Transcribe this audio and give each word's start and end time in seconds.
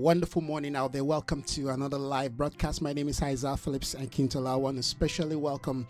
wonderful 0.00 0.40
morning 0.40 0.76
out 0.76 0.94
there. 0.94 1.04
Welcome 1.04 1.42
to 1.42 1.68
another 1.68 1.98
live 1.98 2.34
broadcast. 2.34 2.80
My 2.80 2.94
name 2.94 3.10
is 3.10 3.20
Isaiah 3.20 3.54
Phillips 3.54 3.94
Akintola. 3.94 4.52
I 4.52 4.56
want 4.56 4.76
to 4.76 4.80
especially 4.80 5.36
welcome 5.36 5.86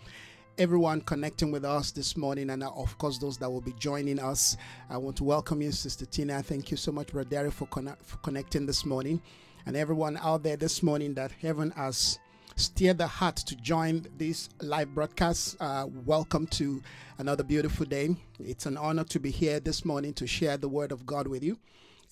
everyone 0.57 0.99
connecting 0.99 1.49
with 1.49 1.63
us 1.63 1.91
this 1.91 2.17
morning, 2.17 2.49
and 2.49 2.61
uh, 2.61 2.71
of 2.75 2.97
course, 2.97 3.17
those 3.19 3.37
that 3.37 3.49
will 3.49 3.61
be 3.61 3.71
joining 3.79 4.19
us. 4.19 4.57
I 4.89 4.97
want 4.97 5.15
to 5.15 5.23
welcome 5.23 5.61
you, 5.61 5.71
Sister 5.71 6.05
Tina. 6.05 6.43
Thank 6.43 6.71
you 6.71 6.75
so 6.75 6.91
much, 6.91 7.13
Brother 7.13 7.49
for, 7.51 7.69
for 8.03 8.17
connecting 8.17 8.65
this 8.65 8.85
morning, 8.85 9.21
and 9.65 9.77
everyone 9.77 10.17
out 10.17 10.43
there 10.43 10.57
this 10.57 10.83
morning 10.83 11.13
that 11.13 11.31
heaven 11.31 11.71
has 11.77 12.19
steered 12.57 12.97
the 12.97 13.07
heart 13.07 13.37
to 13.37 13.55
join 13.55 14.05
this 14.17 14.49
live 14.59 14.93
broadcast. 14.93 15.55
Uh, 15.61 15.87
welcome 16.05 16.47
to 16.47 16.83
another 17.17 17.45
beautiful 17.45 17.85
day. 17.85 18.13
It's 18.41 18.65
an 18.65 18.75
honor 18.75 19.05
to 19.05 19.21
be 19.21 19.31
here 19.31 19.61
this 19.61 19.85
morning 19.85 20.13
to 20.15 20.27
share 20.27 20.57
the 20.57 20.67
word 20.67 20.91
of 20.91 21.05
God 21.05 21.29
with 21.29 21.45
you. 21.45 21.57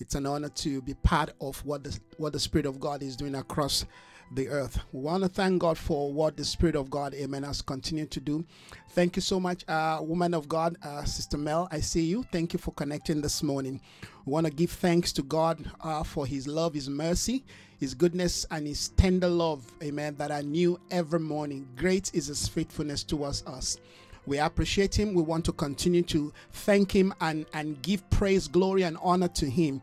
It's 0.00 0.14
an 0.14 0.26
honor 0.26 0.48
to 0.48 0.80
be 0.82 0.94
part 0.94 1.30
of 1.40 1.64
what 1.64 1.84
the 1.84 1.98
what 2.16 2.32
the 2.32 2.40
Spirit 2.40 2.66
of 2.66 2.80
God 2.80 3.02
is 3.02 3.16
doing 3.16 3.34
across 3.34 3.84
the 4.32 4.48
earth. 4.48 4.80
We 4.92 5.00
want 5.00 5.22
to 5.24 5.28
thank 5.28 5.60
God 5.60 5.76
for 5.76 6.12
what 6.12 6.36
the 6.36 6.44
Spirit 6.44 6.76
of 6.76 6.88
God, 6.88 7.14
Amen, 7.14 7.42
has 7.42 7.60
continued 7.60 8.10
to 8.12 8.20
do. 8.20 8.44
Thank 8.90 9.16
you 9.16 9.22
so 9.22 9.40
much, 9.40 9.64
uh, 9.68 9.98
woman 10.00 10.34
of 10.34 10.48
God, 10.48 10.76
uh, 10.82 11.04
Sister 11.04 11.36
Mel. 11.36 11.68
I 11.70 11.80
see 11.80 12.02
you. 12.04 12.24
Thank 12.32 12.52
you 12.52 12.58
for 12.58 12.72
connecting 12.72 13.20
this 13.20 13.42
morning. 13.42 13.80
We 14.24 14.32
want 14.32 14.46
to 14.46 14.52
give 14.52 14.70
thanks 14.70 15.12
to 15.14 15.22
God 15.22 15.70
uh, 15.80 16.04
for 16.04 16.26
His 16.26 16.46
love, 16.46 16.74
His 16.74 16.88
mercy, 16.88 17.44
His 17.78 17.94
goodness, 17.94 18.46
and 18.50 18.66
His 18.66 18.88
tender 18.90 19.28
love, 19.28 19.64
Amen, 19.82 20.14
that 20.18 20.30
I 20.30 20.42
knew 20.42 20.78
every 20.90 21.20
morning. 21.20 21.68
Great 21.76 22.10
is 22.14 22.28
His 22.28 22.46
faithfulness 22.46 23.02
towards 23.02 23.42
us. 23.46 23.78
We 24.30 24.38
appreciate 24.38 24.96
him. 24.96 25.12
We 25.12 25.24
want 25.24 25.44
to 25.46 25.52
continue 25.52 26.02
to 26.02 26.32
thank 26.52 26.94
him 26.94 27.12
and, 27.20 27.46
and 27.52 27.82
give 27.82 28.08
praise, 28.10 28.46
glory, 28.46 28.84
and 28.84 28.96
honor 29.02 29.26
to 29.26 29.50
him. 29.50 29.82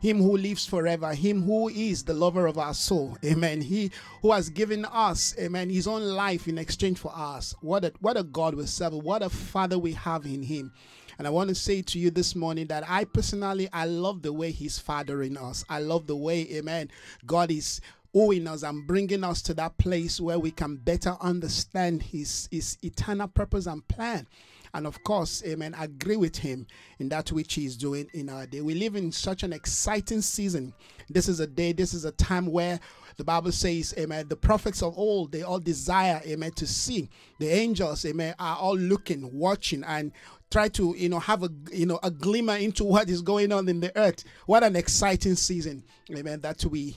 Him 0.00 0.16
who 0.16 0.38
lives 0.38 0.64
forever, 0.64 1.12
him 1.12 1.42
who 1.42 1.68
is 1.68 2.02
the 2.02 2.14
lover 2.14 2.46
of 2.46 2.56
our 2.56 2.72
soul. 2.72 3.18
Amen. 3.22 3.60
He 3.60 3.90
who 4.22 4.32
has 4.32 4.48
given 4.48 4.86
us, 4.86 5.34
amen, 5.38 5.68
his 5.68 5.86
own 5.86 6.02
life 6.02 6.48
in 6.48 6.56
exchange 6.56 6.98
for 6.98 7.12
us. 7.14 7.54
What 7.60 7.84
a 7.84 7.92
what 8.00 8.16
a 8.16 8.22
God 8.22 8.54
we 8.54 8.64
serve, 8.64 8.94
what 8.94 9.22
a 9.22 9.28
father 9.28 9.78
we 9.78 9.92
have 9.92 10.24
in 10.24 10.42
him. 10.42 10.72
And 11.18 11.26
I 11.26 11.30
want 11.30 11.50
to 11.50 11.54
say 11.54 11.82
to 11.82 11.98
you 11.98 12.10
this 12.10 12.34
morning 12.34 12.68
that 12.68 12.88
I 12.88 13.04
personally 13.04 13.68
I 13.74 13.84
love 13.84 14.22
the 14.22 14.32
way 14.32 14.52
he's 14.52 14.78
fathering 14.78 15.36
us. 15.36 15.66
I 15.68 15.80
love 15.80 16.06
the 16.06 16.16
way, 16.16 16.48
amen, 16.54 16.90
God 17.26 17.50
is 17.50 17.82
owing 18.14 18.46
us 18.46 18.62
and 18.62 18.86
bringing 18.86 19.24
us 19.24 19.42
to 19.42 19.54
that 19.54 19.76
place 19.78 20.20
where 20.20 20.38
we 20.38 20.50
can 20.50 20.76
better 20.76 21.16
understand 21.20 22.02
his, 22.02 22.48
his 22.50 22.76
eternal 22.82 23.28
purpose 23.28 23.66
and 23.66 23.86
plan. 23.88 24.26
And 24.74 24.86
of 24.86 25.02
course, 25.04 25.42
amen, 25.46 25.74
agree 25.78 26.16
with 26.16 26.36
him 26.36 26.66
in 26.98 27.10
that 27.10 27.30
which 27.30 27.54
he 27.54 27.66
is 27.66 27.76
doing 27.76 28.08
in 28.14 28.30
our 28.30 28.46
day. 28.46 28.62
We 28.62 28.74
live 28.74 28.96
in 28.96 29.12
such 29.12 29.42
an 29.42 29.52
exciting 29.52 30.22
season. 30.22 30.72
This 31.10 31.28
is 31.28 31.40
a 31.40 31.46
day, 31.46 31.72
this 31.72 31.92
is 31.92 32.06
a 32.06 32.12
time 32.12 32.46
where 32.46 32.80
the 33.18 33.24
Bible 33.24 33.52
says, 33.52 33.92
amen, 33.98 34.28
the 34.28 34.36
prophets 34.36 34.82
of 34.82 34.96
old, 34.96 35.32
they 35.32 35.42
all 35.42 35.58
desire, 35.58 36.22
amen, 36.24 36.52
to 36.52 36.66
see. 36.66 37.10
The 37.38 37.48
angels, 37.48 38.06
amen, 38.06 38.34
are 38.38 38.56
all 38.56 38.76
looking, 38.76 39.38
watching, 39.38 39.84
and 39.84 40.12
try 40.50 40.68
to 40.68 40.94
you 40.98 41.08
know 41.08 41.18
have 41.18 41.42
a 41.42 41.48
you 41.72 41.86
know 41.86 41.98
a 42.02 42.10
glimmer 42.10 42.56
into 42.56 42.84
what 42.84 43.08
is 43.08 43.22
going 43.22 43.50
on 43.50 43.66
in 43.70 43.80
the 43.80 43.90
earth 43.96 44.22
what 44.44 44.62
an 44.62 44.76
exciting 44.76 45.34
season 45.34 45.82
amen 46.14 46.42
that 46.42 46.62
we 46.66 46.94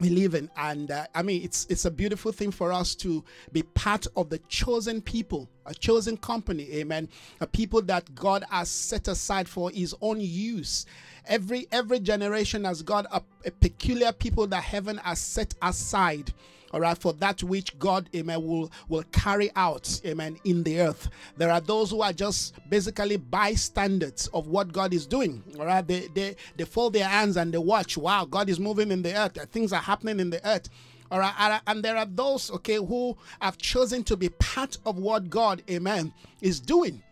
we 0.00 0.10
live 0.10 0.34
in. 0.34 0.50
And 0.56 0.90
uh, 0.90 1.06
i 1.14 1.22
mean 1.22 1.42
it's 1.42 1.66
it's 1.68 1.84
a 1.84 1.90
beautiful 1.90 2.32
thing 2.32 2.50
for 2.50 2.72
us 2.72 2.94
to 2.96 3.24
be 3.52 3.62
part 3.62 4.06
of 4.16 4.28
the 4.30 4.38
chosen 4.48 5.00
people 5.00 5.48
a 5.66 5.74
chosen 5.74 6.16
company 6.16 6.68
amen 6.72 7.08
a 7.40 7.46
people 7.46 7.82
that 7.82 8.14
god 8.14 8.44
has 8.50 8.68
set 8.68 9.08
aside 9.08 9.48
for 9.48 9.70
his 9.70 9.94
own 10.00 10.20
use 10.20 10.86
every 11.28 11.66
every 11.70 12.00
generation 12.00 12.64
has 12.64 12.82
got 12.82 13.06
a, 13.12 13.22
a 13.44 13.50
peculiar 13.50 14.12
people 14.12 14.46
that 14.48 14.62
heaven 14.64 14.96
has 14.98 15.18
set 15.18 15.54
aside 15.62 16.32
all 16.70 16.80
right, 16.80 16.98
for 16.98 17.12
that 17.14 17.42
which 17.42 17.78
God, 17.78 18.10
amen, 18.14 18.46
will, 18.46 18.70
will 18.88 19.04
carry 19.10 19.50
out, 19.56 20.00
amen, 20.04 20.38
in 20.44 20.62
the 20.62 20.80
earth. 20.80 21.08
There 21.36 21.50
are 21.50 21.60
those 21.60 21.90
who 21.90 22.02
are 22.02 22.12
just 22.12 22.54
basically 22.68 23.16
bystanders 23.16 24.28
of 24.34 24.48
what 24.48 24.72
God 24.72 24.92
is 24.92 25.06
doing, 25.06 25.42
all 25.58 25.64
right. 25.64 25.86
They, 25.86 26.08
they, 26.14 26.36
they 26.56 26.64
fold 26.64 26.92
their 26.92 27.08
hands 27.08 27.36
and 27.36 27.52
they 27.52 27.58
watch, 27.58 27.96
wow, 27.96 28.26
God 28.26 28.50
is 28.50 28.60
moving 28.60 28.90
in 28.90 29.02
the 29.02 29.16
earth, 29.16 29.38
things 29.50 29.72
are 29.72 29.80
happening 29.80 30.20
in 30.20 30.30
the 30.30 30.46
earth. 30.46 30.68
All 31.10 31.18
right, 31.18 31.58
and 31.66 31.82
there 31.82 31.96
are 31.96 32.04
those, 32.04 32.50
okay, 32.50 32.76
who 32.76 33.16
have 33.40 33.56
chosen 33.56 34.04
to 34.04 34.16
be 34.16 34.28
part 34.28 34.76
of 34.84 34.98
what 34.98 35.30
God, 35.30 35.62
amen, 35.70 36.12
is 36.42 36.60
doing. 36.60 37.02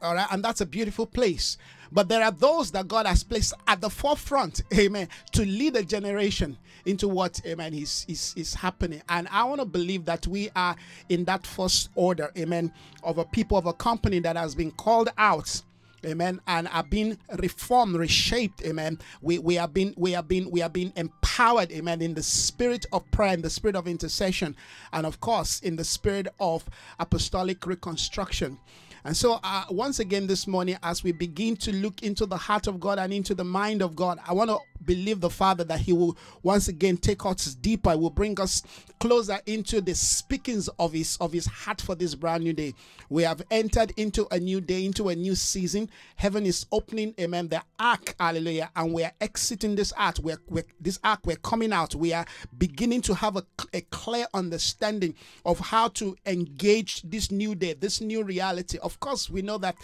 All 0.00 0.14
right, 0.14 0.26
and 0.30 0.42
that's 0.42 0.62
a 0.62 0.66
beautiful 0.66 1.04
place. 1.04 1.58
But 1.92 2.08
there 2.08 2.22
are 2.22 2.30
those 2.30 2.70
that 2.72 2.88
God 2.88 3.06
has 3.06 3.22
placed 3.22 3.54
at 3.66 3.80
the 3.80 3.90
forefront, 3.90 4.62
amen, 4.74 5.08
to 5.32 5.44
lead 5.44 5.76
a 5.76 5.82
generation 5.82 6.58
into 6.84 7.08
what, 7.08 7.40
amen, 7.46 7.74
is, 7.74 8.04
is, 8.08 8.32
is 8.36 8.54
happening. 8.54 9.02
And 9.08 9.28
I 9.30 9.44
want 9.44 9.60
to 9.60 9.66
believe 9.66 10.04
that 10.06 10.26
we 10.26 10.50
are 10.54 10.76
in 11.08 11.24
that 11.24 11.46
first 11.46 11.90
order, 11.94 12.30
amen, 12.38 12.72
of 13.02 13.18
a 13.18 13.24
people 13.24 13.56
of 13.56 13.66
a 13.66 13.72
company 13.72 14.18
that 14.20 14.36
has 14.36 14.54
been 14.54 14.70
called 14.72 15.10
out 15.18 15.62
amen 16.04 16.40
and 16.46 16.68
are 16.68 16.84
being 16.84 17.18
reformed 17.38 17.96
reshaped 17.96 18.62
amen 18.64 18.98
we 19.22 19.38
we 19.38 19.54
have 19.54 19.72
been 19.72 19.94
we 19.96 20.12
have 20.12 20.28
been 20.28 20.48
we 20.50 20.60
have 20.60 20.72
been 20.72 20.92
empowered 20.96 21.72
amen 21.72 22.02
in 22.02 22.14
the 22.14 22.22
spirit 22.22 22.86
of 22.92 23.08
prayer 23.10 23.32
in 23.32 23.42
the 23.42 23.50
spirit 23.50 23.74
of 23.74 23.88
intercession 23.88 24.54
and 24.92 25.06
of 25.06 25.20
course 25.20 25.60
in 25.60 25.74
the 25.76 25.84
spirit 25.84 26.28
of 26.38 26.64
apostolic 27.00 27.66
reconstruction 27.66 28.58
and 29.06 29.16
so, 29.16 29.38
uh, 29.44 29.62
once 29.70 30.00
again, 30.00 30.26
this 30.26 30.48
morning, 30.48 30.76
as 30.82 31.04
we 31.04 31.12
begin 31.12 31.56
to 31.58 31.72
look 31.72 32.02
into 32.02 32.26
the 32.26 32.36
heart 32.36 32.66
of 32.66 32.80
God 32.80 32.98
and 32.98 33.12
into 33.12 33.36
the 33.36 33.44
mind 33.44 33.80
of 33.80 33.94
God, 33.94 34.18
I 34.26 34.32
want 34.32 34.50
to 34.50 34.58
believe 34.84 35.20
the 35.20 35.30
Father 35.30 35.64
that 35.64 35.80
He 35.80 35.92
will 35.92 36.16
once 36.42 36.68
again 36.68 36.96
take 36.96 37.24
us 37.26 37.54
deeper, 37.54 37.96
will 37.96 38.10
bring 38.10 38.40
us 38.40 38.62
closer 39.00 39.38
into 39.46 39.80
the 39.80 39.94
speakings 39.94 40.68
of 40.78 40.92
His 40.92 41.16
of 41.20 41.32
His 41.32 41.46
heart 41.46 41.80
for 41.80 41.94
this 41.94 42.14
brand 42.14 42.44
new 42.44 42.52
day. 42.52 42.74
We 43.08 43.22
have 43.24 43.42
entered 43.50 43.92
into 43.96 44.26
a 44.32 44.40
new 44.40 44.60
day, 44.60 44.84
into 44.84 45.08
a 45.08 45.14
new 45.14 45.34
season. 45.34 45.90
Heaven 46.16 46.46
is 46.46 46.66
opening, 46.72 47.14
amen. 47.20 47.48
The 47.48 47.62
ark, 47.78 48.14
hallelujah, 48.18 48.70
and 48.74 48.92
we 48.92 49.04
are 49.04 49.12
exiting 49.20 49.76
this 49.76 49.92
ark. 49.92 50.16
We're, 50.22 50.38
we're 50.48 50.64
this 50.80 50.98
ark, 51.04 51.20
we're 51.24 51.36
coming 51.36 51.72
out. 51.72 51.94
We 51.94 52.12
are 52.12 52.24
beginning 52.56 53.02
to 53.02 53.14
have 53.14 53.36
a, 53.36 53.44
a 53.72 53.82
clear 53.82 54.26
understanding 54.34 55.14
of 55.44 55.58
how 55.60 55.88
to 55.88 56.16
engage 56.26 57.02
this 57.02 57.30
new 57.30 57.54
day, 57.54 57.74
this 57.74 58.00
new 58.00 58.22
reality 58.22 58.78
of 58.86 59.00
course, 59.00 59.28
we 59.28 59.42
know 59.42 59.58
that 59.58 59.76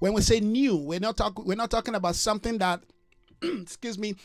when 0.00 0.12
we 0.12 0.20
say 0.20 0.40
new, 0.40 0.76
we're 0.76 1.00
not 1.00 1.16
talking 1.16 1.44
we're 1.44 1.56
not 1.56 1.70
talking 1.70 1.94
about 1.94 2.16
something 2.16 2.58
that 2.58 2.80
excuse 3.42 3.98
me 3.98 4.16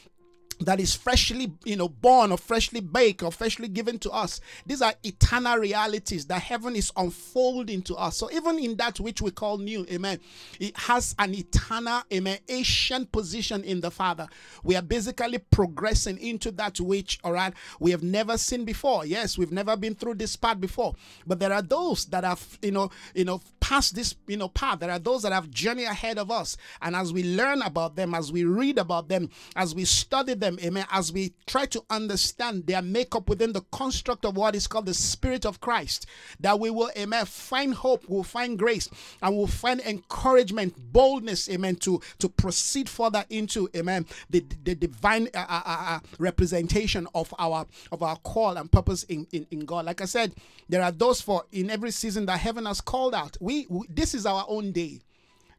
that 0.61 0.79
is 0.79 0.95
freshly 0.95 1.51
you 1.63 1.75
know 1.75 1.87
born 1.89 2.31
or 2.31 2.37
freshly 2.37 2.79
baked 2.79 3.23
or 3.23 3.31
freshly 3.31 3.67
given 3.67 3.99
to 3.99 4.11
us. 4.11 4.41
These 4.65 4.81
are 4.81 4.93
eternal 5.03 5.57
realities 5.57 6.25
that 6.27 6.41
heaven 6.41 6.75
is 6.75 6.91
unfolding 6.95 7.81
to 7.83 7.95
us. 7.95 8.17
So 8.17 8.31
even 8.31 8.59
in 8.59 8.75
that 8.77 8.99
which 8.99 9.21
we 9.21 9.31
call 9.31 9.57
new 9.57 9.85
amen 9.91 10.19
it 10.59 10.75
has 10.77 11.15
an 11.19 11.33
eternal 11.33 12.01
amen 12.11 12.39
ancient 12.49 13.11
position 13.11 13.63
in 13.63 13.81
the 13.81 13.91
father. 13.91 14.27
We 14.63 14.75
are 14.75 14.81
basically 14.81 15.39
progressing 15.39 16.19
into 16.19 16.51
that 16.51 16.79
which 16.79 17.19
all 17.23 17.33
right 17.33 17.53
we 17.79 17.91
have 17.91 18.03
never 18.03 18.37
seen 18.37 18.65
before. 18.65 19.05
Yes 19.05 19.37
we've 19.37 19.51
never 19.51 19.75
been 19.75 19.95
through 19.95 20.15
this 20.15 20.35
part 20.35 20.59
before. 20.59 20.95
But 21.25 21.39
there 21.39 21.53
are 21.53 21.61
those 21.61 22.05
that 22.05 22.23
have 22.23 22.59
you 22.61 22.71
know 22.71 22.89
you 23.13 23.25
know 23.25 23.41
passed 23.59 23.95
this 23.95 24.15
you 24.27 24.37
know 24.37 24.49
path. 24.49 24.79
There 24.79 24.91
are 24.91 24.99
those 24.99 25.23
that 25.23 25.31
have 25.31 25.49
journey 25.49 25.85
ahead 25.85 26.17
of 26.17 26.31
us. 26.31 26.57
And 26.81 26.95
as 26.95 27.13
we 27.13 27.23
learn 27.23 27.61
about 27.61 27.95
them 27.95 28.13
as 28.13 28.31
we 28.31 28.43
read 28.43 28.77
about 28.77 29.07
them 29.07 29.29
as 29.55 29.73
we 29.73 29.85
study 29.85 30.33
them, 30.33 30.42
amen, 30.43 30.85
as 30.91 31.11
we 31.11 31.33
try 31.45 31.65
to 31.67 31.83
understand 31.89 32.67
their 32.67 32.81
makeup 32.81 33.29
within 33.29 33.53
the 33.53 33.61
construct 33.71 34.25
of 34.25 34.35
what 34.35 34.55
is 34.55 34.67
called 34.67 34.85
the 34.85 34.93
Spirit 34.93 35.45
of 35.45 35.61
Christ, 35.61 36.05
that 36.39 36.59
we 36.59 36.69
will, 36.69 36.91
amen, 36.97 37.25
find 37.25 37.73
hope, 37.73 38.03
we'll 38.07 38.23
find 38.23 38.57
grace, 38.57 38.89
and 39.21 39.35
we'll 39.35 39.47
find 39.47 39.79
encouragement, 39.81 40.75
boldness, 40.91 41.49
amen, 41.49 41.75
to, 41.77 42.01
to 42.19 42.29
proceed 42.29 42.89
further 42.89 43.25
into, 43.29 43.69
amen, 43.75 44.05
the, 44.29 44.45
the 44.63 44.75
divine 44.75 45.29
uh, 45.33 45.45
uh, 45.47 45.61
uh, 45.65 45.77
uh 45.87 45.99
representation 46.19 47.07
of 47.15 47.33
our 47.39 47.65
of 47.91 48.03
our 48.03 48.17
call 48.17 48.57
and 48.57 48.71
purpose 48.71 49.03
in, 49.03 49.27
in, 49.31 49.45
in 49.51 49.65
God. 49.65 49.85
Like 49.85 50.01
I 50.01 50.05
said, 50.05 50.33
there 50.69 50.81
are 50.81 50.91
those 50.91 51.21
for 51.21 51.45
in 51.51 51.69
every 51.69 51.91
season 51.91 52.25
that 52.25 52.39
heaven 52.39 52.65
has 52.65 52.81
called 52.81 53.13
out. 53.13 53.37
We, 53.39 53.67
we 53.69 53.87
this 53.89 54.13
is 54.13 54.25
our 54.25 54.45
own 54.47 54.71
day. 54.71 55.01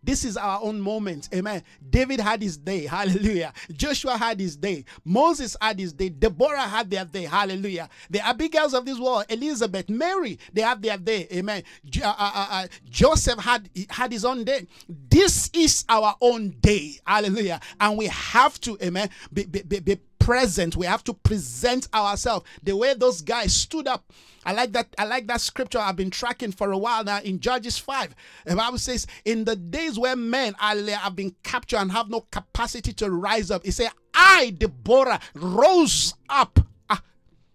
This 0.05 0.25
is 0.25 0.37
our 0.37 0.61
own 0.63 0.81
moment. 0.81 1.29
Amen. 1.35 1.63
David 1.91 2.21
had 2.21 2.43
his 2.43 2.57
day. 2.57 2.87
Hallelujah. 2.95 3.53
Joshua 3.73 4.17
had 4.17 4.39
his 4.39 4.57
day. 4.57 4.85
Moses 5.05 5.57
had 5.61 5.79
his 5.79 5.93
day. 5.93 6.11
Deborah 6.11 6.61
had 6.61 6.91
their 6.91 7.05
day. 7.05 7.23
Hallelujah. 7.23 7.89
The 8.11 8.25
Abigails 8.25 8.75
of 8.75 8.85
this 8.85 8.99
world, 8.99 9.25
Elizabeth, 9.29 9.89
Mary, 9.89 10.39
they 10.53 10.63
have 10.63 10.83
their 10.83 10.99
day. 10.99 11.27
Amen. 11.33 11.63
Uh, 12.03 12.07
uh, 12.07 12.15
uh, 12.35 12.47
uh, 12.51 12.67
Joseph 12.89 13.39
had, 13.39 13.71
had 13.89 14.13
his 14.13 14.25
own 14.25 14.45
day. 14.45 14.67
This 14.89 15.51
is 15.55 15.85
our 15.89 16.15
own 16.21 16.51
day. 16.61 17.01
Hallelujah. 17.07 17.61
And 17.81 17.97
we 17.97 18.07
have 18.07 18.61
to, 18.63 18.77
amen, 18.83 19.09
be, 19.33 19.45
be, 19.47 19.63
be, 19.63 19.81
be 19.81 19.99
present. 20.25 20.75
We 20.75 20.87
have 20.87 21.05
to 21.05 21.13
present 21.13 21.87
ourselves 21.95 22.47
the 22.63 22.75
way 22.75 22.95
those 22.95 23.21
guys 23.21 23.55
stood 23.55 23.87
up. 23.87 24.11
I 24.47 24.53
like 24.53 24.73
that. 24.73 24.89
I 24.99 25.05
like 25.05 25.27
that 25.27 25.43
scripture 25.43 25.79
I've 25.79 25.97
been 25.97 26.11
tracking 26.11 26.51
for 26.51 26.73
a 26.73 26.79
while 26.79 27.05
now 27.05 27.21
in 27.21 27.41
Judges 27.41 27.79
5. 27.79 28.15
The 28.47 28.57
Bible 28.57 28.79
says, 28.79 29.07
In 29.27 29.45
the 29.45 29.55
days 29.55 29.99
where 29.99 30.17
men 30.17 30.55
are, 30.61 30.77
have 30.77 31.15
been 31.15 31.35
captured 31.43 31.79
and 31.79 31.93
have 31.93 32.09
no 32.09 32.23
capacity 32.31 32.93
to 32.95 33.11
rise 33.11 33.51
up, 33.51 33.67
it 33.67 33.73
said, 33.73 33.91
I, 34.15 34.55
Deborah, 34.57 35.21
rose 35.35 36.15
up. 36.29 36.59
Ah, 36.89 37.03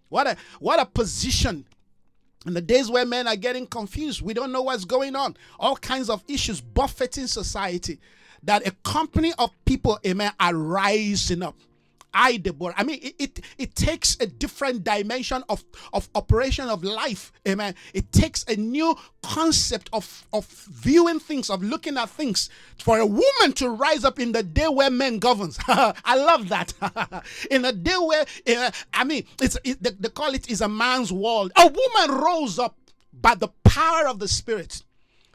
what 0.08 0.28
a 0.28 0.36
what 0.60 0.80
a 0.80 0.86
position 0.86 1.66
in 2.46 2.54
the 2.54 2.62
days 2.62 2.90
where 2.90 3.04
men 3.04 3.28
are 3.28 3.36
getting 3.36 3.66
confused, 3.66 4.22
we 4.22 4.32
don't 4.32 4.52
know 4.52 4.62
what's 4.62 4.84
going 4.84 5.14
on, 5.14 5.36
all 5.58 5.76
kinds 5.76 6.08
of 6.08 6.24
issues 6.26 6.60
buffeting 6.60 7.26
society, 7.26 8.00
that 8.42 8.66
a 8.66 8.70
company 8.82 9.32
of 9.38 9.50
people, 9.66 9.98
amen, 10.06 10.32
are 10.40 10.54
rising 10.54 11.42
up. 11.42 11.56
I, 12.12 12.36
Deborah. 12.36 12.74
I 12.76 12.84
mean, 12.84 13.00
it, 13.02 13.14
it, 13.18 13.40
it 13.58 13.74
takes 13.74 14.16
a 14.20 14.26
different 14.26 14.84
dimension 14.84 15.42
of, 15.48 15.64
of 15.92 16.08
operation 16.14 16.68
of 16.68 16.84
life. 16.84 17.32
Amen. 17.46 17.74
It 17.94 18.12
takes 18.12 18.44
a 18.44 18.56
new 18.56 18.96
concept 19.22 19.90
of, 19.92 20.26
of 20.32 20.46
viewing 20.46 21.20
things, 21.20 21.50
of 21.50 21.62
looking 21.62 21.96
at 21.96 22.10
things. 22.10 22.50
For 22.78 22.98
a 22.98 23.06
woman 23.06 23.52
to 23.54 23.70
rise 23.70 24.04
up 24.04 24.18
in 24.18 24.32
the 24.32 24.42
day 24.42 24.68
where 24.68 24.90
men 24.90 25.18
governs. 25.18 25.58
I 25.68 26.16
love 26.16 26.48
that. 26.48 26.72
in 27.50 27.64
a 27.64 27.72
day 27.72 27.96
where, 27.96 28.24
uh, 28.48 28.70
I 28.94 29.04
mean, 29.04 29.24
it's 29.40 29.56
it, 29.64 29.82
they, 29.82 29.90
they 29.90 30.08
call 30.08 30.34
it 30.34 30.50
is 30.50 30.60
a 30.60 30.68
man's 30.68 31.12
world. 31.12 31.52
A 31.56 31.66
woman 31.66 32.20
rose 32.20 32.58
up 32.58 32.76
by 33.12 33.34
the 33.34 33.48
power 33.64 34.06
of 34.08 34.18
the 34.18 34.28
Spirit. 34.28 34.82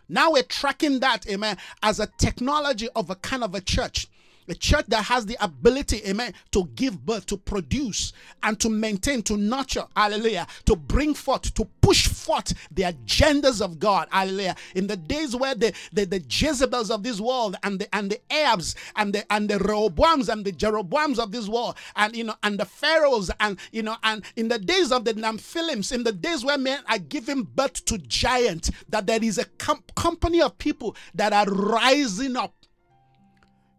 Now 0.08 0.32
we're 0.32 0.44
tracking 0.44 1.00
that, 1.00 1.28
amen, 1.30 1.58
as 1.82 2.00
a 2.00 2.08
technology 2.18 2.88
of 2.96 3.10
a 3.10 3.16
kind 3.16 3.44
of 3.44 3.56
a 3.56 3.62
church 3.62 4.08
a 4.48 4.54
church 4.54 4.86
that 4.88 5.04
has 5.06 5.26
the 5.26 5.38
ability, 5.44 6.02
amen, 6.08 6.34
to 6.52 6.66
give 6.76 7.06
birth, 7.06 7.26
to 7.28 7.38
produce, 7.38 8.14
and 8.44 8.60
to 8.60 8.70
maintain, 8.70 9.22
to 9.24 9.38
nurture, 9.38 9.86
hallelujah, 9.96 10.48
to 10.66 10.76
bring 10.76 11.14
forth, 11.14 11.54
to 11.54 11.66
push 11.82 12.08
forth 12.08 12.54
the 12.72 12.84
agendas 12.84 13.62
of 13.62 13.80
God, 13.80 14.08
hallelujah. 14.12 14.56
In 14.76 14.88
the 14.88 14.98
days 14.98 15.36
where 15.36 15.56
the, 15.56 15.74
the, 15.94 16.06
the 16.06 16.20
Jezebels 16.20 16.92
of 16.92 17.04
this 17.04 17.20
world 17.20 17.56
and 17.64 17.80
the 17.80 17.96
and 17.96 18.12
the 18.12 18.20
Ahabs 18.30 18.76
and 18.96 19.14
the 19.14 19.32
and 19.32 19.50
the 19.50 19.56
Rehoboams 19.56 20.30
and 20.30 20.46
the 20.46 20.52
Jeroboams 20.52 21.20
of 21.20 21.32
this 21.32 21.48
world, 21.48 21.76
and 21.96 22.16
you 22.16 22.24
know, 22.24 22.36
and 22.44 22.60
the 22.60 22.66
Pharaohs, 22.66 23.32
and 23.40 23.58
you 23.72 23.84
know, 23.84 23.96
and 24.04 24.24
in 24.36 24.48
the 24.48 24.60
days 24.60 24.92
of 24.92 25.06
the 25.06 25.14
Nephilims, 25.14 25.92
in 25.92 26.04
the 26.04 26.12
days 26.12 26.44
where 26.44 26.58
men 26.58 26.80
are 26.90 27.00
giving 27.00 27.44
birth 27.44 27.86
to 27.86 27.98
giants, 27.98 28.72
that 28.90 29.08
there 29.08 29.24
is 29.24 29.38
a 29.38 29.46
com- 29.58 29.84
company 29.96 30.42
of 30.42 30.58
people 30.58 30.96
that 31.14 31.34
are 31.34 31.46
rising 31.46 32.36
up 32.36 32.54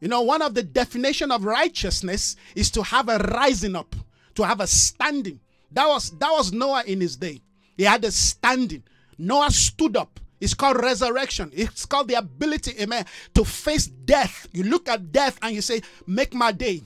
you 0.00 0.08
know, 0.08 0.22
one 0.22 0.42
of 0.42 0.54
the 0.54 0.62
definition 0.62 1.30
of 1.30 1.44
righteousness 1.44 2.36
is 2.54 2.70
to 2.72 2.82
have 2.82 3.08
a 3.08 3.18
rising 3.18 3.76
up, 3.76 3.94
to 4.34 4.42
have 4.42 4.60
a 4.60 4.66
standing. 4.66 5.40
That 5.72 5.86
was 5.88 6.10
that 6.18 6.30
was 6.30 6.52
Noah 6.52 6.84
in 6.86 7.00
his 7.00 7.16
day. 7.16 7.40
He 7.76 7.84
had 7.84 8.04
a 8.04 8.10
standing. 8.10 8.82
Noah 9.18 9.50
stood 9.50 9.96
up. 9.96 10.20
It's 10.40 10.54
called 10.54 10.82
resurrection. 10.82 11.50
It's 11.54 11.86
called 11.86 12.08
the 12.08 12.14
ability, 12.14 12.74
amen, 12.80 13.06
to 13.34 13.44
face 13.44 13.86
death. 13.86 14.46
You 14.52 14.64
look 14.64 14.88
at 14.88 15.12
death 15.12 15.38
and 15.42 15.54
you 15.54 15.62
say, 15.62 15.80
Make 16.06 16.34
my 16.34 16.52
day. 16.52 16.82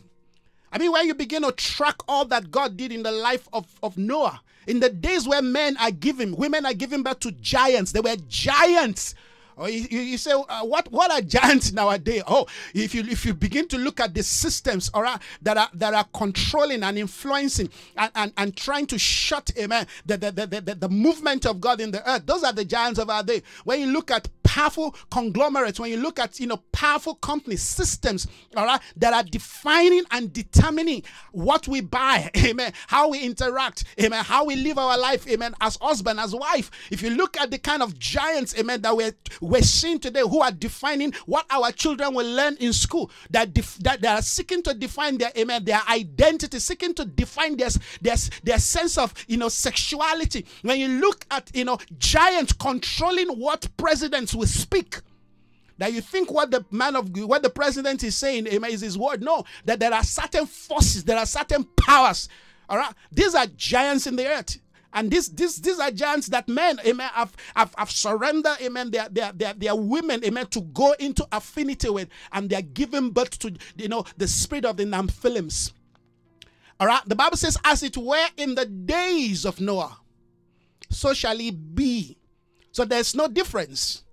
I 0.72 0.78
mean, 0.78 0.92
when 0.92 1.06
you 1.06 1.14
begin 1.14 1.42
to 1.42 1.50
track 1.52 1.96
all 2.06 2.24
that 2.26 2.50
God 2.50 2.76
did 2.76 2.92
in 2.92 3.02
the 3.02 3.10
life 3.10 3.48
of, 3.52 3.66
of 3.82 3.98
Noah, 3.98 4.40
in 4.68 4.78
the 4.78 4.88
days 4.88 5.26
where 5.26 5.42
men 5.42 5.76
are 5.78 5.90
giving, 5.90 6.36
women 6.36 6.64
are 6.64 6.74
giving 6.74 7.02
birth 7.02 7.18
to 7.20 7.32
giants, 7.32 7.90
they 7.90 8.00
were 8.00 8.14
giants 8.28 9.16
or 9.60 9.68
you, 9.68 10.00
you 10.00 10.18
say, 10.18 10.32
uh, 10.32 10.64
what 10.64 10.90
what 10.90 11.10
are 11.12 11.20
giants 11.20 11.72
nowadays? 11.74 12.22
Oh, 12.26 12.46
if 12.74 12.94
you 12.94 13.02
if 13.02 13.26
you 13.26 13.34
begin 13.34 13.68
to 13.68 13.78
look 13.78 14.00
at 14.00 14.14
the 14.14 14.22
systems 14.22 14.90
or 14.94 15.06
that 15.42 15.56
are 15.58 15.68
that 15.74 15.92
are 15.92 16.06
controlling 16.14 16.82
and 16.82 16.96
influencing 16.98 17.68
and, 17.96 18.10
and, 18.14 18.32
and 18.38 18.56
trying 18.56 18.86
to 18.86 18.98
shut, 18.98 19.50
amen, 19.58 19.86
the, 20.06 20.16
the, 20.16 20.32
the, 20.32 20.46
the, 20.60 20.74
the 20.74 20.88
movement 20.88 21.44
of 21.44 21.60
God 21.60 21.80
in 21.80 21.90
the 21.90 22.08
earth, 22.10 22.24
those 22.24 22.42
are 22.42 22.52
the 22.52 22.64
giants 22.64 22.98
of 22.98 23.10
our 23.10 23.22
day. 23.22 23.42
When 23.64 23.80
you 23.80 23.86
look 23.86 24.10
at 24.10 24.28
powerful 24.42 24.96
conglomerates, 25.10 25.78
when 25.78 25.90
you 25.90 25.98
look 25.98 26.18
at 26.18 26.40
you 26.40 26.46
know 26.46 26.56
powerful 26.72 27.14
companies, 27.16 27.62
systems, 27.62 28.26
all 28.56 28.64
right, 28.64 28.80
that 28.96 29.12
are 29.12 29.22
defining 29.22 30.04
and 30.10 30.32
determining 30.32 31.02
what 31.32 31.68
we 31.68 31.80
buy, 31.82 32.30
amen, 32.36 32.72
how 32.86 33.10
we 33.10 33.20
interact, 33.20 33.84
amen, 34.00 34.24
how 34.24 34.44
we 34.44 34.56
live 34.56 34.78
our 34.78 34.98
life, 34.98 35.28
amen, 35.28 35.54
as 35.60 35.76
husband, 35.80 36.18
as 36.18 36.34
wife. 36.34 36.70
If 36.90 37.02
you 37.02 37.10
look 37.10 37.38
at 37.38 37.50
the 37.50 37.58
kind 37.58 37.82
of 37.82 37.98
giants, 37.98 38.58
amen, 38.58 38.82
that 38.82 38.96
we're 38.96 39.12
we're 39.50 39.62
seeing 39.62 39.98
today 39.98 40.20
who 40.20 40.40
are 40.40 40.52
defining 40.52 41.12
what 41.26 41.44
our 41.50 41.72
children 41.72 42.14
will 42.14 42.26
learn 42.34 42.56
in 42.60 42.72
school, 42.72 43.10
that, 43.30 43.52
def- 43.52 43.76
that 43.78 44.00
they 44.00 44.08
are 44.08 44.22
seeking 44.22 44.62
to 44.62 44.72
define 44.72 45.18
their 45.18 45.32
amen, 45.36 45.64
their 45.64 45.82
identity, 45.88 46.58
seeking 46.60 46.94
to 46.94 47.04
define 47.04 47.56
their, 47.56 47.68
their, 48.00 48.16
their 48.44 48.58
sense 48.58 48.96
of 48.96 49.12
you 49.26 49.36
know 49.36 49.48
sexuality. 49.48 50.46
When 50.62 50.78
you 50.78 50.88
look 50.88 51.26
at 51.30 51.50
you 51.54 51.64
know 51.64 51.78
giants 51.98 52.52
controlling 52.52 53.28
what 53.28 53.68
presidents 53.76 54.34
will 54.34 54.46
speak 54.46 55.00
that 55.78 55.94
you 55.94 56.02
think 56.02 56.30
what 56.30 56.50
the 56.50 56.64
man 56.70 56.94
of 56.94 57.08
what 57.26 57.42
the 57.42 57.48
president 57.48 58.04
is 58.04 58.14
saying 58.14 58.46
amen, 58.46 58.70
is 58.70 58.82
his 58.82 58.98
word. 58.98 59.22
No, 59.22 59.44
that 59.64 59.80
there 59.80 59.92
are 59.92 60.04
certain 60.04 60.46
forces, 60.46 61.04
there 61.04 61.16
are 61.18 61.26
certain 61.26 61.64
powers. 61.64 62.28
All 62.68 62.76
right, 62.76 62.94
these 63.10 63.34
are 63.34 63.46
giants 63.56 64.06
in 64.06 64.14
the 64.14 64.28
earth. 64.28 64.58
And 64.92 65.10
this, 65.10 65.28
this, 65.28 65.56
these 65.56 65.78
are 65.78 65.90
giants 65.90 66.28
that 66.28 66.48
men, 66.48 66.80
amen, 66.84 67.10
have, 67.12 67.36
have, 67.54 67.74
have 67.78 67.90
surrendered, 67.90 68.60
amen, 68.60 68.90
their, 68.90 69.08
their, 69.08 69.32
their, 69.32 69.54
their 69.54 69.76
women, 69.76 70.24
amen, 70.24 70.46
to 70.48 70.60
go 70.60 70.92
into 70.98 71.26
affinity 71.30 71.90
with, 71.90 72.08
and 72.32 72.50
they're 72.50 72.62
giving 72.62 73.10
birth 73.10 73.38
to, 73.38 73.54
you 73.76 73.88
know, 73.88 74.04
the 74.16 74.26
spirit 74.26 74.64
of 74.64 74.76
the 74.76 74.84
Nephilims. 74.84 75.72
All 76.80 76.86
right, 76.86 77.02
the 77.06 77.14
Bible 77.14 77.36
says, 77.36 77.56
as 77.64 77.82
it 77.82 77.96
were 77.96 78.26
in 78.36 78.54
the 78.54 78.66
days 78.66 79.44
of 79.44 79.60
Noah, 79.60 79.98
so 80.88 81.14
shall 81.14 81.38
it 81.38 81.74
be. 81.74 82.18
So 82.72 82.84
there's 82.84 83.14
no 83.14 83.28
difference. 83.28 84.04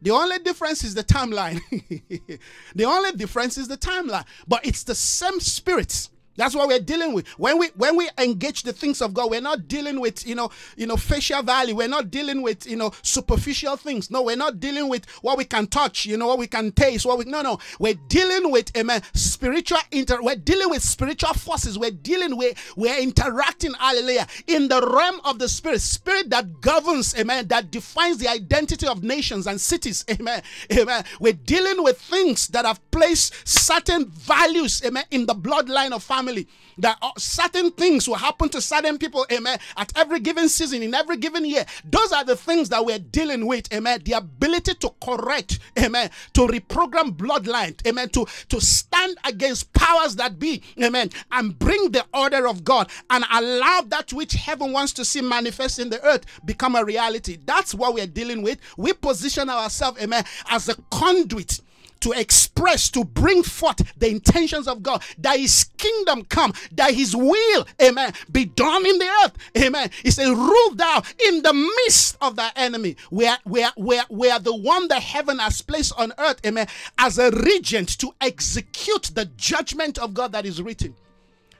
The 0.00 0.10
only 0.10 0.38
difference 0.38 0.84
is 0.84 0.94
the 0.94 1.04
timeline. 1.04 1.60
the 2.74 2.84
only 2.84 3.12
difference 3.12 3.58
is 3.58 3.68
the 3.68 3.76
timeline. 3.76 4.24
But 4.46 4.64
it's 4.64 4.84
the 4.84 4.94
same 4.94 5.40
spirit 5.40 6.08
that's 6.38 6.54
what 6.54 6.68
we're 6.68 6.80
dealing 6.80 7.12
with. 7.12 7.28
When 7.38 7.58
we 7.58 7.68
when 7.76 7.96
we 7.96 8.08
engage 8.16 8.62
the 8.62 8.72
things 8.72 9.02
of 9.02 9.12
God, 9.12 9.30
we're 9.30 9.40
not 9.40 9.68
dealing 9.68 10.00
with 10.00 10.26
you 10.26 10.34
know 10.34 10.50
you 10.76 10.86
know 10.86 10.96
facial 10.96 11.42
value. 11.42 11.74
We're 11.76 11.88
not 11.88 12.10
dealing 12.10 12.40
with 12.40 12.66
you 12.66 12.76
know 12.76 12.92
superficial 13.02 13.76
things. 13.76 14.10
No, 14.10 14.22
we're 14.22 14.36
not 14.36 14.60
dealing 14.60 14.88
with 14.88 15.04
what 15.20 15.36
we 15.36 15.44
can 15.44 15.66
touch. 15.66 16.06
You 16.06 16.16
know 16.16 16.28
what 16.28 16.38
we 16.38 16.46
can 16.46 16.72
taste. 16.72 17.04
What 17.04 17.18
we 17.18 17.26
no 17.26 17.42
no. 17.42 17.58
We're 17.78 17.98
dealing 18.08 18.50
with 18.50 18.74
amen 18.76 19.02
spiritual 19.12 19.78
inter. 19.92 20.22
We're 20.22 20.36
dealing 20.36 20.70
with 20.70 20.82
spiritual 20.82 21.34
forces. 21.34 21.78
We're 21.78 21.90
dealing 21.90 22.36
with 22.36 22.56
we're 22.76 22.98
interacting. 22.98 23.74
Hallelujah 23.74 24.26
in 24.46 24.68
the 24.68 24.80
realm 24.80 25.20
of 25.24 25.38
the 25.38 25.48
spirit. 25.48 25.80
Spirit 25.80 26.30
that 26.30 26.60
governs. 26.60 27.16
Amen. 27.16 27.48
That 27.48 27.70
defines 27.70 28.18
the 28.18 28.28
identity 28.28 28.86
of 28.86 29.02
nations 29.02 29.46
and 29.46 29.60
cities. 29.60 30.04
Amen. 30.10 30.42
Amen. 30.72 31.04
We're 31.20 31.32
dealing 31.32 31.82
with 31.82 32.00
things 32.00 32.48
that 32.48 32.64
have 32.64 32.80
placed 32.90 33.46
certain 33.46 34.06
values. 34.06 34.82
Amen. 34.84 35.04
In 35.10 35.26
the 35.26 35.34
bloodline 35.34 35.92
of 35.92 36.02
family 36.02 36.27
family 36.28 36.46
that 36.78 36.96
uh, 37.02 37.10
certain 37.16 37.70
things 37.72 38.08
will 38.08 38.16
happen 38.16 38.48
to 38.48 38.60
certain 38.60 38.98
people, 38.98 39.26
amen, 39.32 39.58
at 39.76 39.92
every 39.96 40.20
given 40.20 40.48
season, 40.48 40.82
in 40.82 40.94
every 40.94 41.16
given 41.16 41.44
year. 41.44 41.64
Those 41.84 42.12
are 42.12 42.24
the 42.24 42.36
things 42.36 42.68
that 42.68 42.84
we're 42.84 42.98
dealing 42.98 43.46
with, 43.46 43.72
amen. 43.72 44.02
The 44.04 44.12
ability 44.12 44.74
to 44.74 44.90
correct, 45.02 45.58
amen, 45.78 46.10
to 46.34 46.40
reprogram 46.42 47.16
bloodline, 47.16 47.84
amen, 47.86 48.10
to, 48.10 48.26
to 48.50 48.60
stand 48.60 49.18
against 49.24 49.72
powers 49.72 50.16
that 50.16 50.38
be, 50.38 50.62
amen, 50.80 51.10
and 51.32 51.58
bring 51.58 51.90
the 51.90 52.04
order 52.14 52.46
of 52.46 52.62
God 52.62 52.90
and 53.10 53.24
allow 53.32 53.82
that 53.88 54.12
which 54.12 54.34
heaven 54.34 54.72
wants 54.72 54.92
to 54.94 55.04
see 55.04 55.20
manifest 55.20 55.78
in 55.78 55.90
the 55.90 56.02
earth 56.04 56.24
become 56.44 56.76
a 56.76 56.84
reality. 56.84 57.38
That's 57.44 57.74
what 57.74 57.94
we're 57.94 58.06
dealing 58.06 58.42
with. 58.42 58.58
We 58.76 58.92
position 58.92 59.50
ourselves, 59.50 60.00
amen, 60.00 60.24
as 60.48 60.68
a 60.68 60.76
conduit 60.90 61.60
to 62.00 62.12
express, 62.12 62.90
to 62.90 63.04
bring 63.04 63.42
forth 63.42 63.80
the 63.98 64.08
intentions 64.08 64.68
of 64.68 64.82
God, 64.82 65.02
that 65.18 65.38
His 65.38 65.64
kingdom 65.76 66.24
come, 66.24 66.52
that 66.72 66.94
His 66.94 67.14
will, 67.14 67.66
amen, 67.82 68.12
be 68.30 68.44
done 68.46 68.86
in 68.86 68.98
the 68.98 69.08
earth, 69.24 69.32
amen. 69.56 69.90
He 70.02 70.10
said, 70.10 70.28
Rule 70.28 70.74
thou 70.74 71.02
in 71.26 71.42
the 71.42 71.52
midst 71.52 72.16
of 72.20 72.36
thy 72.36 72.50
enemy. 72.56 72.96
We, 73.10 73.26
are, 73.26 73.38
we 73.46 74.30
are 74.30 74.40
the 74.40 74.54
one 74.54 74.88
that 74.88 75.02
heaven 75.02 75.38
has 75.38 75.62
placed 75.62 75.92
on 75.98 76.12
earth, 76.18 76.40
amen, 76.46 76.68
as 76.98 77.18
a 77.18 77.30
regent 77.30 77.98
to 78.00 78.14
execute 78.20 79.10
the 79.14 79.26
judgment 79.36 79.98
of 79.98 80.14
God 80.14 80.32
that 80.32 80.46
is 80.46 80.62
written. 80.62 80.94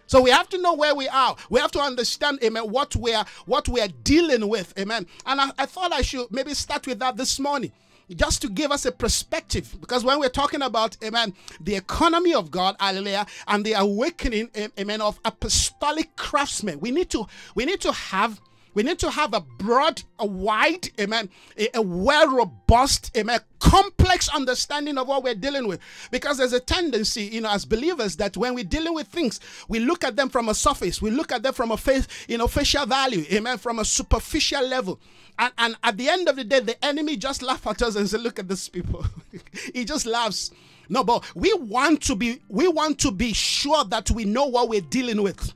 So 0.06 0.22
we 0.22 0.30
have 0.30 0.48
to 0.50 0.58
know 0.58 0.72
where 0.74 0.94
we 0.94 1.06
are. 1.06 1.36
We 1.50 1.60
have 1.60 1.70
to 1.72 1.80
understand, 1.80 2.38
amen, 2.42 2.70
what 2.70 2.96
we 2.96 3.12
are 3.12 3.26
what 3.44 3.68
we 3.68 3.80
are 3.80 3.88
dealing 4.04 4.48
with, 4.48 4.72
amen. 4.78 5.06
And 5.26 5.40
I, 5.40 5.50
I 5.58 5.66
thought 5.66 5.92
I 5.92 6.00
should 6.00 6.32
maybe 6.32 6.54
start 6.54 6.86
with 6.86 6.98
that 7.00 7.16
this 7.18 7.38
morning 7.38 7.72
just 8.14 8.42
to 8.42 8.48
give 8.48 8.70
us 8.70 8.84
a 8.86 8.92
perspective. 8.92 9.76
Because 9.80 10.04
when 10.04 10.18
we're 10.18 10.28
talking 10.28 10.62
about, 10.62 10.96
amen, 11.02 11.34
the 11.60 11.76
economy 11.76 12.34
of 12.34 12.50
God, 12.50 12.76
hallelujah, 12.80 13.26
and 13.46 13.64
the 13.64 13.74
awakening, 13.74 14.50
amen, 14.78 15.00
of 15.00 15.20
apostolic 15.24 16.16
craftsmen, 16.16 16.80
we 16.80 16.90
need 16.90 17.10
to 17.10 17.26
we 17.54 17.64
need 17.64 17.80
to 17.80 17.92
have 17.92 18.40
We 18.78 18.84
need 18.84 19.00
to 19.00 19.10
have 19.10 19.34
a 19.34 19.40
broad, 19.40 20.04
a 20.20 20.24
wide, 20.24 20.88
amen, 21.00 21.30
a, 21.58 21.68
a 21.74 21.82
well 21.82 22.28
robust, 22.28 23.10
amen, 23.16 23.40
complex 23.58 24.28
understanding 24.28 24.98
of 24.98 25.08
what 25.08 25.24
we're 25.24 25.34
dealing 25.34 25.66
with. 25.66 25.80
Because 26.12 26.38
there's 26.38 26.52
a 26.52 26.60
tendency, 26.60 27.24
you 27.24 27.40
know, 27.40 27.50
as 27.50 27.64
believers, 27.64 28.14
that 28.18 28.36
when 28.36 28.54
we're 28.54 28.62
dealing 28.62 28.94
with 28.94 29.08
things, 29.08 29.40
we 29.66 29.80
look 29.80 30.04
at 30.04 30.14
them 30.14 30.28
from 30.28 30.48
a 30.48 30.54
surface, 30.54 31.02
we 31.02 31.10
look 31.10 31.32
at 31.32 31.42
them 31.42 31.54
from 31.54 31.72
a 31.72 31.76
face, 31.76 32.06
you 32.28 32.38
know, 32.38 32.46
facial 32.46 32.86
value, 32.86 33.24
amen, 33.32 33.58
from 33.58 33.80
a 33.80 33.84
superficial 33.84 34.64
level. 34.64 35.00
And, 35.40 35.52
and 35.58 35.76
at 35.82 35.96
the 35.96 36.08
end 36.08 36.28
of 36.28 36.36
the 36.36 36.44
day, 36.44 36.60
the 36.60 36.84
enemy 36.84 37.16
just 37.16 37.42
laughs 37.42 37.66
at 37.66 37.82
us 37.82 37.96
and 37.96 38.08
says, 38.08 38.22
Look 38.22 38.38
at 38.38 38.48
these 38.48 38.68
people. 38.68 39.04
he 39.74 39.84
just 39.84 40.06
laughs. 40.06 40.52
No, 40.88 41.02
but 41.02 41.24
we 41.34 41.52
want 41.54 42.00
to 42.02 42.14
be 42.14 42.42
we 42.48 42.68
want 42.68 43.00
to 43.00 43.10
be 43.10 43.32
sure 43.32 43.82
that 43.86 44.12
we 44.12 44.24
know 44.24 44.46
what 44.46 44.68
we're 44.68 44.80
dealing 44.82 45.20
with. 45.20 45.52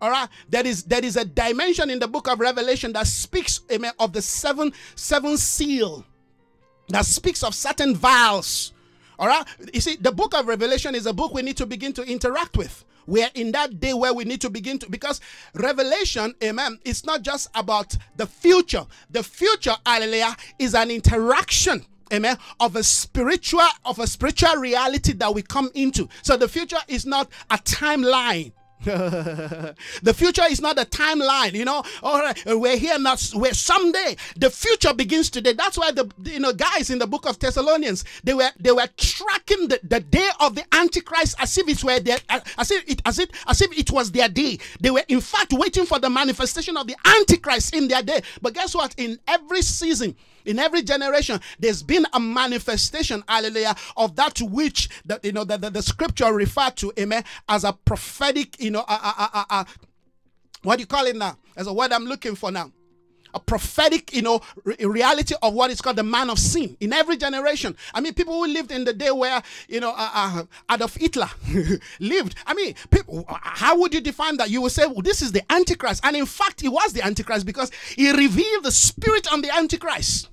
All 0.00 0.10
right, 0.10 0.28
there 0.48 0.66
is 0.66 0.84
there 0.84 1.04
is 1.04 1.16
a 1.16 1.24
dimension 1.24 1.90
in 1.90 1.98
the 1.98 2.08
book 2.08 2.28
of 2.28 2.40
Revelation 2.40 2.92
that 2.94 3.06
speaks 3.06 3.60
amen, 3.70 3.92
of 3.98 4.12
the 4.12 4.22
seven 4.22 4.72
seven 4.94 5.36
seal, 5.36 6.04
that 6.88 7.04
speaks 7.04 7.42
of 7.42 7.54
certain 7.54 7.94
vials. 7.94 8.72
All 9.18 9.28
right, 9.28 9.46
you 9.74 9.80
see, 9.80 9.96
the 9.96 10.12
book 10.12 10.34
of 10.34 10.48
Revelation 10.48 10.94
is 10.94 11.04
a 11.06 11.12
book 11.12 11.34
we 11.34 11.42
need 11.42 11.58
to 11.58 11.66
begin 11.66 11.92
to 11.94 12.02
interact 12.02 12.56
with. 12.56 12.84
We're 13.06 13.30
in 13.34 13.52
that 13.52 13.80
day 13.80 13.92
where 13.92 14.14
we 14.14 14.24
need 14.24 14.40
to 14.42 14.50
begin 14.50 14.78
to 14.78 14.88
because 14.88 15.20
revelation, 15.54 16.34
amen, 16.42 16.78
it's 16.84 17.04
not 17.04 17.22
just 17.22 17.48
about 17.54 17.96
the 18.16 18.26
future. 18.26 18.86
The 19.10 19.22
future, 19.22 19.74
hallelujah, 19.84 20.36
is 20.58 20.74
an 20.74 20.90
interaction 20.90 21.84
amen 22.12 22.36
of 22.58 22.74
a 22.74 22.82
spiritual 22.82 23.60
of 23.84 23.98
a 24.00 24.06
spiritual 24.06 24.56
reality 24.56 25.12
that 25.12 25.32
we 25.32 25.42
come 25.42 25.70
into 25.74 26.08
so 26.22 26.36
the 26.36 26.48
future 26.48 26.78
is 26.88 27.06
not 27.06 27.28
a 27.50 27.58
timeline 27.58 28.50
the 28.84 30.14
future 30.14 30.44
is 30.48 30.62
not 30.62 30.78
a 30.78 30.86
timeline, 30.86 31.52
you 31.52 31.66
know. 31.66 31.82
All 32.02 32.18
right, 32.18 32.46
uh, 32.46 32.58
we're 32.58 32.78
here 32.78 32.98
now. 32.98 33.16
Where 33.34 33.52
someday 33.52 34.16
the 34.36 34.48
future 34.48 34.94
begins 34.94 35.28
today. 35.28 35.52
That's 35.52 35.76
why 35.76 35.90
the 35.90 36.10
you 36.24 36.40
know 36.40 36.54
guys 36.54 36.88
in 36.88 36.98
the 36.98 37.06
book 37.06 37.28
of 37.28 37.38
Thessalonians 37.38 38.06
they 38.24 38.32
were 38.32 38.50
they 38.58 38.72
were 38.72 38.88
tracking 38.96 39.68
the, 39.68 39.80
the 39.82 40.00
day 40.00 40.30
of 40.40 40.54
the 40.54 40.64
Antichrist 40.74 41.36
as 41.38 41.58
if 41.58 41.68
it 41.68 41.84
were 41.84 42.00
their 42.00 42.16
as 42.30 42.70
if 42.70 42.88
it 42.88 43.02
as 43.04 43.18
it 43.18 43.30
as 43.46 43.60
if 43.60 43.78
it 43.78 43.90
was 43.90 44.12
their 44.12 44.30
day. 44.30 44.58
They 44.80 44.90
were 44.90 45.04
in 45.08 45.20
fact 45.20 45.52
waiting 45.52 45.84
for 45.84 45.98
the 45.98 46.08
manifestation 46.08 46.78
of 46.78 46.86
the 46.86 46.96
Antichrist 47.04 47.74
in 47.74 47.86
their 47.86 48.02
day. 48.02 48.22
But 48.40 48.54
guess 48.54 48.74
what? 48.74 48.94
In 48.96 49.18
every 49.28 49.60
season, 49.60 50.16
in 50.50 50.58
every 50.58 50.82
generation, 50.82 51.40
there's 51.58 51.82
been 51.82 52.06
a 52.12 52.20
manifestation, 52.20 53.22
hallelujah, 53.28 53.74
of 53.96 54.16
that 54.16 54.40
which 54.40 54.88
that 55.06 55.24
you 55.24 55.32
know 55.32 55.44
that 55.44 55.60
the, 55.60 55.70
the, 55.70 55.82
scripture 55.82 56.32
referred 56.32 56.76
to, 56.76 56.92
amen, 56.98 57.24
as 57.48 57.64
a 57.64 57.72
prophetic, 57.72 58.60
you 58.60 58.70
know, 58.70 58.84
uh, 58.86 59.28
uh, 59.32 59.44
uh, 59.48 59.64
what 60.62 60.76
do 60.76 60.82
you 60.82 60.86
call 60.86 61.06
it 61.06 61.16
now? 61.16 61.36
As 61.56 61.66
a 61.66 61.72
word 61.72 61.92
I'm 61.92 62.04
looking 62.04 62.34
for 62.34 62.50
now 62.50 62.70
a 63.34 63.40
prophetic, 63.40 64.12
you 64.14 64.22
know, 64.22 64.40
re- 64.64 64.76
reality 64.80 65.34
of 65.42 65.54
what 65.54 65.70
is 65.70 65.80
called 65.80 65.96
the 65.96 66.02
man 66.02 66.30
of 66.30 66.38
sin 66.38 66.76
in 66.80 66.92
every 66.92 67.16
generation. 67.16 67.76
I 67.94 68.00
mean, 68.00 68.14
people 68.14 68.34
who 68.34 68.46
lived 68.52 68.72
in 68.72 68.84
the 68.84 68.92
day 68.92 69.10
where, 69.10 69.42
you 69.68 69.80
know, 69.80 69.90
uh, 69.96 70.10
uh, 70.14 70.74
Adolf 70.74 70.96
Hitler 70.96 71.28
lived. 72.00 72.34
I 72.46 72.54
mean, 72.54 72.74
people, 72.90 73.24
how 73.28 73.78
would 73.78 73.94
you 73.94 74.00
define 74.00 74.36
that? 74.38 74.50
You 74.50 74.62
would 74.62 74.72
say, 74.72 74.86
well, 74.86 75.02
this 75.02 75.22
is 75.22 75.32
the 75.32 75.50
Antichrist. 75.52 76.04
And 76.04 76.16
in 76.16 76.26
fact, 76.26 76.60
he 76.60 76.68
was 76.68 76.92
the 76.92 77.02
Antichrist 77.04 77.46
because 77.46 77.70
he 77.96 78.10
revealed 78.10 78.64
the 78.64 78.72
spirit 78.72 79.32
on 79.32 79.42
the 79.42 79.54
Antichrist. 79.54 80.28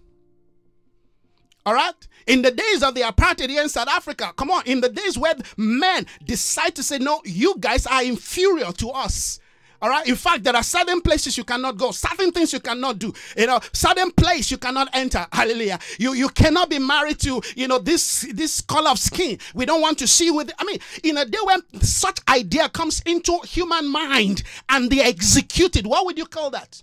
All 1.67 1.73
right? 1.73 2.07
In 2.27 2.43
the 2.43 2.51
days 2.51 2.81
of 2.81 2.95
the 2.95 3.01
apartheid 3.01 3.49
here 3.49 3.61
in 3.61 3.67
South 3.67 3.89
Africa, 3.89 4.31
come 4.37 4.49
on, 4.51 4.63
in 4.65 4.79
the 4.79 4.87
days 4.87 5.17
where 5.17 5.35
men 5.57 6.05
decide 6.23 6.73
to 6.75 6.81
say, 6.81 6.97
no, 6.97 7.19
you 7.25 7.55
guys 7.59 7.85
are 7.85 8.01
inferior 8.03 8.71
to 8.71 8.89
us. 8.91 9.41
All 9.81 9.89
right. 9.89 10.07
In 10.07 10.15
fact, 10.15 10.45
there 10.45 10.55
are 10.55 10.63
certain 10.63 11.01
places 11.01 11.37
you 11.37 11.43
cannot 11.43 11.75
go, 11.75 11.91
certain 11.91 12.31
things 12.31 12.53
you 12.53 12.61
cannot 12.61 12.99
do. 12.99 13.13
You 13.35 13.47
know, 13.47 13.59
certain 13.73 14.11
place 14.11 14.49
you 14.49 14.57
cannot 14.57 14.87
enter. 14.93 15.27
Hallelujah. 15.31 15.77
You 15.99 16.13
you 16.13 16.29
cannot 16.29 16.69
be 16.69 16.79
married 16.79 17.19
to 17.19 17.41
you 17.55 17.67
know 17.67 17.77
this 17.79 18.25
this 18.33 18.61
color 18.61 18.91
of 18.91 18.97
skin. 18.97 19.37
We 19.53 19.65
don't 19.65 19.81
want 19.81 19.99
to 19.99 20.07
see 20.07 20.31
with. 20.31 20.51
I 20.57 20.63
mean, 20.63 20.79
in 21.03 21.17
a 21.17 21.25
day 21.25 21.37
when 21.43 21.61
such 21.81 22.19
idea 22.29 22.69
comes 22.69 23.03
into 23.05 23.37
human 23.43 23.87
mind 23.87 24.41
and 24.69 24.89
they 24.89 25.01
execute 25.01 25.75
it, 25.75 25.85
what 25.85 26.05
would 26.05 26.17
you 26.17 26.25
call 26.25 26.49
that? 26.51 26.81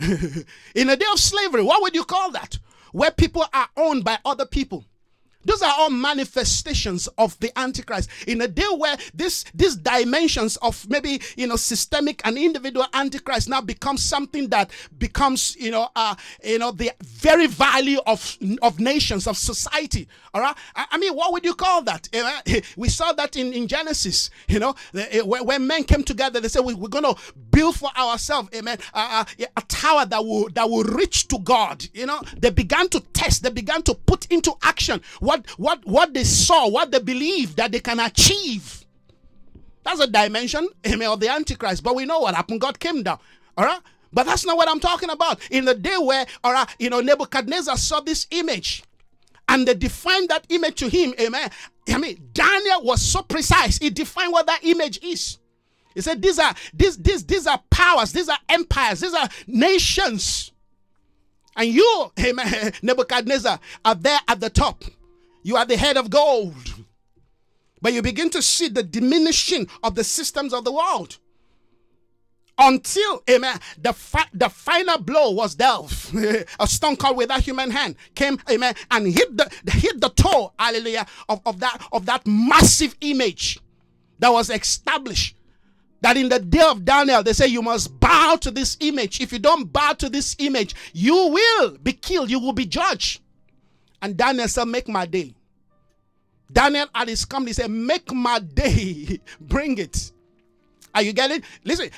in 0.00 0.90
a 0.90 0.96
day 0.96 1.06
of 1.12 1.20
slavery, 1.20 1.62
what 1.62 1.82
would 1.82 1.94
you 1.94 2.04
call 2.04 2.32
that? 2.32 2.58
Where 2.96 3.10
people 3.10 3.44
are 3.52 3.68
owned 3.76 4.04
by 4.04 4.18
other 4.24 4.46
people. 4.46 4.82
Those 5.46 5.62
are 5.62 5.72
all 5.78 5.90
manifestations 5.90 7.06
of 7.18 7.38
the 7.40 7.56
Antichrist. 7.58 8.10
In 8.26 8.40
a 8.40 8.48
day 8.48 8.66
where 8.76 8.96
this 9.14 9.44
these 9.54 9.76
dimensions 9.76 10.56
of 10.58 10.86
maybe 10.88 11.20
you 11.36 11.46
know 11.46 11.56
systemic 11.56 12.20
and 12.24 12.36
individual 12.36 12.86
Antichrist 12.92 13.48
now 13.48 13.60
becomes 13.60 14.02
something 14.02 14.48
that 14.48 14.70
becomes 14.98 15.56
you 15.56 15.70
know 15.70 15.88
uh 15.94 16.14
you 16.44 16.58
know 16.58 16.72
the 16.72 16.90
very 17.04 17.46
value 17.46 17.98
of 18.06 18.36
of 18.62 18.80
nations 18.80 19.26
of 19.26 19.36
society. 19.36 20.08
All 20.34 20.42
right. 20.42 20.54
I, 20.74 20.86
I 20.92 20.98
mean, 20.98 21.14
what 21.14 21.32
would 21.32 21.44
you 21.44 21.54
call 21.54 21.82
that? 21.82 22.08
Eh, 22.12 22.20
eh, 22.22 22.56
eh, 22.56 22.60
we 22.76 22.88
saw 22.90 23.12
that 23.14 23.36
in, 23.36 23.52
in 23.52 23.68
Genesis. 23.68 24.28
You 24.48 24.58
know, 24.58 24.74
when 25.24 25.66
men 25.66 25.84
came 25.84 26.02
together, 26.02 26.40
they 26.40 26.48
said 26.48 26.60
we, 26.64 26.74
are 26.74 26.88
going 26.88 27.04
to 27.04 27.16
build 27.50 27.76
for 27.76 27.90
ourselves, 27.96 28.50
amen, 28.54 28.78
a 28.94 29.26
tower 29.68 30.04
that 30.06 30.22
will 30.24 30.48
that 30.50 30.68
will 30.68 30.84
reach 30.84 31.28
to 31.28 31.38
God. 31.38 31.86
You 31.94 32.06
know, 32.06 32.20
they 32.36 32.50
began 32.50 32.88
to 32.90 33.00
test. 33.12 33.42
They 33.42 33.50
began 33.50 33.82
to 33.82 33.94
put 33.94 34.26
into 34.26 34.52
action 34.62 35.00
what 35.20 35.35
what 35.36 35.46
what 35.56 35.86
what 35.86 36.14
they 36.14 36.24
saw, 36.24 36.68
what 36.68 36.90
they 36.90 36.98
believe 36.98 37.56
that 37.56 37.72
they 37.72 37.80
can 37.80 38.00
achieve. 38.00 38.84
That's 39.84 40.00
a 40.00 40.06
dimension 40.06 40.68
amen, 40.86 41.08
of 41.08 41.20
the 41.20 41.28
Antichrist. 41.28 41.82
But 41.82 41.94
we 41.94 42.04
know 42.04 42.20
what 42.20 42.34
happened. 42.34 42.60
God 42.60 42.78
came 42.78 43.02
down. 43.02 43.18
All 43.56 43.64
right. 43.64 43.80
But 44.12 44.26
that's 44.26 44.46
not 44.46 44.56
what 44.56 44.68
I'm 44.68 44.80
talking 44.80 45.10
about. 45.10 45.40
In 45.50 45.64
the 45.64 45.74
day 45.74 45.96
where, 45.98 46.26
all 46.42 46.52
right, 46.52 46.68
you 46.78 46.88
know, 46.90 47.00
Nebuchadnezzar 47.00 47.76
saw 47.76 48.00
this 48.00 48.26
image 48.30 48.82
and 49.48 49.66
they 49.66 49.74
defined 49.74 50.28
that 50.30 50.46
image 50.48 50.76
to 50.76 50.88
him. 50.88 51.14
Amen. 51.20 51.50
I 51.88 51.98
mean, 51.98 52.30
Daniel 52.32 52.82
was 52.82 53.02
so 53.02 53.22
precise. 53.22 53.78
He 53.78 53.90
defined 53.90 54.32
what 54.32 54.46
that 54.46 54.60
image 54.64 54.98
is. 55.02 55.38
He 55.94 56.00
said, 56.00 56.20
These 56.20 56.38
are 56.38 56.54
these, 56.74 56.96
these, 56.98 57.24
these 57.24 57.46
are 57.46 57.62
powers, 57.70 58.12
these 58.12 58.28
are 58.28 58.38
empires, 58.48 59.00
these 59.00 59.14
are 59.14 59.28
nations. 59.46 60.52
And 61.56 61.68
you, 61.68 62.12
amen, 62.20 62.72
Nebuchadnezzar, 62.82 63.58
are 63.84 63.94
there 63.94 64.18
at 64.28 64.40
the 64.40 64.50
top. 64.50 64.84
You 65.46 65.56
are 65.56 65.64
the 65.64 65.76
head 65.76 65.96
of 65.96 66.10
gold. 66.10 66.74
But 67.80 67.92
you 67.92 68.02
begin 68.02 68.30
to 68.30 68.42
see 68.42 68.66
the 68.66 68.82
diminishing 68.82 69.68
of 69.80 69.94
the 69.94 70.02
systems 70.02 70.52
of 70.52 70.64
the 70.64 70.72
world. 70.72 71.18
Until, 72.58 73.22
amen, 73.30 73.60
the, 73.80 73.92
fi- 73.92 74.26
the 74.34 74.48
final 74.48 74.98
blow 74.98 75.30
was 75.30 75.54
dealt. 75.54 76.12
a 76.58 76.66
stone 76.66 76.96
cut 76.96 77.14
without 77.14 77.42
human 77.42 77.70
hand 77.70 77.94
came, 78.16 78.40
amen, 78.50 78.74
and 78.90 79.06
hit 79.06 79.36
the 79.36 79.48
hit 79.70 80.00
the 80.00 80.08
toe, 80.08 80.52
hallelujah, 80.58 81.06
of, 81.28 81.40
of 81.46 81.60
that 81.60 81.80
of 81.92 82.06
that 82.06 82.26
massive 82.26 82.96
image 83.02 83.60
that 84.18 84.30
was 84.30 84.50
established 84.50 85.36
that 86.00 86.16
in 86.16 86.28
the 86.28 86.40
day 86.40 86.62
of 86.62 86.84
Daniel, 86.84 87.22
they 87.22 87.34
say 87.34 87.46
you 87.46 87.62
must 87.62 88.00
bow 88.00 88.34
to 88.40 88.50
this 88.50 88.76
image. 88.80 89.20
If 89.20 89.32
you 89.32 89.38
don't 89.38 89.72
bow 89.72 89.92
to 89.92 90.08
this 90.08 90.34
image, 90.40 90.74
you 90.92 91.14
will 91.14 91.78
be 91.78 91.92
killed, 91.92 92.30
you 92.30 92.40
will 92.40 92.52
be 92.52 92.66
judged. 92.66 93.20
And 94.02 94.16
Daniel 94.16 94.48
said, 94.48 94.64
Make 94.64 94.88
my 94.88 95.06
day. 95.06 95.35
Daniel 96.52 96.86
at 96.94 97.08
his 97.08 97.24
company, 97.24 97.50
he 97.50 97.54
said, 97.54 97.70
Make 97.70 98.12
my 98.12 98.38
day. 98.38 99.20
Bring 99.40 99.78
it. 99.78 100.12
Are 100.96 101.02
you 101.02 101.12
getting? 101.12 101.42
Listen, 101.62 101.90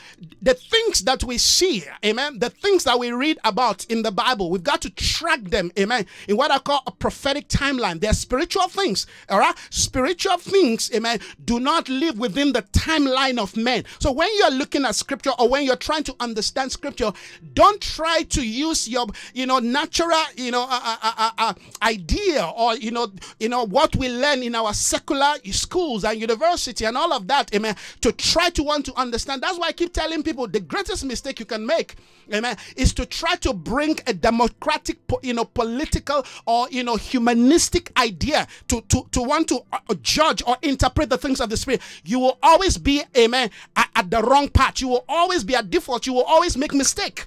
the 0.43 0.55
things 0.55 1.05
that 1.05 1.23
we 1.23 1.38
see, 1.38 1.85
amen, 2.05 2.40
the 2.40 2.50
things 2.50 2.83
that 2.83 2.99
we 2.99 3.12
read 3.12 3.38
about 3.45 3.85
in 3.85 4.02
the 4.02 4.11
Bible, 4.11 4.50
we've 4.50 4.64
got 4.64 4.83
to 4.83 4.90
track 4.90 5.40
them, 5.45 5.71
amen, 5.78 6.05
in 6.26 6.37
what 6.37 6.50
I 6.50 6.59
call 6.59 6.83
a 6.85 6.90
prophetic 6.90 7.47
timeline. 7.47 8.00
They're 8.00 8.12
spiritual 8.12 8.67
things, 8.67 9.07
all 9.28 9.38
right? 9.38 9.55
Spiritual 9.71 10.38
things, 10.38 10.90
amen, 10.93 11.21
do 11.45 11.61
not 11.61 11.88
live 11.88 12.19
within 12.19 12.52
the 12.52 12.62
timeline 12.62 13.38
of 13.38 13.57
men. 13.57 13.85
So 14.00 14.11
when 14.11 14.31
you're 14.37 14.50
looking 14.50 14.85
at 14.85 14.97
scripture 14.97 15.31
or 15.38 15.49
when 15.49 15.62
you're 15.62 15.76
trying 15.76 16.02
to 16.02 16.17
understand 16.19 16.73
scripture, 16.73 17.12
don't 17.52 17.81
try 17.81 18.23
to 18.31 18.45
use 18.45 18.88
your, 18.88 19.07
you 19.33 19.47
know, 19.47 19.61
natural, 19.61 20.19
you 20.37 20.50
know, 20.50 20.67
uh, 20.69 20.97
uh, 21.02 21.12
uh, 21.17 21.31
uh 21.38 21.55
idea 21.83 22.45
or, 22.57 22.75
you 22.75 22.90
know, 22.90 23.12
you 23.38 23.49
know, 23.49 23.64
what 23.64 23.95
we 23.95 24.09
learn 24.09 24.43
in 24.43 24.57
our 24.57 24.75
secular 24.75 25.35
schools 25.52 26.02
and 26.02 26.21
university 26.21 26.85
and 26.85 26.97
all 26.97 27.12
of 27.12 27.28
that, 27.28 27.55
amen, 27.55 27.76
to 28.00 28.11
try 28.11 28.50
to 28.50 28.64
want 28.64 28.88
to 28.88 28.99
understand. 28.99 29.42
That's 29.42 29.59
why 29.59 29.68
I 29.68 29.73
keep 29.73 29.92
telling 29.92 30.23
people 30.23 30.49
the 30.49 30.61
greatest 30.61 31.04
mistake 31.04 31.38
you 31.38 31.47
can 31.47 31.66
make, 31.66 31.97
amen, 32.33 32.57
is 32.76 32.95
to 32.95 33.04
try 33.04 33.37
to 33.37 33.52
bring 33.52 33.99
a 34.07 34.14
democratic, 34.14 34.99
you 35.23 35.35
know, 35.35 35.45
political 35.45 36.25
or 36.47 36.68
you 36.71 36.83
know, 36.83 36.97
humanistic 36.97 37.92
idea 37.99 38.47
to 38.68 38.80
to 38.88 39.07
to 39.12 39.23
want 39.23 39.49
to 39.49 39.61
uh, 39.73 39.95
judge 40.02 40.42
or 40.47 40.57
interpret 40.62 41.11
the 41.11 41.18
things 41.18 41.40
of 41.40 41.50
the 41.50 41.57
spirit. 41.57 41.83
You 42.04 42.18
will 42.18 42.38
always 42.42 42.78
be, 42.78 43.02
amen, 43.16 43.50
at, 43.76 43.90
at 43.95 44.11
the 44.11 44.23
wrong 44.23 44.49
path. 44.49 44.80
You 44.80 44.88
will 44.88 45.04
always 45.09 45.45
be 45.45 45.54
at 45.54 45.68
default. 45.71 46.07
You 46.07 46.14
will 46.14 46.25
always 46.25 46.57
make 46.57 46.73
mistake. 46.73 47.26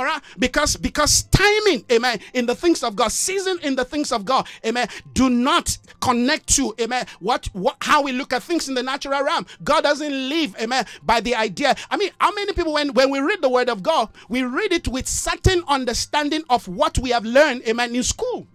All 0.00 0.06
right, 0.06 0.22
because 0.38 0.76
because 0.76 1.24
timing, 1.24 1.84
amen, 1.92 2.20
in 2.32 2.46
the 2.46 2.54
things 2.54 2.82
of 2.82 2.96
God, 2.96 3.12
season 3.12 3.58
in 3.62 3.76
the 3.76 3.84
things 3.84 4.12
of 4.12 4.24
God, 4.24 4.48
amen, 4.64 4.88
do 5.12 5.28
not 5.28 5.76
connect 6.00 6.46
to, 6.54 6.74
amen, 6.80 7.04
what 7.18 7.50
what 7.52 7.76
how 7.82 8.00
we 8.02 8.12
look 8.12 8.32
at 8.32 8.42
things 8.42 8.66
in 8.70 8.74
the 8.74 8.82
natural 8.82 9.22
realm. 9.22 9.44
God 9.62 9.82
doesn't 9.82 10.30
live, 10.30 10.56
amen, 10.58 10.86
by 11.02 11.20
the 11.20 11.34
idea. 11.34 11.76
I 11.90 11.98
mean, 11.98 12.12
how 12.18 12.32
many 12.32 12.54
people 12.54 12.72
when 12.72 12.94
when 12.94 13.10
we 13.10 13.20
read 13.20 13.42
the 13.42 13.50
word 13.50 13.68
of 13.68 13.82
God, 13.82 14.08
we 14.30 14.42
read 14.42 14.72
it 14.72 14.88
with 14.88 15.06
certain 15.06 15.62
understanding 15.68 16.44
of 16.48 16.66
what 16.66 16.96
we 16.98 17.10
have 17.10 17.26
learned, 17.26 17.68
amen, 17.68 17.94
in 17.94 18.02
school. 18.02 18.46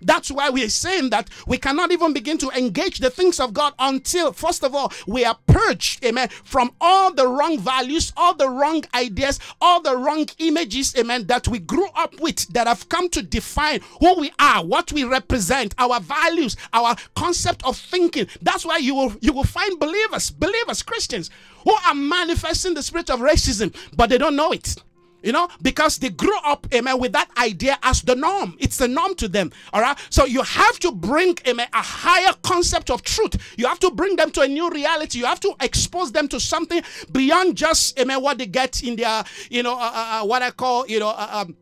That's 0.00 0.30
why 0.30 0.50
we 0.50 0.64
are 0.64 0.68
saying 0.68 1.10
that 1.10 1.28
we 1.46 1.58
cannot 1.58 1.92
even 1.92 2.12
begin 2.12 2.38
to 2.38 2.50
engage 2.50 2.98
the 2.98 3.10
things 3.10 3.40
of 3.40 3.52
God 3.52 3.74
until, 3.78 4.32
first 4.32 4.64
of 4.64 4.74
all, 4.74 4.92
we 5.06 5.24
are 5.24 5.38
purged, 5.46 6.04
amen, 6.04 6.28
from 6.44 6.72
all 6.80 7.12
the 7.12 7.26
wrong 7.26 7.58
values, 7.58 8.12
all 8.16 8.34
the 8.34 8.48
wrong 8.48 8.84
ideas, 8.94 9.38
all 9.60 9.80
the 9.80 9.96
wrong 9.96 10.26
images, 10.38 10.94
amen, 10.96 11.26
that 11.26 11.48
we 11.48 11.58
grew 11.58 11.88
up 11.94 12.18
with 12.20 12.46
that 12.48 12.66
have 12.66 12.88
come 12.88 13.08
to 13.10 13.22
define 13.22 13.80
who 14.00 14.20
we 14.20 14.32
are, 14.38 14.64
what 14.64 14.92
we 14.92 15.04
represent, 15.04 15.74
our 15.78 16.00
values, 16.00 16.56
our 16.72 16.96
concept 17.14 17.64
of 17.64 17.76
thinking. 17.76 18.26
That's 18.42 18.64
why 18.64 18.78
you 18.78 18.94
will 18.94 19.14
you 19.20 19.32
will 19.32 19.44
find 19.44 19.78
believers, 19.78 20.30
believers, 20.30 20.82
Christians, 20.82 21.30
who 21.64 21.74
are 21.86 21.94
manifesting 21.94 22.74
the 22.74 22.82
spirit 22.82 23.10
of 23.10 23.20
racism, 23.20 23.74
but 23.96 24.10
they 24.10 24.18
don't 24.18 24.36
know 24.36 24.52
it. 24.52 24.76
You 25.22 25.32
know, 25.32 25.48
because 25.60 25.98
they 25.98 26.08
grew 26.08 26.36
up, 26.44 26.66
amen, 26.72 26.98
with 26.98 27.12
that 27.12 27.28
idea 27.36 27.78
as 27.82 28.00
the 28.02 28.14
norm. 28.14 28.56
It's 28.58 28.78
the 28.78 28.88
norm 28.88 29.14
to 29.16 29.28
them. 29.28 29.52
All 29.72 29.82
right. 29.82 29.98
So 30.08 30.24
you 30.24 30.42
have 30.42 30.78
to 30.80 30.92
bring, 30.92 31.36
amen, 31.46 31.68
a 31.74 31.82
higher 31.82 32.32
concept 32.42 32.90
of 32.90 33.02
truth. 33.02 33.36
You 33.58 33.66
have 33.66 33.78
to 33.80 33.90
bring 33.90 34.16
them 34.16 34.30
to 34.32 34.40
a 34.40 34.48
new 34.48 34.70
reality. 34.70 35.18
You 35.18 35.26
have 35.26 35.40
to 35.40 35.54
expose 35.60 36.10
them 36.12 36.26
to 36.28 36.40
something 36.40 36.82
beyond 37.12 37.56
just, 37.56 37.98
amen, 38.00 38.22
what 38.22 38.38
they 38.38 38.46
get 38.46 38.82
in 38.82 38.96
their, 38.96 39.22
you 39.50 39.62
know, 39.62 39.74
uh, 39.74 39.90
uh, 39.92 40.22
uh 40.22 40.26
what 40.26 40.42
I 40.42 40.52
call, 40.52 40.86
you 40.86 41.00
know, 41.00 41.08
uh, 41.10 41.44
um, 41.46 41.56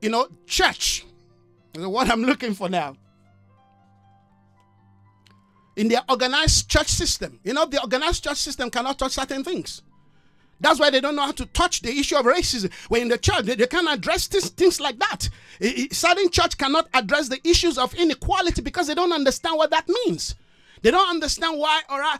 you 0.00 0.10
know, 0.10 0.28
church. 0.46 1.04
What 1.74 2.10
I'm 2.10 2.22
looking 2.22 2.54
for 2.54 2.68
now. 2.68 2.96
In 5.76 5.88
their 5.88 6.02
organized 6.08 6.68
church 6.68 6.88
system. 6.88 7.40
You 7.42 7.54
know, 7.54 7.64
the 7.64 7.80
organized 7.80 8.22
church 8.22 8.36
system 8.36 8.70
cannot 8.70 8.98
touch 8.98 9.12
certain 9.12 9.42
things. 9.42 9.82
That's 10.62 10.78
why 10.78 10.90
they 10.90 11.00
don't 11.00 11.16
know 11.16 11.26
how 11.26 11.32
to 11.32 11.46
touch 11.46 11.82
the 11.82 11.90
issue 11.90 12.16
of 12.16 12.24
racism. 12.24 12.72
When 12.88 13.02
in 13.02 13.08
the 13.08 13.18
church, 13.18 13.44
they, 13.44 13.56
they 13.56 13.66
can't 13.66 13.88
address 13.90 14.28
this, 14.28 14.48
things 14.48 14.80
like 14.80 14.98
that. 15.00 15.28
certain 15.90 16.30
church 16.30 16.56
cannot 16.56 16.88
address 16.94 17.28
the 17.28 17.40
issues 17.46 17.76
of 17.76 17.92
inequality 17.94 18.62
because 18.62 18.86
they 18.86 18.94
don't 18.94 19.12
understand 19.12 19.58
what 19.58 19.70
that 19.70 19.88
means. 19.88 20.36
They 20.82 20.90
don't 20.90 21.08
understand 21.08 21.58
why, 21.58 21.82
or 21.88 22.02
uh, 22.02 22.18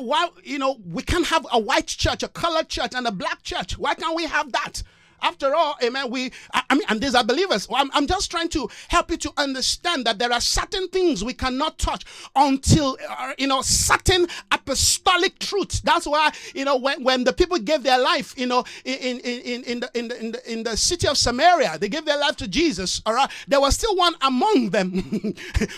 why 0.00 0.28
you 0.42 0.58
know 0.58 0.78
we 0.90 1.02
can't 1.02 1.26
have 1.26 1.46
a 1.50 1.58
white 1.58 1.86
church, 1.86 2.22
a 2.22 2.28
colored 2.28 2.68
church, 2.68 2.92
and 2.94 3.06
a 3.06 3.12
black 3.12 3.42
church. 3.42 3.78
Why 3.78 3.94
can't 3.94 4.14
we 4.14 4.26
have 4.26 4.52
that? 4.52 4.82
After 5.22 5.54
all, 5.54 5.76
amen, 5.82 6.10
we, 6.10 6.32
I, 6.52 6.62
I 6.70 6.74
mean, 6.74 6.84
and 6.88 7.00
these 7.00 7.14
are 7.14 7.24
believers. 7.24 7.68
I'm, 7.72 7.90
I'm 7.94 8.06
just 8.06 8.30
trying 8.30 8.48
to 8.50 8.68
help 8.88 9.10
you 9.10 9.16
to 9.18 9.32
understand 9.36 10.04
that 10.06 10.18
there 10.18 10.32
are 10.32 10.40
certain 10.40 10.88
things 10.88 11.24
we 11.24 11.32
cannot 11.32 11.78
touch 11.78 12.04
until, 12.34 12.98
uh, 13.08 13.32
you 13.38 13.46
know, 13.46 13.62
certain 13.62 14.26
apostolic 14.50 15.38
truths. 15.38 15.80
That's 15.80 16.06
why, 16.06 16.32
you 16.54 16.64
know, 16.64 16.76
when, 16.76 17.04
when 17.04 17.24
the 17.24 17.32
people 17.32 17.58
gave 17.58 17.82
their 17.82 17.98
life, 17.98 18.34
you 18.36 18.46
know, 18.46 18.64
in, 18.84 19.20
in, 19.20 19.20
in, 19.20 19.64
in, 19.64 19.80
the, 19.80 19.90
in, 19.94 20.08
the, 20.08 20.52
in, 20.52 20.62
the, 20.64 20.76
city 20.76 21.06
of 21.06 21.16
Samaria, 21.16 21.78
they 21.78 21.88
gave 21.88 22.04
their 22.04 22.18
life 22.18 22.36
to 22.36 22.48
Jesus, 22.48 23.00
all 23.06 23.14
right? 23.14 23.30
There 23.46 23.60
was 23.60 23.74
still 23.74 23.94
one 23.94 24.14
among 24.22 24.70
them 24.70 24.90
who 25.00 25.34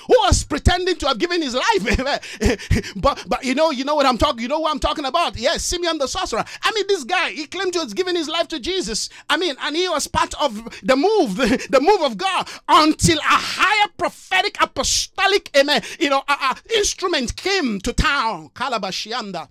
was 0.09 0.45
pretending 0.45 0.97
to 0.97 1.09
have 1.09 1.19
given 1.19 1.43
his 1.43 1.55
life. 1.55 1.75
but, 2.97 3.25
but 3.29 3.45
you 3.45 3.55
know, 3.55 3.71
you 3.71 3.85
know 3.85 3.95
what 3.95 4.07
I'm 4.07 4.19
talking, 4.19 4.41
you 4.41 4.49
know 4.49 4.61
what 4.61 4.71
I'm 4.71 4.79
talking 4.79 5.05
about. 5.05 5.37
Yes, 5.37 5.65
Simeon 5.65 5.99
the 5.99 6.07
sorcerer. 6.07 6.45
I 6.63 6.73
mean, 6.73 6.85
this 6.89 7.05
guy, 7.05 7.31
he 7.31 7.47
claimed 7.47 7.73
to 7.75 7.81
have 7.81 7.95
given 7.95 8.17
his 8.17 8.29
life 8.29 8.49
to 8.49 8.61
Jesus. 8.61 9.11
I 9.35 9.37
mean, 9.37 9.57
and 9.63 9.75
he 9.75 9.89
was 9.89 10.07
part 10.07 10.33
of 10.41 10.55
the 10.85 10.95
move, 10.95 11.37
the, 11.71 11.81
move 11.81 12.03
of 12.03 12.17
God 12.17 12.49
until 12.69 13.19
a 13.19 13.23
higher 13.25 13.89
prophetic 13.99 14.57
apostolic, 14.61 15.51
amen, 15.57 15.83
you 15.99 16.09
know, 16.09 16.23
uh, 16.29 16.37
uh, 16.41 16.55
instrument 16.77 17.35
came 17.35 17.81
to 17.81 17.93
town, 17.93 18.51
Kalabashianda. 18.51 19.49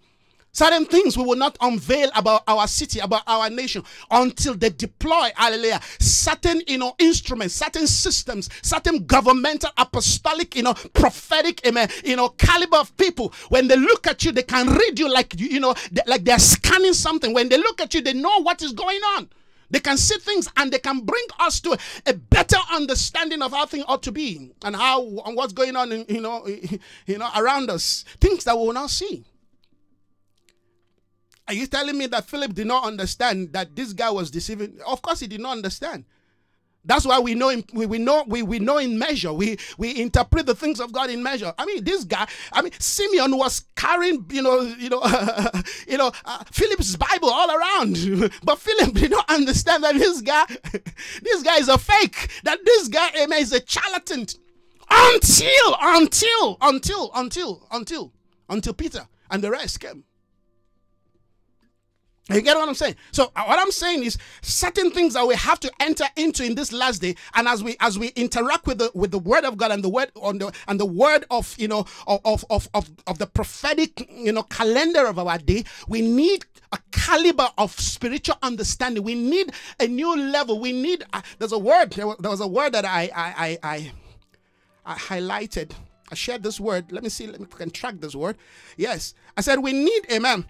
Certain 0.54 0.86
things 0.86 1.18
we 1.18 1.26
will 1.26 1.36
not 1.36 1.58
unveil 1.60 2.10
about 2.16 2.44
our 2.48 2.66
city, 2.66 3.00
about 3.00 3.24
our 3.28 3.50
nation, 3.50 3.84
until 4.10 4.54
they 4.54 4.70
deploy, 4.70 5.32
hallelujah, 5.36 5.82
certain, 6.00 6.62
you 6.66 6.78
know, 6.78 6.96
instruments, 6.98 7.54
certain 7.54 7.86
systems, 7.86 8.50
certain 8.62 9.06
governmental, 9.06 9.72
apostolic, 9.78 10.56
you 10.56 10.64
know, 10.64 10.76
prophetic, 10.94 11.60
amen, 11.68 11.90
you 12.06 12.16
know, 12.16 12.30
caliber 12.30 12.78
of 12.78 12.96
people. 12.96 13.34
When 13.50 13.68
they 13.68 13.76
look 13.76 14.08
at 14.08 14.24
you, 14.24 14.32
they 14.32 14.44
can 14.44 14.70
read 14.70 14.98
you 14.98 15.12
like, 15.12 15.38
you 15.38 15.60
know, 15.60 15.76
like 16.08 16.24
they're 16.24 16.40
scanning 16.40 16.94
something. 16.94 17.34
When 17.34 17.50
they 17.50 17.58
look 17.58 17.82
at 17.82 17.94
you, 17.94 18.00
they 18.00 18.14
know 18.14 18.42
what 18.44 18.62
is 18.62 18.72
going 18.72 19.02
on. 19.18 19.28
They 19.74 19.80
can 19.80 19.98
see 19.98 20.20
things 20.20 20.48
and 20.56 20.72
they 20.72 20.78
can 20.78 21.00
bring 21.00 21.26
us 21.40 21.60
to 21.62 21.76
a 22.06 22.14
better 22.14 22.60
understanding 22.72 23.42
of 23.42 23.54
how 23.54 23.66
things 23.66 23.84
ought 23.88 24.04
to 24.04 24.12
be 24.12 24.52
and 24.64 24.76
how 24.76 25.02
and 25.26 25.36
what's 25.36 25.52
going 25.52 25.76
on, 25.76 25.92
in, 25.92 26.06
you 26.08 26.22
know, 26.22 26.48
you 27.08 27.18
know, 27.18 27.28
around 27.36 27.72
us. 27.72 28.06
Things 28.22 28.44
that 28.44 28.56
we 28.56 28.68
will 28.68 28.74
not 28.74 28.92
see. 28.92 29.26
Are 31.48 31.56
you 31.56 31.66
telling 31.66 31.98
me 31.98 32.06
that 32.06 32.26
Philip 32.26 32.54
did 32.54 32.68
not 32.68 32.86
understand 32.86 33.52
that 33.54 33.76
this 33.76 33.94
guy 33.94 34.12
was 34.12 34.30
deceiving? 34.30 34.78
Of 34.86 35.02
course, 35.02 35.22
he 35.22 35.28
did 35.28 35.42
not 35.42 35.54
understand. 35.54 36.06
That's 36.86 37.06
why 37.06 37.20
we 37.20 37.34
know 37.34 37.50
in, 37.50 37.64
we, 37.74 37.86
we 37.86 37.98
know 37.98 38.26
we, 38.28 38.44
we 38.44 38.60
know 38.60 38.78
in 38.78 39.00
measure. 39.00 39.32
We 39.32 39.58
we 39.78 40.02
interpret 40.02 40.46
the 40.46 40.56
things 40.56 40.82
of 40.82 40.92
God 40.92 41.10
in 41.10 41.24
measure. 41.24 41.54
I 41.58 41.66
mean, 41.66 41.84
this 41.84 42.04
guy. 42.04 42.28
I 42.52 42.62
mean, 42.62 42.74
Simeon 42.78 43.38
was 43.38 43.64
carrying 43.76 44.26
you 44.30 44.42
know 44.42 44.62
you 44.62 44.90
know 44.90 45.02
you 45.88 45.98
know 45.98 46.12
uh, 46.26 46.44
Philip's 46.52 46.96
Bible 46.98 47.30
all 47.30 47.50
around, 47.50 48.32
but 48.44 48.60
Philip 48.60 48.94
did 48.94 49.12
not 49.12 49.30
understand 49.30 49.84
that 49.84 49.96
this 49.96 50.22
guy 50.22 50.46
this 51.22 51.44
guy 51.44 51.58
is 51.58 51.70
a 51.70 51.78
fake. 51.78 52.30
That 52.44 52.60
this 52.66 52.90
guy 52.90 53.10
is 53.38 53.54
a 53.54 53.66
charlatan. 53.66 54.28
Until 54.90 55.78
until 55.82 56.58
until 56.62 57.12
until 57.16 57.68
until 57.72 58.14
until 58.50 58.74
Peter 58.74 59.08
and 59.32 59.42
the 59.44 59.52
rest 59.52 59.80
came. 59.80 60.04
You 62.30 62.42
get 62.42 62.56
what 62.56 62.70
I'm 62.70 62.74
saying? 62.74 62.96
So 63.12 63.32
uh, 63.36 63.44
what 63.44 63.60
I'm 63.60 63.72
saying 63.72 64.04
is 64.04 64.18
certain 64.42 64.92
things 64.92 65.14
that 65.16 65.28
we 65.28 65.36
have 65.36 65.60
to 65.60 65.72
enter 65.82 66.06
into 66.16 66.46
in 66.46 66.56
this 66.56 66.72
last 66.72 67.02
day, 67.02 67.16
and 67.36 67.50
as 67.50 67.62
we 67.62 67.76
as 67.82 68.00
we 68.00 68.10
interact 68.10 68.66
with 68.66 68.78
the 68.78 68.92
with 68.94 69.12
the 69.12 69.20
word 69.20 69.44
of 69.44 69.58
God 69.58 69.72
and 69.72 69.84
the 69.84 69.90
word 69.90 70.10
on 70.16 70.38
the 70.38 70.54
and 70.70 70.80
the 70.80 70.86
word 70.86 71.26
of 71.30 71.54
you 71.60 71.68
know 71.68 71.86
of 72.08 72.46
of 72.50 72.70
of, 72.74 72.90
of 73.08 73.18
the 73.18 73.28
prophetic 73.28 74.08
you 74.10 74.32
know 74.32 74.44
calendar 74.44 75.06
of 75.06 75.20
our 75.20 75.38
day, 75.38 75.66
we 75.90 76.02
need 76.02 76.46
a 76.72 76.80
caliber 76.92 77.50
of 77.58 77.78
spiritual 77.78 78.38
understanding. 78.42 79.04
We 79.04 79.16
need 79.16 79.52
a 79.82 79.88
new 79.88 80.16
level. 80.16 80.62
We 80.62 80.72
need 80.72 81.04
uh, 81.12 81.22
there's 81.40 81.52
a 81.52 81.60
word 81.60 81.92
there 81.92 82.08
was, 82.08 82.40
a 82.40 82.48
word 82.48 82.72
that 82.74 82.86
I 82.86 83.10
I 83.14 83.34
I, 83.38 83.58
I, 83.64 83.92
I 84.86 84.96
highlighted. 84.96 85.72
I 86.10 86.16
shared 86.16 86.42
this 86.42 86.58
word. 86.58 86.90
Let 86.90 87.04
me 87.04 87.10
see. 87.10 87.28
Let 87.28 87.42
me 87.42 87.48
can 87.48 87.70
track 87.70 87.96
this 88.00 88.16
word. 88.16 88.38
Yes, 88.78 89.14
I 89.36 89.42
said 89.42 89.60
we 89.60 89.74
need 89.74 90.10
amen 90.10 90.46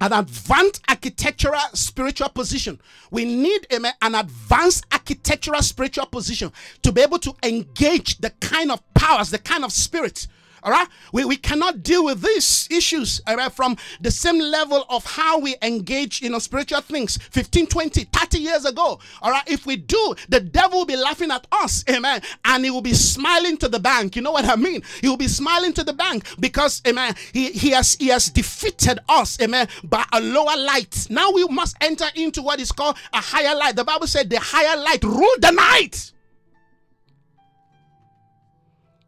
an 0.00 0.12
advanced 0.12 0.82
architectural 0.88 1.60
spiritual 1.72 2.28
position. 2.28 2.80
We 3.10 3.24
need 3.24 3.66
a, 3.70 3.80
an 4.02 4.14
advanced 4.14 4.84
architectural 4.92 5.62
spiritual 5.62 6.06
position 6.06 6.52
to 6.82 6.92
be 6.92 7.00
able 7.00 7.18
to 7.20 7.34
engage 7.42 8.18
the 8.18 8.30
kind 8.40 8.70
of 8.70 8.80
powers, 8.94 9.30
the 9.30 9.38
kind 9.38 9.64
of 9.64 9.72
spirits 9.72 10.28
all 10.64 10.72
right, 10.72 10.88
we, 11.12 11.24
we 11.24 11.36
cannot 11.36 11.82
deal 11.82 12.04
with 12.04 12.22
these 12.22 12.68
issues 12.70 13.20
all 13.26 13.36
right, 13.36 13.52
from 13.52 13.76
the 14.00 14.10
same 14.10 14.38
level 14.38 14.84
of 14.88 15.04
how 15.04 15.38
we 15.38 15.56
engage 15.62 16.20
in 16.22 16.26
you 16.26 16.30
know, 16.30 16.38
spiritual 16.38 16.80
things 16.80 17.16
15, 17.16 17.66
20, 17.66 18.04
30 18.04 18.38
years 18.38 18.64
ago. 18.64 18.98
All 19.22 19.30
right, 19.30 19.42
if 19.46 19.66
we 19.66 19.76
do, 19.76 20.14
the 20.28 20.40
devil 20.40 20.80
will 20.80 20.86
be 20.86 20.96
laughing 20.96 21.30
at 21.30 21.46
us, 21.52 21.84
amen, 21.88 22.22
and 22.44 22.64
he 22.64 22.70
will 22.70 22.80
be 22.80 22.94
smiling 22.94 23.56
to 23.58 23.68
the 23.68 23.78
bank. 23.78 24.16
You 24.16 24.22
know 24.22 24.32
what 24.32 24.46
I 24.46 24.56
mean? 24.56 24.82
He 25.00 25.08
will 25.08 25.16
be 25.16 25.28
smiling 25.28 25.72
to 25.74 25.84
the 25.84 25.92
bank 25.92 26.24
because, 26.40 26.82
amen, 26.86 27.14
he, 27.32 27.50
he 27.52 27.70
has 27.70 27.94
he 27.94 28.08
has 28.08 28.30
defeated 28.30 28.98
us, 29.08 29.40
amen, 29.40 29.68
by 29.84 30.04
a 30.12 30.20
lower 30.20 30.56
light. 30.56 31.06
Now 31.10 31.30
we 31.30 31.44
must 31.44 31.76
enter 31.80 32.06
into 32.14 32.42
what 32.42 32.60
is 32.60 32.72
called 32.72 32.96
a 33.12 33.20
higher 33.20 33.54
light. 33.54 33.76
The 33.76 33.84
Bible 33.84 34.06
said 34.06 34.30
the 34.30 34.40
higher 34.40 34.76
light 34.80 35.04
ruled 35.04 35.40
the 35.40 35.50
night 35.52 36.12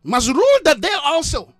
must 0.07 0.29
rule 0.29 0.59
the 0.65 0.75
day 0.75 0.95
also. 1.05 1.53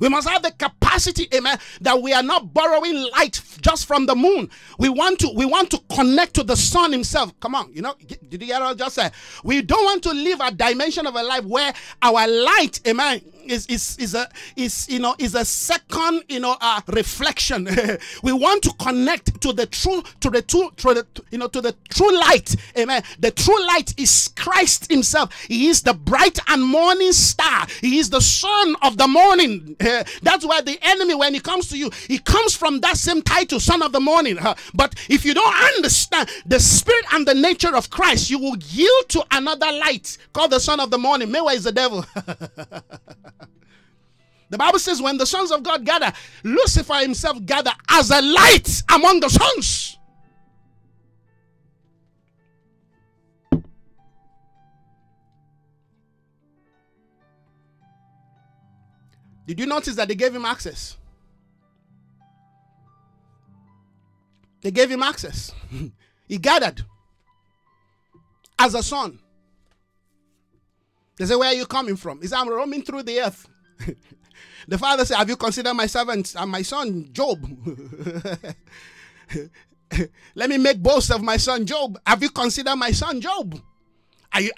We 0.00 0.08
must 0.08 0.28
have 0.28 0.42
the 0.42 0.50
capacity, 0.50 1.28
amen, 1.34 1.58
that 1.80 2.02
we 2.02 2.12
are 2.12 2.22
not 2.22 2.52
borrowing 2.52 3.08
light 3.12 3.40
just 3.60 3.86
from 3.86 4.06
the 4.06 4.14
moon. 4.14 4.50
We 4.78 4.88
want 4.88 5.20
to 5.20 5.30
we 5.34 5.46
want 5.46 5.70
to 5.70 5.80
connect 5.94 6.34
to 6.34 6.42
the 6.42 6.56
sun 6.56 6.92
himself. 6.92 7.38
Come 7.40 7.54
on, 7.54 7.72
you 7.72 7.80
know, 7.80 7.94
did 8.28 8.42
you 8.42 8.48
hear 8.48 8.60
what 8.60 8.70
I 8.70 8.74
just 8.74 8.96
said? 8.96 9.12
We 9.44 9.62
don't 9.62 9.84
want 9.84 10.02
to 10.02 10.12
live 10.12 10.40
a 10.40 10.50
dimension 10.50 11.06
of 11.06 11.14
a 11.14 11.22
life 11.22 11.44
where 11.44 11.72
our 12.02 12.26
light, 12.26 12.80
amen, 12.86 13.22
is 13.50 13.66
is 13.66 13.96
is 13.98 14.14
a 14.14 14.28
is 14.56 14.88
you 14.88 14.98
know 14.98 15.14
is 15.18 15.34
a 15.34 15.44
second 15.44 16.22
you 16.28 16.40
know 16.40 16.56
uh, 16.60 16.80
reflection. 16.88 17.68
we 18.22 18.32
want 18.32 18.62
to 18.62 18.72
connect 18.80 19.40
to 19.42 19.52
the 19.52 19.66
true 19.66 20.02
to 20.20 20.30
the 20.30 20.42
true 20.42 20.70
to 20.76 20.94
the 20.94 21.06
you 21.30 21.38
know 21.38 21.48
to 21.48 21.60
the 21.60 21.74
true 21.90 22.12
light. 22.18 22.54
Amen. 22.78 23.02
The 23.18 23.30
true 23.30 23.66
light 23.66 23.98
is 23.98 24.28
Christ 24.36 24.90
Himself. 24.90 25.32
He 25.48 25.68
is 25.68 25.82
the 25.82 25.94
bright 25.94 26.38
and 26.48 26.62
morning 26.62 27.12
star. 27.12 27.66
He 27.80 27.98
is 27.98 28.10
the 28.10 28.20
son 28.20 28.76
of 28.82 28.96
the 28.96 29.06
morning. 29.06 29.76
that's 30.22 30.44
why 30.44 30.60
the 30.60 30.78
enemy, 30.82 31.14
when 31.14 31.34
he 31.34 31.40
comes 31.40 31.68
to 31.68 31.78
you, 31.78 31.90
he 32.08 32.18
comes 32.18 32.54
from 32.56 32.80
that 32.80 32.96
same 32.96 33.22
title, 33.22 33.60
son 33.60 33.82
of 33.82 33.92
the 33.92 34.00
morning. 34.00 34.38
but 34.74 34.94
if 35.08 35.24
you 35.24 35.34
don't 35.34 35.54
understand 35.76 36.28
the 36.46 36.60
spirit 36.60 37.04
and 37.12 37.26
the 37.26 37.34
nature 37.34 37.74
of 37.74 37.90
Christ, 37.90 38.30
you 38.30 38.38
will 38.38 38.56
yield 38.58 39.08
to 39.10 39.24
another 39.30 39.70
light 39.72 40.18
called 40.32 40.50
the 40.50 40.60
son 40.60 40.80
of 40.80 40.90
the 40.90 40.98
morning. 40.98 41.30
Meanwhile, 41.30 41.54
is 41.54 41.64
the 41.64 41.72
devil. 41.72 42.04
The 44.50 44.58
Bible 44.58 44.78
says, 44.78 45.02
when 45.02 45.16
the 45.16 45.26
sons 45.26 45.50
of 45.50 45.62
God 45.64 45.84
gather, 45.84 46.12
Lucifer 46.44 46.94
himself 46.94 47.44
gather 47.44 47.72
as 47.88 48.10
a 48.10 48.20
light 48.20 48.82
among 48.88 49.18
the 49.18 49.28
sons. 49.28 49.98
Did 59.46 59.60
you 59.60 59.66
notice 59.66 59.94
that 59.96 60.08
they 60.08 60.14
gave 60.14 60.34
him 60.34 60.44
access? 60.44 60.96
They 64.62 64.70
gave 64.70 64.90
him 64.90 65.02
access. 65.02 65.52
he 66.28 66.38
gathered 66.38 66.82
as 68.58 68.74
a 68.74 68.82
son. 68.82 69.18
They 71.16 71.26
say, 71.26 71.36
Where 71.36 71.48
are 71.48 71.54
you 71.54 71.66
coming 71.66 71.96
from? 71.96 72.20
He 72.20 72.26
said, 72.26 72.38
I'm 72.38 72.48
roaming 72.48 72.82
through 72.82 73.04
the 73.04 73.20
earth. 73.20 73.48
the 74.68 74.78
father 74.78 75.04
said, 75.04 75.16
Have 75.16 75.28
you 75.28 75.36
considered 75.36 75.74
my 75.74 75.86
servant 75.86 76.34
and 76.36 76.50
my 76.50 76.62
son 76.62 77.08
Job? 77.12 77.44
Let 80.34 80.50
me 80.50 80.58
make 80.58 80.82
boast 80.82 81.10
of 81.10 81.22
my 81.22 81.36
son 81.36 81.66
Job. 81.66 81.98
Have 82.06 82.22
you 82.22 82.30
considered 82.30 82.76
my 82.76 82.90
son 82.90 83.20
Job? 83.20 83.60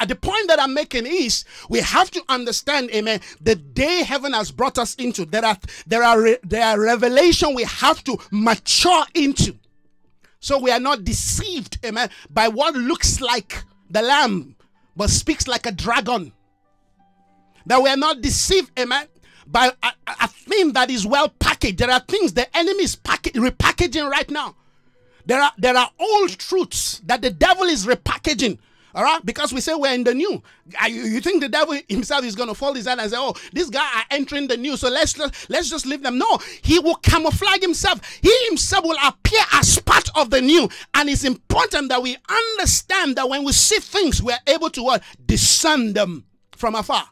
at 0.00 0.08
the 0.08 0.16
point 0.16 0.48
that 0.48 0.60
I'm 0.60 0.72
making 0.74 1.06
is 1.06 1.44
we 1.68 1.80
have 1.80 2.10
to 2.12 2.22
understand, 2.28 2.90
amen, 2.90 3.20
the 3.40 3.54
day 3.56 4.02
heaven 4.02 4.32
has 4.32 4.50
brought 4.50 4.78
us 4.78 4.94
into. 4.94 5.24
There 5.26 5.44
are 5.44 5.58
there 5.86 6.02
are 6.02 6.38
there 6.42 6.64
are 6.64 6.80
revelation 6.80 7.54
we 7.54 7.64
have 7.64 8.02
to 8.04 8.16
mature 8.30 9.04
into. 9.14 9.56
So 10.40 10.58
we 10.58 10.70
are 10.70 10.80
not 10.80 11.04
deceived, 11.04 11.84
amen, 11.84 12.10
by 12.30 12.48
what 12.48 12.74
looks 12.74 13.20
like 13.20 13.64
the 13.90 14.02
lamb, 14.02 14.56
but 14.96 15.10
speaks 15.10 15.48
like 15.48 15.66
a 15.66 15.72
dragon. 15.72 16.32
That 17.66 17.82
we 17.82 17.88
are 17.90 17.96
not 17.96 18.20
deceived, 18.20 18.70
amen, 18.78 19.06
by 19.46 19.70
a, 19.82 19.92
a 20.06 20.28
thing 20.28 20.72
that 20.72 20.90
is 20.90 21.06
well 21.06 21.28
packaged. 21.28 21.78
There 21.78 21.90
are 21.90 22.00
things 22.00 22.32
the 22.32 22.54
enemy 22.56 22.84
is 22.84 22.96
repackaging 22.96 24.08
right 24.10 24.30
now. 24.30 24.54
There 25.26 25.40
are 25.40 25.52
there 25.58 25.76
are 25.76 25.90
old 25.98 26.30
truths 26.38 27.00
that 27.06 27.20
the 27.22 27.30
devil 27.30 27.64
is 27.64 27.84
repackaging. 27.84 28.58
All 28.94 29.02
right, 29.04 29.24
because 29.26 29.52
we 29.52 29.60
say 29.60 29.74
we're 29.74 29.92
in 29.92 30.04
the 30.04 30.14
new. 30.14 30.42
You 30.88 31.20
think 31.20 31.42
the 31.42 31.50
devil 31.50 31.78
himself 31.86 32.24
is 32.24 32.34
going 32.34 32.48
to 32.48 32.54
fold 32.54 32.76
his 32.76 32.86
hand 32.86 32.98
and 32.98 33.10
say, 33.10 33.16
"Oh, 33.18 33.34
this 33.52 33.68
guy 33.68 33.84
are 33.84 34.04
entering 34.10 34.46
the 34.46 34.56
new, 34.56 34.76
so 34.78 34.88
let's 34.88 35.18
let's 35.50 35.68
just 35.68 35.84
leave 35.84 36.02
them." 36.02 36.16
No, 36.16 36.38
he 36.62 36.78
will 36.78 36.94
camouflage 36.94 37.60
himself. 37.60 38.00
He 38.22 38.32
himself 38.46 38.84
will 38.84 38.96
appear 39.04 39.42
as 39.52 39.78
part 39.80 40.08
of 40.16 40.30
the 40.30 40.40
new, 40.40 40.68
and 40.94 41.10
it's 41.10 41.24
important 41.24 41.90
that 41.90 42.00
we 42.02 42.16
understand 42.28 43.16
that 43.16 43.28
when 43.28 43.44
we 43.44 43.52
see 43.52 43.80
things, 43.80 44.22
we 44.22 44.32
are 44.32 44.38
able 44.46 44.70
to 44.70 44.98
discern 45.26 45.92
them 45.92 46.24
from 46.52 46.74
afar. 46.74 47.06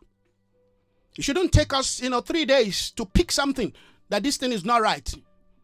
It 1.16 1.24
shouldn't 1.24 1.52
take 1.52 1.72
us, 1.72 2.02
you 2.02 2.10
know, 2.10 2.20
three 2.20 2.44
days 2.44 2.90
to 2.92 3.04
pick 3.04 3.30
something 3.30 3.72
that 4.08 4.22
this 4.22 4.36
thing 4.36 4.52
is 4.52 4.64
not 4.64 4.82
right. 4.82 5.12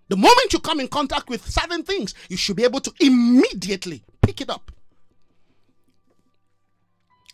The 0.09 0.17
moment 0.17 0.53
you 0.53 0.59
come 0.59 0.81
in 0.81 0.89
contact 0.89 1.29
with 1.29 1.49
certain 1.49 1.83
things, 1.83 2.15
you 2.29 2.37
should 2.37 2.57
be 2.57 2.65
able 2.65 2.81
to 2.81 2.93
immediately 3.01 4.03
pick 4.23 4.41
it 4.41 4.51
up. 4.51 4.71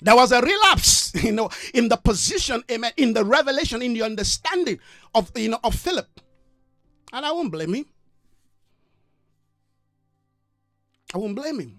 There 0.00 0.14
was 0.14 0.32
a 0.32 0.40
relapse, 0.40 1.14
you 1.22 1.32
know, 1.32 1.50
in 1.72 1.88
the 1.88 1.96
position, 1.96 2.62
amen, 2.70 2.92
in 2.96 3.14
the 3.14 3.24
revelation, 3.24 3.80
in 3.80 3.94
the 3.94 4.02
understanding 4.02 4.78
of 5.14 5.30
you 5.36 5.48
know 5.50 5.60
of 5.64 5.74
Philip. 5.74 6.08
And 7.12 7.24
I 7.24 7.32
won't 7.32 7.50
blame 7.50 7.74
him. 7.74 7.86
I 11.14 11.18
won't 11.18 11.34
blame 11.34 11.60
him. 11.60 11.78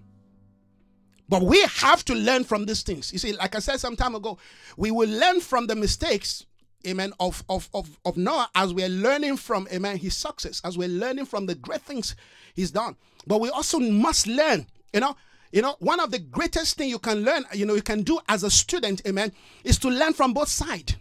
But 1.29 1.43
we 1.43 1.61
have 1.61 2.05
to 2.05 2.15
learn 2.15 2.43
from 2.43 2.65
these 2.65 2.83
things. 2.83 3.11
You 3.11 3.19
see, 3.19 3.33
like 3.33 3.55
I 3.55 3.59
said 3.59 3.79
some 3.79 3.95
time 3.95 4.15
ago, 4.15 4.37
we 4.77 4.91
will 4.91 5.09
learn 5.09 5.41
from 5.41 5.67
the 5.67 5.75
mistakes, 5.75 6.45
amen, 6.87 7.13
of, 7.19 7.43
of, 7.49 7.69
of, 7.73 7.99
of 8.05 8.15
Noah 8.17 8.49
as 8.55 8.73
we're 8.73 8.89
learning 8.89 9.37
from, 9.37 9.67
amen, 9.73 9.97
his 9.97 10.15
success, 10.15 10.61
as 10.63 10.77
we're 10.77 10.87
learning 10.87 11.25
from 11.25 11.45
the 11.45 11.55
great 11.55 11.81
things 11.81 12.15
he's 12.53 12.71
done. 12.71 12.95
But 13.25 13.41
we 13.41 13.49
also 13.49 13.79
must 13.79 14.25
learn, 14.27 14.67
you 14.93 15.01
know, 15.01 15.17
you 15.51 15.61
know, 15.61 15.75
one 15.79 15.99
of 15.99 16.11
the 16.11 16.19
greatest 16.19 16.77
thing 16.77 16.89
you 16.89 16.99
can 16.99 17.23
learn, 17.23 17.45
you 17.53 17.65
know, 17.65 17.75
you 17.75 17.81
can 17.81 18.03
do 18.03 18.19
as 18.29 18.43
a 18.43 18.51
student, 18.51 19.01
amen, 19.07 19.31
is 19.63 19.77
to 19.79 19.89
learn 19.89 20.13
from 20.13 20.33
both 20.33 20.49
sides. 20.49 20.95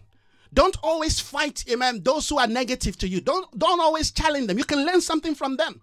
Don't 0.55 0.77
always 0.83 1.21
fight, 1.21 1.65
amen, 1.71 2.03
those 2.03 2.29
who 2.29 2.39
are 2.39 2.47
negative 2.47 2.97
to 2.99 3.09
you. 3.09 3.21
Don't 3.21 3.47
don't 3.59 3.81
always 3.81 4.11
challenge 4.11 4.47
them. 4.47 4.59
You 4.59 4.65
can 4.65 4.87
learn 4.87 5.01
something 5.01 5.35
from 5.35 5.57
them. 5.57 5.83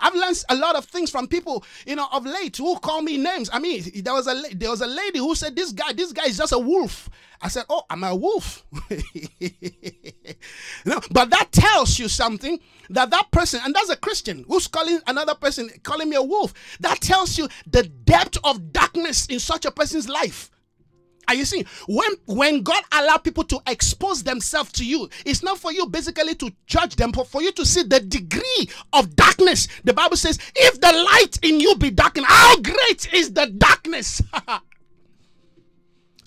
I've 0.00 0.14
learned 0.14 0.42
a 0.48 0.56
lot 0.56 0.76
of 0.76 0.84
things 0.86 1.10
from 1.10 1.26
people, 1.26 1.64
you 1.86 1.96
know, 1.96 2.08
of 2.12 2.24
late 2.24 2.56
who 2.56 2.78
call 2.78 3.02
me 3.02 3.16
names. 3.16 3.50
I 3.52 3.58
mean, 3.58 3.82
there 4.02 4.14
was 4.14 4.26
a 4.26 4.42
there 4.54 4.70
was 4.70 4.80
a 4.80 4.86
lady 4.86 5.18
who 5.18 5.34
said 5.34 5.56
this 5.56 5.72
guy, 5.72 5.92
this 5.92 6.12
guy 6.12 6.26
is 6.26 6.38
just 6.38 6.52
a 6.52 6.58
wolf. 6.58 7.08
I 7.40 7.48
said, 7.48 7.64
"Oh, 7.68 7.82
I'm 7.88 8.02
a 8.02 8.14
wolf." 8.14 8.64
no, 10.84 11.00
but 11.10 11.30
that 11.30 11.48
tells 11.52 11.98
you 11.98 12.08
something 12.08 12.58
that 12.90 13.10
that 13.10 13.30
person, 13.30 13.60
and 13.64 13.74
that's 13.74 13.90
a 13.90 13.96
Christian 13.96 14.44
who's 14.48 14.66
calling 14.66 15.00
another 15.06 15.34
person 15.34 15.70
calling 15.82 16.08
me 16.08 16.16
a 16.16 16.22
wolf. 16.22 16.52
That 16.80 17.00
tells 17.00 17.38
you 17.38 17.48
the 17.66 17.84
depth 17.84 18.38
of 18.42 18.72
darkness 18.72 19.26
in 19.26 19.38
such 19.38 19.64
a 19.64 19.70
person's 19.70 20.08
life. 20.08 20.50
Are 21.28 21.34
you 21.34 21.44
seeing? 21.44 21.66
When 21.86 22.10
when 22.26 22.62
God 22.62 22.82
allow 22.90 23.18
people 23.18 23.44
to 23.44 23.60
expose 23.66 24.22
themselves 24.22 24.72
to 24.72 24.84
you, 24.84 25.08
it's 25.26 25.42
not 25.42 25.58
for 25.58 25.70
you 25.70 25.86
basically 25.86 26.34
to 26.36 26.50
judge 26.66 26.96
them, 26.96 27.12
but 27.12 27.28
for 27.28 27.42
you 27.42 27.52
to 27.52 27.66
see 27.66 27.82
the 27.82 28.00
degree 28.00 28.68
of 28.94 29.14
darkness. 29.14 29.68
The 29.84 29.92
Bible 29.92 30.16
says, 30.16 30.38
if 30.56 30.80
the 30.80 30.92
light 30.92 31.38
in 31.42 31.60
you 31.60 31.76
be 31.76 31.90
darkened, 31.90 32.26
how 32.26 32.56
great 32.60 33.12
is 33.12 33.32
the 33.32 33.46
darkness? 33.46 34.22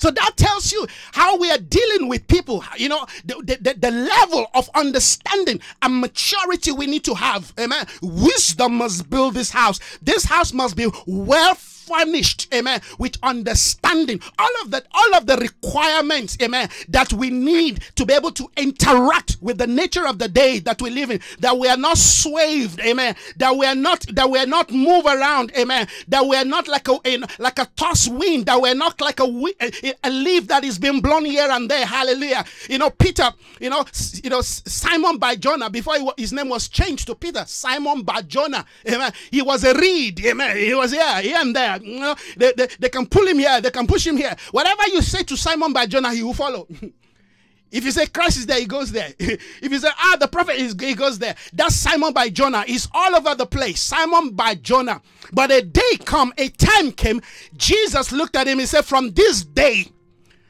So 0.02 0.10
that 0.10 0.32
tells 0.36 0.72
you 0.72 0.88
how 1.12 1.38
we 1.38 1.52
are 1.52 1.60
dealing 1.60 2.08
with 2.08 2.28
people, 2.28 2.64
you 2.76 2.90
know, 2.90 3.06
the, 3.24 3.36
the, 3.62 3.76
the, 3.78 3.92
level 3.92 4.48
of 4.56 4.68
understanding 4.74 5.62
and 5.84 6.02
maturity 6.02 6.72
we 6.72 6.88
need 6.88 7.04
to 7.04 7.14
have. 7.14 7.54
Amen. 7.60 7.86
Wisdom 8.02 8.78
must 8.78 9.12
build 9.12 9.36
this 9.36 9.52
house. 9.52 9.80
This 10.02 10.24
house 10.24 10.54
must 10.54 10.76
be 10.76 10.88
well 11.06 11.54
furnished, 11.86 12.54
amen, 12.54 12.82
with 12.98 13.18
understanding. 13.24 14.22
All 14.38 14.50
of 14.62 14.72
that, 14.72 14.86
all 14.94 15.16
of 15.16 15.26
the 15.26 15.38
requirements, 15.38 16.38
amen, 16.42 16.70
that 16.90 17.14
we 17.14 17.30
need 17.30 17.84
to 17.96 18.06
be 18.06 18.14
able 18.14 18.32
to 18.32 18.50
interact 18.58 19.38
with 19.42 19.58
the 19.58 19.68
nature 19.68 20.08
of 20.08 20.20
the 20.20 20.28
day 20.28 20.60
that 20.60 20.82
we 20.82 20.90
live 20.90 21.12
in. 21.12 21.20
That 21.40 21.58
we 21.58 21.68
are 21.68 21.78
not 21.78 21.98
swayed, 21.98 22.80
amen. 22.80 23.16
That 23.38 23.56
we 23.56 23.66
are 23.66 23.76
not 23.76 24.06
that 24.14 24.30
we 24.30 24.40
are 24.40 24.46
not 24.46 24.72
move 24.72 25.06
around, 25.06 25.52
amen. 25.58 25.88
That 26.08 26.26
we 26.26 26.36
are 26.36 26.46
not 26.46 26.68
like 26.68 26.88
a 26.88 27.00
in, 27.04 27.26
like 27.40 27.60
a 27.60 27.68
toss 27.76 28.08
wind. 28.08 28.46
That 28.46 28.62
we're 28.62 28.76
not 28.76 29.00
like 29.02 29.20
a, 29.20 29.24
a, 29.24 29.94
a 30.04 30.10
leaf 30.10 30.48
that 30.48 30.64
is 30.64 30.80
being 30.80 31.02
blown 31.02 31.26
here 31.26 31.48
and 31.50 31.70
there. 31.70 31.86
Hallelujah. 31.86 32.46
You 32.70 32.78
know, 32.78 32.90
Peter. 32.90 33.32
You 33.60 33.70
know, 33.70 33.86
you 34.24 34.30
know 34.30 34.42
Simon 34.42 35.18
Bar-Jonah 35.18 35.70
before 35.70 35.96
he, 35.96 36.10
his 36.18 36.34
name 36.34 36.50
was 36.50 36.68
changed 36.68 37.08
to 37.08 37.16
Peter. 37.16 37.44
Simon 37.46 38.02
Bar-Jonah. 38.02 38.66
Amen. 38.88 39.12
He 39.30 39.42
was 39.42 39.64
a 39.64 39.74
reed. 39.78 40.24
Amen. 40.26 40.58
He 40.58 40.74
was 40.74 40.92
here, 40.92 41.22
here 41.22 41.38
and 41.40 41.56
there. 41.56 41.71
Know, 41.80 42.16
they, 42.38 42.54
they, 42.56 42.68
they 42.80 42.90
can 42.90 43.06
pull 43.06 43.28
him 43.28 43.40
here, 43.40 43.62
they 43.62 43.72
can 43.72 43.88
push 43.88 44.06
him 44.06 44.18
here. 44.18 44.36
Whatever 44.52 44.88
you 44.88 45.02
say 45.02 45.24
to 45.24 45.38
Simon 45.38 45.74
Bar-Jonah, 45.74 46.14
he 46.14 46.24
will 46.24 46.34
follow. 46.34 46.68
If 47.72 47.86
you 47.86 47.92
say 47.92 48.06
Christ 48.06 48.38
is 48.38 48.46
there, 48.46 48.60
he 48.60 48.66
goes 48.66 48.92
there. 48.92 49.14
if 49.20 49.72
you 49.72 49.80
say, 49.80 49.88
ah, 49.98 50.18
the 50.20 50.28
prophet 50.28 50.58
is, 50.58 50.76
he 50.78 50.94
goes 50.94 51.18
there. 51.18 51.36
That's 51.54 51.74
Simon 51.74 52.12
Bar-Jonah. 52.12 52.64
He's 52.64 52.88
all 52.94 53.16
over 53.16 53.34
the 53.34 53.46
place. 53.46 53.82
Simon 53.82 54.32
Bar-Jonah. 54.32 55.02
But 55.32 55.52
a 55.52 55.62
day 55.62 55.98
come, 56.04 56.34
a 56.38 56.50
time 56.50 56.92
came. 56.92 57.22
Jesus 57.56 58.12
looked 58.12 58.36
at 58.36 58.48
him 58.48 58.60
and 58.60 58.68
said, 58.68 58.84
from 58.84 59.12
this 59.12 59.46
day, 59.46 59.86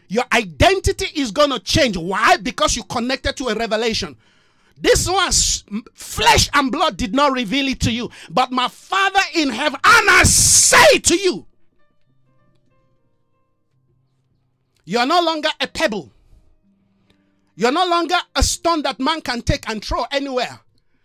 your 0.08 0.26
identity 0.34 1.08
is 1.16 1.32
going 1.32 1.52
to 1.52 1.60
change. 1.60 1.96
Why? 1.96 2.38
Because 2.38 2.76
you 2.76 2.84
connected 2.84 3.38
to 3.38 3.50
a 3.50 3.56
revelation. 3.56 4.18
This 4.82 5.08
was 5.08 5.64
flesh 5.94 6.50
and 6.56 6.72
blood 6.72 6.98
did 6.98 7.14
not 7.14 7.32
reveal 7.34 7.68
it 7.68 7.80
to 7.82 7.92
you, 7.92 8.10
but 8.32 8.52
my 8.52 8.68
Father 8.68 9.20
in 9.36 9.50
heaven, 9.50 9.80
and 9.84 10.10
I 10.10 10.24
say 10.24 10.98
to 10.98 11.16
you, 11.16 11.46
you 14.86 14.98
are 14.98 15.06
no 15.06 15.22
longer 15.22 15.50
a 15.60 15.68
pebble. 15.68 16.12
You're 17.56 17.72
no 17.72 17.86
longer 17.86 18.16
a 18.36 18.42
stone 18.42 18.82
that 18.82 19.00
man 19.00 19.22
can 19.22 19.44
take 19.44 19.70
and 19.70 19.86
throw 19.86 20.06
anywhere, 20.12 20.60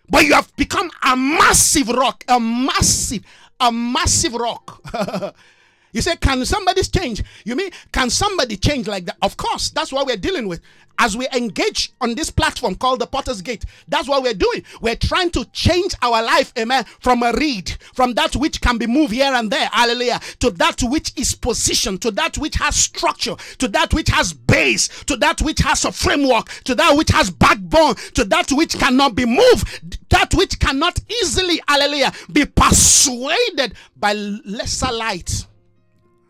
but 0.09 0.25
you 0.25 0.33
have 0.33 0.57
become 0.57 0.91
a 1.03 1.15
massive 1.15 1.89
rock, 1.91 2.25
a 2.29 2.41
massive, 2.41 3.25
a 3.61 3.71
massive 3.71 4.33
rock. 4.33 4.81
You 5.97 6.03
say, 6.03 6.15
Can 6.17 6.45
somebody 6.45 6.83
change? 6.83 7.25
You 7.47 7.57
mean, 7.57 7.71
can 7.91 8.11
somebody 8.11 8.59
change 8.59 8.87
like 8.87 9.07
that? 9.07 9.17
Of 9.23 9.39
course, 9.39 9.71
that's 9.71 9.91
what 9.91 10.07
we're 10.07 10.19
dealing 10.19 10.47
with. 10.47 10.61
As 10.99 11.17
we 11.17 11.27
engage 11.35 11.91
on 12.03 12.15
this 12.15 12.29
platform 12.29 12.75
called 12.75 12.99
the 13.01 13.07
Potter's 13.07 13.41
Gate, 13.41 13.65
that's 13.89 14.07
what 14.07 14.23
we're 14.23 14.35
doing. 14.35 14.63
We're 14.83 14.97
trying 14.97 15.31
to 15.31 15.47
change 15.53 15.95
our 16.03 16.23
life, 16.23 16.53
amen, 16.59 16.85
from 17.01 17.23
a 17.23 17.33
reed, 17.33 17.79
from 17.95 18.13
that 18.13 18.37
which 18.37 18.61
can 18.61 18.77
be 18.77 18.87
moved 18.87 19.15
here 19.15 19.33
and 19.33 19.51
there, 19.51 19.71
hallelujah, 19.73 20.21
to 20.41 20.51
that 20.51 20.83
which 20.83 21.15
is 21.17 21.35
positioned, 21.35 22.03
to 22.03 22.11
that 22.11 22.37
which 22.37 22.57
has 22.57 22.77
structure, 22.77 23.37
to 23.57 23.69
that 23.69 23.95
which 23.95 24.09
has 24.11 24.35
base, 24.35 24.89
to 25.05 25.17
that 25.17 25.41
which 25.41 25.61
has 25.61 25.87
a 25.87 25.93
framework, 25.93 26.49
to 26.65 26.75
that 26.75 26.95
which 26.95 27.11
has 27.11 27.31
backbone, 27.31 27.95
to 28.13 28.25
that 28.25 28.53
which 28.53 28.79
cannot 28.79 29.15
be 29.15 29.25
moved, 29.25 30.09
that 30.11 30.35
which 30.35 30.59
cannot 30.61 30.99
easily, 31.23 31.59
hallelujah, 31.67 32.13
be 32.31 32.45
persuaded 32.45 33.75
by 33.97 34.13
lesser 34.13 34.93
light. 34.93 35.47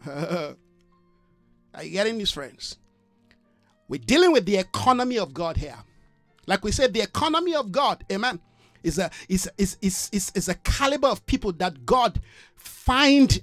Are 1.74 1.82
you 1.82 1.90
getting 1.90 2.18
these 2.18 2.30
friends? 2.30 2.78
We're 3.88 4.00
dealing 4.00 4.32
with 4.32 4.46
the 4.46 4.56
economy 4.56 5.18
of 5.18 5.34
God 5.34 5.56
here. 5.56 5.76
Like 6.46 6.64
we 6.64 6.72
said, 6.72 6.92
the 6.92 7.00
economy 7.00 7.54
of 7.54 7.72
God, 7.72 8.04
amen, 8.10 8.40
is 8.82 8.98
a 8.98 9.10
is 9.28 9.48
is 9.58 9.76
is 9.82 10.08
is, 10.12 10.32
is 10.34 10.48
a 10.48 10.54
caliber 10.54 11.08
of 11.08 11.26
people 11.26 11.52
that 11.54 11.84
God 11.84 12.20
find 12.54 13.40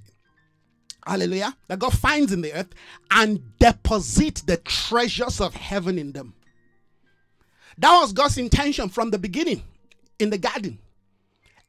hallelujah 1.06 1.56
that 1.68 1.80
God 1.80 1.94
finds 1.98 2.32
in 2.32 2.42
the 2.42 2.54
earth 2.54 2.74
and 3.12 3.58
deposit 3.60 4.44
the 4.46 4.58
treasures 4.58 5.42
of 5.42 5.54
heaven 5.54 5.98
in 6.00 6.14
them. 6.14 6.34
That 7.78 8.00
was 8.00 8.14
God's 8.14 8.38
intention 8.38 8.90
from 8.90 9.12
the 9.12 9.20
beginning 9.20 9.64
in 10.20 10.30
the 10.30 10.38
garden. 10.38 10.80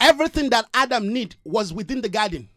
Everything 0.01 0.51
that 0.51 0.67
Adam 0.75 1.13
need 1.13 1.35
was 1.45 1.73
within 1.73 2.01
the 2.01 2.09
garden. 2.09 2.49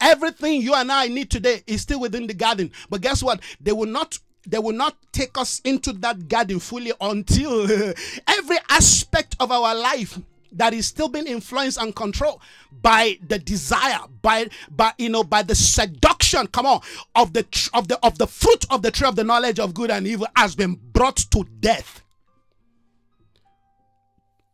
Everything 0.00 0.62
you 0.62 0.74
and 0.74 0.92
I 0.92 1.08
need 1.08 1.30
today 1.30 1.62
is 1.66 1.82
still 1.82 2.00
within 2.00 2.26
the 2.26 2.34
garden. 2.34 2.70
But 2.88 3.00
guess 3.00 3.22
what? 3.22 3.40
They 3.60 3.72
will 3.72 3.86
not 3.88 4.18
they 4.46 4.58
will 4.58 4.72
not 4.74 4.96
take 5.12 5.36
us 5.36 5.60
into 5.60 5.92
that 5.92 6.28
garden 6.28 6.58
fully 6.58 6.92
until 7.00 7.64
every 8.26 8.56
aspect 8.70 9.36
of 9.40 9.50
our 9.52 9.74
life 9.74 10.18
that 10.52 10.72
is 10.72 10.86
still 10.86 11.08
being 11.08 11.26
influenced 11.26 11.78
and 11.78 11.94
controlled 11.94 12.40
by 12.80 13.18
the 13.28 13.38
desire 13.38 13.98
by 14.22 14.48
by 14.70 14.92
you 14.96 15.08
know 15.10 15.22
by 15.22 15.42
the 15.42 15.54
seduction 15.54 16.46
come 16.46 16.64
on 16.64 16.80
of 17.14 17.32
the 17.34 17.44
of 17.74 17.88
the 17.88 17.98
of 18.04 18.16
the 18.18 18.26
fruit 18.26 18.64
of 18.70 18.80
the 18.82 18.90
tree 18.90 19.06
of 19.08 19.16
the 19.16 19.24
knowledge 19.24 19.58
of 19.58 19.74
good 19.74 19.90
and 19.90 20.06
evil 20.06 20.26
has 20.36 20.54
been 20.54 20.74
brought 20.92 21.16
to 21.16 21.44
death 21.60 22.02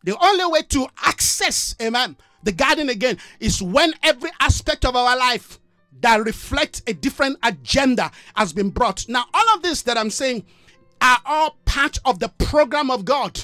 the 0.03 0.17
only 0.19 0.47
way 0.47 0.63
to 0.63 0.87
access 1.05 1.77
amen 1.81 2.17
the 2.45 2.53
garden 2.53 2.89
again 2.89 3.19
is 3.41 3.61
when 3.63 3.95
every 4.03 4.31
aspect 4.41 4.85
of 4.85 4.95
our 4.95 5.17
life 5.17 5.59
that 6.01 6.25
reflects 6.25 6.83
a 6.87 6.93
different 6.93 7.39
agenda 7.43 8.11
has 8.37 8.53
been 8.53 8.71
brought. 8.71 9.09
Now, 9.09 9.25
all 9.33 9.55
of 9.55 9.63
this 9.63 9.83
that 9.83 9.97
I'm 9.97 10.11
saying 10.11 10.45
are 11.01 11.19
all 11.25 11.57
part 11.65 11.99
of 12.05 12.19
the 12.19 12.29
program 12.29 12.91
of 12.91 13.05
God 13.05 13.43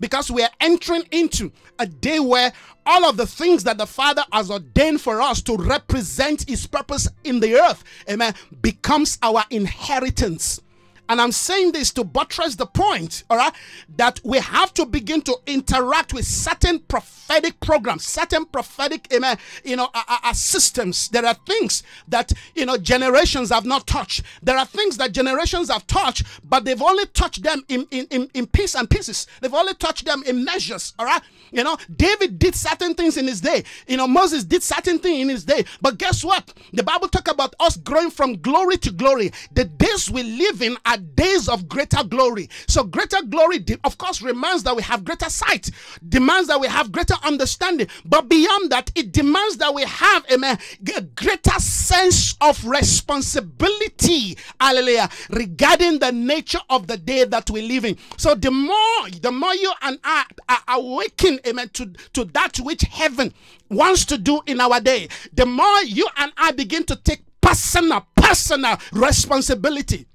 because 0.00 0.30
we 0.30 0.42
are 0.42 0.50
entering 0.60 1.04
into 1.10 1.52
a 1.78 1.86
day 1.86 2.20
where 2.20 2.52
all 2.84 3.04
of 3.04 3.16
the 3.16 3.26
things 3.26 3.64
that 3.64 3.78
the 3.78 3.86
Father 3.86 4.24
has 4.32 4.50
ordained 4.50 5.00
for 5.00 5.22
us 5.22 5.40
to 5.42 5.56
represent 5.56 6.48
His 6.48 6.66
purpose 6.66 7.08
in 7.24 7.40
the 7.40 7.54
earth, 7.54 7.84
amen, 8.10 8.34
becomes 8.60 9.18
our 9.22 9.44
inheritance. 9.50 10.60
And 11.08 11.20
I'm 11.20 11.32
saying 11.32 11.72
this 11.72 11.92
to 11.92 12.04
buttress 12.04 12.56
the 12.56 12.66
point, 12.66 13.24
all 13.30 13.36
right, 13.36 13.52
that 13.96 14.20
we 14.24 14.38
have 14.38 14.74
to 14.74 14.86
begin 14.86 15.22
to 15.22 15.36
interact 15.46 16.12
with 16.14 16.26
certain 16.26 16.80
prophetic 16.80 17.21
programs, 17.60 18.04
certain 18.04 18.44
prophetic, 18.44 19.12
amen, 19.12 19.38
you 19.64 19.76
know, 19.76 19.88
uh, 19.94 20.02
uh, 20.08 20.32
systems. 20.32 21.08
There 21.08 21.24
are 21.24 21.34
things 21.46 21.82
that, 22.08 22.32
you 22.54 22.66
know, 22.66 22.76
generations 22.76 23.50
have 23.50 23.64
not 23.64 23.86
touched. 23.86 24.22
There 24.42 24.56
are 24.56 24.66
things 24.66 24.96
that 24.98 25.12
generations 25.12 25.70
have 25.70 25.86
touched, 25.86 26.24
but 26.48 26.64
they've 26.64 26.80
only 26.82 27.06
touched 27.06 27.42
them 27.42 27.64
in, 27.68 27.86
in, 27.90 28.06
in, 28.10 28.30
in 28.34 28.46
piece 28.46 28.74
and 28.74 28.88
pieces. 28.88 29.26
They've 29.40 29.54
only 29.54 29.74
touched 29.74 30.04
them 30.04 30.22
in 30.24 30.44
measures, 30.44 30.94
all 30.98 31.06
right? 31.06 31.22
You 31.52 31.64
know, 31.64 31.76
David 31.96 32.38
did 32.38 32.54
certain 32.54 32.94
things 32.94 33.16
in 33.16 33.26
his 33.26 33.40
day. 33.40 33.64
You 33.86 33.98
know, 33.98 34.08
Moses 34.08 34.44
did 34.44 34.62
certain 34.62 34.98
things 34.98 35.20
in 35.20 35.28
his 35.28 35.44
day. 35.44 35.64
But 35.80 35.98
guess 35.98 36.24
what? 36.24 36.52
The 36.72 36.82
Bible 36.82 37.08
talk 37.08 37.28
about 37.28 37.54
us 37.60 37.76
growing 37.76 38.10
from 38.10 38.40
glory 38.40 38.78
to 38.78 38.90
glory. 38.90 39.32
The 39.52 39.64
days 39.64 40.10
we 40.10 40.22
live 40.22 40.62
in 40.62 40.76
are 40.86 40.96
days 40.96 41.48
of 41.48 41.68
greater 41.68 42.02
glory. 42.04 42.48
So 42.66 42.84
greater 42.84 43.22
glory, 43.22 43.64
of 43.84 43.98
course, 43.98 44.18
demands 44.18 44.62
that 44.64 44.74
we 44.74 44.82
have 44.82 45.04
greater 45.04 45.28
sight, 45.28 45.70
demands 46.08 46.48
that 46.48 46.60
we 46.60 46.68
have 46.68 46.90
greater 46.90 47.14
understanding. 47.22 47.88
But 48.04 48.28
beyond 48.28 48.70
that, 48.70 48.90
it 48.94 49.12
demands 49.12 49.56
that 49.58 49.74
we 49.74 49.82
have 49.82 50.24
amen, 50.32 50.58
a 50.96 51.00
greater 51.02 51.58
sense 51.58 52.34
of 52.40 52.64
responsibility, 52.64 54.36
hallelujah, 54.60 55.08
regarding 55.30 55.98
the 55.98 56.12
nature 56.12 56.60
of 56.70 56.86
the 56.86 56.96
day 56.96 57.24
that 57.24 57.50
we 57.50 57.62
live 57.62 57.84
in. 57.84 57.96
So 58.16 58.34
the 58.34 58.50
more, 58.50 59.10
the 59.20 59.32
more 59.32 59.54
you 59.54 59.72
and 59.82 59.98
I 60.04 60.24
are 60.48 60.78
awakened, 60.78 61.40
amen, 61.46 61.70
to, 61.74 61.92
to 62.14 62.24
that 62.26 62.58
which 62.58 62.82
heaven 62.82 63.32
wants 63.68 64.04
to 64.06 64.18
do 64.18 64.40
in 64.46 64.60
our 64.60 64.80
day, 64.80 65.08
the 65.32 65.46
more 65.46 65.82
you 65.84 66.06
and 66.18 66.32
I 66.36 66.52
begin 66.52 66.84
to 66.84 66.96
take 66.96 67.22
personal, 67.40 68.06
personal 68.14 68.78
responsibility. 68.92 70.06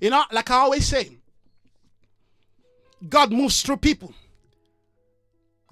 You 0.00 0.10
know, 0.10 0.24
like 0.32 0.50
I 0.50 0.56
always 0.56 0.86
say, 0.86 1.16
God 3.08 3.32
moves 3.32 3.62
through 3.62 3.78
people. 3.78 4.14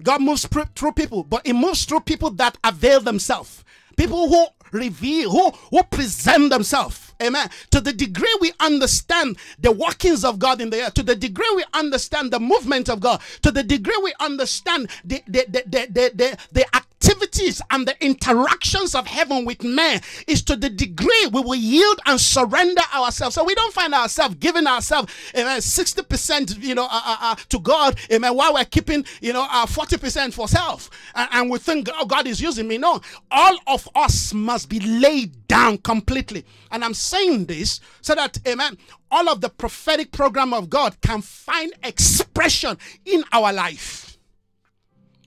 God 0.01 0.21
moves 0.21 0.47
through 0.75 0.91
people, 0.93 1.23
but 1.23 1.45
He 1.45 1.53
moves 1.53 1.85
through 1.85 2.01
people 2.01 2.31
that 2.31 2.57
avail 2.63 2.99
themselves. 2.99 3.63
People 3.95 4.27
who 4.27 4.45
reveal, 4.71 5.29
who, 5.29 5.51
who 5.69 5.83
present 5.83 6.49
themselves. 6.49 7.13
Amen. 7.21 7.49
To 7.71 7.79
the 7.79 7.93
degree 7.93 8.37
we 8.41 8.51
understand 8.59 9.37
the 9.59 9.71
workings 9.71 10.25
of 10.25 10.39
God 10.39 10.59
in 10.59 10.69
the 10.71 10.81
earth, 10.83 10.95
to 10.95 11.03
the 11.03 11.15
degree 11.15 11.51
we 11.55 11.63
understand 11.73 12.31
the 12.31 12.39
movement 12.39 12.89
of 12.89 12.99
God, 12.99 13.21
to 13.43 13.51
the 13.51 13.63
degree 13.63 13.97
we 14.03 14.13
understand 14.19 14.89
the 15.05 15.23
the 15.27 15.45
the 15.47 15.63
the, 15.67 15.87
the, 15.91 16.11
the, 16.15 16.37
the 16.51 16.65
activities 17.03 17.61
and 17.71 17.87
the 17.87 18.05
interactions 18.05 18.95
of 18.95 19.05
heaven 19.07 19.45
with 19.45 19.63
man 19.63 20.01
is 20.27 20.41
to 20.41 20.55
the 20.55 20.69
degree 20.69 21.27
we 21.31 21.41
will 21.41 21.55
yield 21.55 21.99
and 22.05 22.19
surrender 22.19 22.81
ourselves. 22.93 23.35
So 23.35 23.43
we 23.43 23.55
don't 23.55 23.73
find 23.73 23.93
ourselves 23.93 24.35
giving 24.35 24.67
ourselves 24.67 25.13
amen, 25.35 25.59
60% 25.59 26.61
you 26.63 26.75
know 26.75 26.85
uh, 26.85 27.01
uh, 27.05 27.17
uh, 27.21 27.35
to 27.49 27.59
God 27.59 27.97
amen, 28.11 28.35
while 28.35 28.53
we're 28.53 28.65
keeping 28.65 29.05
you 29.21 29.33
know 29.33 29.45
uh, 29.49 29.65
40% 29.65 30.33
for 30.33 30.47
self. 30.47 30.89
And, 31.15 31.29
and 31.33 31.49
we 31.49 31.59
think 31.59 31.89
oh, 31.93 32.05
God 32.05 32.27
is 32.27 32.41
using 32.41 32.67
me. 32.67 32.77
No, 32.77 33.01
all 33.31 33.57
of 33.67 33.87
us 33.95 34.33
must 34.33 34.69
be 34.69 34.79
laid 34.79 35.47
down 35.47 35.79
completely. 35.79 36.45
And 36.71 36.83
I'm 36.83 36.93
saying 36.93 37.45
this 37.45 37.79
so 38.01 38.15
that 38.15 38.37
amen, 38.47 38.77
all 39.11 39.29
of 39.29 39.41
the 39.41 39.49
prophetic 39.49 40.11
program 40.11 40.53
of 40.53 40.69
God 40.69 40.99
can 41.01 41.21
find 41.21 41.73
expression 41.83 42.77
in 43.05 43.23
our 43.31 43.51
life 43.51 44.02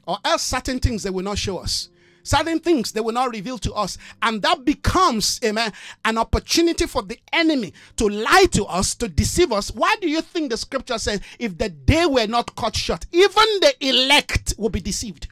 or 0.07 0.19
else 0.25 0.43
certain 0.43 0.79
things 0.79 1.03
they 1.03 1.11
will 1.11 1.25
not 1.25 1.39
show 1.39 1.59
us. 1.59 1.89
Certain 2.23 2.59
things 2.59 2.91
they 2.91 3.01
will 3.01 3.13
not 3.13 3.31
reveal 3.31 3.57
to 3.59 3.73
us. 3.75 3.99
And 4.21 4.43
that 4.43 4.65
becomes 4.65 5.39
amen 5.45 5.73
an 6.05 6.19
opportunity 6.19 6.87
for 6.87 7.03
the 7.03 7.19
enemy 7.33 7.73
to 7.97 8.09
lie 8.09 8.47
to 8.53 8.65
us 8.65 8.95
to 8.97 9.09
deceive 9.09 9.53
us. 9.53 9.71
Why 9.71 9.95
do 10.01 10.09
you 10.09 10.21
think 10.21 10.51
the 10.51 10.57
scripture 10.57 10.99
says 10.99 11.21
if 11.39 11.57
the 11.57 11.69
day 11.69 12.05
were 12.07 12.27
not 12.27 12.57
cut 12.57 12.75
short 12.75 13.07
even 13.13 13.45
the 13.61 13.75
elect 13.81 14.55
will 14.59 14.71
be 14.71 14.81
deceived? 14.81 15.29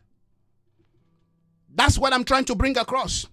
That's 1.76 1.98
what 1.98 2.12
i'm 2.12 2.22
trying 2.22 2.44
to 2.44 2.54
bring 2.54 2.78
across 2.78 3.26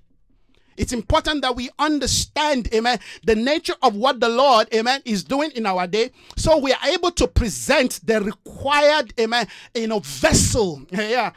it's 0.77 0.93
important 0.93 1.41
that 1.41 1.55
we 1.55 1.69
understand, 1.79 2.73
amen, 2.73 2.99
the 3.23 3.35
nature 3.35 3.75
of 3.81 3.95
what 3.95 4.19
the 4.19 4.29
Lord, 4.29 4.73
amen, 4.73 5.01
is 5.05 5.23
doing 5.23 5.51
in 5.51 5.65
our 5.65 5.87
day. 5.87 6.11
So 6.37 6.57
we 6.57 6.71
are 6.71 6.87
able 6.87 7.11
to 7.11 7.27
present 7.27 7.99
the 8.05 8.21
required, 8.21 9.13
amen, 9.19 9.47
you 9.75 9.87
know, 9.87 9.99
vessel, 9.99 10.81
yeah, 10.91 11.31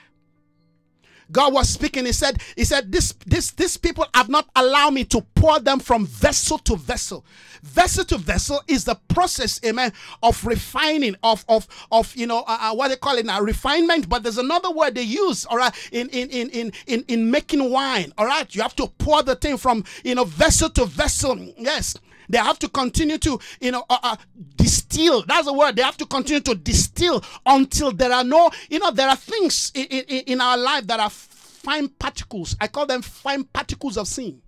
God 1.34 1.52
was 1.52 1.68
speaking. 1.68 2.06
He 2.06 2.12
said, 2.12 2.40
He 2.56 2.64
said, 2.64 2.90
This 2.90 3.12
this 3.26 3.50
these 3.50 3.76
people 3.76 4.06
have 4.14 4.28
not 4.28 4.48
allowed 4.56 4.94
me 4.94 5.04
to 5.06 5.20
pour 5.34 5.58
them 5.58 5.80
from 5.80 6.06
vessel 6.06 6.58
to 6.58 6.76
vessel. 6.76 7.26
Vessel 7.62 8.04
to 8.06 8.18
vessel 8.18 8.62
is 8.68 8.84
the 8.84 8.94
process, 9.08 9.60
amen, 9.64 9.92
of 10.22 10.46
refining, 10.46 11.16
of 11.24 11.44
of 11.48 11.66
of 11.90 12.14
you 12.16 12.26
know 12.26 12.44
uh, 12.46 12.58
uh, 12.60 12.74
what 12.74 12.88
they 12.88 12.96
call 12.96 13.18
it 13.18 13.26
now, 13.26 13.40
refinement. 13.40 14.08
But 14.08 14.22
there's 14.22 14.38
another 14.38 14.70
word 14.70 14.94
they 14.94 15.02
use, 15.02 15.44
all 15.46 15.56
right, 15.58 15.74
in 15.92 16.08
in 16.10 16.30
in 16.30 16.50
in 16.50 16.72
in, 16.86 17.04
in 17.08 17.30
making 17.30 17.68
wine. 17.68 18.12
All 18.16 18.26
right, 18.26 18.54
you 18.54 18.62
have 18.62 18.76
to 18.76 18.86
pour 18.98 19.22
the 19.24 19.34
thing 19.34 19.56
from 19.56 19.84
you 20.04 20.14
know 20.14 20.24
vessel 20.24 20.70
to 20.70 20.84
vessel. 20.86 21.36
Yes. 21.58 21.96
They 22.28 22.38
have 22.38 22.58
to 22.60 22.68
continue 22.68 23.18
to, 23.18 23.38
you 23.60 23.72
know, 23.72 23.84
uh, 23.88 23.98
uh, 24.02 24.16
distill. 24.56 25.22
That's 25.26 25.46
the 25.46 25.52
word. 25.52 25.76
They 25.76 25.82
have 25.82 25.96
to 25.98 26.06
continue 26.06 26.40
to 26.40 26.54
distill 26.54 27.22
until 27.44 27.92
there 27.92 28.12
are 28.12 28.24
no, 28.24 28.50
you 28.68 28.78
know, 28.78 28.90
there 28.90 29.08
are 29.08 29.16
things 29.16 29.72
in, 29.74 29.84
in, 29.86 30.04
in 30.24 30.40
our 30.40 30.56
life 30.56 30.86
that 30.86 31.00
are 31.00 31.10
fine 31.10 31.88
particles. 31.88 32.56
I 32.60 32.68
call 32.68 32.86
them 32.86 33.02
fine 33.02 33.44
particles 33.44 33.96
of 33.96 34.08
sin. 34.08 34.40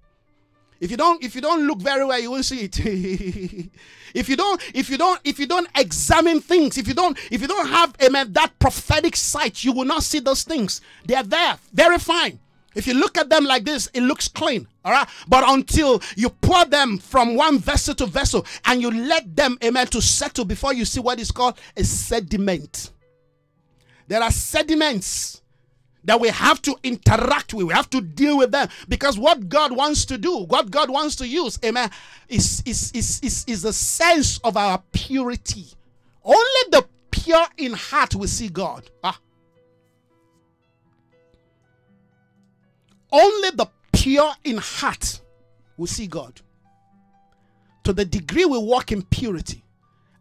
If 0.78 0.90
you 0.90 0.96
don't, 0.98 1.22
if 1.24 1.34
you 1.34 1.40
don't 1.40 1.66
look 1.66 1.80
very 1.80 2.04
well, 2.04 2.20
you 2.20 2.30
won't 2.30 2.44
see 2.44 2.64
it. 2.64 2.78
if 4.14 4.28
you 4.28 4.36
don't, 4.36 4.60
if 4.74 4.90
you 4.90 4.98
don't, 4.98 5.18
if 5.24 5.38
you 5.38 5.46
don't 5.46 5.66
examine 5.74 6.40
things, 6.40 6.76
if 6.76 6.86
you 6.86 6.92
don't, 6.92 7.18
if 7.30 7.40
you 7.40 7.48
don't 7.48 7.66
have 7.68 7.94
amen, 8.02 8.32
that 8.34 8.58
prophetic 8.58 9.16
sight, 9.16 9.64
you 9.64 9.72
will 9.72 9.86
not 9.86 10.02
see 10.02 10.18
those 10.18 10.42
things. 10.42 10.82
They 11.06 11.14
are 11.14 11.22
there, 11.22 11.56
very 11.72 11.98
fine. 11.98 12.38
If 12.76 12.86
you 12.86 12.92
look 12.92 13.16
at 13.16 13.30
them 13.30 13.44
like 13.44 13.64
this, 13.64 13.88
it 13.94 14.02
looks 14.02 14.28
clean. 14.28 14.68
All 14.84 14.92
right. 14.92 15.08
But 15.26 15.44
until 15.48 16.02
you 16.14 16.28
pour 16.28 16.66
them 16.66 16.98
from 16.98 17.34
one 17.34 17.58
vessel 17.58 17.94
to 17.96 18.06
vessel 18.06 18.46
and 18.66 18.82
you 18.82 18.90
let 18.90 19.34
them, 19.34 19.56
amen, 19.64 19.86
to 19.88 20.02
settle 20.02 20.44
before 20.44 20.74
you 20.74 20.84
see 20.84 21.00
what 21.00 21.18
is 21.18 21.30
called 21.30 21.58
a 21.74 21.82
sediment. 21.82 22.92
There 24.08 24.22
are 24.22 24.30
sediments 24.30 25.40
that 26.04 26.20
we 26.20 26.28
have 26.28 26.60
to 26.62 26.76
interact 26.82 27.54
with. 27.54 27.66
We 27.66 27.72
have 27.72 27.88
to 27.90 28.02
deal 28.02 28.36
with 28.36 28.52
them 28.52 28.68
because 28.88 29.18
what 29.18 29.48
God 29.48 29.74
wants 29.74 30.04
to 30.04 30.18
do, 30.18 30.44
what 30.44 30.70
God 30.70 30.90
wants 30.90 31.16
to 31.16 31.26
use, 31.26 31.58
amen, 31.64 31.90
is, 32.28 32.62
is, 32.66 32.92
is, 32.92 33.20
is, 33.22 33.44
is 33.48 33.64
a 33.64 33.72
sense 33.72 34.38
of 34.44 34.58
our 34.58 34.82
purity. 34.92 35.64
Only 36.22 36.70
the 36.70 36.86
pure 37.10 37.46
in 37.56 37.72
heart 37.72 38.14
will 38.14 38.28
see 38.28 38.50
God. 38.50 38.88
Ah. 39.02 39.18
Only 43.12 43.50
the 43.50 43.66
pure 43.92 44.32
in 44.44 44.58
heart 44.58 45.20
will 45.76 45.86
see 45.86 46.06
God. 46.06 46.40
To 47.84 47.92
the 47.92 48.04
degree 48.04 48.44
we 48.44 48.58
walk 48.58 48.90
in 48.90 49.02
purity, 49.02 49.62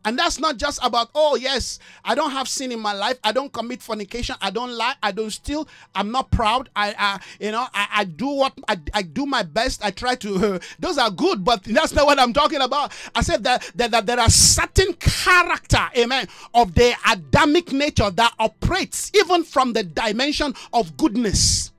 and 0.06 0.20
that's 0.20 0.40
not 0.40 0.58
just 0.58 0.80
about, 0.84 1.10
oh, 1.16 1.36
yes, 1.36 1.80
I 2.04 2.14
don't 2.14 2.30
have 2.30 2.48
sin 2.48 2.72
in 2.72 2.80
my 2.80 2.94
life. 2.94 3.18
I 3.24 3.32
don't 3.32 3.52
commit 3.52 3.82
fornication. 3.82 4.36
I 4.40 4.52
don't 4.52 4.72
lie. 4.72 4.94
I 5.02 5.12
don't 5.12 5.32
steal. 5.32 5.68
I'm 5.96 6.12
not 6.12 6.30
proud. 6.30 6.70
I, 6.76 6.94
I 6.98 7.20
you 7.44 7.52
know, 7.52 7.66
I, 7.74 7.88
I 7.92 8.04
do 8.04 8.28
what 8.28 8.54
I, 8.68 8.78
I 8.94 9.02
do 9.02 9.26
my 9.26 9.42
best. 9.42 9.84
I 9.84 9.90
try 9.90 10.14
to, 10.16 10.36
uh, 10.56 10.60
those 10.80 11.00
are 11.00 11.10
good, 11.10 11.44
but 11.44 11.64
that's 11.64 11.94
not 11.94 12.06
what 12.06 12.20
I'm 12.20 12.34
talking 12.34 12.62
about. 12.62 12.94
I 13.16 13.22
said 13.22 13.44
that, 13.46 13.70
that, 13.76 13.90
that 13.92 14.06
there 14.06 14.20
are 14.20 14.30
certain 14.30 14.94
character, 14.94 15.82
amen, 15.98 16.28
of 16.54 16.76
the 16.76 16.94
Adamic 17.10 17.72
nature 17.72 18.12
that 18.12 18.34
operates 18.38 19.12
even 19.16 19.44
from 19.44 19.74
the 19.74 19.84
dimension 19.84 20.54
of 20.72 20.96
goodness. 20.98 21.72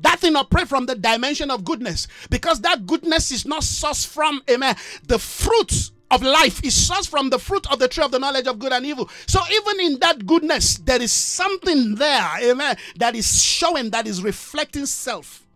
That 0.00 0.20
thing 0.20 0.36
operate 0.36 0.68
from 0.68 0.86
the 0.86 0.94
dimension 0.94 1.50
of 1.50 1.64
goodness 1.64 2.06
because 2.30 2.60
that 2.62 2.86
goodness 2.86 3.30
is 3.30 3.46
not 3.46 3.62
sourced 3.62 4.06
from, 4.06 4.42
amen, 4.50 4.76
the 5.06 5.18
fruits 5.18 5.92
of 6.10 6.22
life 6.22 6.64
is 6.64 6.74
sourced 6.74 7.08
from 7.08 7.30
the 7.30 7.38
fruit 7.38 7.70
of 7.72 7.78
the 7.78 7.88
tree 7.88 8.04
of 8.04 8.10
the 8.10 8.18
knowledge 8.18 8.46
of 8.46 8.58
good 8.58 8.72
and 8.72 8.84
evil. 8.84 9.08
So 9.26 9.40
even 9.50 9.80
in 9.80 9.98
that 10.00 10.26
goodness, 10.26 10.78
there 10.78 11.00
is 11.00 11.12
something 11.12 11.94
there, 11.94 12.30
amen, 12.42 12.76
that 12.96 13.14
is 13.14 13.42
showing, 13.42 13.90
that 13.90 14.06
is 14.06 14.22
reflecting 14.22 14.86
self. 14.86 15.46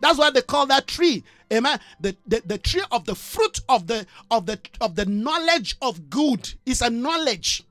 That's 0.00 0.18
why 0.18 0.30
they 0.30 0.42
call 0.42 0.66
that 0.66 0.86
tree, 0.86 1.24
amen. 1.52 1.80
The, 2.00 2.16
the, 2.26 2.42
the 2.44 2.58
tree 2.58 2.82
of 2.90 3.06
the 3.06 3.14
fruit 3.14 3.60
of 3.68 3.86
the 3.86 4.06
of 4.30 4.44
the 4.44 4.58
of 4.80 4.96
the 4.96 5.06
knowledge 5.06 5.76
of 5.80 6.10
good 6.10 6.52
is 6.66 6.82
a 6.82 6.90
knowledge. 6.90 7.64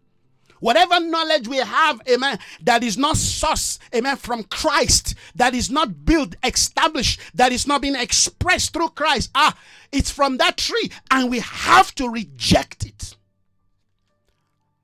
Whatever 0.64 1.02
knowledge 1.02 1.50
we 1.50 1.58
have, 1.58 2.02
amen, 2.10 2.40
that 2.62 2.86
is 2.86 2.98
not 2.98 3.18
source, 3.18 3.80
amen, 3.94 4.16
from 4.16 4.46
Christ, 4.46 5.14
that 5.36 5.54
is 5.54 5.70
not 5.70 6.06
built, 6.06 6.38
established, 6.42 7.20
that 7.34 7.52
is 7.52 7.68
not 7.68 7.82
being 7.82 7.98
expressed 7.98 8.72
through 8.72 8.92
Christ, 8.92 9.30
ah, 9.36 9.58
it's 9.92 10.10
from 10.10 10.38
that 10.38 10.56
tree, 10.56 10.90
and 11.12 11.30
we 11.30 11.40
have 11.40 11.94
to 11.96 12.08
reject 12.08 12.86
it. 12.86 13.18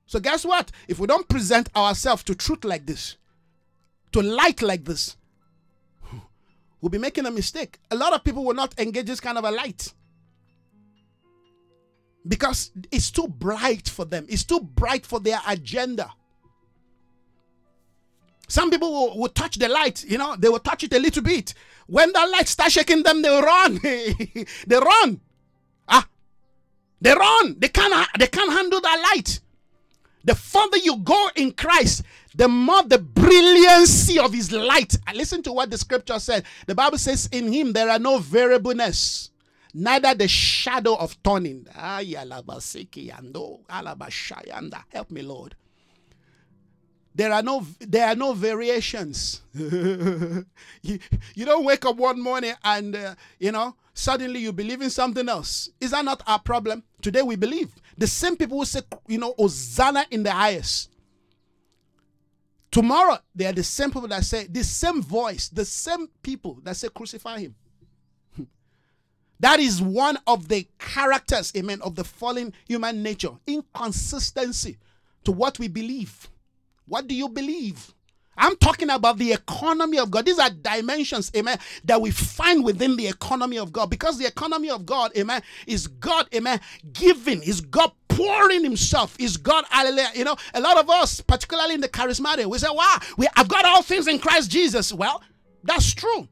So, 0.05 0.19
guess 0.19 0.43
what? 0.43 0.69
If 0.89 0.99
we 0.99 1.07
don't 1.07 1.29
present 1.29 1.73
ourselves 1.73 2.23
to 2.23 2.35
truth 2.35 2.65
like 2.65 2.85
this, 2.85 3.15
to 4.11 4.21
light 4.21 4.61
like 4.61 4.83
this, 4.83 5.15
we'll 6.81 6.89
be 6.89 6.97
making 6.97 7.25
a 7.25 7.31
mistake. 7.31 7.79
A 7.89 7.95
lot 7.95 8.11
of 8.11 8.25
people 8.25 8.43
will 8.43 8.53
not 8.53 8.77
engage 8.77 9.05
this 9.05 9.21
kind 9.21 9.37
of 9.37 9.45
a 9.45 9.51
light 9.51 9.93
because 12.27 12.71
it's 12.91 13.11
too 13.11 13.27
bright 13.27 13.87
for 13.87 14.05
them, 14.05 14.25
it's 14.29 14.43
too 14.43 14.59
bright 14.59 15.05
for 15.05 15.19
their 15.19 15.39
agenda. 15.47 16.11
Some 18.47 18.71
people 18.71 18.91
will, 18.91 19.19
will, 19.19 19.29
touch 19.29 19.57
the 19.57 19.69
light, 19.69 20.03
you 20.05 20.17
know, 20.17 20.35
they 20.35 20.49
will 20.49 20.59
touch 20.59 20.83
it 20.83 20.93
a 20.93 20.99
little 20.99 21.21
bit. 21.21 21.53
When 21.85 22.11
the 22.11 22.27
light 22.31 22.47
starts 22.47 22.73
shaking 22.73 23.03
them, 23.03 23.21
they 23.21 23.29
run. 23.29 23.79
they 23.83 24.75
run. 24.75 25.21
Ah, 25.87 26.07
they 26.99 27.13
run. 27.13 27.55
They 27.59 27.67
can't, 27.67 28.07
they 28.17 28.27
can't 28.27 28.51
handle 28.51 28.81
that 28.81 29.11
light. 29.13 29.39
The 30.23 30.35
further 30.35 30.77
you 30.77 30.97
go 30.97 31.29
in 31.35 31.51
Christ, 31.51 32.03
the 32.35 32.47
more 32.47 32.83
the 32.83 32.99
brilliancy 32.99 34.19
of 34.19 34.33
his 34.33 34.51
light. 34.51 34.97
listen 35.15 35.41
to 35.43 35.53
what 35.53 35.69
the 35.69 35.77
scripture 35.77 36.19
said. 36.19 36.43
The 36.67 36.75
Bible 36.75 36.97
says, 36.97 37.29
In 37.31 37.51
him 37.51 37.73
there 37.73 37.89
are 37.89 37.99
no 37.99 38.17
variableness 38.17 39.28
neither 39.73 40.13
the 40.13 40.27
shadow 40.27 40.95
of 40.95 41.21
turning. 41.23 41.67
Help 44.89 45.11
me, 45.11 45.21
Lord. 45.21 45.55
There 47.15 47.33
are 47.33 47.41
no 47.41 47.65
there 47.79 48.07
are 48.07 48.15
no 48.15 48.33
variations. 48.33 49.41
you, 49.53 50.45
you 51.35 51.45
don't 51.45 51.65
wake 51.65 51.85
up 51.85 51.97
one 51.97 52.21
morning 52.21 52.53
and 52.63 52.95
uh, 52.95 53.15
you 53.39 53.51
know 53.51 53.75
suddenly 53.93 54.39
you 54.39 54.53
believe 54.53 54.81
in 54.81 54.89
something 54.89 55.27
else. 55.27 55.69
Is 55.81 55.91
that 55.91 56.05
not 56.05 56.23
our 56.27 56.39
problem? 56.39 56.83
Today 57.01 57.21
we 57.21 57.35
believe. 57.35 57.73
The 57.97 58.07
same 58.07 58.37
people 58.37 58.59
who 58.59 58.65
say, 58.65 58.81
you 59.07 59.17
know, 59.17 59.33
Hosanna 59.37 60.05
in 60.11 60.23
the 60.23 60.31
highest. 60.31 60.89
Tomorrow, 62.71 63.17
they 63.35 63.45
are 63.45 63.51
the 63.53 63.63
same 63.63 63.89
people 63.89 64.07
that 64.07 64.23
say, 64.23 64.45
the 64.47 64.63
same 64.63 65.01
voice, 65.01 65.49
the 65.49 65.65
same 65.65 66.07
people 66.21 66.59
that 66.63 66.77
say, 66.77 66.87
crucify 66.87 67.39
him. 67.39 67.55
That 69.39 69.59
is 69.59 69.81
one 69.81 70.17
of 70.27 70.47
the 70.47 70.67
characters, 70.77 71.53
amen, 71.55 71.81
of 71.81 71.95
the 71.95 72.03
fallen 72.03 72.53
human 72.67 73.01
nature. 73.01 73.31
Inconsistency 73.47 74.77
to 75.23 75.31
what 75.31 75.59
we 75.59 75.67
believe. 75.67 76.29
What 76.85 77.07
do 77.07 77.15
you 77.15 77.29
believe? 77.29 77.93
I'm 78.39 78.55
talking 78.55 78.89
about 78.89 79.17
the 79.17 79.33
economy 79.33 79.99
of 79.99 80.09
God. 80.11 80.25
These 80.25 80.39
are 80.39 80.49
dimensions, 80.49 81.29
amen, 81.35 81.59
that 81.83 82.01
we 82.01 82.09
find 82.09 82.63
within 82.63 82.95
the 82.95 83.07
economy 83.07 83.59
of 83.59 83.73
God. 83.73 83.89
Because 83.89 84.17
the 84.17 84.25
economy 84.25 84.69
of 84.69 84.85
God, 84.85 85.11
amen, 85.17 85.41
is 85.67 85.87
God, 85.87 86.27
amen, 86.33 86.61
giving, 86.93 87.43
is 87.43 87.59
God 87.59 87.91
pouring 88.07 88.63
himself, 88.63 89.15
is 89.19 89.35
God, 89.35 89.65
hallelujah. 89.69 90.11
You 90.15 90.23
know, 90.23 90.37
a 90.53 90.61
lot 90.61 90.77
of 90.77 90.89
us, 90.89 91.19
particularly 91.19 91.75
in 91.75 91.81
the 91.81 91.89
charismatic, 91.89 92.45
we 92.45 92.57
say, 92.57 92.69
wow, 92.71 92.97
we, 93.17 93.27
I've 93.35 93.49
got 93.49 93.65
all 93.65 93.81
things 93.81 94.07
in 94.07 94.19
Christ 94.19 94.49
Jesus. 94.49 94.93
Well, 94.93 95.21
that's 95.63 95.93
true. 95.93 96.29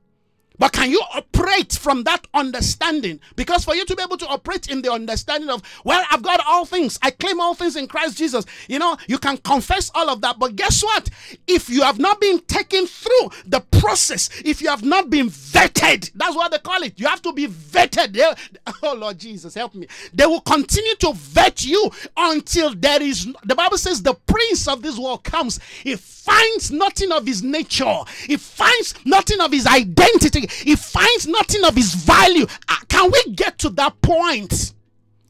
But 0.60 0.72
can 0.72 0.90
you 0.90 1.02
operate 1.14 1.74
from 1.74 2.04
that 2.04 2.28
understanding? 2.34 3.20
Because 3.36 3.64
for 3.64 3.76
you 3.76 3.86
to 3.86 3.96
be 3.96 4.04
able 4.04 4.18
to 4.18 4.28
operate 4.28 4.70
in 4.70 4.82
the 4.82 4.92
understanding 4.92 5.50
of, 5.50 5.62
well, 5.84 6.04
I've 6.12 6.24
got 6.24 6.42
all 6.46 6.66
things, 6.66 6.98
I 7.02 7.12
claim 7.12 7.40
all 7.40 7.54
things 7.54 7.76
in 7.76 7.88
Christ 7.88 8.18
Jesus, 8.18 8.46
you 8.68 8.80
know, 8.80 8.98
you 9.08 9.18
can 9.18 9.38
confess 9.38 9.92
all 9.94 10.10
of 10.10 10.22
that. 10.22 10.40
But 10.40 10.56
guess 10.56 10.84
what? 10.84 11.10
If 11.48 11.70
you 11.70 11.84
have 11.84 12.00
not 12.00 12.20
been 12.20 12.40
taken 12.42 12.88
through 12.88 13.32
the 13.46 13.60
process, 13.60 14.30
if 14.44 14.62
you 14.62 14.70
have 14.70 14.84
not 14.84 15.10
been 15.10 15.28
vetted, 15.30 16.12
that's 16.16 16.36
what 16.36 16.52
they 16.52 16.60
call 16.60 16.82
it. 16.84 17.00
You 17.00 17.08
have 17.08 17.22
to 17.24 17.34
be 17.34 17.48
vetted. 17.48 18.18
Oh, 18.84 18.94
Lord 18.94 19.18
Jesus, 19.18 19.56
help 19.56 19.74
me. 19.74 19.88
They 20.14 20.26
will 20.26 20.42
continue 20.42 20.96
to 20.98 21.14
vet 21.14 21.66
you 21.66 21.90
until 22.16 22.76
there 22.76 23.02
is, 23.02 23.28
the 23.44 23.56
Bible 23.56 23.78
says, 23.78 24.02
the 24.02 24.14
prince 24.14 24.68
of 24.68 24.82
this 24.82 24.98
world 24.98 25.24
comes. 25.24 25.60
He 25.84 25.96
finds 25.96 26.72
nothing 26.72 27.12
of 27.12 27.26
his 27.26 27.42
nature, 27.42 28.04
he 28.26 28.38
finds 28.38 28.94
nothing 29.06 29.40
of 29.40 29.52
his 29.52 29.66
identity 29.66 30.47
he 30.50 30.76
finds 30.76 31.28
nothing 31.28 31.64
of 31.64 31.76
his 31.76 31.94
value. 31.94 32.46
Uh, 32.68 32.76
can 32.90 33.12
we 33.12 33.34
get 33.34 33.58
to 33.60 33.70
that 33.72 34.02
point? 34.02 34.74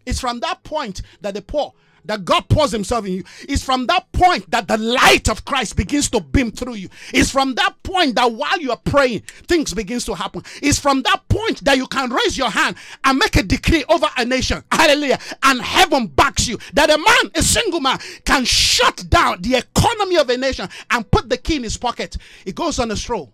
It's 0.05 0.19
from 0.19 0.39
that 0.41 0.63
point 0.63 1.01
that 1.21 1.33
the 1.33 1.41
poor 1.41 1.73
that 2.07 2.25
God 2.25 2.47
pours 2.49 2.71
himself 2.71 3.05
in 3.05 3.13
you. 3.13 3.23
It's 3.47 3.63
from 3.63 3.85
that 3.87 4.11
point 4.11 4.49
that 4.51 4.67
the 4.67 4.77
light 4.77 5.29
of 5.29 5.45
Christ 5.45 5.75
begins 5.75 6.09
to 6.11 6.21
beam 6.21 6.51
through 6.51 6.75
you. 6.75 6.89
It's 7.13 7.29
from 7.29 7.55
that 7.55 7.75
point 7.83 8.15
that 8.15 8.31
while 8.31 8.59
you 8.59 8.71
are 8.71 8.77
praying, 8.77 9.21
things 9.47 9.73
begins 9.73 10.05
to 10.05 10.15
happen. 10.15 10.43
It's 10.61 10.79
from 10.79 11.03
that 11.03 11.27
point 11.29 11.63
that 11.65 11.77
you 11.77 11.87
can 11.87 12.09
raise 12.09 12.37
your 12.37 12.49
hand 12.49 12.77
and 13.03 13.19
make 13.19 13.35
a 13.35 13.43
decree 13.43 13.83
over 13.89 14.07
a 14.17 14.25
nation. 14.25 14.63
Hallelujah. 14.71 15.19
And 15.43 15.61
heaven 15.61 16.07
backs 16.07 16.47
you. 16.47 16.57
That 16.73 16.89
a 16.89 16.97
man, 16.97 17.31
a 17.35 17.41
single 17.41 17.81
man, 17.81 17.99
can 18.25 18.45
shut 18.45 19.05
down 19.09 19.41
the 19.41 19.55
economy 19.55 20.17
of 20.17 20.29
a 20.29 20.37
nation 20.37 20.69
and 20.89 21.09
put 21.11 21.29
the 21.29 21.37
key 21.37 21.57
in 21.57 21.63
his 21.63 21.77
pocket. 21.77 22.17
He 22.45 22.51
goes 22.51 22.79
on 22.79 22.91
a 22.91 22.95
stroll. 22.95 23.33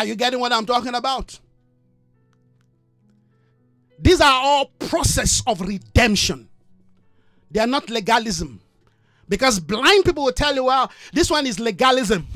Are 0.00 0.06
you 0.06 0.16
getting 0.16 0.40
what 0.40 0.50
I'm 0.50 0.64
talking 0.64 0.94
about? 0.94 1.38
These 3.98 4.22
are 4.22 4.32
all 4.42 4.64
process 4.78 5.42
of 5.46 5.60
redemption. 5.60 6.48
They 7.50 7.60
are 7.60 7.66
not 7.66 7.90
legalism. 7.90 8.62
Because 9.30 9.60
blind 9.60 10.04
people 10.04 10.24
will 10.24 10.32
tell 10.32 10.54
you, 10.54 10.64
well, 10.64 10.90
this 11.12 11.30
one 11.30 11.46
is 11.46 11.60
legalism. 11.60 12.26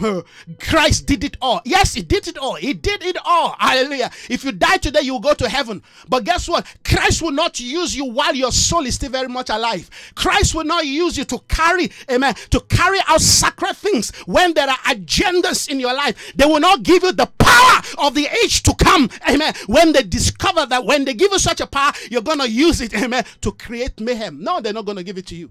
Christ 0.61 1.07
did 1.07 1.24
it 1.24 1.36
all. 1.42 1.61
Yes, 1.64 1.92
he 1.92 2.03
did 2.03 2.28
it 2.28 2.38
all. 2.38 2.55
He 2.55 2.72
did 2.72 3.03
it 3.03 3.16
all. 3.24 3.57
Hallelujah. 3.59 4.12
If 4.30 4.45
you 4.45 4.53
die 4.53 4.76
today, 4.76 5.01
you 5.03 5.12
will 5.12 5.20
go 5.20 5.34
to 5.34 5.49
heaven. 5.49 5.82
But 6.09 6.24
guess 6.24 6.49
what? 6.49 6.64
Christ 6.84 7.20
will 7.20 7.32
not 7.32 7.59
use 7.59 7.97
you 7.97 8.05
while 8.05 8.34
your 8.34 8.53
soul 8.53 8.86
is 8.86 8.95
still 8.95 9.11
very 9.11 9.28
much 9.28 9.51
alive. 9.51 9.90
Christ 10.14 10.55
will 10.55 10.64
not 10.64 10.86
use 10.86 11.18
you 11.18 11.24
to 11.24 11.40
carry, 11.49 11.90
amen, 12.09 12.34
to 12.51 12.61
carry 12.61 12.99
out 13.09 13.20
sacred 13.20 13.76
things 13.76 14.12
when 14.26 14.55
there 14.55 14.68
are 14.70 14.78
agendas 14.86 15.68
in 15.68 15.80
your 15.80 15.95
life. 15.95 16.32
They 16.36 16.47
will 16.47 16.61
not 16.61 16.84
give 16.84 17.03
you 17.03 17.12
the 17.12 17.26
power 17.26 17.82
of 18.07 18.14
the 18.14 18.28
age 18.45 18.62
to 18.62 18.74
come, 18.76 19.11
amen. 19.28 19.53
When 19.66 19.92
they 19.92 20.05
discover 20.05 20.64
that 20.66 20.84
when 20.84 21.05
they 21.05 21.14
give 21.14 21.32
you 21.32 21.40
such 21.40 21.61
a 21.61 21.66
power, 21.66 21.92
you're 22.09 22.22
going 22.22 22.38
to 22.38 22.49
use 22.49 22.80
it, 22.80 22.95
amen, 22.95 23.24
to 23.40 23.51
create 23.51 24.01
mayhem. 24.01 24.42
No, 24.45 24.61
they're 24.61 24.72
not 24.72 24.84
going 24.84 24.99
to 24.99 25.05
give 25.05 25.18
it 25.18 25.26
to 25.26 25.34
you. 25.34 25.51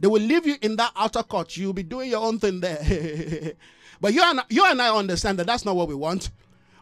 They 0.00 0.08
will 0.08 0.22
leave 0.22 0.46
you 0.46 0.56
in 0.62 0.76
that 0.76 0.92
outer 0.96 1.22
court. 1.22 1.56
You'll 1.56 1.72
be 1.72 1.82
doing 1.82 2.10
your 2.10 2.24
own 2.24 2.38
thing 2.38 2.60
there. 2.60 3.52
But 4.00 4.14
you 4.14 4.22
and, 4.24 4.40
you 4.48 4.64
and 4.64 4.80
I 4.80 4.96
understand 4.96 5.38
that 5.38 5.46
that's 5.46 5.66
not 5.66 5.76
what 5.76 5.86
we 5.86 5.94
want. 5.94 6.30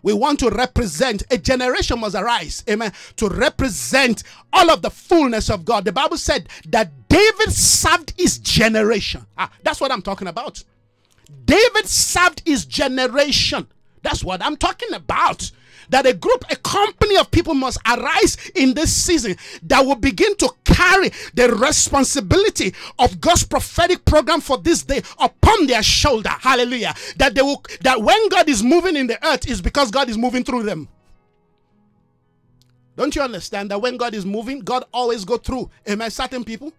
We 0.05 0.13
want 0.13 0.39
to 0.39 0.51
represent, 0.51 1.25
a 1.33 1.37
generation 1.37 1.99
must 1.99 2.15
arise, 2.15 2.63
amen, 2.71 2.93
to 3.17 3.29
represent 3.29 4.23
all 4.53 4.71
of 4.71 4.83
the 4.83 4.91
fullness 4.91 5.51
of 5.51 5.65
God. 5.65 5.85
The 5.85 5.91
Bible 5.91 6.17
said 6.17 6.49
that 6.69 7.09
David 7.09 7.53
served 7.53 8.15
his 8.17 8.39
generation. 8.39 9.27
Ah, 9.37 9.51
that's 9.65 9.81
what 9.81 9.91
I'm 9.91 10.03
talking 10.03 10.29
about. 10.29 10.63
David 11.45 11.89
served 11.89 12.43
his 12.47 12.65
generation. 12.65 13.67
That's 14.03 14.23
what 14.23 14.41
I'm 14.41 14.57
talking 14.57 14.95
about 14.95 15.51
that 15.91 16.07
a 16.07 16.15
group, 16.15 16.45
a 16.51 16.57
company 16.57 17.17
of 17.17 17.31
people 17.31 17.55
must 17.55 17.79
arise 17.87 18.37
in 18.55 18.75
this 18.75 18.93
season 18.93 19.37
that 19.65 19.85
will 19.85 19.97
begin 19.97 20.37
to 20.37 20.51
carry 20.65 21.11
the 21.35 21.49
responsibility 21.61 22.75
of 22.99 23.21
God's 23.21 23.45
prophetic 23.45 24.05
program 24.05 24.41
for 24.41 24.59
this 24.59 24.83
day 24.83 25.03
upon 25.19 25.67
their 25.67 25.83
shoulder. 25.83 26.31
Hallelujah. 26.31 26.95
That 27.17 27.35
they 27.35 27.43
will 27.43 27.63
that 27.83 28.01
when 28.03 28.29
God 28.29 28.49
is 28.49 28.63
moving 28.63 28.97
in 28.97 29.07
the 29.07 29.25
earth 29.27 29.49
is 29.49 29.61
because 29.61 29.91
God 29.91 30.09
is 30.09 30.19
moving 30.19 30.45
through 30.45 30.65
them. 30.65 30.89
Don't 32.97 33.15
you 33.15 33.23
understand 33.23 33.71
that 33.71 33.81
when 33.81 33.97
God 33.97 34.13
is 34.13 34.27
moving, 34.27 34.61
God 34.61 34.85
always 34.93 35.25
go 35.25 35.37
through 35.37 35.71
amen 35.89 36.11
certain 36.11 36.45
people? 36.45 36.73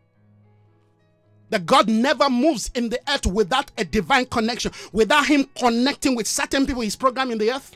that 1.49 1.65
God 1.65 1.89
never 1.89 2.29
moves 2.29 2.69
in 2.75 2.89
the 2.89 2.99
earth 3.09 3.25
without 3.25 3.71
a 3.77 3.83
divine 3.83 4.25
connection, 4.25 4.71
without 4.91 5.25
Him 5.25 5.49
connecting 5.57 6.15
with 6.15 6.27
certain 6.27 6.65
people, 6.65 6.81
His 6.81 6.95
program 6.95 7.31
in 7.31 7.37
the 7.37 7.51
earth. 7.51 7.75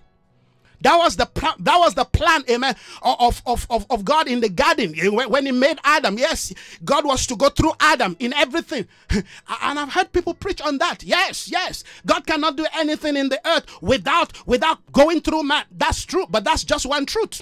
That 0.84 0.98
was 0.98 1.16
the 1.16 1.26
plan. 1.26 1.54
That 1.60 1.78
was 1.78 1.96
the 1.96 2.06
plan, 2.06 2.44
amen, 2.50 2.76
of, 3.02 3.42
of, 3.46 3.66
of, 3.70 3.86
of 3.90 4.06
God 4.06 4.28
in 4.28 4.42
the 4.42 4.50
garden 4.50 4.94
eh, 4.98 5.10
when 5.10 5.46
He 5.46 5.52
made 5.52 5.80
Adam. 5.84 6.18
Yes, 6.18 6.54
God 6.84 7.06
was 7.06 7.26
to 7.28 7.36
go 7.36 7.50
through 7.50 7.72
Adam 7.80 8.16
in 8.20 8.34
everything, 8.34 8.88
and 9.10 9.26
I've 9.80 9.94
heard 9.94 10.12
people 10.12 10.34
preach 10.34 10.62
on 10.62 10.78
that. 10.80 11.04
Yes, 11.04 11.50
yes, 11.50 11.84
God 12.06 12.28
cannot 12.28 12.58
do 12.58 12.66
anything 12.78 13.16
in 13.18 13.30
the 13.30 13.40
earth 13.48 13.66
without 13.82 14.46
without 14.46 14.80
going 14.92 15.22
through 15.22 15.44
man. 15.44 15.66
That's 15.72 16.04
true, 16.06 16.26
but 16.30 16.44
that's 16.44 16.64
just 16.64 16.86
one 16.86 17.06
truth. 17.06 17.42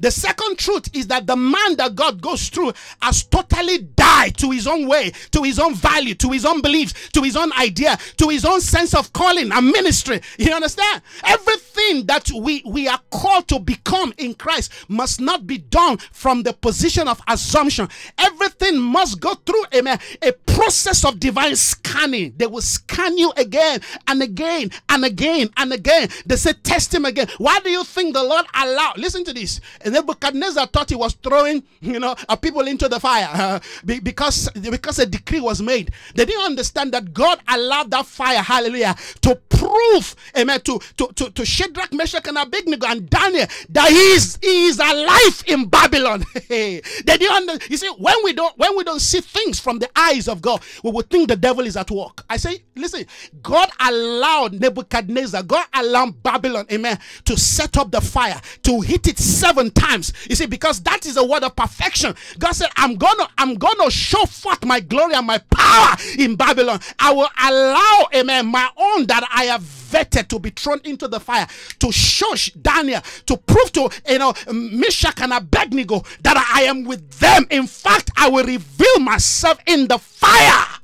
The 0.00 0.10
second 0.10 0.58
truth 0.58 0.88
is 0.94 1.06
that 1.08 1.26
the 1.26 1.36
man 1.36 1.76
that 1.76 1.94
God 1.94 2.20
goes 2.20 2.48
through 2.48 2.72
has 3.02 3.22
totally 3.24 3.78
died 3.78 4.36
to 4.38 4.50
his 4.50 4.66
own 4.66 4.88
way, 4.88 5.12
to 5.32 5.42
his 5.42 5.58
own 5.58 5.74
value, 5.74 6.14
to 6.16 6.30
his 6.30 6.44
own 6.44 6.60
beliefs, 6.62 7.10
to 7.10 7.22
his 7.22 7.36
own 7.36 7.52
idea, 7.52 7.98
to 8.16 8.28
his 8.28 8.44
own 8.44 8.60
sense 8.60 8.94
of 8.94 9.12
calling 9.12 9.52
and 9.52 9.66
ministry. 9.70 10.20
You 10.38 10.52
understand? 10.52 11.02
Everything 11.24 12.06
that 12.06 12.30
we, 12.30 12.62
we 12.66 12.88
are 12.88 13.00
called 13.10 13.48
to 13.48 13.58
become 13.58 14.12
in 14.18 14.34
Christ 14.34 14.72
must 14.88 15.20
not 15.20 15.46
be 15.46 15.58
done 15.58 15.98
from 16.12 16.42
the 16.42 16.52
position 16.52 17.08
of 17.08 17.20
assumption. 17.28 17.88
Everything 18.18 18.78
must 18.78 19.20
go 19.20 19.34
through 19.34 19.64
amen, 19.74 19.98
a 20.22 20.32
process 20.32 21.04
of 21.04 21.20
divine 21.20 21.56
scanning. 21.56 22.34
They 22.36 22.46
will 22.46 22.62
scan 22.62 23.18
you 23.18 23.32
again 23.36 23.80
and 24.06 24.22
again 24.22 24.70
and 24.88 25.04
again 25.04 25.50
and 25.56 25.72
again. 25.72 26.08
They 26.26 26.36
say, 26.36 26.52
Test 26.62 26.94
him 26.94 27.04
again. 27.04 27.28
Why 27.38 27.58
do 27.60 27.70
you 27.70 27.84
think 27.84 28.14
the 28.14 28.22
Lord 28.22 28.46
allowed? 28.54 28.98
Listen 28.98 29.24
to 29.24 29.32
this. 29.32 29.60
Nebuchadnezzar 29.90 30.66
thought 30.66 30.90
he 30.90 30.96
was 30.96 31.14
throwing, 31.14 31.62
you 31.80 31.98
know, 31.98 32.14
people 32.40 32.66
into 32.66 32.88
the 32.88 33.00
fire 33.00 33.28
uh, 33.32 33.60
because 33.84 34.48
because 34.50 34.98
a 34.98 35.06
decree 35.06 35.40
was 35.40 35.60
made. 35.60 35.92
They 36.14 36.24
didn't 36.24 36.44
understand 36.44 36.92
that 36.92 37.12
God 37.12 37.40
allowed 37.48 37.90
that 37.90 38.06
fire, 38.06 38.42
hallelujah, 38.42 38.94
to 39.22 39.34
prove, 39.48 40.14
amen, 40.36 40.60
to 40.62 40.80
to 40.96 41.08
to, 41.14 41.30
to 41.30 41.44
Shadrach, 41.44 41.92
Meshach, 41.92 42.26
and 42.28 42.38
Abednego 42.38 42.86
and 42.86 43.08
Daniel 43.08 43.46
that 43.70 43.90
he 43.90 44.12
is 44.12 44.38
he 44.40 44.66
is 44.66 44.78
alive 44.78 45.44
in 45.46 45.66
Babylon. 45.68 46.24
they 46.48 46.80
didn't 47.04 47.30
under, 47.30 47.64
you 47.68 47.76
see 47.76 47.88
when 47.98 48.16
we 48.24 48.32
don't 48.32 48.56
when 48.58 48.76
we 48.76 48.84
don't 48.84 49.00
see 49.00 49.20
things 49.20 49.60
from 49.60 49.78
the 49.78 49.88
eyes 49.96 50.28
of 50.28 50.40
God, 50.40 50.62
we 50.82 50.90
would 50.90 51.10
think 51.10 51.28
the 51.28 51.36
devil 51.36 51.66
is 51.66 51.76
at 51.76 51.90
work. 51.90 52.24
I 52.28 52.36
say, 52.36 52.62
listen, 52.74 53.04
God 53.42 53.70
allowed 53.80 54.54
Nebuchadnezzar, 54.60 55.42
God 55.42 55.66
allowed 55.74 56.22
Babylon, 56.22 56.66
amen, 56.72 56.98
to 57.24 57.36
set 57.36 57.76
up 57.76 57.90
the 57.90 58.00
fire, 58.00 58.40
to 58.62 58.80
hit 58.80 59.06
it 59.06 59.18
seven 59.18 59.70
times. 59.80 60.12
You 60.28 60.36
see, 60.36 60.46
because 60.46 60.80
that 60.82 61.06
is 61.06 61.16
a 61.16 61.24
word 61.24 61.42
of 61.42 61.56
perfection. 61.56 62.14
God 62.38 62.52
said, 62.52 62.68
I'm 62.76 62.96
gonna, 62.96 63.28
I'm 63.38 63.54
gonna 63.54 63.90
show 63.90 64.24
forth 64.26 64.64
my 64.64 64.80
glory 64.80 65.14
and 65.14 65.26
my 65.26 65.38
power 65.38 65.96
in 66.18 66.36
Babylon. 66.36 66.80
I 66.98 67.12
will 67.12 67.28
allow, 67.42 68.08
amen, 68.14 68.46
my 68.46 68.68
own 68.76 69.06
that 69.06 69.28
I 69.32 69.44
have 69.44 69.62
vetted 69.62 70.28
to 70.28 70.38
be 70.38 70.50
thrown 70.50 70.80
into 70.84 71.08
the 71.08 71.18
fire 71.20 71.46
to 71.80 71.90
show 71.90 72.32
Daniel, 72.60 73.00
to 73.26 73.36
prove 73.36 73.72
to 73.72 73.90
you 74.08 74.18
know 74.18 74.34
Meshach 74.52 75.20
and 75.20 75.32
Abednego 75.32 76.02
that 76.22 76.36
I 76.54 76.62
am 76.62 76.84
with 76.84 77.10
them. 77.18 77.46
In 77.50 77.66
fact, 77.66 78.10
I 78.16 78.28
will 78.28 78.44
reveal 78.44 79.00
myself 79.00 79.58
in 79.66 79.88
the 79.88 79.98
fire. 79.98 80.79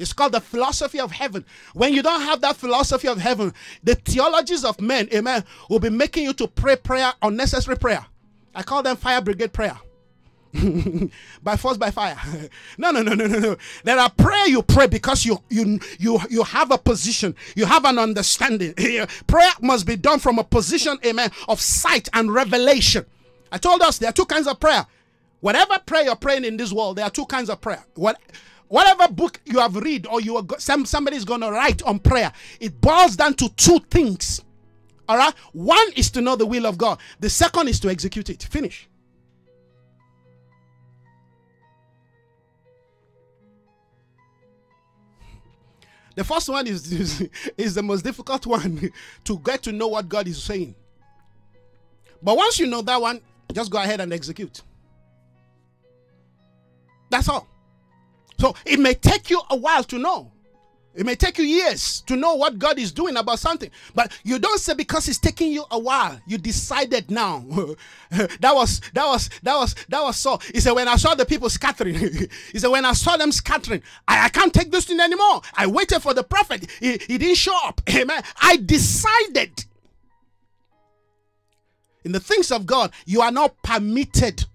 It's 0.00 0.14
called 0.14 0.32
the 0.32 0.40
philosophy 0.40 0.98
of 0.98 1.12
heaven. 1.12 1.44
When 1.74 1.92
you 1.92 2.02
don't 2.02 2.22
have 2.22 2.40
that 2.40 2.56
philosophy 2.56 3.06
of 3.06 3.18
heaven, 3.18 3.52
the 3.84 3.94
theologies 3.94 4.64
of 4.64 4.80
men, 4.80 5.08
amen, 5.14 5.44
will 5.68 5.78
be 5.78 5.90
making 5.90 6.24
you 6.24 6.32
to 6.34 6.48
pray 6.48 6.76
prayer, 6.76 7.12
unnecessary 7.20 7.76
prayer. 7.76 8.06
I 8.54 8.62
call 8.62 8.82
them 8.82 8.96
fire 8.96 9.20
brigade 9.20 9.52
prayer. 9.52 9.78
by 11.42 11.56
force 11.56 11.76
by 11.76 11.90
fire. 11.90 12.18
No 12.78 12.90
no 12.90 13.02
no 13.02 13.14
no 13.14 13.26
no 13.26 13.38
no. 13.38 13.56
There 13.84 13.98
are 13.98 14.10
prayer 14.10 14.48
you 14.48 14.62
pray 14.62 14.86
because 14.86 15.24
you 15.24 15.38
you 15.48 15.78
you 15.98 16.18
you 16.28 16.42
have 16.42 16.72
a 16.72 16.78
position. 16.78 17.36
You 17.54 17.66
have 17.66 17.84
an 17.84 17.98
understanding. 17.98 18.74
Prayer 19.26 19.52
must 19.60 19.86
be 19.86 19.94
done 19.96 20.18
from 20.18 20.38
a 20.38 20.44
position 20.44 20.98
amen 21.04 21.30
of 21.46 21.60
sight 21.60 22.08
and 22.14 22.32
revelation. 22.32 23.06
I 23.52 23.58
told 23.58 23.82
us 23.82 23.98
there 23.98 24.10
are 24.10 24.14
two 24.14 24.24
kinds 24.26 24.48
of 24.48 24.58
prayer. 24.58 24.86
Whatever 25.40 25.78
prayer 25.86 26.04
you're 26.04 26.16
praying 26.16 26.44
in 26.44 26.56
this 26.56 26.72
world 26.72 26.96
there 26.96 27.04
are 27.04 27.10
two 27.10 27.26
kinds 27.26 27.48
of 27.48 27.60
prayer. 27.60 27.84
What 27.94 28.18
whatever 28.70 29.08
book 29.08 29.40
you 29.44 29.58
have 29.58 29.74
read 29.74 30.06
or 30.06 30.20
you 30.20 30.36
are 30.36 30.44
some 30.58 30.86
somebody's 30.86 31.24
going 31.24 31.40
to 31.40 31.50
write 31.50 31.82
on 31.82 31.98
prayer 31.98 32.32
it 32.60 32.80
boils 32.80 33.16
down 33.16 33.34
to 33.34 33.48
two 33.56 33.80
things. 33.90 34.40
All 35.08 35.18
right? 35.18 35.34
One 35.52 35.92
is 35.96 36.08
to 36.12 36.20
know 36.20 36.36
the 36.36 36.46
will 36.46 36.66
of 36.66 36.78
god. 36.78 37.00
The 37.18 37.28
second 37.28 37.68
is 37.68 37.80
to 37.80 37.90
execute 37.90 38.30
it. 38.30 38.44
Finish. 38.44 38.88
The 46.14 46.22
first 46.22 46.48
one 46.48 46.68
is, 46.68 46.92
is, 47.20 47.28
is 47.58 47.74
the 47.74 47.82
most 47.82 48.02
difficult 48.02 48.46
one 48.46 48.92
to 49.24 49.38
get 49.40 49.64
to 49.64 49.72
know 49.72 49.88
what 49.88 50.08
god 50.08 50.28
is 50.28 50.40
saying. 50.40 50.76
But 52.22 52.36
once 52.36 52.60
you 52.60 52.68
know 52.68 52.82
that 52.82 53.00
one 53.00 53.20
just 53.52 53.72
go 53.72 53.78
ahead 53.78 54.00
and 54.00 54.12
execute. 54.12 54.62
That's 57.10 57.28
all 57.28 57.49
so 58.40 58.54
it 58.64 58.80
may 58.80 58.94
take 58.94 59.28
you 59.28 59.40
a 59.50 59.56
while 59.56 59.84
to 59.84 59.98
know. 59.98 60.32
It 60.92 61.06
may 61.06 61.14
take 61.14 61.38
you 61.38 61.44
years 61.44 62.00
to 62.06 62.16
know 62.16 62.34
what 62.34 62.58
God 62.58 62.78
is 62.78 62.90
doing 62.90 63.16
about 63.16 63.38
something, 63.38 63.70
but 63.94 64.12
you 64.24 64.40
don't 64.40 64.58
say 64.58 64.74
because 64.74 65.08
it's 65.08 65.18
taking 65.18 65.52
you 65.52 65.64
a 65.70 65.78
while. 65.78 66.20
You 66.26 66.36
decided 66.36 67.10
now. 67.10 67.44
that 68.10 68.52
was 68.52 68.80
that 68.94 69.06
was 69.06 69.30
that 69.44 69.54
was 69.54 69.76
that 69.88 70.02
was 70.02 70.16
so. 70.16 70.38
He 70.52 70.58
said 70.58 70.72
when 70.72 70.88
I 70.88 70.96
saw 70.96 71.14
the 71.14 71.24
people 71.24 71.48
scattering, 71.48 71.94
he 72.52 72.58
said 72.58 72.68
when 72.68 72.84
I 72.84 72.94
saw 72.94 73.16
them 73.16 73.30
scattering, 73.30 73.82
I, 74.08 74.24
I 74.24 74.28
can't 74.30 74.52
take 74.52 74.72
this 74.72 74.86
thing 74.86 74.98
anymore. 74.98 75.42
I 75.54 75.68
waited 75.68 76.00
for 76.00 76.12
the 76.12 76.24
prophet. 76.24 76.68
He, 76.80 76.92
he 76.92 77.18
didn't 77.18 77.36
show 77.36 77.56
up. 77.64 77.80
Amen. 77.94 78.22
I 78.40 78.56
decided. 78.56 79.64
In 82.02 82.12
the 82.12 82.20
things 82.20 82.50
of 82.50 82.64
God, 82.64 82.92
you 83.04 83.20
are 83.20 83.30
not 83.30 83.62
permitted 83.62 84.46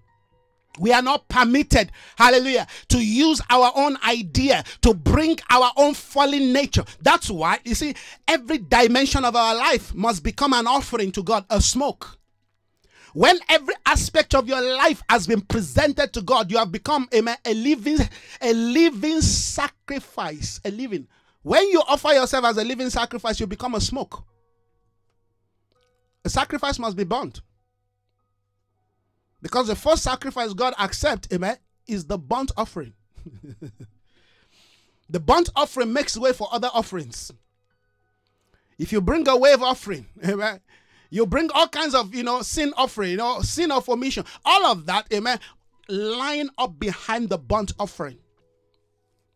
we 0.80 0.92
are 0.92 1.02
not 1.02 1.28
permitted, 1.30 1.92
hallelujah, 2.18 2.68
to 2.90 3.04
use 3.04 3.42
our 3.50 3.72
own 3.76 3.98
idea 4.06 4.64
to 4.82 4.94
bring 4.94 5.38
our 5.50 5.72
own 5.78 5.94
fallen 5.94 6.54
nature. 6.54 6.84
That's 7.02 7.30
why, 7.30 7.60
you 7.64 7.76
see, 7.76 7.96
every 8.28 8.60
dimension 8.60 9.26
of 9.26 9.36
our 9.36 9.56
life 9.56 9.94
must 9.94 10.24
become 10.24 10.54
an 10.54 10.68
offering 10.68 11.12
to 11.14 11.24
God, 11.24 11.46
a 11.50 11.62
smoke. 11.62 12.18
When 13.14 13.40
every 13.48 13.76
aspect 13.86 14.36
of 14.36 14.50
your 14.50 14.62
life 14.62 15.02
has 15.10 15.26
been 15.26 15.40
presented 15.40 16.12
to 16.14 16.22
God, 16.22 16.52
you 16.52 16.58
have 16.58 16.72
become 16.72 17.08
a, 17.14 17.24
a 17.46 17.54
living, 17.54 17.98
a 18.42 18.52
living 18.54 19.22
sacrifice. 19.22 20.60
A 20.66 20.72
living. 20.72 21.08
When 21.42 21.66
you 21.70 21.82
offer 21.88 22.10
yourself 22.10 22.44
as 22.44 22.58
a 22.58 22.66
living 22.66 22.90
sacrifice, 22.90 23.40
you 23.40 23.48
become 23.48 23.76
a 23.76 23.80
smoke. 23.80 24.26
A 26.26 26.30
sacrifice 26.30 26.78
must 26.78 26.98
be 26.98 27.06
burnt. 27.06 27.40
Because 29.46 29.68
the 29.68 29.76
first 29.76 30.02
sacrifice 30.02 30.54
God 30.54 30.74
accepts, 30.80 31.28
amen, 31.32 31.58
is 31.86 32.06
the 32.06 32.18
burnt 32.18 32.52
offering. 32.58 32.94
the 35.10 35.20
burnt 35.20 35.50
offering 35.56 35.94
makes 35.94 36.18
way 36.18 36.34
for 36.34 36.48
other 36.52 36.72
offerings. 36.74 37.32
If 38.80 38.92
you 38.92 39.02
bring 39.02 39.28
a 39.30 39.38
wave 39.38 39.62
offering, 39.62 40.08
amen, 40.28 40.62
you 41.12 41.28
bring 41.28 41.52
all 41.54 41.68
kinds 41.68 41.94
of, 41.94 42.16
you 42.16 42.24
know, 42.24 42.42
sin 42.42 42.74
offering, 42.76 43.12
you 43.12 43.18
know, 43.18 43.42
sin 43.42 43.70
of 43.70 43.88
omission, 43.88 44.26
all 44.44 44.66
of 44.66 44.88
that, 44.88 45.06
amen, 45.14 45.38
line 45.90 46.50
up 46.58 46.80
behind 46.80 47.30
the 47.30 47.38
burnt 47.38 47.72
offering. 47.80 48.18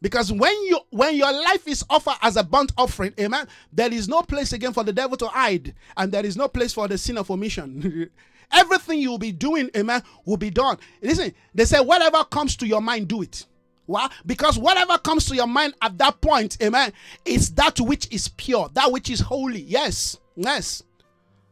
Because 0.02 0.34
when 0.34 0.56
you 0.64 0.80
when 0.90 1.18
your 1.18 1.32
life 1.32 1.68
is 1.68 1.86
offered 1.88 2.16
as 2.24 2.36
a 2.36 2.44
burnt 2.44 2.72
offering, 2.80 3.14
amen, 3.20 3.48
there 3.72 3.94
is 3.94 4.08
no 4.08 4.24
place 4.24 4.54
again 4.54 4.74
for 4.74 4.84
the 4.84 4.94
devil 4.94 5.18
to 5.18 5.28
hide, 5.28 5.76
and 5.96 6.12
there 6.12 6.26
is 6.26 6.36
no 6.36 6.48
place 6.48 6.74
for 6.74 6.88
the 6.88 6.98
sin 6.98 7.20
of 7.20 7.30
omission. 7.30 8.10
Everything 8.52 9.00
you'll 9.00 9.18
be 9.18 9.32
doing, 9.32 9.70
amen, 9.76 10.04
will 10.26 10.38
be 10.38 10.50
done. 10.50 10.78
Listen, 11.02 11.34
they 11.54 11.66
say, 11.66 11.80
whatever 11.80 12.24
comes 12.24 12.56
to 12.58 12.68
your 12.68 12.82
mind, 12.82 13.08
do 13.08 13.22
it. 13.22 13.46
Why? 13.86 14.10
Because 14.26 14.58
whatever 14.60 14.98
comes 15.00 15.26
to 15.26 15.36
your 15.36 15.48
mind 15.48 15.74
at 15.82 15.98
that 15.98 16.22
point, 16.22 16.58
amen, 16.62 16.94
is 17.26 17.52
that 17.56 17.80
which 17.80 18.08
is 18.12 18.28
pure, 18.28 18.70
that 18.74 18.92
which 18.92 19.10
is 19.10 19.20
holy. 19.20 19.62
Yes, 19.62 20.18
yes. 20.36 20.84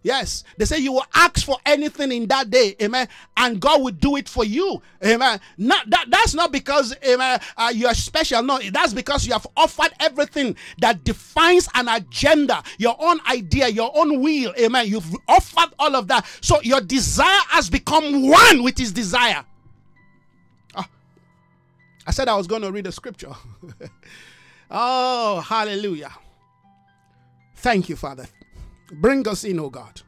Yes, 0.07 0.45
they 0.55 0.63
say 0.63 0.77
you 0.77 0.93
will 0.93 1.05
ask 1.13 1.45
for 1.45 1.57
anything 1.65 2.13
in 2.13 2.27
that 2.27 2.49
day, 2.49 2.77
amen, 2.81 3.09
and 3.35 3.59
God 3.59 3.81
will 3.81 3.91
do 3.91 4.15
it 4.15 4.29
for 4.29 4.45
you, 4.45 4.81
amen. 5.05 5.41
Not 5.57 5.89
that 5.89 6.05
that's 6.09 6.33
not 6.33 6.53
because 6.53 6.95
amen 7.05 7.41
uh, 7.57 7.73
you 7.75 7.87
are 7.87 7.93
special, 7.93 8.41
no, 8.41 8.57
that's 8.71 8.93
because 8.93 9.27
you 9.27 9.33
have 9.33 9.45
offered 9.57 9.91
everything 9.99 10.55
that 10.77 11.03
defines 11.03 11.67
an 11.75 11.89
agenda, 11.89 12.63
your 12.77 12.95
own 12.99 13.19
idea, 13.29 13.67
your 13.67 13.91
own 13.93 14.21
will, 14.21 14.53
amen. 14.57 14.87
You've 14.87 15.13
offered 15.27 15.73
all 15.77 15.93
of 15.93 16.07
that, 16.07 16.25
so 16.39 16.61
your 16.61 16.79
desire 16.79 17.41
has 17.49 17.69
become 17.69 18.29
one 18.29 18.63
with 18.63 18.77
His 18.77 18.93
desire. 18.93 19.43
Oh, 20.73 20.85
I 22.05 22.11
said 22.11 22.29
I 22.29 22.35
was 22.37 22.47
going 22.47 22.61
to 22.61 22.71
read 22.71 22.87
a 22.87 22.93
scripture. 22.93 23.33
oh, 24.71 25.41
hallelujah! 25.41 26.13
Thank 27.57 27.89
you, 27.89 27.97
Father. 27.97 28.29
Bring 28.91 29.27
us 29.27 29.43
in, 29.43 29.59
oh 29.59 29.69
God. 29.69 30.01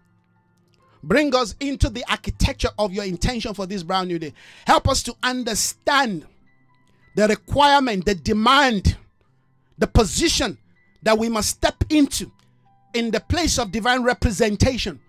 Bring 1.01 1.33
us 1.33 1.55
into 1.59 1.89
the 1.89 2.03
architecture 2.09 2.69
of 2.77 2.93
your 2.93 3.05
intention 3.05 3.53
for 3.53 3.65
this 3.65 3.83
brand 3.83 4.09
new 4.09 4.19
day. 4.19 4.33
Help 4.65 4.87
us 4.87 5.01
to 5.03 5.15
understand 5.23 6.25
the 7.15 7.27
requirement, 7.27 8.05
the 8.05 8.15
demand, 8.15 8.97
the 9.77 9.87
position 9.87 10.57
that 11.03 11.17
we 11.17 11.29
must 11.29 11.49
step 11.49 11.83
into 11.89 12.31
in 12.93 13.11
the 13.11 13.19
place 13.19 13.57
of 13.57 13.71
divine 13.71 14.03
representation. 14.03 14.99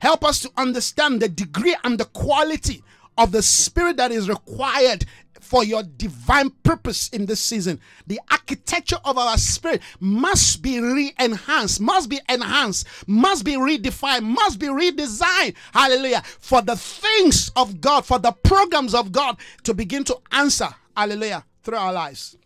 Help 0.00 0.24
us 0.24 0.40
to 0.40 0.50
understand 0.56 1.20
the 1.20 1.28
degree 1.28 1.76
and 1.84 1.98
the 1.98 2.06
quality 2.06 2.82
of 3.18 3.32
the 3.32 3.42
spirit 3.42 3.96
that 3.96 4.10
is 4.10 4.28
required 4.28 5.04
for 5.50 5.64
your 5.64 5.82
divine 5.82 6.48
purpose 6.62 7.08
in 7.08 7.26
this 7.26 7.40
season. 7.40 7.80
The 8.06 8.20
architecture 8.30 8.98
of 9.04 9.18
our 9.18 9.36
spirit 9.36 9.82
must 9.98 10.62
be 10.62 10.78
re 10.78 11.12
enhanced, 11.18 11.80
must 11.80 12.08
be 12.08 12.20
enhanced, 12.28 12.86
must 13.08 13.44
be 13.44 13.54
redefined, 13.54 14.22
must 14.22 14.60
be 14.60 14.68
redesigned. 14.68 15.56
Hallelujah. 15.74 16.22
For 16.38 16.62
the 16.62 16.76
things 16.76 17.50
of 17.56 17.80
God, 17.80 18.06
for 18.06 18.20
the 18.20 18.30
programs 18.30 18.94
of 18.94 19.10
God 19.10 19.38
to 19.64 19.74
begin 19.74 20.04
to 20.04 20.18
answer. 20.30 20.68
Hallelujah. 20.96 21.44
Through 21.64 21.78
our 21.78 21.92
lives. 21.92 22.36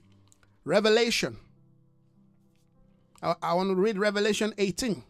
Revelation. 0.64 1.36
I, 3.22 3.34
I 3.42 3.52
want 3.52 3.68
to 3.68 3.74
read 3.74 3.98
Revelation 3.98 4.54
18. 4.56 5.02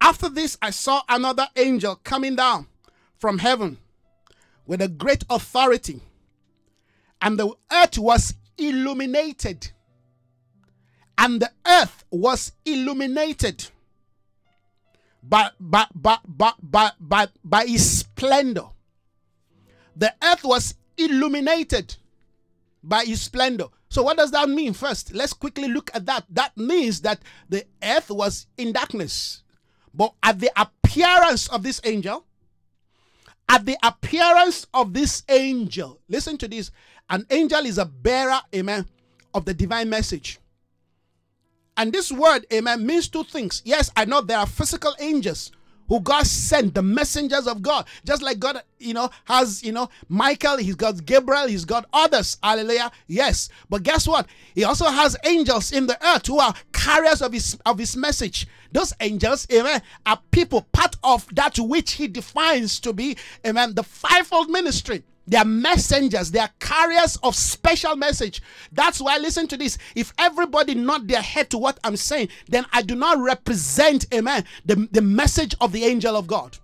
After 0.00 0.28
this, 0.28 0.56
I 0.62 0.70
saw 0.70 1.02
another 1.08 1.48
angel 1.56 1.96
coming 2.04 2.36
down 2.36 2.68
from 3.18 3.38
heaven 3.38 3.78
with 4.70 4.80
a 4.80 4.86
great 4.86 5.24
authority, 5.28 6.00
and 7.20 7.36
the 7.36 7.52
earth 7.72 7.98
was 7.98 8.34
illuminated. 8.56 9.72
And 11.18 11.42
the 11.42 11.50
earth 11.66 12.04
was 12.12 12.52
illuminated 12.64 13.66
by, 15.24 15.50
by, 15.58 15.86
by, 15.92 16.18
by, 16.24 16.52
by, 16.62 16.92
by, 17.00 17.26
by 17.42 17.66
his 17.66 17.98
splendor. 17.98 18.66
The 19.96 20.14
earth 20.22 20.44
was 20.44 20.76
illuminated 20.96 21.96
by 22.80 23.06
his 23.06 23.22
splendor. 23.22 23.66
So, 23.88 24.04
what 24.04 24.18
does 24.18 24.30
that 24.30 24.48
mean? 24.48 24.72
First, 24.72 25.12
let's 25.12 25.32
quickly 25.32 25.66
look 25.66 25.90
at 25.94 26.06
that. 26.06 26.26
That 26.30 26.56
means 26.56 27.00
that 27.00 27.20
the 27.48 27.66
earth 27.82 28.08
was 28.08 28.46
in 28.56 28.72
darkness. 28.72 29.42
But 29.92 30.14
at 30.22 30.38
the 30.38 30.52
appearance 30.54 31.48
of 31.48 31.64
this 31.64 31.80
angel, 31.82 32.24
at 33.50 33.66
the 33.66 33.76
appearance 33.82 34.66
of 34.72 34.94
this 34.94 35.24
angel, 35.28 36.00
listen 36.08 36.38
to 36.38 36.48
this 36.48 36.70
an 37.10 37.26
angel 37.30 37.66
is 37.66 37.76
a 37.78 37.84
bearer, 37.84 38.40
amen, 38.54 38.86
of 39.34 39.44
the 39.44 39.52
divine 39.52 39.90
message. 39.90 40.38
And 41.76 41.92
this 41.92 42.12
word, 42.12 42.46
amen, 42.52 42.86
means 42.86 43.08
two 43.08 43.24
things. 43.24 43.62
Yes, 43.64 43.90
I 43.96 44.04
know 44.04 44.20
there 44.20 44.38
are 44.38 44.46
physical 44.46 44.94
angels 45.00 45.50
who 45.90 46.00
God 46.00 46.24
sent, 46.24 46.72
the 46.72 46.82
messengers 46.82 47.46
of 47.46 47.60
God. 47.60 47.86
Just 48.06 48.22
like 48.22 48.38
God, 48.38 48.62
you 48.78 48.94
know, 48.94 49.10
has, 49.24 49.62
you 49.62 49.72
know, 49.72 49.90
Michael, 50.08 50.56
he's 50.56 50.76
got 50.76 51.04
Gabriel, 51.04 51.48
he's 51.48 51.64
got 51.66 51.86
others. 51.92 52.38
Hallelujah. 52.42 52.90
Yes. 53.08 53.50
But 53.68 53.82
guess 53.82 54.06
what? 54.06 54.28
He 54.54 54.64
also 54.64 54.86
has 54.86 55.16
angels 55.26 55.72
in 55.72 55.86
the 55.86 55.98
earth 56.06 56.28
who 56.28 56.38
are 56.38 56.54
carriers 56.72 57.20
of 57.20 57.32
his 57.32 57.58
of 57.66 57.78
his 57.78 57.96
message. 57.96 58.46
Those 58.72 58.94
angels, 59.00 59.48
amen, 59.52 59.82
are 60.06 60.20
people 60.30 60.62
part 60.72 60.94
of 61.02 61.26
that 61.34 61.58
which 61.58 61.92
he 61.92 62.06
defines 62.06 62.78
to 62.80 62.92
be, 62.92 63.16
amen, 63.44 63.74
the 63.74 63.82
fivefold 63.82 64.48
ministry. 64.48 65.02
They 65.30 65.36
are 65.36 65.44
messengers, 65.44 66.32
they 66.32 66.40
are 66.40 66.50
carriers 66.58 67.16
of 67.22 67.36
special 67.36 67.94
message. 67.94 68.42
That's 68.72 69.00
why, 69.00 69.16
listen 69.18 69.46
to 69.46 69.56
this. 69.56 69.78
If 69.94 70.12
everybody 70.18 70.74
nod 70.74 71.06
their 71.06 71.22
head 71.22 71.50
to 71.50 71.58
what 71.58 71.78
I'm 71.84 71.96
saying, 71.96 72.30
then 72.48 72.66
I 72.72 72.82
do 72.82 72.96
not 72.96 73.16
represent, 73.18 74.12
amen, 74.12 74.44
the, 74.64 74.88
the 74.90 75.00
message 75.00 75.54
of 75.60 75.70
the 75.70 75.84
angel 75.84 76.16
of 76.16 76.26
God. 76.26 76.58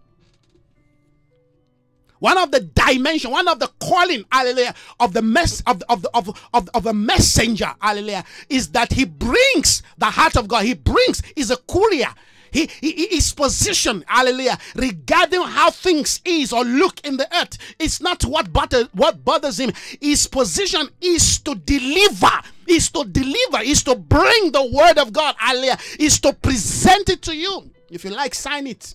One 2.18 2.38
of 2.38 2.50
the 2.50 2.58
dimension, 2.58 3.30
one 3.30 3.46
of 3.46 3.60
the 3.60 3.70
calling, 3.78 4.24
hallelujah, 4.32 4.74
of 4.98 5.12
the 5.12 5.22
mess 5.22 5.62
of 5.68 5.78
the, 5.78 5.88
of 5.88 6.02
the, 6.02 6.10
of, 6.12 6.48
of, 6.52 6.68
of 6.74 6.86
a 6.86 6.92
messenger, 6.92 7.72
hallelujah, 7.80 8.24
is 8.48 8.70
that 8.70 8.92
he 8.92 9.04
brings 9.04 9.84
the 9.98 10.06
heart 10.06 10.36
of 10.36 10.48
God. 10.48 10.64
He 10.64 10.74
brings, 10.74 11.22
is 11.36 11.52
a 11.52 11.56
courier. 11.56 12.12
He, 12.56 12.70
he, 12.80 13.08
his 13.08 13.34
position, 13.34 14.02
hallelujah, 14.06 14.56
regarding 14.74 15.42
how 15.42 15.70
things 15.70 16.22
is 16.24 16.54
or 16.54 16.64
look 16.64 17.04
in 17.06 17.18
the 17.18 17.28
earth. 17.36 17.58
It's 17.78 18.00
not 18.00 18.24
what 18.24 18.50
bother, 18.50 18.84
what 18.92 19.22
bothers 19.22 19.60
him. 19.60 19.72
His 20.00 20.26
position 20.26 20.88
is 21.02 21.38
to 21.40 21.54
deliver, 21.54 22.32
is 22.66 22.90
to 22.92 23.04
deliver, 23.04 23.58
is 23.62 23.82
to 23.82 23.94
bring 23.94 24.52
the 24.52 24.70
word 24.72 24.96
of 24.96 25.12
God, 25.12 25.34
hallelujah, 25.36 25.76
is 25.98 26.18
to 26.20 26.32
present 26.32 27.10
it 27.10 27.20
to 27.22 27.36
you. 27.36 27.70
If 27.90 28.04
you 28.04 28.10
like, 28.10 28.34
sign 28.34 28.66
it 28.66 28.94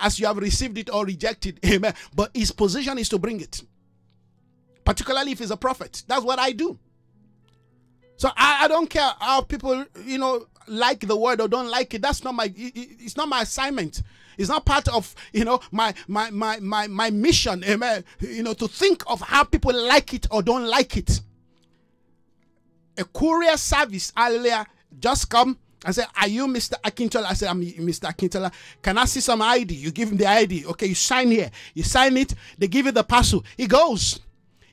as 0.00 0.18
you 0.18 0.26
have 0.26 0.38
received 0.38 0.76
it 0.78 0.90
or 0.90 1.04
rejected. 1.04 1.60
Amen. 1.64 1.94
But 2.16 2.32
his 2.34 2.50
position 2.50 2.98
is 2.98 3.08
to 3.10 3.18
bring 3.18 3.40
it. 3.40 3.62
Particularly 4.84 5.30
if 5.32 5.38
he's 5.38 5.52
a 5.52 5.56
prophet. 5.56 6.02
That's 6.08 6.24
what 6.24 6.40
I 6.40 6.50
do. 6.50 6.76
So 8.16 8.28
I, 8.36 8.64
I 8.64 8.68
don't 8.68 8.90
care 8.90 9.12
how 9.20 9.42
people, 9.42 9.84
you 10.04 10.18
know, 10.18 10.46
like 10.68 11.00
the 11.00 11.16
word 11.16 11.40
or 11.40 11.48
don't 11.48 11.70
like 11.70 11.94
it. 11.94 12.02
That's 12.02 12.24
not 12.24 12.34
my 12.34 12.52
it's 12.56 13.16
not 13.16 13.28
my 13.28 13.42
assignment. 13.42 14.02
It's 14.36 14.48
not 14.48 14.64
part 14.64 14.88
of 14.88 15.14
you 15.32 15.44
know 15.44 15.60
my 15.72 15.94
my 16.06 16.30
my 16.30 16.58
my 16.60 16.86
my 16.86 17.10
mission. 17.10 17.64
Amen. 17.64 18.04
You 18.20 18.42
know, 18.42 18.54
to 18.54 18.68
think 18.68 19.02
of 19.06 19.20
how 19.20 19.44
people 19.44 19.74
like 19.74 20.14
it 20.14 20.26
or 20.30 20.42
don't 20.42 20.66
like 20.66 20.96
it. 20.96 21.20
A 22.96 23.04
courier 23.04 23.56
service, 23.56 24.12
earlier 24.18 24.66
just 24.98 25.28
come 25.28 25.58
I 25.84 25.92
said, 25.92 26.06
Are 26.20 26.28
you 26.28 26.46
Mr. 26.46 26.74
Akintola? 26.82 27.26
I 27.26 27.34
said, 27.34 27.48
I'm 27.48 27.62
Mr. 27.62 28.12
Akintola. 28.12 28.52
Can 28.82 28.98
I 28.98 29.04
see 29.04 29.20
some 29.20 29.40
ID? 29.42 29.74
You 29.74 29.90
give 29.90 30.10
him 30.10 30.16
the 30.16 30.26
ID. 30.26 30.66
Okay, 30.66 30.86
you 30.86 30.94
sign 30.94 31.30
here. 31.30 31.50
You 31.74 31.82
sign 31.82 32.16
it, 32.16 32.34
they 32.56 32.68
give 32.68 32.86
you 32.86 32.92
the 32.92 33.04
parcel. 33.04 33.44
He 33.56 33.66
goes. 33.66 34.20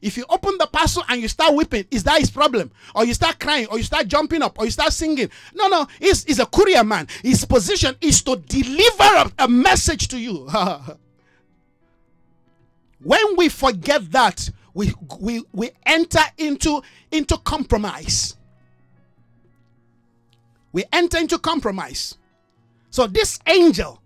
If 0.05 0.17
you 0.17 0.25
open 0.29 0.55
the 0.59 0.67
parcel 0.67 1.03
and 1.09 1.21
you 1.21 1.27
start 1.27 1.53
weeping, 1.55 1.85
is 1.91 2.03
that 2.03 2.19
his 2.19 2.29
problem? 2.29 2.71
Or 2.93 3.03
you 3.05 3.13
start 3.13 3.39
crying, 3.39 3.67
or 3.71 3.77
you 3.77 3.83
start 3.83 4.07
jumping 4.07 4.41
up, 4.41 4.57
or 4.59 4.65
you 4.65 4.71
start 4.71 4.93
singing? 4.93 5.29
No, 5.53 5.67
no, 5.67 5.87
he's, 5.99 6.23
he's 6.23 6.39
a 6.39 6.45
courier 6.45 6.83
man. 6.83 7.07
His 7.23 7.43
position 7.45 7.95
is 8.01 8.21
to 8.23 8.35
deliver 8.35 9.03
a, 9.03 9.31
a 9.39 9.47
message 9.47 10.07
to 10.09 10.19
you. 10.19 10.47
when 13.03 13.35
we 13.35 13.49
forget 13.49 14.11
that, 14.11 14.49
we, 14.73 14.93
we, 15.19 15.43
we 15.53 15.71
enter 15.85 16.23
into, 16.37 16.81
into 17.11 17.37
compromise 17.37 18.35
we 20.75 20.83
enter 20.91 21.17
into 21.19 21.39
compromise. 21.39 22.17
So 22.89 23.07
this 23.07 23.39
angel, 23.47 24.01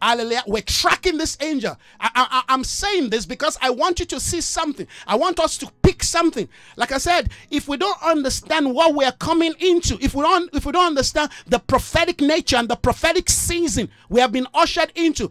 hallelujah, 0.00 0.42
we're 0.46 0.62
tracking 0.62 1.18
this 1.18 1.36
angel. 1.40 1.76
I, 2.00 2.42
I'm 2.48 2.64
saying 2.64 3.10
this 3.10 3.26
because 3.26 3.58
I 3.60 3.70
want 3.70 4.00
you 4.00 4.06
to 4.06 4.20
see 4.20 4.40
something. 4.40 4.86
I 5.06 5.16
want 5.16 5.40
us 5.40 5.56
to 5.58 5.70
pick 5.82 6.02
something. 6.02 6.48
Like 6.76 6.92
I 6.92 6.98
said, 6.98 7.30
if 7.50 7.68
we 7.68 7.76
don't 7.76 8.02
understand 8.02 8.74
what 8.74 8.94
we 8.94 9.04
are 9.04 9.12
coming 9.12 9.54
into, 9.58 9.98
if 10.00 10.14
we 10.14 10.22
don't, 10.22 10.52
if 10.54 10.66
we 10.66 10.72
don't 10.72 10.86
understand 10.86 11.30
the 11.46 11.58
prophetic 11.58 12.20
nature 12.20 12.56
and 12.56 12.68
the 12.68 12.76
prophetic 12.76 13.30
season 13.30 13.88
we 14.08 14.20
have 14.20 14.32
been 14.32 14.46
ushered 14.54 14.92
into, 14.94 15.30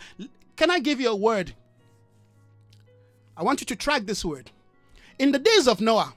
can 0.55 0.71
I 0.71 0.79
give 0.79 0.99
you 0.99 1.09
a 1.09 1.15
word? 1.15 1.53
I 3.37 3.43
want 3.43 3.61
you 3.61 3.65
to 3.67 3.75
track 3.75 4.05
this 4.05 4.23
word. 4.23 4.51
In 5.19 5.31
the 5.31 5.39
days 5.39 5.67
of 5.67 5.81
Noah, 5.81 6.13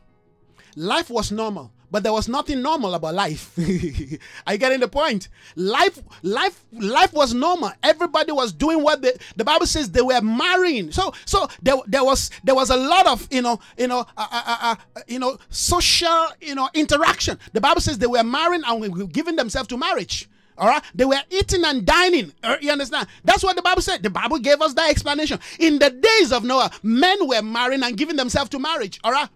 life 0.76 1.11
was 1.11 1.32
normal 1.32 1.72
but 1.91 2.03
there 2.03 2.12
was 2.12 2.28
nothing 2.28 2.62
normal 2.62 2.95
about 2.95 3.14
life. 3.14 3.57
Are 4.47 4.53
you 4.53 4.59
getting 4.59 4.80
the 4.80 4.89
point? 4.89 5.28
Life, 5.57 5.99
life, 6.22 6.64
life 6.72 7.12
was 7.12 7.34
normal. 7.34 7.72
Everybody 7.82 8.32
was 8.32 8.53
doing 8.53 8.82
what 8.82 9.03
the, 9.03 9.18
the 9.36 9.45
Bible 9.45 9.66
says 9.66 9.91
they 9.91 10.03
were 10.03 10.20
marrying. 10.20 10.93
So, 10.93 11.12
so 11.24 11.49
there, 11.62 11.76
there 11.86 12.05
was 12.05 12.30
there 12.45 12.55
was 12.55 12.70
a 12.70 12.76
lot 12.76 13.07
of 13.07 13.26
you 13.30 13.43
know 13.43 13.59
you 13.76 13.89
know 13.89 14.01
uh, 14.16 14.26
uh, 14.30 14.43
uh, 14.47 14.74
uh 14.97 15.01
you 15.07 15.18
know 15.18 15.39
social 15.51 16.26
you 16.41 16.55
know 16.55 16.68
interaction. 16.74 17.39
The 17.53 17.61
Bible 17.61 17.80
says 17.80 17.99
they 17.99 18.07
were 18.07 18.24
marrying 18.24 18.62
and 18.66 19.12
giving 19.12 19.36
themselves 19.36 19.68
to 19.68 19.76
marriage. 19.76 20.28
All 20.59 20.66
right, 20.68 20.82
they 20.95 21.05
were 21.05 21.20
eating 21.30 21.64
and 21.64 21.86
dining. 21.86 22.32
Uh, 22.43 22.57
you 22.61 22.72
understand? 22.72 23.07
That's 23.24 23.45
what 23.45 23.55
the 23.55 23.62
Bible 23.62 23.80
said. 23.80 24.03
The 24.03 24.11
Bible 24.11 24.39
gave 24.39 24.61
us 24.61 24.74
that 24.74 24.91
explanation. 24.91 25.39
In 25.61 25.78
the 25.78 25.91
days 25.91 26.32
of 26.32 26.43
Noah, 26.43 26.70
men 26.82 27.28
were 27.28 27.43
marrying 27.43 27.84
and 27.84 27.97
giving 27.97 28.16
themselves 28.16 28.51
to 28.51 28.59
marriage. 28.59 28.99
All 29.05 29.12
right, 29.12 29.28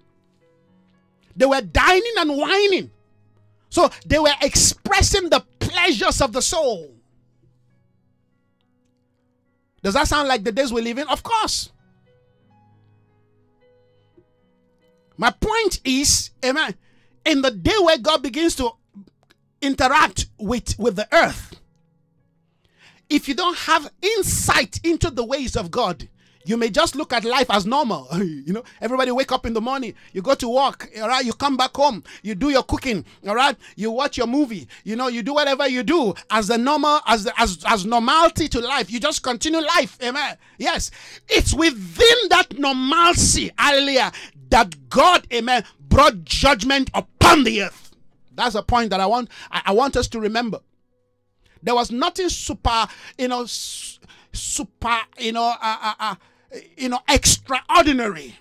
They 1.37 1.47
were 1.47 1.61
dining 1.61 2.15
and 2.19 2.37
wining. 2.37 2.91
So 3.71 3.91
they 4.07 4.19
were 4.19 4.35
expressing 4.43 5.31
the 5.31 5.45
pleasures 5.59 6.21
of 6.21 6.33
the 6.33 6.43
soul. 6.43 6.95
Does 9.83 9.95
that 9.95 10.07
sound 10.07 10.29
like 10.29 10.45
the 10.45 10.53
days 10.53 10.73
we 10.73 10.83
live 10.83 10.99
in? 10.99 11.09
Of 11.09 11.23
course. 11.23 11.71
My 15.17 15.31
point 15.31 15.81
is, 15.85 16.31
amen, 16.45 16.75
in 17.25 17.43
the 17.43 17.51
day 17.51 17.75
where 17.81 17.99
God 17.99 18.23
begins 18.23 18.57
to 18.57 18.71
interact 19.61 20.27
with, 20.39 20.79
with 20.79 20.97
the 20.97 21.09
earth, 21.13 21.57
if 23.09 23.29
you 23.29 23.35
don't 23.35 23.57
have 23.59 23.91
insight 24.01 24.81
into 24.85 25.11
the 25.11 25.25
ways 25.25 25.57
of 25.57 25.71
God, 25.71 26.09
you 26.45 26.57
may 26.57 26.71
just 26.71 26.97
look 26.97 27.13
at 27.13 27.25
life 27.25 27.47
as 27.51 27.67
normal. 27.67 28.07
you 28.19 28.53
know, 28.53 28.63
everybody 28.81 29.11
wake 29.11 29.33
up 29.33 29.47
in 29.47 29.53
the 29.53 29.61
morning, 29.61 29.95
you 30.13 30.23
go 30.23 30.35
to 30.35 30.49
work, 30.49 30.91
all 31.01 31.09
right, 31.09 31.25
you 31.25 31.33
come 31.33 31.57
back 31.57 31.77
home, 31.77 32.03
you 32.23 32.35
do 32.35 32.51
your 32.51 32.63
cooking, 32.63 33.05
all 33.27 33.35
right, 33.35 33.57
you 33.77 33.91
watch 33.91 34.17
your 34.17 34.27
movie, 34.27 34.69
you 34.85 34.97
know, 34.97 35.09
you 35.09 35.23
do 35.23 35.35
whatever 35.35 35.69
you 35.69 35.83
do 35.83 36.15
as 36.31 36.49
the 36.49 36.59
normal, 36.59 37.01
as 37.07 37.29
as 37.37 37.63
as 37.67 37.85
normality 37.85 38.49
to 38.49 38.61
life. 38.61 38.91
You 38.91 39.01
just 39.01 39.23
continue 39.23 39.61
life. 39.61 39.99
Amen. 40.03 40.37
Yes. 40.59 40.91
It's 41.29 41.55
within 41.55 42.29
that 42.31 42.59
normalcy, 42.59 43.51
hallelujah, 43.59 44.13
that 44.51 44.89
God, 44.89 45.27
amen, 45.33 45.65
brought 45.81 46.25
judgment 46.25 46.91
upon 46.95 47.45
the 47.45 47.63
earth. 47.63 47.91
That's 48.35 48.55
a 48.55 48.63
point 48.63 48.91
that 48.91 49.01
I 49.01 49.07
want 49.07 49.29
I, 49.51 49.63
I 49.67 49.73
want 49.73 49.97
us 49.97 50.09
to 50.09 50.21
remember. 50.21 50.61
There 51.63 51.75
was 51.75 51.93
nothing 51.93 52.29
super, 52.29 52.87
you 53.17 53.29
know, 53.29 53.45
super, 53.47 54.99
you 55.19 55.33
know, 55.33 55.55
uh, 55.61 55.77
uh, 55.83 55.95
uh, 56.01 56.15
you 56.77 56.89
know, 56.89 57.01
extraordinary. 57.09 58.37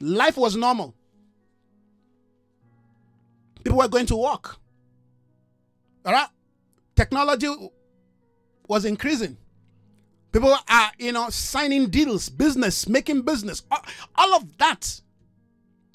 Life 0.00 0.36
was 0.36 0.56
normal. 0.56 0.94
People 3.62 3.78
were 3.78 3.88
going 3.88 4.06
to 4.06 4.16
work. 4.16 4.56
All 6.04 6.12
right? 6.12 6.28
Technology 6.96 7.48
was 8.66 8.84
increasing. 8.84 9.36
People 10.32 10.56
are, 10.68 10.90
you 10.98 11.12
know, 11.12 11.28
signing 11.28 11.90
deals, 11.90 12.28
business, 12.28 12.88
making 12.88 13.22
business, 13.22 13.62
all, 14.16 14.34
of 14.34 14.56
that. 14.58 15.00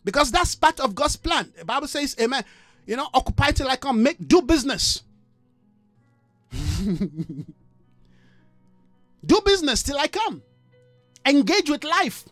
Because 0.03 0.29
that's 0.29 0.53
part 0.55 0.79
of 0.79 0.93
God's 0.93 1.15
plan. 1.15 1.51
The 1.57 1.65
Bible 1.65 1.87
says, 1.87 2.15
Amen. 2.19 2.43
You 2.85 2.97
know, 2.97 3.07
occupy 3.13 3.51
till 3.51 3.67
I 3.67 3.77
come, 3.77 4.03
make 4.03 4.17
do 4.27 4.41
business. 4.41 5.01
Do 9.25 9.41
business 9.45 9.83
till 9.83 9.97
I 9.97 10.07
come. 10.07 10.43
Engage 11.25 11.69
with 11.69 11.83
life. 11.83 12.25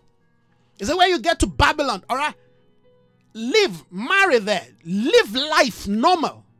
Is 0.79 0.89
it 0.89 0.97
where 0.97 1.07
you 1.07 1.19
get 1.19 1.39
to 1.39 1.47
Babylon? 1.47 2.03
All 2.09 2.17
right. 2.17 2.35
Live, 3.33 3.83
marry 3.91 4.39
there, 4.39 4.67
live 4.85 5.33
life 5.33 5.87
normal. 5.87 6.45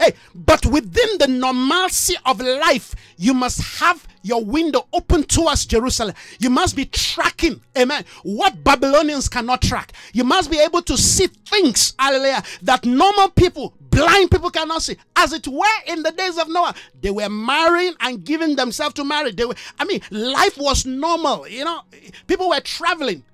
Hey, 0.00 0.12
but 0.32 0.64
within 0.64 1.18
the 1.18 1.26
normalcy 1.26 2.14
of 2.24 2.40
life, 2.40 2.94
you 3.16 3.34
must 3.34 3.80
have 3.80 4.06
your 4.22 4.44
window 4.44 4.86
open 4.92 5.24
towards 5.24 5.66
Jerusalem. 5.66 6.14
You 6.38 6.50
must 6.50 6.76
be 6.76 6.84
tracking, 6.86 7.60
amen, 7.76 8.04
what 8.22 8.62
Babylonians 8.64 9.28
cannot 9.28 9.62
track. 9.62 9.92
You 10.12 10.24
must 10.24 10.50
be 10.50 10.58
able 10.58 10.82
to 10.82 10.96
see 10.96 11.26
things, 11.26 11.94
hallelujah, 11.98 12.42
that 12.62 12.84
normal 12.84 13.30
people, 13.30 13.74
blind 13.90 14.30
people 14.30 14.50
cannot 14.50 14.82
see. 14.82 14.96
As 15.16 15.32
it 15.32 15.46
were 15.46 15.64
in 15.86 16.02
the 16.02 16.12
days 16.12 16.38
of 16.38 16.48
Noah, 16.48 16.74
they 17.00 17.10
were 17.10 17.28
marrying 17.28 17.94
and 18.00 18.24
giving 18.24 18.56
themselves 18.56 18.94
to 18.94 19.04
marriage. 19.04 19.36
They 19.36 19.44
were, 19.44 19.56
I 19.78 19.84
mean, 19.84 20.00
life 20.10 20.56
was 20.58 20.86
normal. 20.86 21.48
You 21.48 21.64
know, 21.64 21.80
people 22.26 22.48
were 22.48 22.60
traveling. 22.60 23.24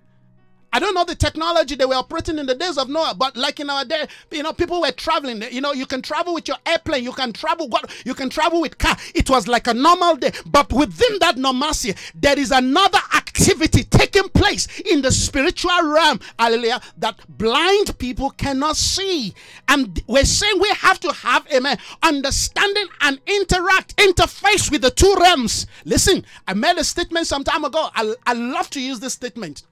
I 0.75 0.81
don't 0.81 0.93
know 0.93 1.05
the 1.05 1.15
technology 1.15 1.77
they 1.77 1.85
were 1.85 1.95
operating 1.95 2.37
in 2.37 2.47
the 2.47 2.55
days 2.57 2.79
of 2.79 2.89
Noah, 2.89 3.15
but 3.17 3.37
like 3.37 3.61
in 3.61 3.71
our 3.71 3.85
day, 3.85 4.09
you 4.33 4.43
know, 4.43 4.53
people 4.53 4.81
were 4.81 4.91
traveling. 4.91 5.41
You 5.53 5.61
know, 5.61 5.73
you 5.73 5.87
can 5.87 6.03
travel 6.03 6.35
with 6.35 6.49
your 6.49 6.57
airplane, 6.67 7.05
you 7.05 7.13
can 7.13 7.33
travel 7.33 7.71
you 8.05 8.13
can 8.13 8.29
travel 8.29 8.61
with 8.61 8.77
car. 8.77 8.97
It 9.15 9.31
was 9.31 9.47
like 9.47 9.69
a 9.69 9.75
normal 9.75 10.17
day, 10.17 10.33
but 10.45 10.73
within 10.73 11.21
that 11.21 11.37
normalcy, 11.37 11.95
there 12.17 12.37
is 12.37 12.51
another 12.51 12.99
activity 13.15 13.85
taking 13.85 14.29
place 14.31 14.67
in 14.81 15.01
the 15.01 15.13
spiritual 15.13 15.81
realm, 15.81 16.19
hallelujah, 16.41 16.81
that 16.99 17.21
blind 17.29 17.97
people 18.01 18.31
cannot 18.31 18.77
see. 18.77 19.33
And 19.69 20.03
we're 20.09 20.25
saying 20.25 20.59
we 20.61 20.71
have 20.71 20.99
to 21.01 21.13
have 21.13 21.47
amen, 21.55 21.79
understanding 22.03 22.89
and 23.01 23.21
interact, 23.29 23.97
interface 23.97 24.73
with 24.73 24.83
the 24.83 24.91
two 24.91 25.15
realms. 25.21 25.69
Listen, 25.85 26.25
I 26.49 26.55
made 26.55 26.79
a 26.79 26.85
statement 26.85 27.29
some 27.29 27.45
time 27.45 27.63
ago. 27.63 27.91
I, 27.95 28.13
I 28.27 28.33
love 28.33 28.71
to 28.71 28.81
use 28.81 28.99
this 28.99 29.13
statement. 29.13 29.63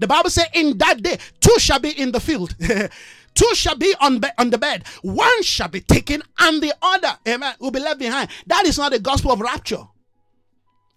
The 0.00 0.06
Bible 0.08 0.30
says, 0.30 0.46
In 0.54 0.78
that 0.78 1.02
day, 1.02 1.18
two 1.40 1.58
shall 1.58 1.78
be 1.78 1.90
in 1.90 2.10
the 2.10 2.20
field. 2.20 2.56
two 3.34 3.54
shall 3.54 3.76
be 3.76 3.94
on, 4.00 4.18
be- 4.18 4.28
on 4.38 4.50
the 4.50 4.58
bed. 4.58 4.84
One 5.02 5.42
shall 5.42 5.68
be 5.68 5.80
taken, 5.80 6.22
and 6.38 6.62
the 6.62 6.74
other, 6.82 7.16
amen, 7.28 7.54
will 7.60 7.70
be 7.70 7.80
left 7.80 7.98
behind. 8.00 8.30
That 8.46 8.64
is 8.66 8.78
not 8.78 8.92
the 8.92 8.98
gospel 8.98 9.30
of 9.30 9.40
rapture. 9.40 9.86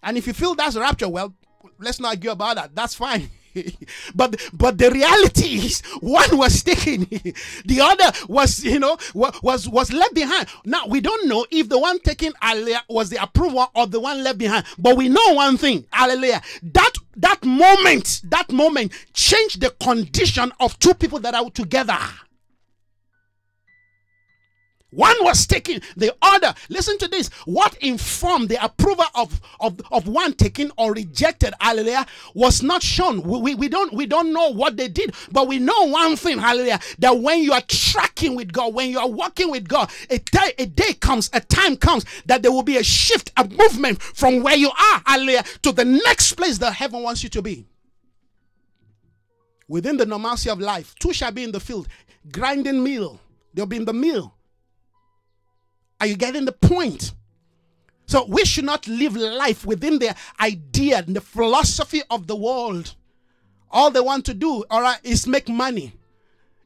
And 0.02 0.16
if 0.16 0.26
you 0.26 0.32
feel 0.32 0.54
that's 0.54 0.76
rapture, 0.76 1.08
well, 1.08 1.34
let's 1.78 2.00
not 2.00 2.08
argue 2.08 2.30
about 2.30 2.56
that. 2.56 2.74
That's 2.74 2.94
fine. 2.94 3.30
but 4.14 4.40
but 4.52 4.78
the 4.78 4.90
reality 4.90 5.66
is 5.66 5.80
one 6.00 6.36
was 6.36 6.62
taken. 6.62 7.04
The 7.66 7.80
other 7.80 8.12
was 8.28 8.64
you 8.64 8.78
know 8.78 8.96
was 9.14 9.68
was 9.68 9.92
left 9.92 10.14
behind. 10.14 10.48
Now 10.64 10.86
we 10.86 11.00
don't 11.00 11.28
know 11.28 11.46
if 11.50 11.68
the 11.68 11.78
one 11.78 11.98
taken 12.00 12.32
hallelujah 12.40 12.82
was 12.88 13.10
the 13.10 13.22
approval 13.22 13.70
of 13.74 13.90
the 13.90 14.00
one 14.00 14.22
left 14.22 14.38
behind. 14.38 14.64
But 14.78 14.96
we 14.96 15.08
know 15.08 15.32
one 15.34 15.56
thing 15.56 15.86
hallelujah. 15.90 16.42
That 16.62 16.92
that 17.16 17.44
moment 17.44 18.22
that 18.24 18.50
moment 18.50 18.92
changed 19.12 19.60
the 19.60 19.70
condition 19.70 20.52
of 20.60 20.78
two 20.78 20.94
people 20.94 21.20
that 21.20 21.34
are 21.34 21.50
together 21.50 21.98
one 24.94 25.16
was 25.20 25.46
taken, 25.46 25.80
the 25.96 26.14
other. 26.22 26.54
Listen 26.68 26.96
to 26.98 27.08
this. 27.08 27.28
What 27.46 27.76
informed 27.78 28.48
the 28.48 28.64
approval 28.64 29.04
of, 29.14 29.40
of, 29.60 29.80
of 29.90 30.06
one 30.06 30.34
taken 30.34 30.70
or 30.78 30.92
rejected, 30.92 31.52
hallelujah, 31.60 32.06
was 32.34 32.62
not 32.62 32.82
shown. 32.82 33.22
We, 33.22 33.38
we, 33.40 33.54
we, 33.54 33.68
don't 33.68 33.92
we 33.92 34.06
don't 34.06 34.32
know 34.32 34.50
what 34.50 34.76
they 34.76 34.88
did, 34.88 35.14
but 35.32 35.48
we 35.48 35.58
know 35.58 35.88
one 35.88 36.16
thing, 36.16 36.38
hallelujah, 36.38 36.78
that 36.98 37.18
when 37.18 37.42
you 37.42 37.52
are 37.52 37.62
tracking 37.66 38.36
with 38.36 38.52
God, 38.52 38.74
when 38.74 38.90
you 38.90 38.98
are 38.98 39.10
walking 39.10 39.50
with 39.50 39.68
God, 39.68 39.90
a 40.10 40.18
day, 40.18 40.52
a 40.58 40.66
day 40.66 40.92
comes, 40.94 41.28
a 41.32 41.40
time 41.40 41.76
comes 41.76 42.04
that 42.26 42.42
there 42.42 42.52
will 42.52 42.62
be 42.62 42.76
a 42.76 42.84
shift, 42.84 43.32
a 43.36 43.44
movement 43.48 44.00
from 44.00 44.42
where 44.42 44.56
you 44.56 44.68
are, 44.68 45.02
hallelujah, 45.06 45.42
to 45.62 45.72
the 45.72 45.84
next 45.84 46.34
place 46.34 46.58
that 46.58 46.72
heaven 46.72 47.02
wants 47.02 47.22
you 47.24 47.28
to 47.30 47.42
be. 47.42 47.66
Within 49.66 49.96
the 49.96 50.06
normalcy 50.06 50.50
of 50.50 50.60
life, 50.60 50.94
two 51.00 51.12
shall 51.12 51.32
be 51.32 51.42
in 51.42 51.50
the 51.50 51.58
field, 51.58 51.88
grinding 52.30 52.82
meal. 52.84 53.18
They'll 53.54 53.66
be 53.66 53.76
in 53.76 53.86
the 53.86 53.92
mill 53.92 54.34
are 56.04 56.06
you 56.06 56.16
getting 56.16 56.44
the 56.44 56.52
point? 56.52 57.14
So 58.04 58.26
we 58.26 58.44
should 58.44 58.66
not 58.66 58.86
live 58.86 59.16
life 59.16 59.64
within 59.64 59.98
the 59.98 60.14
idea 60.38 60.98
and 60.98 61.16
the 61.16 61.22
philosophy 61.22 62.02
of 62.10 62.26
the 62.26 62.36
world. 62.36 62.94
All 63.70 63.90
they 63.90 64.00
want 64.00 64.26
to 64.26 64.34
do, 64.34 64.64
all 64.70 64.82
right, 64.82 64.98
is 65.02 65.26
make 65.26 65.48
money. 65.48 65.94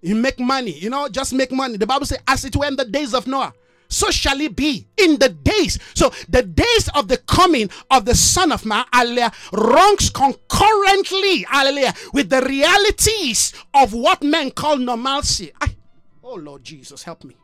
You 0.00 0.16
make 0.16 0.40
money, 0.40 0.72
you 0.72 0.90
know, 0.90 1.08
just 1.08 1.32
make 1.32 1.52
money. 1.52 1.76
The 1.76 1.86
Bible 1.86 2.04
says, 2.04 2.18
as 2.26 2.44
it 2.44 2.56
were 2.56 2.66
in 2.66 2.74
the 2.74 2.84
days 2.84 3.14
of 3.14 3.28
Noah, 3.28 3.54
so 3.86 4.10
shall 4.10 4.40
it 4.40 4.56
be 4.56 4.88
in 4.96 5.20
the 5.20 5.28
days. 5.28 5.78
So 5.94 6.12
the 6.28 6.42
days 6.42 6.90
of 6.96 7.06
the 7.06 7.18
coming 7.18 7.70
of 7.92 8.06
the 8.06 8.16
Son 8.16 8.50
of 8.50 8.66
Man, 8.66 8.84
hallelujah, 8.92 9.30
runs 9.52 10.10
concurrently, 10.10 11.44
hallelujah, 11.44 11.94
with 12.12 12.28
the 12.28 12.42
realities 12.42 13.52
of 13.72 13.92
what 13.92 14.20
men 14.20 14.50
call 14.50 14.78
normalcy. 14.78 15.52
I, 15.60 15.76
oh 16.24 16.34
Lord 16.34 16.64
Jesus, 16.64 17.04
help 17.04 17.22
me. 17.22 17.36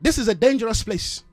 This 0.00 0.18
is 0.18 0.28
a 0.28 0.34
dangerous 0.34 0.82
place. 0.82 1.24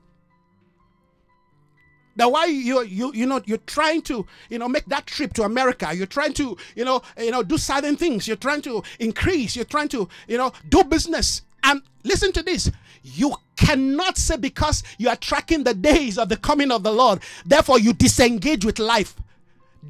Now, 2.18 2.30
why 2.30 2.46
you 2.46 2.82
you 2.82 3.12
you 3.14 3.26
know 3.26 3.40
you're 3.46 3.58
trying 3.58 4.02
to 4.02 4.26
you 4.50 4.58
know 4.58 4.68
make 4.68 4.86
that 4.86 5.06
trip 5.06 5.32
to 5.34 5.44
America? 5.44 5.94
You're 5.94 6.06
trying 6.06 6.32
to 6.34 6.56
you 6.74 6.84
know 6.84 7.00
you 7.16 7.30
know 7.30 7.44
do 7.44 7.56
certain 7.56 7.96
things. 7.96 8.26
You're 8.26 8.36
trying 8.36 8.62
to 8.62 8.82
increase. 8.98 9.54
You're 9.54 9.64
trying 9.64 9.88
to 9.90 10.08
you 10.26 10.36
know 10.36 10.52
do 10.68 10.82
business. 10.82 11.42
And 11.62 11.80
listen 12.02 12.32
to 12.32 12.42
this: 12.42 12.72
you 13.04 13.36
cannot 13.56 14.18
say 14.18 14.36
because 14.36 14.82
you 14.98 15.08
are 15.08 15.16
tracking 15.16 15.62
the 15.62 15.74
days 15.74 16.18
of 16.18 16.28
the 16.28 16.36
coming 16.36 16.72
of 16.72 16.82
the 16.82 16.92
Lord, 16.92 17.20
therefore 17.46 17.78
you 17.78 17.92
disengage 17.92 18.64
with 18.64 18.80
life. 18.80 19.14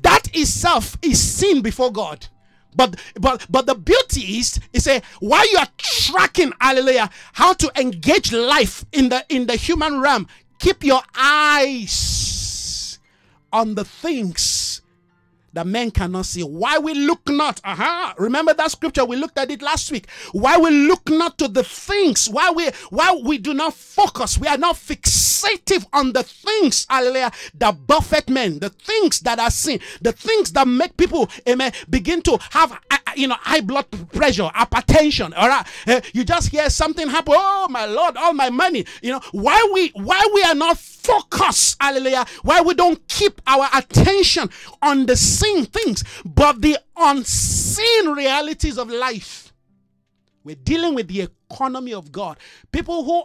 That 0.03 0.29
itself 0.35 0.99
is 1.01 1.19
sin 1.19 1.63
before 1.63 1.91
God. 1.91 2.27
But 2.75 2.97
but 3.21 3.47
but 3.51 3.67
the 3.67 3.75
beauty 3.75 4.39
is 4.39 4.61
is 4.73 4.87
a 4.87 5.03
while 5.21 5.51
you 5.51 5.59
are 5.59 5.69
tracking, 5.79 6.53
hallelujah, 6.61 7.11
how 7.33 7.53
to 7.55 7.73
engage 7.79 8.33
life 8.33 8.85
in 8.93 9.09
the 9.09 9.25
in 9.29 9.47
the 9.47 9.57
human 9.57 10.01
realm, 10.01 10.29
keep 10.59 10.85
your 10.85 11.03
eyes 11.17 12.99
on 13.53 13.75
the 13.75 13.85
things 13.85 14.58
that 15.53 15.67
men 15.67 15.91
cannot 15.91 16.27
see. 16.27 16.43
Why 16.43 16.79
we 16.79 16.95
look 16.95 17.29
not? 17.29 17.61
Uh-huh. 17.65 18.15
Remember 18.19 18.55
that 18.55 18.71
scripture 18.71 19.05
we 19.05 19.17
looked 19.17 19.39
at 19.39 19.51
it 19.51 19.63
last 19.63 19.91
week. 19.91 20.09
Why 20.33 20.57
we 20.59 20.71
look 20.71 21.09
not 21.09 21.39
to 21.39 21.49
the 21.49 21.65
things? 21.65 22.29
Why 22.29 22.51
we 22.51 22.69
why 22.91 23.15
we 23.23 23.39
do 23.39 23.55
not 23.55 23.75
focus? 23.75 24.39
We 24.39 24.49
are 24.49 24.59
not 24.59 24.77
fixative 24.77 25.87
on 25.93 26.13
the 26.13 26.23
things, 26.23 26.87
hallelujah, 26.89 27.33
that 27.55 27.87
buffet 27.87 28.29
men, 28.29 28.59
the 28.59 28.71
things 28.71 29.21
that 29.21 29.39
are 29.39 29.51
seen, 29.51 29.81
the 30.01 30.13
things 30.13 30.53
that 30.53 30.69
make 30.69 30.97
people, 30.97 31.29
amen, 31.49 31.73
begin 31.89 32.23
to 32.23 32.39
have 32.51 32.79
you 33.17 33.29
know 33.29 33.37
high 33.39 33.61
blood 33.61 33.87
pressure, 34.13 34.45
hypertension. 34.55 35.33
All 35.37 35.49
right, 35.49 35.67
uh, 35.87 36.01
you 36.13 36.25
just 36.25 36.51
hear 36.51 36.69
something 36.71 37.09
happen. 37.09 37.35
Oh 37.37 37.67
my 37.71 37.87
Lord, 37.87 38.17
all 38.17 38.35
my 38.35 38.51
money. 38.51 38.85
You 39.03 39.13
know 39.13 39.21
why 39.33 39.69
we 39.73 39.89
why 39.91 40.27
we 40.35 40.43
are 40.43 40.55
not 40.55 40.79
focused, 40.79 41.77
hallelujah. 41.81 42.27
Why 42.43 42.61
we 42.61 42.75
don't 42.75 43.07
keep 43.09 43.41
our 43.47 43.69
attention 43.75 44.51
on 44.83 45.07
the 45.07 45.17
seen 45.17 45.65
things, 45.67 46.05
but 46.25 46.61
the 46.61 46.79
unseen 46.97 48.11
realities 48.11 48.79
of 48.79 48.91
life. 48.91 49.53
We're 50.45 50.57
dealing 50.57 50.95
with 50.95 51.09
the 51.09 51.29
economy 51.51 51.93
of 51.93 52.11
God. 52.11 52.39
People 52.73 53.05
who 53.05 53.25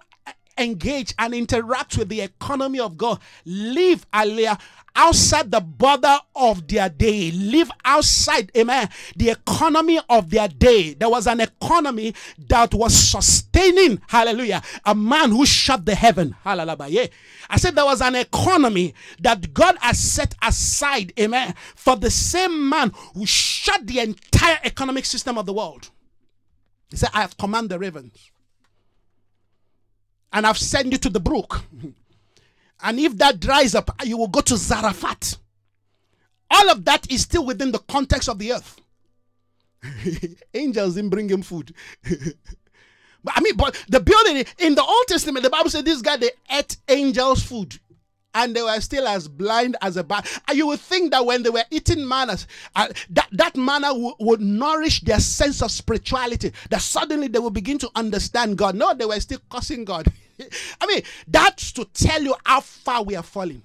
engage 0.57 1.13
and 1.19 1.33
interact 1.33 1.97
with 1.97 2.09
the 2.09 2.21
economy 2.21 2.79
of 2.79 2.97
God 2.97 3.19
live, 3.45 4.05
hallelujah, 4.13 4.57
outside 4.95 5.51
the 5.51 5.59
border 5.59 6.17
of 6.35 6.67
their 6.67 6.89
day, 6.89 7.31
live 7.31 7.71
outside, 7.83 8.51
amen, 8.55 8.89
the 9.15 9.31
economy 9.31 9.99
of 10.09 10.29
their 10.29 10.47
day. 10.47 10.93
There 10.93 11.09
was 11.09 11.27
an 11.27 11.41
economy 11.41 12.13
that 12.47 12.73
was 12.73 12.95
sustaining, 12.95 14.01
hallelujah, 14.07 14.61
a 14.85 14.93
man 14.93 15.31
who 15.31 15.45
shut 15.45 15.85
the 15.85 15.95
heaven. 15.95 16.35
Hallelujah. 16.43 17.09
I 17.49 17.57
said 17.57 17.75
there 17.75 17.85
was 17.85 18.01
an 18.01 18.15
economy 18.15 18.93
that 19.21 19.53
God 19.53 19.77
has 19.81 19.99
set 19.99 20.35
aside, 20.41 21.13
amen, 21.19 21.55
for 21.75 21.95
the 21.95 22.11
same 22.11 22.69
man 22.69 22.91
who 23.15 23.25
shut 23.25 23.85
the 23.87 23.99
entire 23.99 24.59
economic 24.63 25.05
system 25.05 25.37
of 25.37 25.45
the 25.45 25.53
world. 25.53 25.89
He 26.89 26.97
said, 26.97 27.09
I 27.13 27.21
have 27.21 27.37
commanded 27.37 27.71
the 27.71 27.79
ravens. 27.79 28.29
And 30.33 30.45
I've 30.47 30.57
sent 30.57 30.91
you 30.91 30.97
to 30.97 31.09
the 31.09 31.19
brook. 31.19 31.61
And 32.83 32.99
if 32.99 33.17
that 33.17 33.39
dries 33.39 33.75
up, 33.75 33.89
you 34.03 34.17
will 34.17 34.27
go 34.27 34.41
to 34.41 34.57
Zarephath. 34.57 35.37
All 36.51 36.69
of 36.69 36.83
that 36.85 37.09
is 37.11 37.21
still 37.21 37.45
within 37.45 37.71
the 37.71 37.79
context 37.79 38.27
of 38.27 38.39
the 38.39 38.53
earth. 38.53 38.79
Angels 40.53 40.95
didn't 40.95 41.09
bring 41.09 41.29
him 41.29 41.41
food. 41.41 41.73
but 42.03 43.33
I 43.35 43.41
mean, 43.41 43.55
but 43.55 43.81
the 43.87 43.99
building 43.99 44.45
in 44.59 44.75
the 44.75 44.83
Old 44.83 45.07
Testament, 45.07 45.43
the 45.43 45.49
Bible 45.49 45.69
said 45.69 45.85
this 45.85 46.01
guy 46.01 46.17
they 46.17 46.31
ate 46.51 46.77
angels' 46.89 47.43
food. 47.43 47.79
And 48.35 48.55
they 48.55 48.63
were 48.63 48.79
still 48.81 49.07
as 49.07 49.27
blind 49.27 49.77
as 49.81 49.95
a 49.95 50.03
bat. 50.03 50.27
And 50.47 50.57
you 50.57 50.65
would 50.65 50.79
think 50.79 51.11
that 51.11 51.23
when 51.23 51.43
they 51.43 51.51
were 51.51 51.65
eating 51.69 52.07
manna, 52.07 52.35
uh, 52.75 52.87
that, 53.11 53.27
that 53.31 53.55
manna 53.55 53.89
w- 53.89 54.15
would 54.19 54.41
nourish 54.41 55.01
their 55.01 55.19
sense 55.19 55.61
of 55.61 55.69
spirituality, 55.69 56.51
that 56.71 56.81
suddenly 56.81 57.27
they 57.27 57.37
would 57.37 57.53
begin 57.53 57.77
to 57.77 57.91
understand 57.93 58.57
God. 58.57 58.73
No, 58.73 58.95
they 58.95 59.05
were 59.05 59.19
still 59.19 59.39
cursing 59.51 59.85
God. 59.85 60.07
I 60.81 60.85
mean, 60.85 61.01
that's 61.27 61.71
to 61.73 61.85
tell 61.85 62.21
you 62.21 62.35
how 62.45 62.61
far 62.61 63.03
we 63.03 63.15
are 63.15 63.23
falling. 63.23 63.61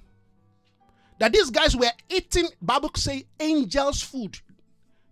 That 1.18 1.32
these 1.32 1.50
guys 1.50 1.76
were 1.76 1.90
eating, 2.08 2.46
Bible 2.62 2.90
say, 2.94 3.24
angels' 3.40 4.02
food. 4.02 4.38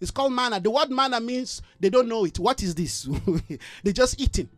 It's 0.01 0.11
called 0.11 0.33
manna. 0.33 0.61
The 0.61 0.71
word 0.71 0.91
manna 0.91 1.21
means 1.21 1.63
they 1.81 1.91
don't 1.91 2.09
know 2.09 2.25
it. 2.25 2.39
What 2.39 2.63
is 2.63 2.75
this? 2.75 3.09
They're 3.83 3.93
just 3.93 4.21
eating. 4.21 4.49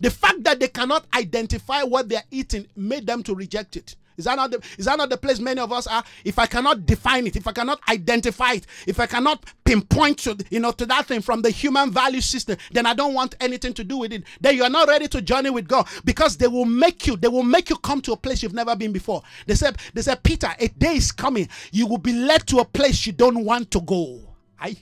The 0.00 0.10
fact 0.10 0.42
that 0.44 0.58
they 0.58 0.68
cannot 0.68 1.04
identify 1.14 1.82
what 1.84 2.08
they're 2.08 2.24
eating 2.30 2.66
made 2.74 3.06
them 3.06 3.22
to 3.22 3.34
reject 3.36 3.76
it. 3.76 3.94
Is 4.16 4.24
that, 4.24 4.36
not 4.36 4.50
the, 4.50 4.60
is 4.78 4.84
that 4.84 4.98
not 4.98 5.10
the 5.10 5.16
place 5.16 5.40
many 5.40 5.60
of 5.60 5.72
us 5.72 5.86
are? 5.86 6.04
If 6.24 6.38
I 6.38 6.46
cannot 6.46 6.86
define 6.86 7.26
it, 7.26 7.36
if 7.36 7.46
I 7.46 7.52
cannot 7.52 7.80
identify 7.88 8.52
it, 8.52 8.66
if 8.86 9.00
I 9.00 9.06
cannot 9.06 9.44
pinpoint 9.64 10.18
to 10.18 10.36
you 10.50 10.60
know 10.60 10.72
to 10.72 10.86
that 10.86 11.06
thing 11.06 11.22
from 11.22 11.42
the 11.42 11.50
human 11.50 11.90
value 11.90 12.20
system, 12.20 12.56
then 12.72 12.86
I 12.86 12.94
don't 12.94 13.14
want 13.14 13.34
anything 13.40 13.72
to 13.74 13.84
do 13.84 13.98
with 13.98 14.12
it. 14.12 14.24
Then 14.40 14.56
you 14.56 14.64
are 14.64 14.70
not 14.70 14.88
ready 14.88 15.08
to 15.08 15.22
journey 15.22 15.50
with 15.50 15.68
God 15.68 15.86
because 16.04 16.36
they 16.36 16.48
will 16.48 16.64
make 16.64 17.06
you, 17.06 17.16
they 17.16 17.28
will 17.28 17.42
make 17.42 17.70
you 17.70 17.76
come 17.76 18.00
to 18.02 18.12
a 18.12 18.16
place 18.16 18.42
you've 18.42 18.54
never 18.54 18.76
been 18.76 18.92
before. 18.92 19.22
They 19.46 19.54
said, 19.54 19.78
they 19.94 20.02
said, 20.02 20.22
Peter, 20.22 20.48
a 20.58 20.68
day 20.68 20.96
is 20.96 21.12
coming. 21.12 21.48
You 21.70 21.86
will 21.86 21.98
be 21.98 22.12
led 22.12 22.46
to 22.48 22.58
a 22.58 22.64
place 22.64 23.06
you 23.06 23.12
don't 23.12 23.44
want 23.44 23.70
to 23.72 23.80
go. 23.80 24.20
I 24.60 24.76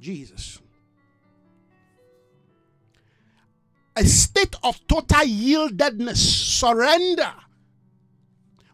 Jesus. 0.00 0.60
A 3.96 4.04
state 4.04 4.54
of 4.62 4.78
total 4.86 5.20
yieldedness, 5.20 6.16
surrender. 6.16 7.32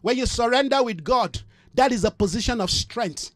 When 0.01 0.17
you 0.17 0.25
surrender 0.25 0.83
with 0.83 1.03
God, 1.03 1.39
that 1.75 1.91
is 1.91 2.03
a 2.03 2.11
position 2.11 2.59
of 2.59 2.69
strength. 2.69 3.31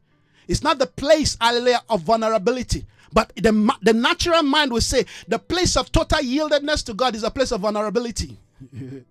It's 0.48 0.64
not 0.64 0.80
the 0.80 0.88
place, 0.88 1.38
hallelujah, 1.40 1.82
of 1.90 2.02
vulnerability. 2.02 2.86
But 3.14 3.32
the, 3.36 3.74
the 3.82 3.94
natural 3.94 4.44
mind 4.44 4.72
will 4.72 4.82
say 4.82 5.06
the 5.28 5.40
place 5.40 5.78
of 5.78 5.92
total 5.92 6.20
yieldedness 6.20 6.86
to 6.86 6.94
God 6.94 7.16
is 7.16 7.24
a 7.24 7.32
place 7.32 7.52
of 7.52 7.62
vulnerability. 7.62 8.38
you 8.74 9.06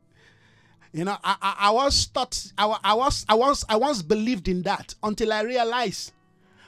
know, 0.93 1.17
I, 1.25 1.37
I, 1.41 1.57
I 1.61 1.71
was 1.71 2.05
thought, 2.07 2.53
I, 2.59 2.79
I, 2.85 2.95
was, 2.95 3.25
I, 3.29 3.35
was, 3.35 3.65
I 3.69 3.77
once 3.77 4.03
believed 4.03 4.49
in 4.49 4.63
that 4.63 4.95
until 5.03 5.33
I 5.33 5.43
realized. 5.43 6.13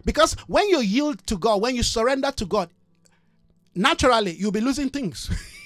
Because 0.05 0.35
when 0.47 0.69
you 0.71 0.81
yield 0.81 1.27
to 1.27 1.37
God, 1.37 1.61
when 1.61 1.77
you 1.77 1.83
surrender 1.83 2.33
to 2.33 2.47
God, 2.47 2.71
naturally 3.75 4.33
you'll 4.33 4.53
be 4.53 4.61
losing 4.61 4.89
things. 4.89 5.31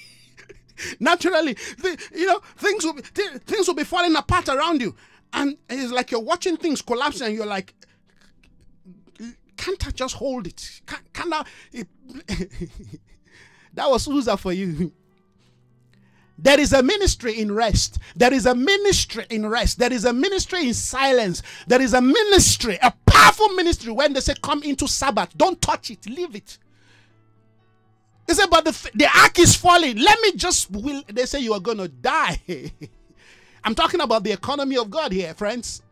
Naturally, 0.99 1.53
the, 1.53 1.97
you 2.15 2.27
know, 2.27 2.39
things 2.57 2.83
will 2.83 2.93
be, 2.93 3.01
th- 3.01 3.41
things 3.45 3.67
will 3.67 3.75
be 3.75 3.83
falling 3.83 4.15
apart 4.15 4.49
around 4.49 4.81
you. 4.81 4.95
And 5.33 5.57
it's 5.69 5.91
like 5.91 6.11
you're 6.11 6.21
watching 6.21 6.57
things 6.57 6.81
collapse 6.81 7.21
and 7.21 7.33
you're 7.33 7.45
like, 7.45 7.73
can't 9.57 9.87
I 9.87 9.91
just 9.91 10.15
hold 10.15 10.47
it? 10.47 10.81
Can, 10.85 10.99
can 11.13 11.33
I? 11.33 11.45
That 13.73 13.89
was 13.89 14.07
Uzzah 14.07 14.37
for 14.37 14.53
you. 14.53 14.91
There 16.37 16.59
is 16.59 16.73
a 16.73 16.83
ministry 16.83 17.39
in 17.39 17.53
rest. 17.53 17.99
There 18.15 18.33
is 18.33 18.45
a 18.45 18.55
ministry 18.55 19.25
in 19.29 19.47
rest. 19.47 19.79
There 19.79 19.93
is 19.93 20.05
a 20.05 20.13
ministry 20.13 20.67
in 20.67 20.73
silence. 20.73 21.41
There 21.67 21.81
is 21.81 21.93
a 21.93 22.01
ministry, 22.01 22.77
a 22.81 22.93
powerful 23.05 23.49
ministry 23.49 23.91
when 23.93 24.13
they 24.13 24.19
say, 24.19 24.35
Come 24.41 24.63
into 24.63 24.87
Sabbath. 24.87 25.37
Don't 25.37 25.61
touch 25.61 25.91
it, 25.91 26.05
leave 26.07 26.35
it. 26.35 26.57
He 28.27 28.33
said, 28.33 28.47
but 28.49 28.65
the, 28.65 28.91
the 28.95 29.07
ark 29.21 29.37
is 29.37 29.55
falling. 29.55 29.97
Let 29.97 30.19
me 30.21 30.31
just 30.33 30.71
will. 30.71 31.03
They 31.07 31.25
say 31.25 31.39
you 31.39 31.53
are 31.53 31.59
going 31.59 31.77
to 31.77 31.87
die. 31.87 32.41
I'm 33.63 33.75
talking 33.75 34.01
about 34.01 34.23
the 34.23 34.31
economy 34.31 34.77
of 34.77 34.89
God 34.89 35.11
here, 35.11 35.33
friends. 35.35 35.82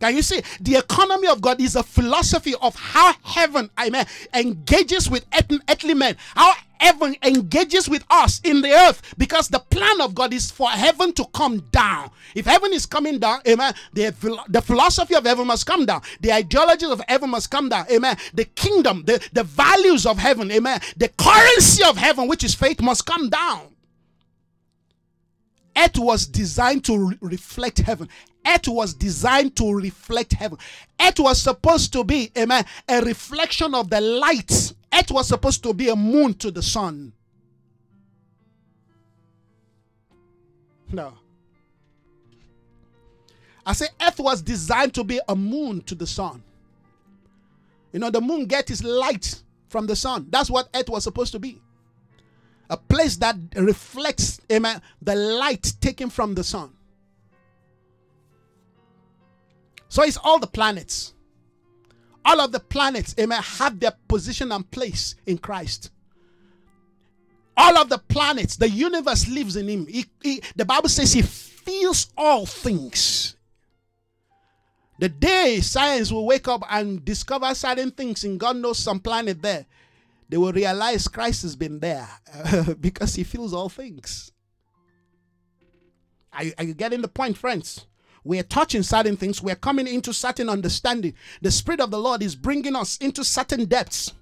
Can 0.00 0.14
you 0.14 0.22
see? 0.22 0.42
The 0.60 0.76
economy 0.76 1.26
of 1.28 1.40
God 1.40 1.60
is 1.60 1.74
a 1.74 1.82
philosophy 1.82 2.54
of 2.62 2.74
how 2.76 3.14
heaven, 3.22 3.68
I 3.76 3.90
mean, 3.90 4.04
engages 4.32 5.10
with 5.10 5.26
earthly 5.68 5.94
men, 5.94 6.16
how 6.36 6.54
heaven 6.78 7.16
engages 7.24 7.88
with 7.88 8.04
us 8.08 8.40
in 8.44 8.60
the 8.60 8.70
earth, 8.70 9.14
because 9.18 9.48
the 9.48 9.58
plan 9.58 10.00
of 10.00 10.14
God 10.14 10.32
is 10.32 10.50
for 10.50 10.68
heaven 10.68 11.12
to 11.14 11.24
come 11.34 11.60
down. 11.72 12.10
If 12.36 12.46
heaven 12.46 12.72
is 12.72 12.86
coming 12.86 13.18
down, 13.18 13.40
amen, 13.48 13.74
the, 13.92 14.14
the 14.48 14.62
philosophy 14.62 15.16
of 15.16 15.24
heaven 15.24 15.48
must 15.48 15.66
come 15.66 15.84
down, 15.84 16.02
the 16.20 16.32
ideologies 16.32 16.90
of 16.90 17.02
heaven 17.08 17.30
must 17.30 17.50
come 17.50 17.68
down, 17.68 17.86
amen, 17.90 18.16
the 18.34 18.44
kingdom, 18.44 19.02
the, 19.04 19.26
the 19.32 19.42
values 19.42 20.06
of 20.06 20.18
heaven, 20.18 20.50
amen, 20.52 20.80
the 20.96 21.08
currency 21.08 21.82
of 21.82 21.96
heaven, 21.96 22.28
which 22.28 22.44
is 22.44 22.54
faith, 22.54 22.80
must 22.80 23.04
come 23.04 23.28
down. 23.28 23.74
Earth 25.76 25.98
was 25.98 26.26
designed 26.26 26.84
to 26.84 26.98
re- 26.98 27.18
reflect 27.20 27.78
heaven. 27.78 28.08
Earth 28.48 28.68
was 28.68 28.94
designed 28.94 29.56
to 29.56 29.72
reflect 29.72 30.32
heaven. 30.32 30.58
Earth 31.00 31.20
was 31.20 31.40
supposed 31.40 31.92
to 31.92 32.04
be, 32.04 32.32
amen, 32.36 32.64
a 32.88 33.00
reflection 33.02 33.74
of 33.74 33.90
the 33.90 34.00
light. 34.00 34.72
Earth 34.92 35.10
was 35.10 35.28
supposed 35.28 35.62
to 35.64 35.74
be 35.74 35.88
a 35.88 35.96
moon 35.96 36.34
to 36.34 36.50
the 36.50 36.62
sun. 36.62 37.12
No. 40.90 41.12
I 43.66 43.74
say 43.74 43.86
Earth 44.00 44.18
was 44.18 44.40
designed 44.40 44.94
to 44.94 45.04
be 45.04 45.20
a 45.28 45.36
moon 45.36 45.82
to 45.82 45.94
the 45.94 46.06
sun. 46.06 46.42
You 47.92 48.00
know, 48.00 48.10
the 48.10 48.20
moon 48.20 48.46
gets 48.46 48.70
its 48.70 48.82
light 48.82 49.42
from 49.68 49.86
the 49.86 49.96
sun. 49.96 50.26
That's 50.30 50.50
what 50.50 50.68
Earth 50.74 50.88
was 50.88 51.04
supposed 51.04 51.32
to 51.32 51.38
be 51.38 51.60
a 52.70 52.76
place 52.76 53.16
that 53.16 53.36
reflects 53.56 54.40
amen, 54.52 54.80
the 55.00 55.14
light 55.14 55.72
taken 55.80 56.10
from 56.10 56.34
the 56.34 56.44
sun. 56.44 56.70
So 59.88 60.02
it's 60.02 60.18
all 60.18 60.38
the 60.38 60.46
planets. 60.46 61.14
All 62.24 62.40
of 62.40 62.52
the 62.52 62.60
planets, 62.60 63.14
amen, 63.18 63.42
have 63.42 63.80
their 63.80 63.92
position 64.06 64.52
and 64.52 64.70
place 64.70 65.14
in 65.26 65.38
Christ. 65.38 65.90
All 67.56 67.76
of 67.78 67.88
the 67.88 67.98
planets, 67.98 68.56
the 68.56 68.68
universe 68.68 69.28
lives 69.28 69.56
in 69.56 69.68
Him. 69.68 69.86
He, 69.86 70.04
he, 70.22 70.42
the 70.54 70.64
Bible 70.64 70.88
says 70.88 71.12
He 71.12 71.22
feels 71.22 72.12
all 72.16 72.46
things. 72.46 73.36
The 74.98 75.08
day 75.08 75.60
science 75.60 76.10
will 76.10 76.26
wake 76.26 76.48
up 76.48 76.62
and 76.68 77.04
discover 77.04 77.54
certain 77.54 77.92
things 77.92 78.24
in 78.24 78.36
God 78.36 78.56
knows 78.56 78.78
some 78.78 78.98
planet 78.98 79.40
there, 79.40 79.64
they 80.28 80.36
will 80.36 80.52
realize 80.52 81.08
Christ 81.08 81.42
has 81.42 81.56
been 81.56 81.78
there 81.78 82.08
because 82.80 83.14
he 83.14 83.24
feels 83.24 83.54
all 83.54 83.68
things. 83.68 84.32
Are 86.32 86.44
you, 86.44 86.52
are 86.58 86.64
you 86.64 86.74
getting 86.74 87.00
the 87.00 87.08
point, 87.08 87.38
friends? 87.38 87.86
We're 88.28 88.42
touching 88.42 88.82
certain 88.82 89.16
things, 89.16 89.42
we're 89.42 89.54
coming 89.54 89.86
into 89.86 90.12
certain 90.12 90.50
understanding. 90.50 91.14
The 91.40 91.50
Spirit 91.50 91.80
of 91.80 91.90
the 91.90 91.98
Lord 91.98 92.22
is 92.22 92.36
bringing 92.36 92.76
us 92.76 92.98
into 92.98 93.24
certain 93.24 93.64
depths. 93.64 94.12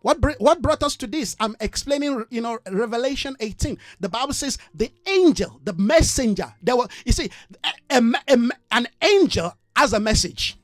What, 0.00 0.18
br- 0.18 0.30
what 0.38 0.62
brought 0.62 0.82
us 0.82 0.96
to 0.96 1.06
this? 1.06 1.36
I'm 1.40 1.56
explaining, 1.60 2.24
you 2.30 2.40
know, 2.40 2.58
Revelation 2.70 3.36
18. 3.38 3.76
The 4.00 4.08
Bible 4.08 4.32
says 4.32 4.56
the 4.74 4.90
angel, 5.06 5.60
the 5.62 5.74
messenger, 5.74 6.54
there 6.62 6.74
were, 6.74 6.88
you 7.04 7.12
see, 7.12 7.30
a, 7.62 7.98
a, 7.98 8.12
a, 8.28 8.48
an 8.70 8.88
angel 9.02 9.54
has 9.76 9.92
a 9.92 10.00
message. 10.00 10.56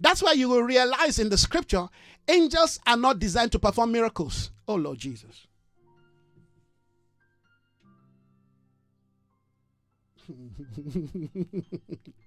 That's 0.00 0.24
why 0.24 0.32
you 0.32 0.48
will 0.48 0.64
realize 0.64 1.20
in 1.20 1.28
the 1.28 1.38
scripture, 1.38 1.86
angels 2.26 2.80
are 2.84 2.96
not 2.96 3.20
designed 3.20 3.52
to 3.52 3.60
perform 3.60 3.92
miracles. 3.92 4.50
Oh, 4.66 4.74
Lord 4.74 4.98
Jesus. 4.98 5.46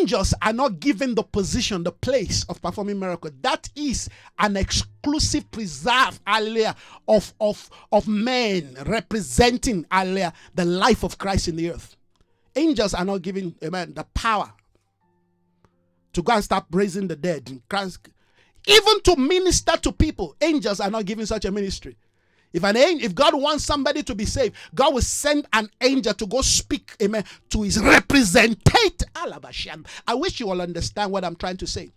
angels 0.00 0.34
are 0.42 0.52
not 0.52 0.80
given 0.80 1.14
the 1.14 1.22
position, 1.22 1.82
the 1.82 1.92
place 1.92 2.44
of 2.48 2.62
performing 2.62 2.98
miracle. 2.98 3.30
That 3.42 3.68
is 3.74 4.08
an 4.38 4.56
exclusive 4.56 5.50
preserve, 5.50 6.20
hallelujah, 6.26 6.76
of, 7.08 7.32
of, 7.40 7.68
of 7.92 8.08
men 8.08 8.76
representing, 8.86 9.86
hallelujah, 9.90 10.32
the 10.54 10.64
life 10.64 11.02
of 11.02 11.18
Christ 11.18 11.48
in 11.48 11.56
the 11.56 11.70
earth. 11.70 11.96
Angels 12.56 12.94
are 12.94 13.04
not 13.04 13.22
given, 13.22 13.54
amen, 13.62 13.94
the 13.94 14.04
power 14.14 14.52
to 16.12 16.22
go 16.22 16.32
and 16.32 16.44
start 16.44 16.64
raising 16.70 17.08
the 17.08 17.16
dead. 17.16 17.60
Even 18.66 19.00
to 19.02 19.16
minister 19.16 19.76
to 19.76 19.92
people, 19.92 20.34
angels 20.40 20.80
are 20.80 20.90
not 20.90 21.04
given 21.04 21.26
such 21.26 21.44
a 21.44 21.52
ministry. 21.52 21.96
If 22.52 22.64
an 22.64 22.76
angel, 22.76 23.06
if 23.06 23.14
God 23.14 23.34
wants 23.34 23.64
somebody 23.64 24.02
to 24.02 24.14
be 24.14 24.24
saved, 24.24 24.56
God 24.74 24.94
will 24.94 25.02
send 25.02 25.46
an 25.52 25.70
angel 25.80 26.14
to 26.14 26.26
go 26.26 26.40
speak, 26.40 26.96
amen, 27.00 27.24
to 27.50 27.62
his 27.62 27.78
representative. 27.78 29.08
I 29.14 30.14
wish 30.14 30.40
you 30.40 30.50
all 30.50 30.60
understand 30.60 31.12
what 31.12 31.24
I'm 31.24 31.36
trying 31.36 31.58
to 31.58 31.66
say. 31.66 31.90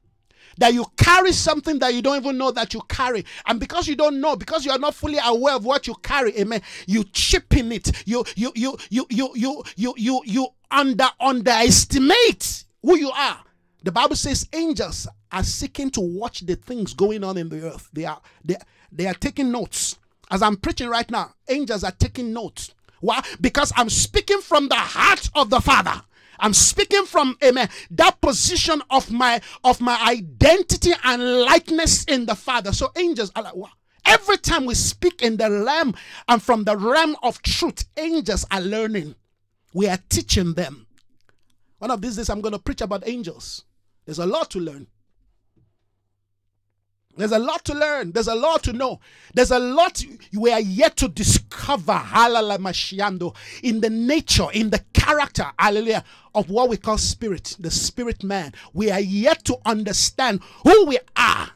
That 0.59 0.75
you 0.75 0.85
carry 0.97 1.31
something 1.31 1.79
that 1.79 1.95
you 1.95 2.03
don't 2.03 2.17
even 2.17 2.37
know 2.37 2.51
that 2.51 2.75
you 2.75 2.81
carry, 2.87 3.25
and 3.47 3.59
because 3.59 3.87
you 3.87 3.95
don't 3.95 4.21
know, 4.21 4.35
because 4.35 4.63
you 4.63 4.71
are 4.71 4.77
not 4.77 4.93
fully 4.93 5.17
aware 5.23 5.55
of 5.55 5.65
what 5.65 5.87
you 5.87 5.95
carry, 5.95 6.37
amen, 6.39 6.61
you 6.85 7.03
chip 7.05 7.57
in 7.57 7.71
it. 7.71 8.03
You 8.07 8.23
you 8.35 8.51
you 8.55 8.77
you 8.91 9.07
you 9.09 9.31
you 9.35 9.63
you 9.75 9.93
you 9.97 10.21
you 10.25 10.47
under 10.69 11.09
underestimate 11.19 12.65
who 12.83 12.97
you 12.97 13.09
are. 13.09 13.43
The 13.81 13.91
Bible 13.91 14.15
says 14.15 14.47
angels 14.53 15.07
are 15.31 15.43
seeking 15.43 15.89
to 15.91 16.01
watch 16.01 16.41
the 16.41 16.55
things 16.55 16.93
going 16.93 17.23
on 17.23 17.37
in 17.37 17.49
the 17.49 17.73
earth. 17.73 17.89
They 17.91 18.05
are 18.05 18.21
they, 18.45 18.57
they 18.91 19.07
are 19.07 19.15
taking 19.15 19.51
notes 19.51 19.97
as 20.33 20.41
I'm 20.41 20.57
preaching 20.57 20.89
right 20.89 21.09
now, 21.11 21.35
angels 21.47 21.83
are 21.83 21.91
taking 21.91 22.33
notes. 22.33 22.73
Why? 23.01 23.23
Because 23.39 23.71
I'm 23.75 23.89
speaking 23.89 24.41
from 24.41 24.67
the 24.67 24.75
heart 24.75 25.29
of 25.35 25.51
the 25.51 25.59
Father. 25.59 26.01
I'm 26.39 26.55
speaking 26.55 27.05
from 27.05 27.37
amen 27.43 27.69
that 27.91 28.19
position 28.19 28.81
of 28.89 29.11
my 29.11 29.41
of 29.63 29.79
my 29.79 29.95
identity 30.07 30.91
and 31.03 31.41
likeness 31.41 32.03
in 32.05 32.25
the 32.25 32.33
Father. 32.33 32.73
So 32.73 32.91
angels 32.95 33.31
are 33.35 33.43
like, 33.43 33.55
wow. 33.55 33.69
Every 34.05 34.37
time 34.37 34.65
we 34.65 34.73
speak 34.73 35.21
in 35.21 35.37
the 35.37 35.49
realm 35.49 35.93
and 36.27 36.41
from 36.41 36.63
the 36.63 36.75
realm 36.75 37.15
of 37.21 37.41
truth, 37.43 37.85
angels 37.95 38.43
are 38.49 38.59
learning. 38.59 39.13
We 39.73 39.87
are 39.87 39.99
teaching 40.09 40.55
them. 40.55 40.87
One 41.77 41.91
of 41.91 42.01
these 42.01 42.15
days, 42.15 42.29
I'm 42.29 42.41
going 42.41 42.53
to 42.53 42.59
preach 42.59 42.81
about 42.81 43.07
angels. 43.07 43.65
There's 44.05 44.19
a 44.19 44.25
lot 44.25 44.49
to 44.51 44.59
learn. 44.59 44.87
There's 47.15 47.31
a 47.31 47.39
lot 47.39 47.63
to 47.65 47.73
learn. 47.75 48.11
There's 48.11 48.27
a 48.27 48.35
lot 48.35 48.63
to 48.63 48.73
know. 48.73 48.99
There's 49.33 49.51
a 49.51 49.59
lot 49.59 50.03
we 50.35 50.51
are 50.51 50.59
yet 50.59 50.97
to 50.97 51.07
discover, 51.07 51.93
hallelujah, 51.93 53.31
in 53.61 53.81
the 53.81 53.89
nature, 53.89 54.47
in 54.51 54.71
the 54.71 54.83
character, 54.93 55.45
hallelujah, 55.59 56.03
of 56.33 56.49
what 56.49 56.69
we 56.69 56.77
call 56.77 56.97
spirit, 56.97 57.55
the 57.59 57.69
spirit 57.69 58.23
man. 58.23 58.53
We 58.73 58.89
are 58.89 58.99
yet 58.99 59.45
to 59.45 59.57
understand 59.65 60.41
who 60.63 60.85
we 60.87 60.97
are. 61.15 61.51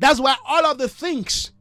That's 0.00 0.18
why 0.18 0.34
all 0.46 0.66
of 0.66 0.78
the 0.78 0.88
things 0.88 1.52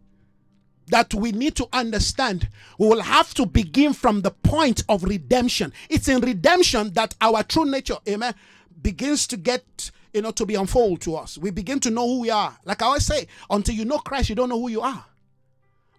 that 0.88 1.14
we 1.14 1.32
need 1.32 1.56
to 1.58 1.68
understand, 1.72 2.50
we 2.80 2.88
will 2.88 3.02
have 3.02 3.36
to 3.36 3.46
begin 3.46 3.94
from 3.94 4.22
the 4.22 4.32
point 4.32 4.84
of 4.90 5.04
redemption. 5.04 5.74
It's 5.90 6.08
in 6.08 6.22
redemption 6.22 6.94
that 6.94 7.14
our 7.22 7.44
true 7.44 7.66
nature, 7.66 7.98
amen, 8.08 8.34
begins 8.82 9.28
to 9.28 9.38
get 9.38 9.92
you 10.14 10.22
know, 10.22 10.32
to 10.32 10.46
be 10.46 10.56
unfold 10.56 11.02
to 11.02 11.16
us. 11.16 11.38
We 11.38 11.52
begin 11.52 11.80
to 11.82 11.90
know 11.90 12.08
who 12.08 12.22
we 12.22 12.30
are. 12.30 12.58
Like 12.66 12.82
I 12.82 12.86
always 12.86 13.06
say, 13.06 13.28
until 13.50 13.76
you 13.76 13.86
know 13.86 14.00
Christ, 14.00 14.30
you 14.30 14.36
don't 14.36 14.50
know 14.50 14.60
who 14.60 14.70
you 14.70 14.82
are. 14.82 15.06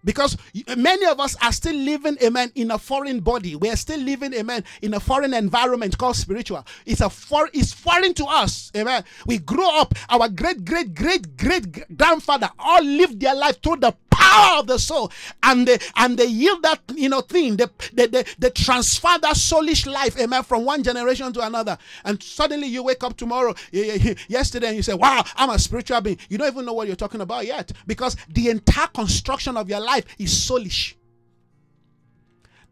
Because 0.02 0.36
many 0.76 1.04
of 1.06 1.20
us 1.20 1.36
are 1.42 1.52
still 1.52 1.74
living, 1.76 2.16
amen, 2.22 2.52
in 2.54 2.70
a 2.70 2.78
foreign 2.78 3.20
body. 3.20 3.54
We 3.54 3.68
are 3.68 3.76
still 3.76 4.00
living, 4.00 4.32
amen, 4.32 4.64
in 4.80 4.94
a 4.94 5.00
foreign 5.00 5.34
environment 5.34 5.98
called 5.98 6.16
spiritual. 6.16 6.66
It's 6.86 7.02
a 7.02 7.10
for, 7.10 7.50
it's 7.52 7.72
foreign 7.72 8.14
to 8.14 8.24
us, 8.24 8.72
amen. 8.74 9.04
We 9.26 9.38
grew 9.38 9.68
up, 9.68 9.94
our 10.08 10.28
great, 10.28 10.64
great, 10.64 10.94
great, 10.94 11.36
great 11.36 11.96
grandfather 11.96 12.48
all 12.58 12.82
lived 12.82 13.20
their 13.20 13.34
life 13.34 13.60
through 13.62 13.76
the 13.76 13.94
power 14.20 14.60
of 14.60 14.66
the 14.66 14.78
soul 14.78 15.10
and 15.42 15.66
they 15.66 15.78
and 15.96 16.18
they 16.18 16.26
yield 16.26 16.62
that 16.62 16.80
you 16.94 17.08
know 17.08 17.20
thing. 17.20 17.56
They, 17.56 17.66
they, 17.92 18.06
they, 18.06 18.24
they 18.38 18.50
transfer 18.50 19.18
that 19.22 19.36
soulish 19.36 19.90
life 19.90 20.18
amen 20.18 20.42
from 20.44 20.64
one 20.64 20.82
generation 20.82 21.32
to 21.32 21.46
another. 21.46 21.78
And 22.04 22.22
suddenly 22.22 22.68
you 22.68 22.82
wake 22.82 23.02
up 23.02 23.16
tomorrow 23.16 23.54
yesterday 23.72 24.68
and 24.68 24.76
you 24.76 24.82
say 24.82 24.94
wow 24.94 25.24
i'm 25.36 25.50
a 25.50 25.58
spiritual 25.58 26.00
being. 26.00 26.18
You 26.28 26.38
don't 26.38 26.48
even 26.48 26.64
know 26.64 26.72
what 26.72 26.86
you're 26.86 26.96
talking 26.96 27.20
about 27.20 27.46
yet 27.46 27.72
because 27.86 28.16
the 28.28 28.50
entire 28.50 28.88
construction 28.88 29.56
of 29.56 29.68
your 29.68 29.80
life 29.80 30.04
is 30.18 30.32
soulish. 30.32 30.94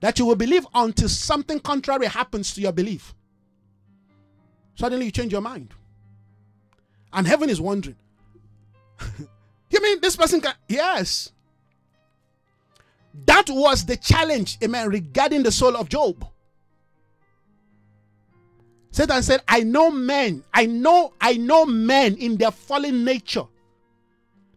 That 0.01 0.19
you 0.19 0.27
will 0.27 0.37
believe 0.37 0.67
until 0.75 1.09
something 1.09 1.59
contrary 1.59 2.07
happens 2.07 2.55
to 2.55 2.61
your 2.61 2.73
belief. 2.73 3.15
Suddenly 4.77 5.07
you 5.07 5.11
change 5.11 5.33
your 5.33 5.41
mind. 5.41 5.75
And 7.13 7.27
heaven 7.27 7.51
is 7.51 7.61
wondering. 7.61 7.97
You 9.71 9.83
mean 9.83 10.01
this 10.01 10.17
person 10.17 10.41
can 10.41 10.55
yes 10.67 11.33
that 13.27 13.49
was 13.49 13.85
the 13.85 13.97
challenge, 13.97 14.59
amen, 14.63 14.89
regarding 14.89 15.43
the 15.43 15.53
soul 15.53 15.77
of 15.77 15.89
Job. 15.89 16.27
Satan 18.91 19.23
said, 19.23 19.43
I 19.47 19.61
know 19.61 19.91
men, 19.91 20.43
I 20.53 20.67
know, 20.67 21.13
I 21.21 21.35
know 21.35 21.67
men 21.67 22.17
in 22.17 22.37
their 22.37 22.51
fallen 22.51 23.05
nature. 23.05 23.45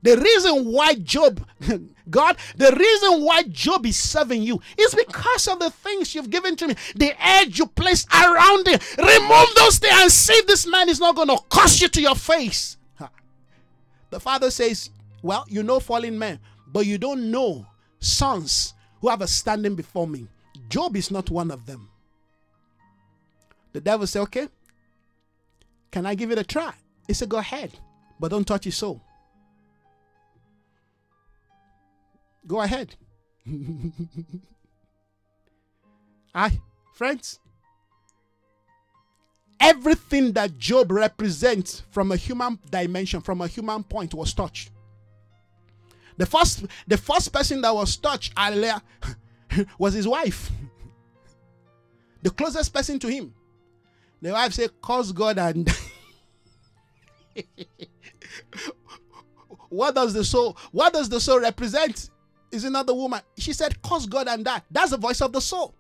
The 0.04 0.18
reason 0.18 0.72
why 0.72 0.96
Job, 0.96 1.46
God, 2.10 2.38
the 2.56 2.72
reason 2.76 3.24
why 3.24 3.44
Job 3.44 3.86
is 3.86 3.98
serving 3.98 4.42
you 4.42 4.60
is 4.78 4.96
because 4.96 5.48
of 5.48 5.60
the 5.60 5.70
things 5.70 6.16
you've 6.16 6.30
given 6.30 6.56
to 6.56 6.68
me, 6.70 6.76
the 6.96 7.14
edge 7.24 7.60
you 7.60 7.68
placed 7.68 8.08
around 8.12 8.68
it. 8.68 8.98
Remove 8.98 9.56
those 9.56 9.78
things 9.78 9.94
and 9.96 10.12
see 10.12 10.42
this 10.48 10.66
man 10.66 10.90
is 10.90 11.00
not 11.00 11.16
going 11.16 11.28
to 11.28 11.40
curse 11.50 11.80
you 11.82 11.88
to 11.90 12.02
your 12.02 12.16
face. 12.16 12.78
The 14.10 14.20
father 14.20 14.50
says, 14.50 14.90
Well, 15.22 15.46
you 15.48 15.64
know 15.64 15.80
fallen 15.80 16.18
men, 16.18 16.40
but 16.68 16.86
you 16.86 16.98
don't 16.98 17.30
know 17.32 17.66
sons 18.02 18.74
who 19.00 19.08
have 19.08 19.22
a 19.22 19.28
standing 19.28 19.76
before 19.76 20.08
me. 20.08 20.28
Job 20.68 20.98
is 20.98 21.10
not 21.12 21.30
one 21.30 21.52
of 21.52 21.66
them. 21.66 21.90
The 23.74 23.80
devil 23.80 24.06
said, 24.06 24.22
Okay, 24.24 24.50
can 25.92 26.06
I 26.06 26.16
give 26.16 26.32
it 26.32 26.38
a 26.38 26.44
try? 26.44 26.74
He 27.08 27.14
said, 27.14 27.30
Go 27.30 27.38
ahead, 27.38 27.72
but 28.20 28.30
don't 28.30 28.46
touch 28.46 28.66
his 28.66 28.76
soul. 28.76 29.02
Go 32.46 32.60
ahead. 32.60 32.96
Hi, 36.34 36.60
friends. 36.94 37.40
Everything 39.60 40.32
that 40.34 40.58
Job 40.58 40.92
represents 40.92 41.84
from 41.92 42.12
a 42.12 42.16
human 42.16 42.58
dimension, 42.72 43.22
from 43.22 43.42
a 43.42 43.48
human 43.48 43.84
point, 43.84 44.14
was 44.14 44.34
touched. 44.34 44.72
The 46.22 46.28
first, 46.28 46.68
the 46.88 46.98
first 46.98 47.34
person 47.34 47.62
that 47.62 47.74
was 47.74 47.98
touched 47.98 48.34
earlier 48.38 48.80
was 49.80 49.96
his 49.96 50.08
wife. 50.08 50.52
The 52.22 52.30
closest 52.30 52.72
person 52.72 53.00
to 53.00 53.08
him. 53.08 53.34
The 54.22 54.32
wife 54.32 54.54
said, 54.54 54.70
Cause 54.84 55.12
God 55.14 55.40
and 55.40 55.68
what 59.70 59.96
does 59.96 60.14
the 60.14 60.24
soul 60.24 60.56
what 60.72 60.94
does 60.94 61.10
the 61.10 61.20
soul 61.20 61.40
represent? 61.40 62.12
Is 62.52 62.66
another 62.66 62.94
woman. 62.94 63.22
She 63.40 63.52
said, 63.52 63.82
Cause 63.82 64.06
God 64.06 64.28
and 64.28 64.46
die. 64.46 64.62
That's 64.70 64.92
the 64.92 64.98
voice 64.98 65.22
of 65.22 65.34
the 65.34 65.42
soul. 65.42 65.74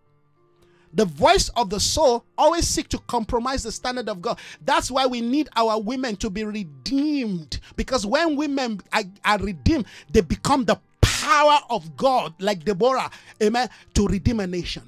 The 0.94 1.06
voice 1.06 1.50
of 1.50 1.70
the 1.70 1.80
soul 1.80 2.26
always 2.38 2.68
seek 2.68 2.90
to 2.90 2.98
compromise 3.00 3.64
the 3.64 3.72
standard 3.72 4.10
of 4.10 4.22
God. 4.22 4.40
That's 4.66 4.92
why 4.92 5.06
we 5.06 5.22
need 5.22 5.50
our 5.56 5.80
women 5.80 6.16
to 6.18 6.30
be 6.30 6.44
redeemed. 6.44 7.60
Because 7.76 8.06
when 8.06 8.36
women 8.36 8.82
are, 8.92 9.04
are 9.24 9.40
redeemed, 9.40 9.86
they 10.12 10.22
become 10.22 10.66
the 10.66 10.80
power 11.02 11.60
of 11.70 11.96
God, 11.96 12.34
like 12.40 12.66
Deborah, 12.66 13.10
amen, 13.42 13.70
to 13.94 14.08
redeem 14.08 14.40
a 14.40 14.48
nation. 14.48 14.84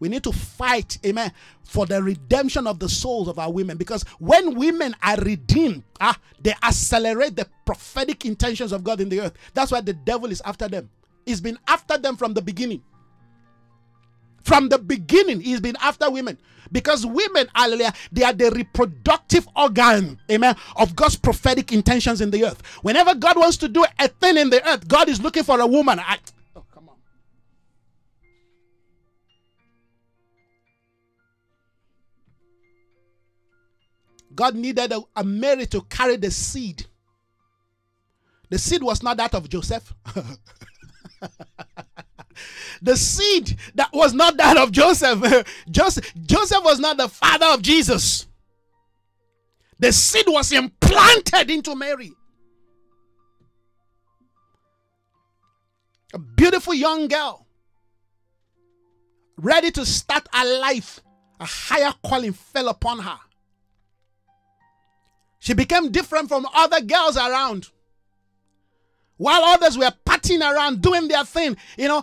We 0.00 0.08
need 0.08 0.24
to 0.24 0.32
fight, 0.32 0.98
amen, 1.06 1.32
for 1.62 1.86
the 1.86 2.02
redemption 2.02 2.66
of 2.66 2.78
the 2.78 2.88
souls 2.88 3.28
of 3.28 3.38
our 3.38 3.50
women. 3.50 3.78
Because 3.78 4.02
when 4.18 4.54
women 4.54 4.94
are 5.02 5.16
redeemed, 5.16 5.82
ah, 6.00 6.18
they 6.42 6.52
accelerate 6.62 7.36
the 7.36 7.46
prophetic 7.64 8.26
intentions 8.26 8.72
of 8.72 8.84
God 8.84 9.00
in 9.00 9.08
the 9.08 9.20
earth. 9.20 9.32
That's 9.54 9.72
why 9.72 9.80
the 9.80 9.94
devil 9.94 10.30
is 10.30 10.42
after 10.44 10.68
them. 10.68 10.90
He's 11.24 11.40
been 11.40 11.58
after 11.68 11.96
them 11.96 12.16
from 12.16 12.34
the 12.34 12.42
beginning. 12.42 12.82
From 14.44 14.68
the 14.68 14.78
beginning, 14.78 15.40
he's 15.40 15.60
been 15.60 15.76
after 15.80 16.10
women. 16.10 16.38
Because 16.70 17.06
women, 17.06 17.48
hallelujah, 17.54 17.94
they 18.12 18.22
are 18.24 18.32
the 18.32 18.50
reproductive 18.50 19.48
organ, 19.56 20.18
amen, 20.30 20.54
of 20.76 20.94
God's 20.94 21.16
prophetic 21.16 21.72
intentions 21.72 22.20
in 22.20 22.30
the 22.30 22.44
earth. 22.44 22.62
Whenever 22.82 23.14
God 23.14 23.38
wants 23.38 23.56
to 23.58 23.68
do 23.68 23.84
a 23.98 24.08
thing 24.08 24.36
in 24.36 24.50
the 24.50 24.66
earth, 24.68 24.86
God 24.86 25.08
is 25.08 25.20
looking 25.20 25.44
for 25.44 25.60
a 25.60 25.66
woman. 25.66 25.98
I, 25.98 26.18
oh, 26.56 26.64
come 26.72 26.90
on. 26.90 26.96
God 34.34 34.54
needed 34.56 34.92
a, 34.92 35.00
a 35.16 35.24
Mary 35.24 35.66
to 35.66 35.80
carry 35.82 36.16
the 36.16 36.30
seed. 36.30 36.84
The 38.50 38.58
seed 38.58 38.82
was 38.82 39.02
not 39.02 39.16
that 39.16 39.34
of 39.34 39.48
Joseph. 39.48 39.94
the 42.82 42.96
seed 42.96 43.58
that 43.74 43.90
was 43.92 44.12
not 44.12 44.36
that 44.36 44.56
of 44.56 44.72
Joseph. 44.72 45.46
Joseph. 45.70 46.12
Joseph 46.26 46.64
was 46.64 46.78
not 46.78 46.96
the 46.96 47.08
father 47.08 47.46
of 47.46 47.62
Jesus. 47.62 48.26
The 49.78 49.92
seed 49.92 50.26
was 50.28 50.52
implanted 50.52 51.50
into 51.50 51.74
Mary. 51.74 52.12
A 56.12 56.18
beautiful 56.18 56.74
young 56.74 57.08
girl, 57.08 57.46
ready 59.36 59.70
to 59.72 59.84
start 59.84 60.28
a 60.32 60.44
life. 60.60 61.00
A 61.40 61.44
higher 61.44 61.92
calling 62.06 62.32
fell 62.32 62.68
upon 62.68 63.00
her. 63.00 63.18
She 65.40 65.52
became 65.52 65.90
different 65.90 66.28
from 66.28 66.46
other 66.54 66.80
girls 66.80 67.16
around. 67.16 67.68
While 69.16 69.42
others 69.42 69.76
were 69.76 69.92
around, 70.32 70.82
doing 70.82 71.08
their 71.08 71.24
thing, 71.24 71.56
you 71.76 71.88
know, 71.88 72.02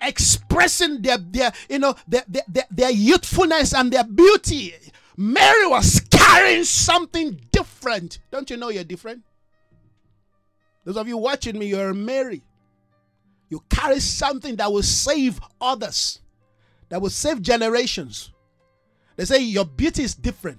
expressing 0.00 1.02
their, 1.02 1.18
their 1.18 1.52
you 1.68 1.78
know, 1.78 1.94
their, 2.08 2.24
their, 2.26 2.64
their 2.70 2.90
youthfulness 2.90 3.74
and 3.74 3.92
their 3.92 4.04
beauty, 4.04 4.74
Mary 5.16 5.66
was 5.66 6.00
carrying 6.10 6.64
something 6.64 7.40
different. 7.52 8.18
Don't 8.30 8.48
you 8.50 8.56
know 8.56 8.70
you're 8.70 8.84
different? 8.84 9.22
Those 10.84 10.96
of 10.96 11.08
you 11.08 11.16
watching 11.16 11.58
me, 11.58 11.66
you're 11.66 11.92
Mary. 11.94 12.42
You 13.48 13.62
carry 13.68 14.00
something 14.00 14.56
that 14.56 14.72
will 14.72 14.82
save 14.82 15.40
others, 15.60 16.20
that 16.88 17.02
will 17.02 17.10
save 17.10 17.42
generations. 17.42 18.32
They 19.16 19.24
say 19.24 19.42
your 19.42 19.64
beauty 19.64 20.04
is 20.04 20.14
different. 20.14 20.58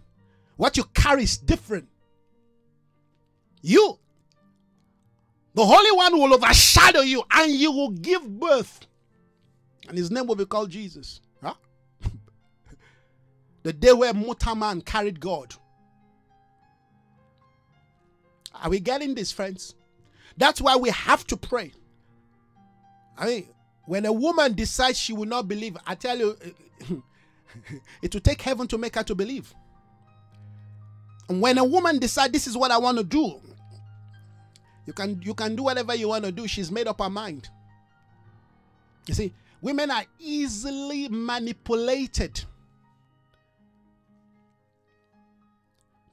What 0.58 0.78
you 0.78 0.84
carry 0.94 1.24
is 1.24 1.38
different. 1.38 1.88
You 3.62 3.98
the 5.54 5.66
Holy 5.66 5.92
One 5.92 6.18
will 6.20 6.34
overshadow 6.34 7.02
you 7.02 7.24
and 7.32 7.52
you 7.52 7.72
will 7.72 7.92
give 7.92 8.28
birth. 8.40 8.88
And 9.88 9.98
his 9.98 10.12
name 10.12 10.28
will 10.28 10.36
be 10.36 10.46
called 10.46 10.70
Jesus. 10.70 11.22
Huh? 11.42 11.56
the 13.64 13.74
day 13.74 13.92
where 13.92 14.14
Motaman 14.14 14.86
carried 14.86 15.20
God. 15.20 15.54
Are 18.54 18.70
we 18.70 18.80
getting 18.80 19.16
this, 19.16 19.32
friends? 19.32 19.76
That's 20.38 20.62
why 20.62 20.76
we 20.76 20.90
have 20.90 21.26
to 21.28 21.38
pray. 21.38 21.74
I 23.18 23.26
mean, 23.26 23.48
when 23.86 24.06
a 24.06 24.14
woman 24.14 24.54
decides 24.54 24.98
she 24.98 25.14
will 25.14 25.26
not 25.26 25.48
believe, 25.48 25.76
I 25.86 25.96
tell 25.96 26.18
you, 26.18 26.38
it 28.02 28.14
will 28.14 28.22
take 28.22 28.42
heaven 28.42 28.68
to 28.68 28.78
make 28.78 28.96
her 28.96 29.04
to 29.04 29.16
believe. 29.16 29.54
And 31.28 31.42
when 31.42 31.58
a 31.58 31.64
woman 31.64 32.00
decides 32.00 32.34
this 32.34 32.48
is 32.48 32.58
what 32.58 32.72
I 32.72 32.78
want 32.78 32.98
to 32.98 33.04
do, 33.04 33.42
you 34.86 34.94
can 34.94 35.22
you 35.22 35.34
can 35.34 35.56
do 35.56 35.64
whatever 35.64 35.96
you 35.96 36.10
want 36.10 36.26
to 36.26 36.32
do. 36.32 36.48
She's 36.48 36.72
made 36.72 36.88
up 36.88 37.02
her 37.02 37.10
mind. 37.10 37.50
You 39.08 39.14
see, 39.14 39.34
women 39.62 39.92
are 39.92 40.06
easily 40.20 41.08
manipulated 41.10 42.44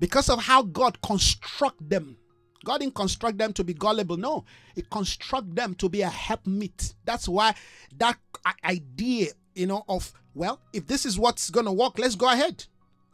because 0.01 0.29
of 0.29 0.41
how 0.41 0.63
God 0.63 1.01
construct 1.03 1.89
them. 1.89 2.17
God 2.65 2.79
didn't 2.79 2.95
construct 2.95 3.39
them 3.39 3.53
to 3.55 3.65
be 3.65 3.75
gullible. 3.75 4.17
No, 4.17 4.45
He 4.75 4.83
construct 4.83 5.55
them 5.55 5.75
to 5.77 5.89
be 5.89 6.03
a 6.03 6.09
helpmeet. 6.09 6.95
That's 7.05 7.29
why 7.29 7.55
that 7.99 8.19
idea, 8.65 9.29
you 9.55 9.67
know, 9.67 9.85
of 9.89 10.13
well, 10.35 10.61
if 10.73 10.87
this 10.87 11.07
is 11.07 11.19
what's 11.19 11.51
gonna 11.51 11.73
work, 11.73 11.99
let's 11.99 12.15
go 12.15 12.31
ahead. 12.31 12.65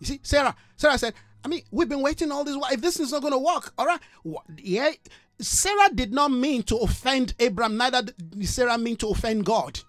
You 0.00 0.07
see, 0.07 0.20
Sarah, 0.22 0.55
Sarah 0.76 0.98
said, 0.98 1.14
I 1.44 1.48
mean, 1.48 1.62
we've 1.70 1.88
been 1.88 2.02
waiting 2.02 2.32
all 2.32 2.44
this 2.44 2.57
while. 2.57 2.72
If 2.72 2.80
this 2.80 3.00
is 3.00 3.12
not 3.12 3.22
gonna 3.22 3.38
work, 3.38 3.72
all 3.78 3.86
right, 3.86 4.00
yeah, 4.59 4.90
Sarah 5.41 5.91
did 5.95 6.12
not 6.12 6.30
mean 6.30 6.62
to 6.64 6.76
offend 6.76 7.35
Abraham, 7.39 7.76
neither 7.76 8.03
did 8.03 8.49
Sarah 8.49 8.78
mean 8.78 8.97
to 8.97 9.09
offend 9.09 9.45
God. 9.45 9.80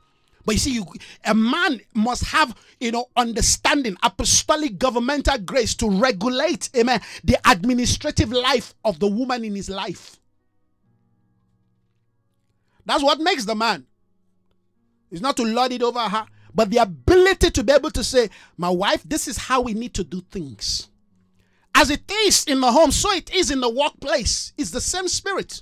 But 0.46 0.56
you 0.56 0.60
see, 0.60 0.74
you, 0.74 0.86
a 1.24 1.34
man 1.34 1.82
must 1.93 2.24
have, 2.26 2.56
you 2.80 2.91
know, 2.91 3.08
understanding, 3.18 3.98
apostolic 4.04 4.78
governmental 4.78 5.39
grace 5.39 5.74
to 5.76 5.89
regulate, 5.89 6.70
amen, 6.76 7.02
the 7.24 7.38
administrative 7.50 8.32
life 8.32 8.76
of 8.84 9.00
the 9.00 9.08
woman 9.08 9.43
in 9.43 9.56
his 9.56 9.70
life. 9.70 10.20
That's 12.86 13.04
what 13.04 13.20
makes 13.20 13.46
the 13.46 13.56
man. 13.56 13.88
It's 15.10 15.22
not 15.22 15.38
to 15.38 15.43
lord 15.43 15.72
it 15.72 15.82
over 15.82 16.00
her, 16.00 16.28
but 16.54 16.70
the 16.70 16.78
ability 16.78 17.50
to 17.52 17.64
be 17.64 17.74
able 17.74 17.91
to 17.91 18.04
say, 18.04 18.30
My 18.58 18.70
wife, 18.70 19.02
this 19.04 19.28
is 19.28 19.38
how 19.38 19.62
we 19.62 19.74
need 19.74 19.93
to 19.96 20.04
do 20.04 20.22
things. 20.32 20.89
As 21.78 21.89
it 21.89 22.09
is 22.09 22.45
in 22.45 22.61
the 22.61 22.71
home, 22.71 22.91
so 22.91 23.11
it 23.11 23.34
is 23.36 23.51
in 23.51 23.59
the 23.59 23.69
workplace. 23.69 24.53
It's 24.57 24.71
the 24.71 24.80
same 24.80 25.09
spirit. 25.09 25.61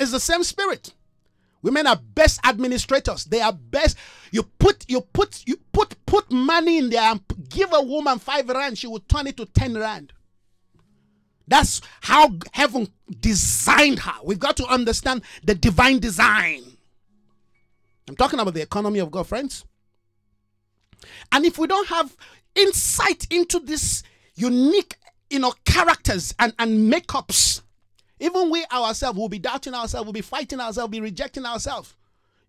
It's 0.00 0.10
the 0.10 0.20
same 0.20 0.42
spirit. 0.42 0.94
Women 1.60 1.86
are 1.86 1.96
best 1.96 2.40
administrators. 2.46 3.24
They 3.24 3.42
are 3.42 3.52
best. 3.52 3.98
You 4.30 4.44
put 4.44 4.86
you 4.88 5.02
put 5.02 5.42
you 5.46 5.58
put 5.72 5.94
put 6.06 6.30
money 6.30 6.78
in 6.78 6.88
there 6.88 7.02
and 7.02 7.20
give 7.50 7.72
a 7.72 7.82
woman 7.82 8.18
five 8.18 8.48
rand, 8.48 8.78
she 8.78 8.86
will 8.86 9.00
turn 9.00 9.26
it 9.26 9.36
to 9.36 9.44
ten 9.44 9.76
rand. 9.76 10.12
That's 11.46 11.80
how 12.00 12.36
heaven 12.52 12.88
designed 13.20 13.98
her. 14.00 14.14
We've 14.22 14.38
got 14.38 14.56
to 14.58 14.66
understand 14.66 15.22
the 15.42 15.54
divine 15.54 15.98
design. 15.98 16.62
I'm 18.08 18.16
talking 18.16 18.38
about 18.38 18.54
the 18.54 18.62
economy 18.62 19.00
of 19.00 19.10
God, 19.10 19.26
friends. 19.26 19.64
And 21.32 21.44
if 21.44 21.58
we 21.58 21.66
don't 21.66 21.88
have 21.88 22.16
insight 22.54 23.26
into 23.30 23.60
this 23.60 24.02
unique, 24.40 24.96
you 25.30 25.38
know, 25.38 25.52
characters 25.64 26.34
and, 26.38 26.52
and 26.58 26.92
makeups. 26.92 27.62
Even 28.20 28.50
we 28.50 28.64
ourselves 28.72 29.18
will 29.18 29.28
be 29.28 29.38
doubting 29.38 29.74
ourselves, 29.74 30.06
will 30.06 30.12
be 30.12 30.20
fighting 30.20 30.60
ourselves, 30.60 30.90
be 30.90 31.00
rejecting 31.00 31.46
ourselves. 31.46 31.94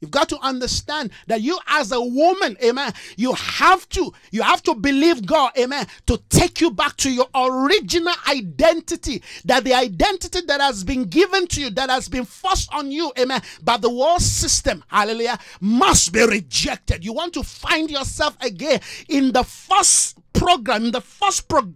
You've 0.02 0.12
got 0.12 0.30
to 0.30 0.40
understand 0.40 1.12
that 1.28 1.42
you 1.42 1.60
as 1.68 1.92
a 1.92 2.00
woman, 2.02 2.56
amen, 2.64 2.94
you 3.18 3.34
have 3.34 3.88
to, 3.90 4.14
you 4.32 4.42
have 4.42 4.64
to 4.64 4.76
believe 4.76 5.26
God, 5.26 5.52
amen, 5.58 5.88
to 6.08 6.18
take 6.30 6.62
you 6.62 6.72
back 6.72 6.96
to 6.98 7.12
your 7.12 7.28
original 7.36 8.14
identity. 8.30 9.22
That 9.46 9.66
the 9.66 9.74
identity 9.74 10.42
that 10.48 10.62
has 10.62 10.84
been 10.84 11.04
given 11.04 11.48
to 11.48 11.62
you, 11.62 11.70
that 11.72 11.90
has 11.90 12.08
been 12.08 12.26
forced 12.26 12.74
on 12.74 12.92
you, 12.92 13.12
amen, 13.20 13.42
by 13.62 13.78
the 13.78 13.90
world 13.90 14.22
system, 14.22 14.84
hallelujah, 14.88 15.38
must 15.60 16.14
be 16.14 16.26
rejected. 16.26 17.04
You 17.04 17.12
want 17.14 17.34
to 17.34 17.44
find 17.44 17.92
yourself 17.92 18.38
again 18.42 18.80
in 19.10 19.34
the 19.34 19.44
first 19.44 20.19
program, 20.34 20.92
the 20.92 21.02
first 21.02 21.48
pro- 21.48 21.74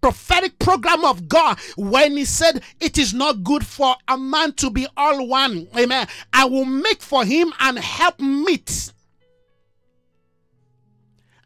prophetic 0.00 0.58
program 0.58 1.04
of 1.04 1.28
God, 1.28 1.58
when 1.76 2.16
He 2.16 2.24
said, 2.24 2.62
It 2.80 2.98
is 2.98 3.14
not 3.14 3.44
good 3.44 3.66
for 3.66 3.96
a 4.08 4.16
man 4.16 4.52
to 4.54 4.70
be 4.70 4.86
all 4.96 5.26
one. 5.26 5.68
Amen. 5.76 6.06
I 6.32 6.44
will 6.44 6.64
make 6.64 7.02
for 7.02 7.24
him 7.24 7.52
and 7.60 7.78
help 7.78 8.20
meet. 8.20 8.92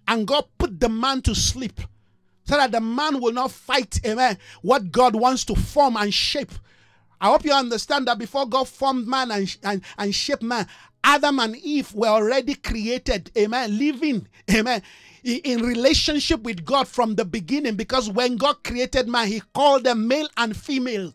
And 0.07 0.27
God 0.27 0.47
put 0.57 0.81
the 0.81 0.89
man 0.89 1.21
to 1.23 1.35
sleep 1.35 1.81
so 2.45 2.57
that 2.57 2.73
the 2.73 2.81
man 2.81 3.21
will 3.21 3.33
not 3.33 3.51
fight, 3.51 4.01
amen, 4.07 4.39
what 4.63 4.91
God 4.91 5.15
wants 5.15 5.45
to 5.47 5.55
form 5.55 5.99
and 5.99 6.13
shape. 6.13 6.51
I 7.21 7.27
hope 7.27 7.45
you 7.45 7.53
understand 7.53 8.07
that 8.09 8.19
before 8.19 8.47
God 8.47 8.69
formed 8.69 9.07
man 9.07 9.31
and, 9.31 9.57
and, 9.63 9.83
and 9.99 10.15
shaped 10.15 10.43
man, 10.43 10.67
Adam 11.05 11.39
and 11.41 11.57
Eve 11.57 11.93
were 11.95 12.09
already 12.09 12.55
created, 12.55 13.31
amen, 13.37 13.79
living, 13.79 14.27
amen, 14.51 14.83
in 15.25 15.63
relationship 15.63 16.43
with 16.43 16.65
God 16.65 16.89
from 16.89 17.15
the 17.15 17.25
beginning 17.25 17.75
because 17.75 18.11
when 18.11 18.37
God 18.37 18.63
created 18.65 19.09
man, 19.09 19.29
he 19.29 19.43
called 19.55 19.85
them 19.85 20.09
male 20.09 20.29
and 20.37 20.57
female. 20.57 21.13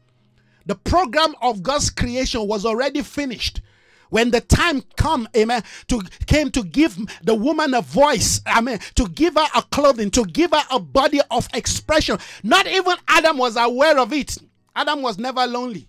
The 0.65 0.75
program 0.75 1.35
of 1.41 1.63
God's 1.63 1.89
creation 1.89 2.47
was 2.47 2.65
already 2.65 3.01
finished. 3.01 3.61
When 4.09 4.29
the 4.29 4.41
time 4.41 4.83
come, 4.95 5.27
amen, 5.35 5.63
to 5.87 6.01
came 6.27 6.51
to 6.51 6.63
give 6.63 6.97
the 7.23 7.33
woman 7.33 7.73
a 7.73 7.81
voice, 7.81 8.41
amen, 8.47 8.79
to 8.93 9.07
give 9.09 9.33
her 9.33 9.47
a 9.55 9.63
clothing, 9.63 10.11
to 10.11 10.23
give 10.25 10.51
her 10.51 10.63
a 10.69 10.79
body 10.79 11.19
of 11.31 11.47
expression. 11.55 12.19
Not 12.43 12.67
even 12.67 12.95
Adam 13.07 13.39
was 13.39 13.57
aware 13.57 13.97
of 13.97 14.13
it. 14.13 14.37
Adam 14.75 15.01
was 15.01 15.17
never 15.17 15.47
lonely. 15.47 15.87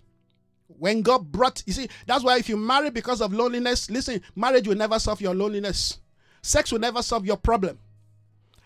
When 0.67 1.03
God 1.03 1.31
brought, 1.31 1.61
you 1.67 1.73
see, 1.73 1.87
that's 2.07 2.23
why 2.23 2.39
if 2.39 2.49
you 2.49 2.57
marry 2.57 2.89
because 2.89 3.21
of 3.21 3.31
loneliness, 3.31 3.91
listen, 3.91 4.21
marriage 4.35 4.67
will 4.67 4.75
never 4.75 4.97
solve 4.97 5.21
your 5.21 5.35
loneliness. 5.35 5.99
Sex 6.41 6.71
will 6.71 6.79
never 6.79 7.03
solve 7.03 7.25
your 7.25 7.37
problem. 7.37 7.77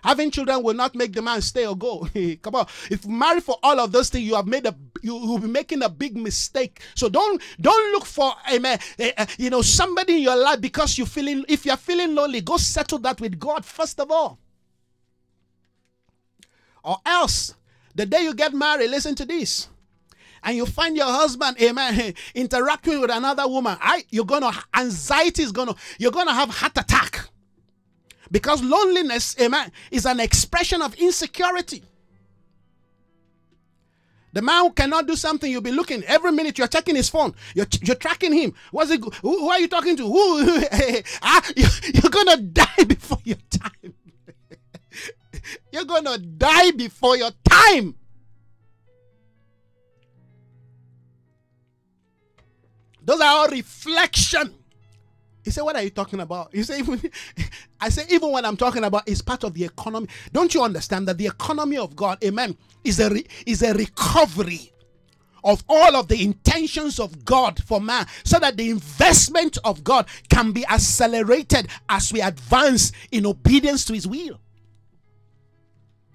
Having 0.03 0.31
children 0.31 0.63
will 0.63 0.73
not 0.73 0.95
make 0.95 1.13
the 1.13 1.21
man 1.21 1.41
stay 1.41 1.65
or 1.65 1.75
go. 1.75 2.07
Come 2.41 2.55
on. 2.55 2.67
If 2.89 3.05
marry 3.05 3.41
for 3.41 3.57
all 3.61 3.79
of 3.79 3.91
those 3.91 4.09
things, 4.09 4.25
you 4.25 4.35
have 4.35 4.47
made 4.47 4.65
a, 4.65 4.75
you 5.01 5.15
will 5.15 5.39
be 5.39 5.47
making 5.47 5.83
a 5.83 5.89
big 5.89 6.15
mistake. 6.15 6.81
So 6.95 7.09
don't 7.09 7.41
don't 7.59 7.91
look 7.91 8.05
for 8.05 8.33
amen. 8.51 8.79
Uh, 9.17 9.25
you 9.37 9.49
know 9.49 9.61
somebody 9.61 10.17
in 10.17 10.21
your 10.21 10.37
life 10.37 10.61
because 10.61 10.97
you 10.97 11.05
feeling 11.05 11.43
if 11.47 11.65
you're 11.65 11.77
feeling 11.77 12.15
lonely, 12.15 12.41
go 12.41 12.57
settle 12.57 12.99
that 12.99 13.19
with 13.19 13.39
God 13.39 13.65
first 13.65 13.99
of 13.99 14.09
all. 14.09 14.39
Or 16.83 16.97
else, 17.05 17.55
the 17.93 18.05
day 18.05 18.21
you 18.23 18.33
get 18.33 18.53
married, 18.53 18.89
listen 18.89 19.15
to 19.15 19.25
this 19.25 19.67
and 20.43 20.55
you 20.55 20.65
find 20.65 20.95
your 20.95 21.05
husband, 21.11 21.57
amen, 21.61 22.13
interacting 22.35 23.01
with 23.01 23.11
another 23.11 23.47
woman, 23.47 23.77
I 23.81 24.05
you're 24.09 24.25
gonna 24.25 24.51
anxiety 24.75 25.43
is 25.43 25.51
gonna 25.51 25.75
you're 25.97 26.11
gonna 26.11 26.33
have 26.33 26.49
heart 26.49 26.77
attack. 26.77 27.28
Because 28.31 28.61
loneliness, 28.61 29.35
amen, 29.39 29.71
is 29.91 30.05
an 30.05 30.19
expression 30.19 30.81
of 30.81 30.93
insecurity. 30.95 31.83
The 34.31 34.41
man 34.43 34.63
who 34.63 34.71
cannot 34.71 35.07
do 35.07 35.15
something, 35.15 35.51
you'll 35.51 35.61
be 35.61 35.71
looking 35.71 36.03
every 36.03 36.31
minute. 36.31 36.57
You're 36.57 36.67
checking 36.67 36.95
his 36.95 37.09
phone. 37.09 37.33
You're, 37.55 37.65
you're 37.81 37.95
tracking 37.95 38.31
him. 38.31 38.53
What's 38.71 38.91
it? 38.91 39.01
Who, 39.01 39.39
who 39.39 39.49
are 39.49 39.59
you 39.59 39.67
talking 39.67 39.97
to? 39.97 40.03
Who? 40.03 40.63
ah, 41.23 41.43
you, 41.55 41.65
you're 41.93 42.11
gonna 42.11 42.37
die 42.37 42.83
before 42.87 43.17
your 43.23 43.37
time. 43.49 43.93
you're 45.71 45.85
gonna 45.85 46.19
die 46.19 46.71
before 46.71 47.17
your 47.17 47.31
time. 47.43 47.95
Those 53.01 53.21
are 53.21 53.37
all 53.37 53.47
reflection. 53.47 54.58
He 55.49 55.51
said, 55.51 55.63
What 55.63 55.75
are 55.77 55.81
you 55.81 55.89
talking 55.89 56.19
about? 56.19 56.53
He 56.53 56.61
said, 56.61 56.77
even, 56.77 57.01
I 57.81 57.89
say, 57.89 58.03
even 58.11 58.31
what 58.31 58.45
I'm 58.45 58.55
talking 58.55 58.83
about 58.83 59.09
is 59.09 59.19
part 59.19 59.43
of 59.43 59.55
the 59.55 59.65
economy. 59.65 60.07
Don't 60.31 60.53
you 60.53 60.61
understand 60.61 61.07
that 61.07 61.17
the 61.17 61.25
economy 61.25 61.77
of 61.77 61.95
God, 61.95 62.23
amen, 62.23 62.55
is 62.83 62.99
a 62.99 63.09
re, 63.09 63.25
is 63.47 63.63
a 63.63 63.73
recovery 63.73 64.71
of 65.43 65.63
all 65.67 65.95
of 65.95 66.07
the 66.07 66.23
intentions 66.23 66.99
of 66.99 67.25
God 67.25 67.63
for 67.63 67.81
man 67.81 68.05
so 68.23 68.37
that 68.37 68.57
the 68.57 68.69
investment 68.69 69.57
of 69.63 69.83
God 69.83 70.05
can 70.29 70.51
be 70.51 70.63
accelerated 70.67 71.67
as 71.89 72.13
we 72.13 72.21
advance 72.21 72.91
in 73.11 73.25
obedience 73.25 73.85
to 73.85 73.93
his 73.93 74.05
will. 74.05 74.39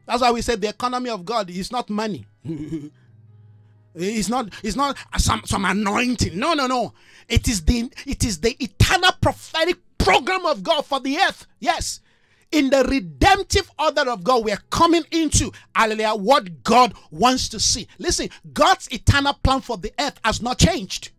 That's 0.07 0.23
why 0.23 0.31
we 0.31 0.43
said 0.43 0.61
the 0.61 0.69
economy 0.69 1.11
of 1.11 1.25
God 1.25 1.51
is 1.51 1.73
not 1.73 1.91
money. 1.91 2.25
It's 3.95 4.29
not, 4.29 4.53
it's 4.63 4.77
not 4.77 4.97
some, 5.19 5.43
some 5.45 5.65
anointing. 5.65 6.39
No, 6.39 6.55
no, 6.55 6.67
no. 6.67 6.95
It 7.29 7.49
is 7.49 7.65
the 7.65 7.91
it 8.07 8.25
is 8.25 8.41
the 8.41 8.57
eternal 8.63 9.13
prophetic 9.21 9.79
program 9.99 10.45
of 10.47 10.63
God 10.63 10.85
for 10.85 11.01
the 11.01 11.19
earth. 11.19 11.47
Yes. 11.61 12.01
In 12.53 12.71
the 12.71 12.85
redemptive 12.85 13.71
order 13.79 14.09
of 14.11 14.23
God, 14.23 14.45
we 14.45 14.53
are 14.53 14.63
coming 14.71 15.05
into 15.11 15.51
hallelujah 15.75 16.15
what 16.15 16.63
God 16.63 16.95
wants 17.11 17.49
to 17.49 17.59
see. 17.59 17.89
Listen, 17.99 18.29
God's 18.53 18.89
eternal 18.93 19.33
plan 19.33 19.61
for 19.61 19.77
the 19.77 19.93
earth 19.99 20.21
has 20.25 20.41
not 20.41 20.59
changed. 20.59 21.11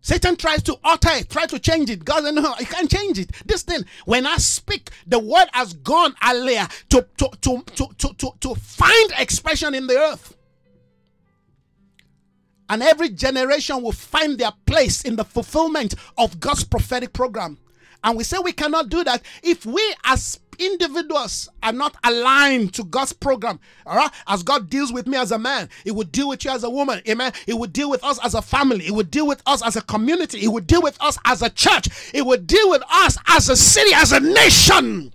Satan 0.00 0.36
tries 0.36 0.62
to 0.62 0.78
alter 0.84 1.08
it, 1.12 1.30
try 1.30 1.46
to 1.46 1.58
change 1.58 1.90
it. 1.90 2.04
God 2.04 2.24
said, 2.24 2.34
no, 2.34 2.54
you 2.60 2.66
can't 2.66 2.90
change 2.90 3.18
it. 3.18 3.30
This 3.46 3.62
thing, 3.62 3.84
when 4.04 4.26
I 4.26 4.36
speak, 4.36 4.90
the 5.06 5.18
word 5.18 5.46
has 5.52 5.72
gone 5.72 6.14
hallelujah 6.20 6.68
to, 6.90 7.06
to, 7.16 7.30
to, 7.40 7.62
to, 7.74 7.88
to, 7.98 8.14
to, 8.14 8.30
to 8.40 8.54
find 8.54 9.12
expression 9.18 9.74
in 9.74 9.86
the 9.86 9.98
earth 9.98 10.36
and 12.68 12.82
every 12.82 13.10
generation 13.10 13.82
will 13.82 13.92
find 13.92 14.38
their 14.38 14.52
place 14.66 15.02
in 15.02 15.16
the 15.16 15.24
fulfillment 15.24 15.94
of 16.16 16.40
God's 16.40 16.64
prophetic 16.64 17.12
program. 17.12 17.58
And 18.02 18.18
we 18.18 18.24
say 18.24 18.36
we 18.38 18.52
cannot 18.52 18.90
do 18.90 19.02
that 19.04 19.22
if 19.42 19.64
we 19.64 19.82
as 20.04 20.38
individuals 20.58 21.48
are 21.62 21.72
not 21.72 21.96
aligned 22.04 22.74
to 22.74 22.84
God's 22.84 23.12
program. 23.12 23.58
All 23.86 23.96
right, 23.96 24.10
as 24.28 24.42
God 24.42 24.68
deals 24.68 24.92
with 24.92 25.06
me 25.06 25.16
as 25.16 25.32
a 25.32 25.38
man, 25.38 25.68
He 25.84 25.90
would 25.90 26.12
deal 26.12 26.28
with 26.28 26.44
you 26.44 26.50
as 26.50 26.64
a 26.64 26.70
woman. 26.70 27.00
Amen. 27.08 27.32
He 27.46 27.54
would 27.54 27.72
deal 27.72 27.90
with 27.90 28.04
us 28.04 28.18
as 28.22 28.34
a 28.34 28.42
family. 28.42 28.84
He 28.84 28.90
would 28.90 29.10
deal 29.10 29.26
with 29.26 29.42
us 29.46 29.64
as 29.64 29.76
a 29.76 29.80
community. 29.82 30.38
He 30.38 30.48
would 30.48 30.66
deal 30.66 30.82
with 30.82 31.00
us 31.00 31.18
as 31.24 31.42
a 31.42 31.50
church. 31.50 31.88
He 32.12 32.22
would 32.22 32.46
deal 32.46 32.70
with 32.70 32.82
us 32.90 33.16
as 33.28 33.48
a 33.48 33.56
city, 33.56 33.92
as 33.94 34.12
a 34.12 34.20
nation. 34.20 35.12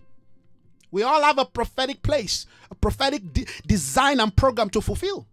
We 0.92 1.04
all 1.04 1.22
have 1.22 1.38
a 1.38 1.46
prophetic 1.46 2.02
place, 2.02 2.48
a 2.72 2.76
prophetic 2.76 3.32
de- 3.32 3.46
design 3.68 4.20
and 4.20 4.36
program 4.36 4.72
to 4.72 4.82
fulfill. 4.82 5.28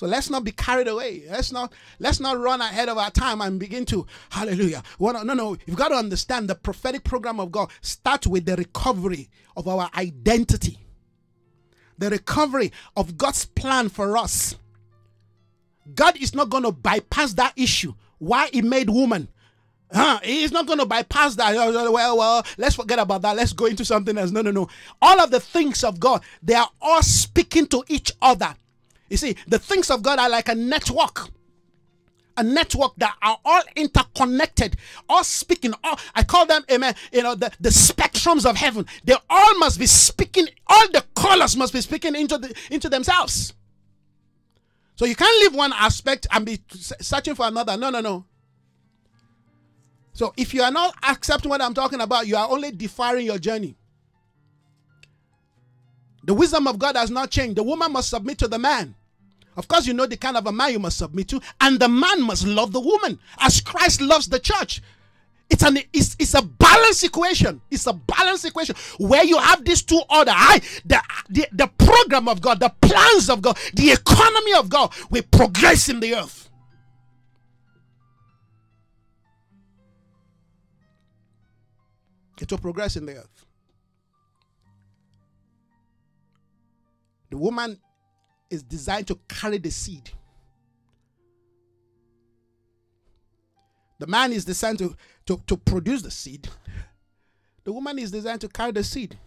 So 0.00 0.06
let's 0.06 0.30
not 0.30 0.44
be 0.44 0.52
carried 0.52 0.88
away. 0.88 1.24
Let's 1.28 1.52
not 1.52 1.74
let's 1.98 2.20
not 2.20 2.38
run 2.38 2.62
ahead 2.62 2.88
of 2.88 2.96
our 2.96 3.10
time 3.10 3.42
and 3.42 3.60
begin 3.60 3.84
to 3.84 4.06
hallelujah. 4.30 4.82
no, 4.98 5.22
no. 5.22 5.58
You've 5.66 5.76
got 5.76 5.88
to 5.88 5.94
understand 5.94 6.48
the 6.48 6.54
prophetic 6.54 7.04
program 7.04 7.38
of 7.38 7.52
God 7.52 7.70
starts 7.82 8.26
with 8.26 8.46
the 8.46 8.56
recovery 8.56 9.28
of 9.58 9.68
our 9.68 9.90
identity. 9.94 10.78
The 11.98 12.08
recovery 12.08 12.72
of 12.96 13.18
God's 13.18 13.44
plan 13.44 13.90
for 13.90 14.16
us. 14.16 14.56
God 15.94 16.16
is 16.16 16.34
not 16.34 16.48
going 16.48 16.62
to 16.62 16.72
bypass 16.72 17.34
that 17.34 17.52
issue. 17.56 17.92
Why 18.16 18.48
he 18.50 18.62
made 18.62 18.88
woman. 18.88 19.28
Huh? 19.92 20.20
He's 20.22 20.50
not 20.50 20.66
going 20.66 20.78
to 20.78 20.86
bypass 20.86 21.34
that. 21.34 21.54
Well, 21.54 22.16
well, 22.16 22.46
let's 22.56 22.76
forget 22.76 22.98
about 22.98 23.20
that. 23.20 23.36
Let's 23.36 23.52
go 23.52 23.66
into 23.66 23.84
something 23.84 24.16
else. 24.16 24.30
No, 24.30 24.40
no, 24.40 24.50
no. 24.50 24.66
All 25.02 25.20
of 25.20 25.30
the 25.30 25.40
things 25.40 25.84
of 25.84 26.00
God, 26.00 26.22
they 26.42 26.54
are 26.54 26.70
all 26.80 27.02
speaking 27.02 27.66
to 27.66 27.84
each 27.86 28.12
other. 28.22 28.54
You 29.10 29.16
see, 29.16 29.36
the 29.48 29.58
things 29.58 29.90
of 29.90 30.02
God 30.02 30.18
are 30.18 30.30
like 30.30 30.48
a 30.48 30.54
network. 30.54 31.28
A 32.36 32.42
network 32.42 32.94
that 32.96 33.14
are 33.20 33.38
all 33.44 33.62
interconnected, 33.76 34.76
all 35.08 35.24
speaking. 35.24 35.74
All 35.84 35.98
I 36.14 36.22
call 36.22 36.46
them, 36.46 36.64
amen. 36.70 36.94
You 37.12 37.22
know, 37.22 37.34
the, 37.34 37.50
the 37.60 37.68
spectrums 37.68 38.48
of 38.48 38.56
heaven. 38.56 38.86
They 39.04 39.16
all 39.28 39.58
must 39.58 39.78
be 39.78 39.86
speaking. 39.86 40.46
All 40.66 40.88
the 40.92 41.04
colors 41.14 41.56
must 41.56 41.74
be 41.74 41.82
speaking 41.82 42.14
into 42.14 42.38
the 42.38 42.54
into 42.70 42.88
themselves. 42.88 43.52
So 44.94 45.04
you 45.06 45.16
can't 45.16 45.42
leave 45.42 45.54
one 45.54 45.72
aspect 45.74 46.28
and 46.30 46.46
be 46.46 46.60
searching 46.70 47.34
for 47.34 47.46
another. 47.46 47.76
No, 47.76 47.90
no, 47.90 48.00
no. 48.00 48.24
So 50.12 50.32
if 50.36 50.54
you 50.54 50.62
are 50.62 50.70
not 50.70 50.94
accepting 51.02 51.50
what 51.50 51.60
I'm 51.60 51.74
talking 51.74 52.00
about, 52.00 52.26
you 52.26 52.36
are 52.36 52.48
only 52.48 52.70
defiring 52.70 53.26
your 53.26 53.38
journey. 53.38 53.76
The 56.24 56.34
wisdom 56.34 56.66
of 56.66 56.78
God 56.78 56.96
has 56.96 57.10
not 57.10 57.30
changed. 57.30 57.56
The 57.56 57.62
woman 57.62 57.92
must 57.92 58.10
submit 58.10 58.38
to 58.38 58.48
the 58.48 58.58
man. 58.58 58.94
Of 59.56 59.68
course, 59.68 59.86
you 59.86 59.94
know 59.94 60.06
the 60.06 60.16
kind 60.16 60.36
of 60.36 60.46
a 60.46 60.52
man 60.52 60.72
you 60.72 60.78
must 60.78 60.98
submit 60.98 61.28
to, 61.28 61.40
and 61.60 61.78
the 61.78 61.88
man 61.88 62.22
must 62.22 62.46
love 62.46 62.72
the 62.72 62.80
woman 62.80 63.18
as 63.38 63.60
Christ 63.60 64.00
loves 64.00 64.28
the 64.28 64.38
church. 64.38 64.80
It's 65.50 65.64
an 65.64 65.78
it's, 65.92 66.14
it's 66.18 66.34
a 66.34 66.42
balance 66.42 67.02
equation. 67.02 67.60
It's 67.70 67.86
a 67.86 67.92
balance 67.92 68.44
equation 68.44 68.76
where 68.98 69.24
you 69.24 69.36
have 69.38 69.64
these 69.64 69.82
two 69.82 70.00
order. 70.08 70.30
I 70.32 70.60
the, 70.84 71.02
the 71.28 71.48
the 71.52 71.66
program 71.66 72.28
of 72.28 72.40
God, 72.40 72.60
the 72.60 72.72
plans 72.80 73.28
of 73.28 73.42
God, 73.42 73.58
the 73.74 73.90
economy 73.90 74.54
of 74.54 74.68
God 74.68 74.94
will 75.10 75.24
progress 75.32 75.88
in 75.88 75.98
the 75.98 76.14
earth. 76.14 76.48
It 82.40 82.50
will 82.50 82.58
progress 82.58 82.96
in 82.96 83.04
the 83.04 83.16
earth. 83.16 83.46
The 87.30 87.36
woman 87.36 87.78
is 88.50 88.62
designed 88.62 89.06
to 89.06 89.18
carry 89.28 89.58
the 89.58 89.70
seed. 89.70 90.10
The 93.98 94.06
man 94.06 94.32
is 94.32 94.44
designed 94.44 94.78
to, 94.78 94.96
to, 95.26 95.40
to 95.46 95.56
produce 95.56 96.02
the 96.02 96.10
seed. 96.10 96.48
The 97.64 97.72
woman 97.72 97.98
is 97.98 98.10
designed 98.10 98.40
to 98.40 98.48
carry 98.48 98.72
the 98.72 98.82
seed. 98.82 99.18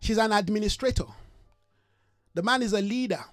She's 0.00 0.18
an 0.18 0.32
administrator. 0.32 1.04
The 2.34 2.42
man 2.42 2.62
is 2.62 2.72
a 2.72 2.82
leader. 2.82 3.24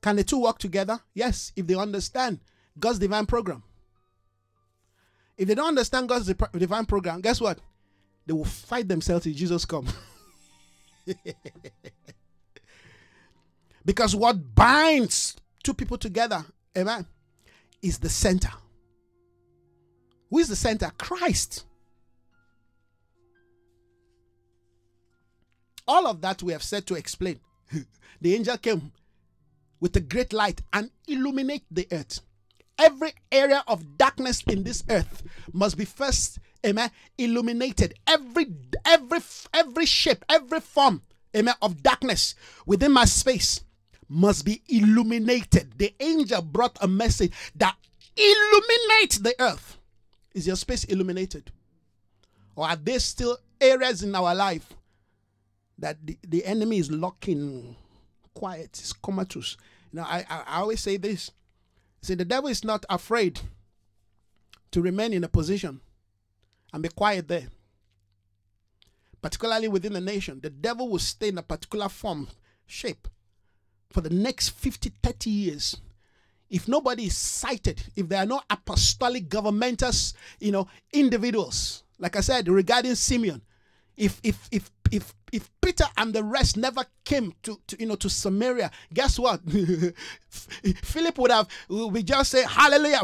Can 0.00 0.16
the 0.16 0.24
two 0.24 0.40
work 0.40 0.58
together? 0.58 1.00
Yes, 1.12 1.52
if 1.56 1.66
they 1.66 1.74
understand 1.74 2.40
God's 2.78 2.98
divine 2.98 3.26
program. 3.26 3.62
If 5.36 5.48
they 5.48 5.54
don't 5.54 5.68
understand 5.68 6.08
God's 6.08 6.32
divine 6.52 6.86
program, 6.86 7.20
guess 7.20 7.40
what? 7.40 7.58
They 8.26 8.32
will 8.32 8.44
fight 8.44 8.88
themselves 8.88 9.24
till 9.24 9.34
Jesus 9.34 9.64
come. 9.64 9.88
Because 13.84 14.16
what 14.16 14.54
binds 14.54 15.36
two 15.62 15.74
people 15.74 15.98
together, 15.98 16.44
amen, 16.76 17.06
is 17.82 17.98
the 17.98 18.08
center. 18.08 18.50
Who 20.30 20.38
is 20.38 20.48
the 20.48 20.56
center? 20.56 20.90
Christ. 20.98 21.64
All 25.86 26.06
of 26.06 26.22
that 26.22 26.42
we 26.42 26.52
have 26.52 26.62
said 26.62 26.86
to 26.86 26.94
explain. 26.94 27.40
the 28.20 28.34
angel 28.34 28.56
came 28.56 28.90
with 29.80 29.94
a 29.96 30.00
great 30.00 30.32
light 30.32 30.62
and 30.72 30.90
illuminate 31.06 31.64
the 31.70 31.86
earth. 31.92 32.20
Every 32.78 33.12
area 33.30 33.62
of 33.68 33.98
darkness 33.98 34.42
in 34.48 34.64
this 34.64 34.82
earth 34.88 35.22
must 35.52 35.76
be 35.76 35.84
first, 35.84 36.38
amen, 36.66 36.90
illuminated. 37.18 37.94
Every 38.06 38.46
every 38.84 39.18
every 39.52 39.86
shape, 39.86 40.24
every 40.28 40.60
form, 40.60 41.02
amen, 41.36 41.54
of 41.60 41.82
darkness 41.82 42.34
within 42.66 42.90
my 42.90 43.04
space 43.04 43.63
must 44.14 44.44
be 44.44 44.62
illuminated. 44.68 45.76
The 45.76 45.94
angel 46.00 46.40
brought 46.42 46.78
a 46.80 46.88
message 46.88 47.32
that 47.56 47.76
illuminates 48.16 49.18
the 49.18 49.34
earth. 49.40 49.78
Is 50.34 50.46
your 50.46 50.56
space 50.56 50.84
illuminated? 50.84 51.50
Or 52.56 52.68
are 52.68 52.76
there 52.76 53.00
still 53.00 53.36
areas 53.60 54.02
in 54.02 54.14
our 54.14 54.34
life 54.34 54.72
that 55.78 56.06
the, 56.06 56.16
the 56.26 56.44
enemy 56.44 56.78
is 56.78 56.90
locking, 56.90 57.76
quiet. 58.34 58.70
It's 58.80 58.92
comatose. 58.92 59.56
You 59.92 60.00
know, 60.00 60.06
I, 60.06 60.24
I, 60.28 60.42
I 60.46 60.60
always 60.60 60.80
say 60.80 60.96
this. 60.96 61.30
See, 62.02 62.14
the 62.14 62.24
devil 62.24 62.50
is 62.50 62.64
not 62.64 62.84
afraid 62.88 63.40
to 64.70 64.82
remain 64.82 65.12
in 65.12 65.24
a 65.24 65.28
position 65.28 65.80
and 66.72 66.82
be 66.82 66.88
quiet 66.88 67.28
there. 67.28 67.48
Particularly 69.22 69.68
within 69.68 69.94
the 69.94 70.00
nation, 70.00 70.40
the 70.42 70.50
devil 70.50 70.88
will 70.88 70.98
stay 70.98 71.28
in 71.28 71.38
a 71.38 71.42
particular 71.42 71.88
form, 71.88 72.28
shape, 72.66 73.08
for 73.94 74.00
the 74.00 74.10
next 74.10 74.50
50, 74.50 74.92
30 75.02 75.30
years. 75.30 75.76
If 76.50 76.66
nobody 76.66 77.04
is 77.04 77.16
cited, 77.16 77.80
if 77.94 78.08
there 78.08 78.18
are 78.18 78.26
no 78.26 78.42
apostolic 78.50 79.28
governmentals, 79.28 80.14
you 80.40 80.50
know, 80.50 80.66
individuals, 80.92 81.84
like 81.98 82.16
I 82.16 82.20
said 82.20 82.48
regarding 82.48 82.96
Simeon, 82.96 83.40
if 83.96 84.20
if 84.24 84.48
if 84.50 84.70
if 84.90 85.14
if 85.32 85.48
Peter 85.60 85.84
and 85.96 86.12
the 86.12 86.24
rest 86.24 86.56
never 86.56 86.84
came 87.04 87.34
to, 87.44 87.60
to 87.68 87.76
you 87.78 87.86
know 87.86 87.94
to 87.94 88.10
Samaria, 88.10 88.70
guess 88.92 89.18
what? 89.18 89.40
Philip 90.28 91.16
would 91.18 91.30
have 91.30 91.48
we 91.68 92.02
just 92.02 92.32
say 92.32 92.42
hallelujah. 92.42 93.02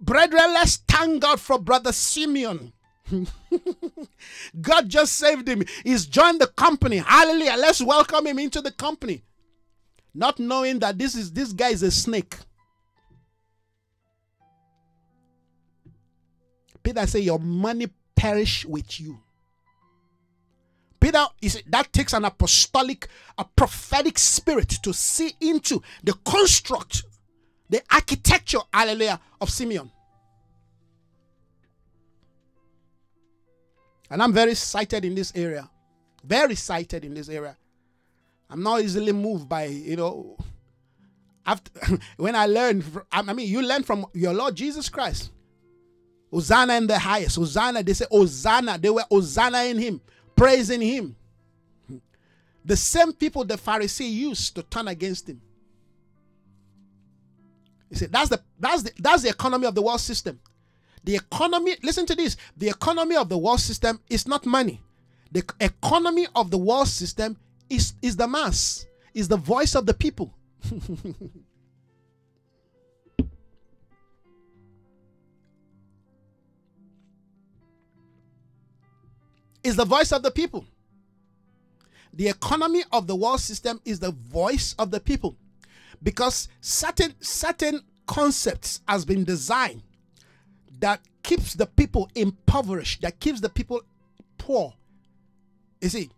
Brethren, 0.00 0.52
let's 0.52 0.76
thank 0.88 1.22
God 1.22 1.40
for 1.40 1.58
brother 1.60 1.92
Simeon. 1.92 2.72
God 4.60 4.88
just 4.88 5.12
saved 5.14 5.48
him. 5.48 5.62
He's 5.84 6.06
joined 6.06 6.40
the 6.40 6.48
company. 6.48 6.96
Hallelujah. 6.98 7.54
Let's 7.56 7.80
welcome 7.82 8.26
him 8.26 8.38
into 8.40 8.60
the 8.60 8.72
company. 8.72 9.22
Not 10.14 10.38
knowing 10.38 10.78
that 10.78 10.96
this 10.96 11.16
is 11.16 11.32
this 11.32 11.52
guy 11.52 11.70
is 11.70 11.82
a 11.82 11.90
snake. 11.90 12.36
Peter 16.82 17.06
said, 17.06 17.24
Your 17.24 17.40
money 17.40 17.88
perish 18.14 18.64
with 18.64 19.00
you. 19.00 19.18
Peter 21.00 21.24
is 21.42 21.62
that 21.66 21.92
takes 21.92 22.12
an 22.12 22.24
apostolic, 22.24 23.08
a 23.36 23.44
prophetic 23.44 24.18
spirit 24.18 24.68
to 24.68 24.94
see 24.94 25.32
into 25.40 25.82
the 26.04 26.12
construct, 26.24 27.02
the 27.68 27.82
architecture, 27.90 28.60
hallelujah, 28.72 29.20
of 29.40 29.50
Simeon. 29.50 29.90
And 34.10 34.22
I'm 34.22 34.32
very 34.32 34.52
excited 34.52 35.04
in 35.04 35.14
this 35.14 35.32
area. 35.34 35.68
Very 36.22 36.52
excited 36.52 37.04
in 37.04 37.14
this 37.14 37.28
area. 37.28 37.56
I'm 38.54 38.62
not 38.62 38.82
easily 38.82 39.10
moved 39.10 39.48
by, 39.48 39.64
you 39.64 39.96
know, 39.96 40.38
after 41.44 41.72
when 42.16 42.36
I 42.36 42.46
learned, 42.46 42.84
I 43.10 43.32
mean, 43.32 43.48
you 43.48 43.60
learn 43.60 43.82
from 43.82 44.06
your 44.14 44.32
Lord 44.32 44.54
Jesus 44.54 44.88
Christ. 44.88 45.32
Hosanna 46.30 46.74
in 46.74 46.86
the 46.86 46.96
highest. 46.96 47.34
Hosanna, 47.34 47.82
they 47.82 47.94
say 47.94 48.06
Hosanna. 48.08 48.78
They 48.78 48.90
were 48.90 49.02
Hosanna 49.10 49.64
in 49.64 49.78
him 49.78 50.00
praising 50.36 50.80
him. 50.80 51.16
The 52.64 52.76
same 52.76 53.12
people 53.12 53.44
the 53.44 53.56
Pharisee 53.56 54.08
used 54.08 54.54
to 54.54 54.62
turn 54.62 54.86
against 54.86 55.28
him. 55.28 55.42
You 57.90 57.96
see, 57.96 58.06
that's 58.06 58.28
the 58.28 58.40
that's 58.60 58.84
the 58.84 58.92
that's 59.00 59.24
the 59.24 59.30
economy 59.30 59.66
of 59.66 59.74
the 59.74 59.82
world 59.82 60.00
system. 60.00 60.38
The 61.02 61.16
economy, 61.16 61.74
listen 61.82 62.06
to 62.06 62.14
this, 62.14 62.36
the 62.56 62.68
economy 62.68 63.16
of 63.16 63.28
the 63.28 63.36
world 63.36 63.60
system 63.60 63.98
is 64.08 64.28
not 64.28 64.46
money. 64.46 64.80
The 65.32 65.44
economy 65.58 66.28
of 66.36 66.52
the 66.52 66.58
world 66.58 66.86
system 66.86 67.36
is, 67.68 67.94
is 68.02 68.16
the 68.16 68.28
mass, 68.28 68.86
is 69.14 69.28
the 69.28 69.36
voice 69.36 69.74
of 69.74 69.86
the 69.86 69.94
people. 69.94 70.34
is 79.64 79.76
the 79.76 79.84
voice 79.84 80.12
of 80.12 80.22
the 80.22 80.30
people. 80.30 80.64
The 82.12 82.28
economy 82.28 82.84
of 82.92 83.06
the 83.06 83.16
world 83.16 83.40
system 83.40 83.80
is 83.84 83.98
the 83.98 84.12
voice 84.12 84.76
of 84.78 84.92
the 84.92 85.00
people 85.00 85.36
because 86.02 86.48
certain 86.60 87.14
certain 87.20 87.80
concepts 88.06 88.80
has 88.86 89.04
been 89.04 89.24
designed 89.24 89.82
that 90.78 91.00
keeps 91.22 91.54
the 91.54 91.66
people 91.66 92.08
impoverished, 92.14 93.00
that 93.02 93.18
keeps 93.18 93.40
the 93.40 93.48
people 93.48 93.80
poor. 94.38 94.74
You 95.80 95.88
see, 95.88 96.10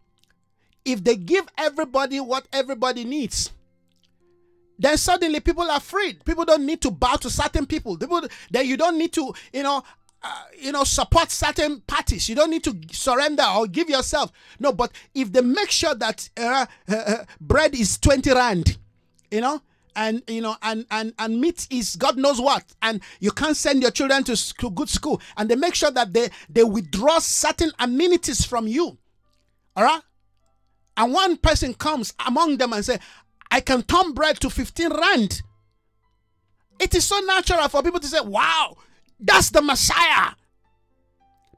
if 0.86 1.02
they 1.04 1.16
give 1.16 1.46
everybody 1.58 2.20
what 2.20 2.46
everybody 2.52 3.04
needs, 3.04 3.50
then 4.78 4.96
suddenly 4.96 5.40
people 5.40 5.70
are 5.70 5.80
freed. 5.80 6.24
People 6.24 6.44
don't 6.44 6.64
need 6.64 6.80
to 6.82 6.90
bow 6.90 7.16
to 7.16 7.28
certain 7.28 7.66
people. 7.66 7.96
People, 7.96 8.22
then 8.50 8.66
you 8.66 8.76
don't 8.76 8.96
need 8.96 9.12
to, 9.14 9.34
you 9.52 9.62
know, 9.62 9.82
uh, 10.22 10.42
you 10.58 10.72
know, 10.72 10.84
support 10.84 11.30
certain 11.30 11.80
parties. 11.82 12.28
You 12.28 12.34
don't 12.34 12.50
need 12.50 12.64
to 12.64 12.76
surrender 12.92 13.44
or 13.44 13.66
give 13.66 13.88
yourself. 13.88 14.32
No, 14.58 14.72
but 14.72 14.92
if 15.14 15.32
they 15.32 15.40
make 15.40 15.70
sure 15.70 15.94
that 15.94 16.28
uh, 16.38 16.66
uh, 16.88 16.94
uh, 16.94 17.24
bread 17.40 17.74
is 17.74 17.98
20 17.98 18.32
rand, 18.32 18.78
you 19.30 19.40
know, 19.40 19.60
and 19.96 20.22
you 20.28 20.42
know, 20.42 20.56
and 20.62 20.84
and 20.90 21.14
and 21.18 21.40
meat 21.40 21.66
is 21.70 21.96
God 21.96 22.18
knows 22.18 22.40
what, 22.40 22.64
and 22.82 23.00
you 23.18 23.30
can't 23.30 23.56
send 23.56 23.82
your 23.82 23.90
children 23.90 24.24
to 24.24 24.36
school, 24.36 24.70
good 24.70 24.90
school, 24.90 25.20
and 25.36 25.48
they 25.48 25.56
make 25.56 25.74
sure 25.74 25.90
that 25.90 26.12
they 26.12 26.28
they 26.50 26.64
withdraw 26.64 27.18
certain 27.18 27.72
amenities 27.78 28.44
from 28.44 28.66
you. 28.66 28.98
All 29.74 29.84
right, 29.84 30.02
and 30.96 31.12
one 31.12 31.36
person 31.36 31.74
comes 31.74 32.14
among 32.26 32.56
them 32.56 32.72
and 32.72 32.84
say, 32.84 32.98
"I 33.50 33.60
can 33.60 33.82
turn 33.82 34.12
bread 34.12 34.40
to 34.40 34.50
15 34.50 34.92
rand." 34.92 35.42
It 36.78 36.94
is 36.94 37.06
so 37.06 37.18
natural 37.20 37.68
for 37.68 37.82
people 37.82 38.00
to 38.00 38.06
say, 38.06 38.20
"Wow." 38.20 38.76
That's 39.18 39.50
the 39.50 39.62
Messiah. 39.62 40.32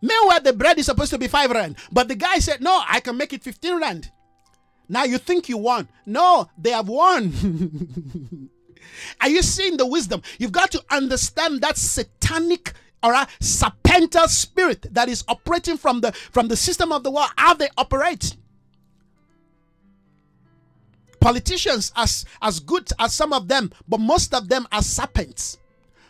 Meanwhile, 0.01 0.43
the 0.43 0.53
bread 0.53 0.79
is 0.79 0.87
supposed 0.87 1.11
to 1.11 1.19
be 1.19 1.27
5 1.27 1.51
rand. 1.51 1.77
But 1.91 2.09
the 2.09 2.15
guy 2.15 2.39
said, 2.39 2.61
No, 2.61 2.83
I 2.89 3.01
can 3.01 3.17
make 3.17 3.33
it 3.33 3.43
15 3.43 3.81
rand. 3.81 4.11
Now 4.89 5.05
you 5.05 5.19
think 5.19 5.49
you 5.49 5.59
won. 5.59 5.89
No, 6.07 6.49
they 6.57 6.71
have 6.71 6.89
won. 6.89 8.51
Are 9.21 9.29
you 9.29 9.43
seeing 9.43 9.77
the 9.77 9.87
wisdom? 9.87 10.23
You've 10.39 10.53
got 10.53 10.71
to 10.71 10.83
understand 10.91 11.61
that 11.61 11.77
satanic 11.77 12.73
or 13.03 13.13
a 13.13 13.29
serpental 13.41 14.29
spirit 14.29 14.87
that 14.93 15.09
is 15.09 15.25
operating 15.29 15.77
from 15.77 16.01
the 16.01 16.13
from 16.13 16.49
the 16.49 16.57
system 16.57 16.91
of 16.91 17.03
the 17.03 17.11
world, 17.11 17.31
how 17.37 17.55
they 17.55 17.69
operate. 17.77 18.37
Politicians 21.21 21.93
as 21.97 22.25
as 22.41 22.61
good 22.61 22.89
as 22.99 23.13
some 23.13 23.33
of 23.33 23.49
them, 23.49 23.71
but 23.89 24.01
most 24.01 24.35
of 24.35 24.49
them 24.49 24.67
are 24.71 24.83
serpents. 24.83 25.59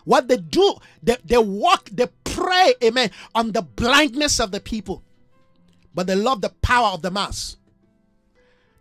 What 0.05 0.29
they 0.29 0.39
do, 0.39 0.75
they, 1.03 1.17
they 1.25 1.37
walk, 1.37 1.91
they 1.93 2.07
pray, 2.25 2.75
amen, 2.83 3.11
on 3.35 3.53
the 3.53 3.61
blindness 3.63 4.41
of 4.41 4.51
the 4.51 4.61
people. 4.61 5.03
But 5.95 6.07
they 6.07 6.15
love 6.15 6.41
the 6.41 6.49
power 6.63 6.89
of 6.89 7.03
the 7.03 7.11
mass. 7.11 7.57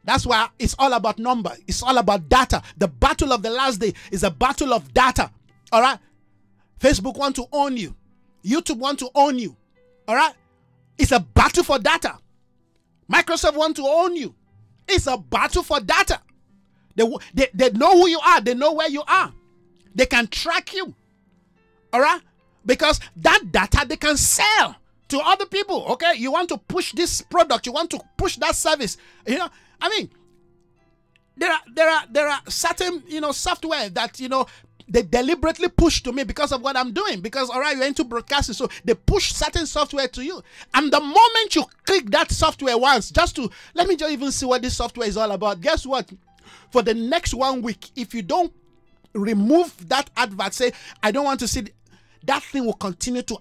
That's 0.05 0.25
why 0.25 0.47
it's 0.57 0.73
all 0.79 0.93
about 0.93 1.19
number. 1.19 1.51
It's 1.67 1.83
all 1.83 1.97
about 1.97 2.29
data. 2.29 2.61
The 2.77 2.87
battle 2.87 3.33
of 3.33 3.41
the 3.41 3.49
last 3.49 3.81
day 3.81 3.93
is 4.09 4.23
a 4.23 4.31
battle 4.31 4.73
of 4.73 4.93
data. 4.93 5.29
All 5.73 5.81
right. 5.81 5.99
Facebook 6.79 7.17
want 7.17 7.35
to 7.35 7.45
own 7.51 7.75
you. 7.75 7.93
YouTube 8.45 8.77
want 8.77 8.99
to 8.99 9.09
own 9.13 9.37
you. 9.37 9.57
All 10.07 10.15
right. 10.15 10.33
It's 10.97 11.11
a 11.11 11.19
battle 11.19 11.65
for 11.65 11.77
data. 11.77 12.19
Microsoft 13.11 13.57
want 13.57 13.75
to 13.75 13.83
own 13.85 14.15
you. 14.15 14.33
It's 14.87 15.07
a 15.07 15.17
battle 15.17 15.63
for 15.63 15.79
data. 15.79 16.21
They, 16.95 17.07
they, 17.33 17.47
they 17.53 17.69
know 17.71 17.91
who 17.91 18.07
you 18.07 18.19
are. 18.19 18.41
They 18.41 18.53
know 18.53 18.73
where 18.73 18.89
you 18.89 19.03
are. 19.07 19.33
They 19.93 20.05
can 20.05 20.27
track 20.27 20.73
you. 20.73 20.93
All 21.93 22.01
right? 22.01 22.21
Because 22.65 22.99
that 23.17 23.51
data 23.51 23.85
they 23.87 23.97
can 23.97 24.17
sell 24.17 24.75
to 25.09 25.19
other 25.19 25.45
people. 25.45 25.85
Okay? 25.91 26.13
You 26.15 26.31
want 26.31 26.49
to 26.49 26.57
push 26.57 26.91
this 26.93 27.21
product, 27.21 27.65
you 27.65 27.71
want 27.71 27.89
to 27.91 27.99
push 28.17 28.35
that 28.37 28.55
service. 28.55 28.97
You 29.25 29.37
know, 29.37 29.49
I 29.79 29.89
mean, 29.89 30.09
there 31.37 31.51
are 31.51 31.61
there 31.73 31.89
are 31.89 32.03
there 32.09 32.27
are 32.27 32.41
certain 32.47 33.03
you 33.07 33.21
know 33.21 33.31
software 33.31 33.89
that 33.89 34.19
you 34.19 34.27
know 34.27 34.47
they 34.87 35.01
deliberately 35.01 35.67
push 35.67 36.01
to 36.03 36.11
me 36.11 36.23
because 36.23 36.51
of 36.51 36.61
what 36.61 36.77
I'm 36.77 36.93
doing. 36.93 37.21
Because 37.21 37.49
all 37.49 37.59
right, 37.59 37.75
you're 37.75 37.85
into 37.85 38.03
broadcasting, 38.03 38.55
so 38.55 38.69
they 38.85 38.93
push 38.93 39.33
certain 39.33 39.65
software 39.65 40.07
to 40.09 40.23
you. 40.23 40.41
And 40.73 40.91
the 40.91 40.99
moment 40.99 41.55
you 41.55 41.65
click 41.85 42.09
that 42.11 42.31
software 42.31 42.77
once, 42.77 43.11
just 43.11 43.35
to 43.35 43.49
let 43.73 43.87
me 43.87 43.95
just 43.95 44.11
even 44.11 44.31
see 44.31 44.45
what 44.45 44.61
this 44.61 44.77
software 44.77 45.07
is 45.07 45.17
all 45.17 45.31
about. 45.31 45.61
Guess 45.61 45.85
what? 45.85 46.09
For 46.71 46.81
the 46.81 46.93
next 46.93 47.33
one 47.33 47.61
week, 47.61 47.91
if 47.95 48.13
you 48.13 48.21
don't 48.21 48.53
remove 49.13 49.89
that 49.89 50.09
advert, 50.15 50.53
say 50.53 50.71
I 51.03 51.11
don't 51.11 51.25
want 51.25 51.39
to 51.41 51.47
see 51.47 51.65
that 52.23 52.43
thing 52.43 52.65
will 52.65 52.73
continue 52.73 53.21
to 53.23 53.37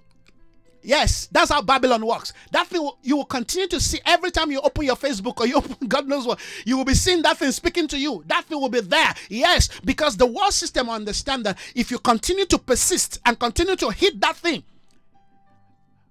Yes, 0.86 1.26
that's 1.32 1.50
how 1.50 1.62
Babylon 1.62 2.06
works. 2.06 2.32
That 2.52 2.68
thing 2.68 2.88
you 3.02 3.16
will 3.16 3.24
continue 3.24 3.66
to 3.70 3.80
see 3.80 3.98
every 4.06 4.30
time 4.30 4.52
you 4.52 4.60
open 4.60 4.84
your 4.84 4.94
Facebook 4.94 5.40
or 5.40 5.46
you 5.48 5.56
open 5.56 5.74
God 5.88 6.06
knows 6.06 6.28
what, 6.28 6.38
you 6.64 6.76
will 6.76 6.84
be 6.84 6.94
seeing 6.94 7.22
that 7.22 7.38
thing 7.38 7.50
speaking 7.50 7.88
to 7.88 7.98
you. 7.98 8.22
That 8.28 8.44
thing 8.44 8.60
will 8.60 8.68
be 8.68 8.80
there. 8.80 9.12
Yes, 9.28 9.68
because 9.84 10.16
the 10.16 10.26
world 10.26 10.52
system 10.52 10.88
understand 10.88 11.44
that 11.44 11.58
if 11.74 11.90
you 11.90 11.98
continue 11.98 12.46
to 12.46 12.58
persist 12.58 13.18
and 13.26 13.36
continue 13.36 13.74
to 13.74 13.90
hit 13.90 14.20
that 14.20 14.36
thing, 14.36 14.62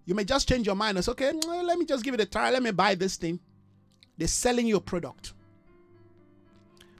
you 0.03 0.13
may 0.13 0.25
just 0.25 0.49
change 0.49 0.67
your 0.67 0.75
mind. 0.75 0.97
It's 0.97 1.07
okay. 1.07 1.31
Mm, 1.31 1.63
let 1.63 1.79
me 1.79 1.85
just 1.85 2.03
give 2.03 2.13
it 2.13 2.19
a 2.19 2.25
try. 2.25 2.51
Let 2.51 2.61
me 2.61 2.71
buy 2.71 2.95
this 2.95 3.15
thing. 3.15 3.39
They're 4.17 4.27
selling 4.27 4.67
you 4.67 4.75
a 4.75 4.81
product. 4.81 5.31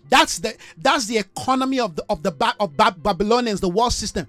That's 0.07 0.39
the 0.39 0.55
that's 0.77 1.07
the 1.07 1.17
economy 1.17 1.81
of 1.81 1.97
the 1.97 2.05
of 2.09 2.23
the 2.23 2.55
of 2.57 2.77
Babylonians, 2.77 3.59
the 3.59 3.67
world 3.67 3.91
system. 3.91 4.27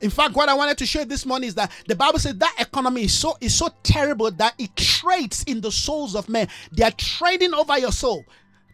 In 0.00 0.10
fact, 0.10 0.34
what 0.34 0.48
I 0.48 0.54
wanted 0.54 0.78
to 0.78 0.86
share 0.86 1.04
this 1.04 1.26
morning 1.26 1.48
is 1.48 1.54
that 1.56 1.72
the 1.86 1.96
Bible 1.96 2.18
says 2.18 2.36
that 2.36 2.54
economy 2.58 3.04
is 3.04 3.14
so 3.14 3.36
is 3.40 3.54
so 3.54 3.68
terrible 3.82 4.30
that 4.32 4.54
it 4.58 4.74
trades 4.76 5.44
in 5.46 5.60
the 5.60 5.72
souls 5.72 6.14
of 6.14 6.28
men. 6.28 6.48
They 6.72 6.84
are 6.84 6.92
trading 6.92 7.54
over 7.54 7.78
your 7.78 7.92
soul. 7.92 8.24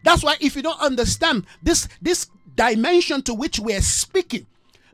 That's 0.03 0.23
why 0.23 0.35
if 0.39 0.55
you 0.55 0.61
don't 0.61 0.79
understand 0.79 1.45
this 1.63 1.87
this 2.01 2.27
dimension 2.55 3.21
to 3.23 3.33
which 3.33 3.59
we 3.59 3.73
are 3.73 3.81
speaking, 3.81 4.45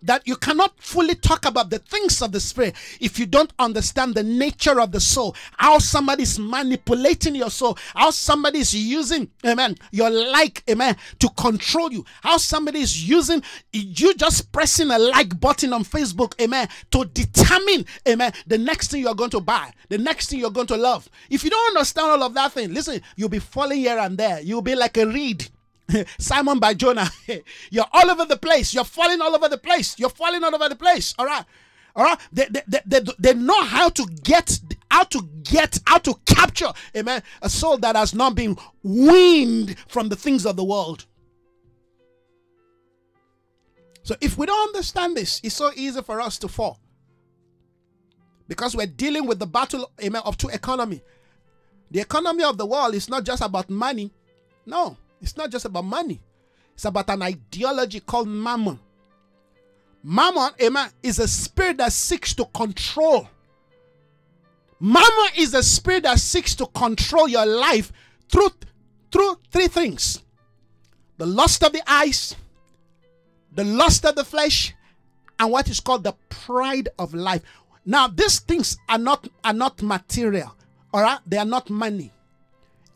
that 0.04 0.28
you 0.28 0.36
cannot 0.36 0.74
fully 0.80 1.16
talk 1.16 1.46
about 1.46 1.70
the 1.70 1.80
things 1.80 2.22
of 2.22 2.32
the 2.32 2.40
spirit 2.40 2.76
if 3.00 3.20
you 3.20 3.26
don't 3.26 3.54
understand 3.60 4.16
the 4.16 4.24
nature 4.24 4.80
of 4.80 4.92
the 4.92 5.00
soul. 5.00 5.36
How 5.58 5.80
somebody 5.80 6.24
is 6.24 6.40
manipulating 6.40 7.36
your 7.36 7.50
soul. 7.50 7.78
How 7.96 8.12
somebody 8.12 8.60
is 8.60 8.74
using 8.74 9.30
amen 9.46 9.76
your 9.92 10.10
like 10.10 10.64
amen 10.70 10.96
to 11.20 11.30
control 11.30 11.92
you. 11.92 12.06
How 12.22 12.38
somebody 12.38 12.82
is 12.82 13.08
using 13.08 13.44
you 13.72 14.14
just 14.16 14.52
pressing 14.52 14.92
a 14.92 15.00
like 15.00 15.40
button 15.40 15.74
on 15.74 15.84
facebook 15.84 16.40
amen 16.42 16.68
to 16.92 17.06
determine 17.06 17.86
amen 18.08 18.32
the 18.48 18.58
next 18.58 18.92
thing 18.92 19.02
you're 19.02 19.16
going 19.16 19.30
to 19.30 19.40
buy 19.40 19.72
the 19.90 19.98
next 19.98 20.30
thing 20.30 20.40
you're 20.40 20.52
going 20.52 20.68
to 20.68 20.78
love. 20.78 21.10
If 21.30 21.44
you 21.44 21.50
don't 21.50 21.76
understand 21.76 22.12
all 22.12 22.24
of 22.24 22.34
that 22.34 22.54
thing 22.54 22.74
listen 22.74 23.02
you'll 23.16 23.30
be 23.30 23.40
falling 23.40 23.80
here 23.80 23.98
and 23.98 24.18
there. 24.18 24.42
You'll 24.42 24.62
be 24.62 24.76
like 24.76 24.98
a 24.98 25.06
reed 25.06 25.50
Simon 26.20 26.60
Bar-Jonah. 26.60 27.10
You're 27.70 27.86
all 27.92 28.10
over 28.10 28.26
the 28.26 28.38
place. 28.38 28.74
You're 28.74 28.84
falling 28.84 29.22
all 29.22 29.36
over 29.36 29.50
the 29.50 29.58
place. 29.58 29.98
You're 29.98 30.10
falling 30.10 30.44
all 30.44 30.54
over 30.54 30.70
the 30.70 30.76
place. 30.76 31.14
All 31.18 31.26
right. 31.26 31.46
All 31.96 32.06
right. 32.06 32.20
They, 32.32 32.46
they, 32.50 32.62
they, 32.68 32.80
they, 32.86 33.02
they 33.20 33.34
know 33.34 33.64
how 33.64 33.90
to 33.90 34.06
get 34.24 34.60
how 34.90 35.04
to 35.06 35.22
get 35.44 35.80
how 35.86 35.98
to 36.00 36.14
capture 36.26 36.72
amen 36.96 37.24
a 37.42 37.50
soul 37.50 37.78
that 37.78 37.96
has 37.96 38.14
not 38.14 38.36
been 38.36 38.58
weaned 38.84 39.78
from 39.88 40.10
the 40.10 40.16
things 40.16 40.46
of 40.46 40.58
the 40.58 40.64
world. 40.64 41.06
So 44.04 44.16
if 44.20 44.38
we 44.38 44.46
don't 44.46 44.70
understand 44.70 45.16
this, 45.16 45.40
it's 45.44 45.56
so 45.56 45.72
easy 45.76 46.02
for 46.02 46.20
us 46.20 46.38
to 46.40 46.48
fall. 46.48 46.80
Because 48.48 48.76
we're 48.76 48.88
dealing 48.88 49.28
with 49.28 49.40
the 49.40 49.48
battle 49.48 49.92
amen, 50.04 50.22
of 50.26 50.38
two 50.38 50.50
economy. 50.50 51.02
The 51.92 52.00
economy 52.00 52.44
of 52.44 52.58
the 52.58 52.66
world 52.66 52.96
is 52.96 53.08
not 53.10 53.24
just 53.24 53.42
about 53.44 53.70
money. 53.70 54.12
No. 54.66 54.98
It's 55.22 55.38
not 55.38 55.52
just 55.52 55.66
about 55.66 55.86
money, 55.86 56.20
it's 56.74 56.86
about 56.86 57.10
an 57.10 57.22
ideology 57.22 58.00
called 58.00 58.28
mammon. 58.28 58.80
Mammon, 60.04 60.52
amen, 60.62 60.90
is 61.04 61.20
a 61.20 61.28
spirit 61.28 61.78
that 61.78 61.94
seeks 61.94 62.34
to 62.34 62.46
control. 62.46 63.30
Mammon 64.80 65.32
is 65.38 65.54
a 65.54 65.62
spirit 65.62 66.04
that 66.04 66.20
seeks 66.20 66.56
to 66.56 66.66
control 66.66 67.28
your 67.28 67.46
life 67.46 67.92
through, 68.30 68.50
through 69.12 69.38
three 69.52 69.68
things 69.68 70.24
the 71.18 71.26
lust 71.28 71.64
of 71.64 71.72
the 71.72 71.84
eyes, 71.86 72.36
the 73.52 73.64
lust 73.64 74.04
of 74.06 74.16
the 74.16 74.24
flesh, 74.24 74.74
and 75.38 75.52
what 75.52 75.70
is 75.70 75.80
called 75.80 76.04
the 76.04 76.14
pride 76.30 76.90
of 76.98 77.14
life. 77.14 77.44
Now, 77.86 78.08
these 78.08 78.40
things 78.40 78.76
are 78.90 78.98
not 78.98 79.28
are 79.44 79.54
not 79.54 79.84
material, 79.84 80.56
all 80.92 81.04
right? 81.04 81.20
They 81.28 81.38
are 81.38 81.46
not 81.46 81.70
money. 81.70 82.12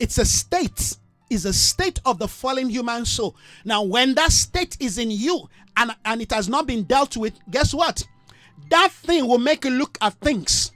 It's 0.00 0.18
a 0.18 0.24
state 0.24 0.96
is 1.30 1.44
a 1.44 1.52
state 1.52 2.00
of 2.04 2.18
the 2.18 2.28
fallen 2.28 2.68
human 2.68 3.04
soul. 3.04 3.36
Now, 3.64 3.82
when 3.82 4.14
that 4.14 4.32
state 4.32 4.76
is 4.80 4.98
in 4.98 5.10
you 5.10 5.48
and, 5.76 5.94
and 6.04 6.20
it 6.22 6.32
has 6.32 6.48
not 6.48 6.66
been 6.66 6.84
dealt 6.84 7.16
with, 7.16 7.34
guess 7.50 7.74
what? 7.74 8.06
That 8.70 8.90
thing 8.92 9.26
will 9.26 9.38
make 9.38 9.64
you 9.64 9.70
look 9.70 9.98
at 10.00 10.14
things 10.14 10.72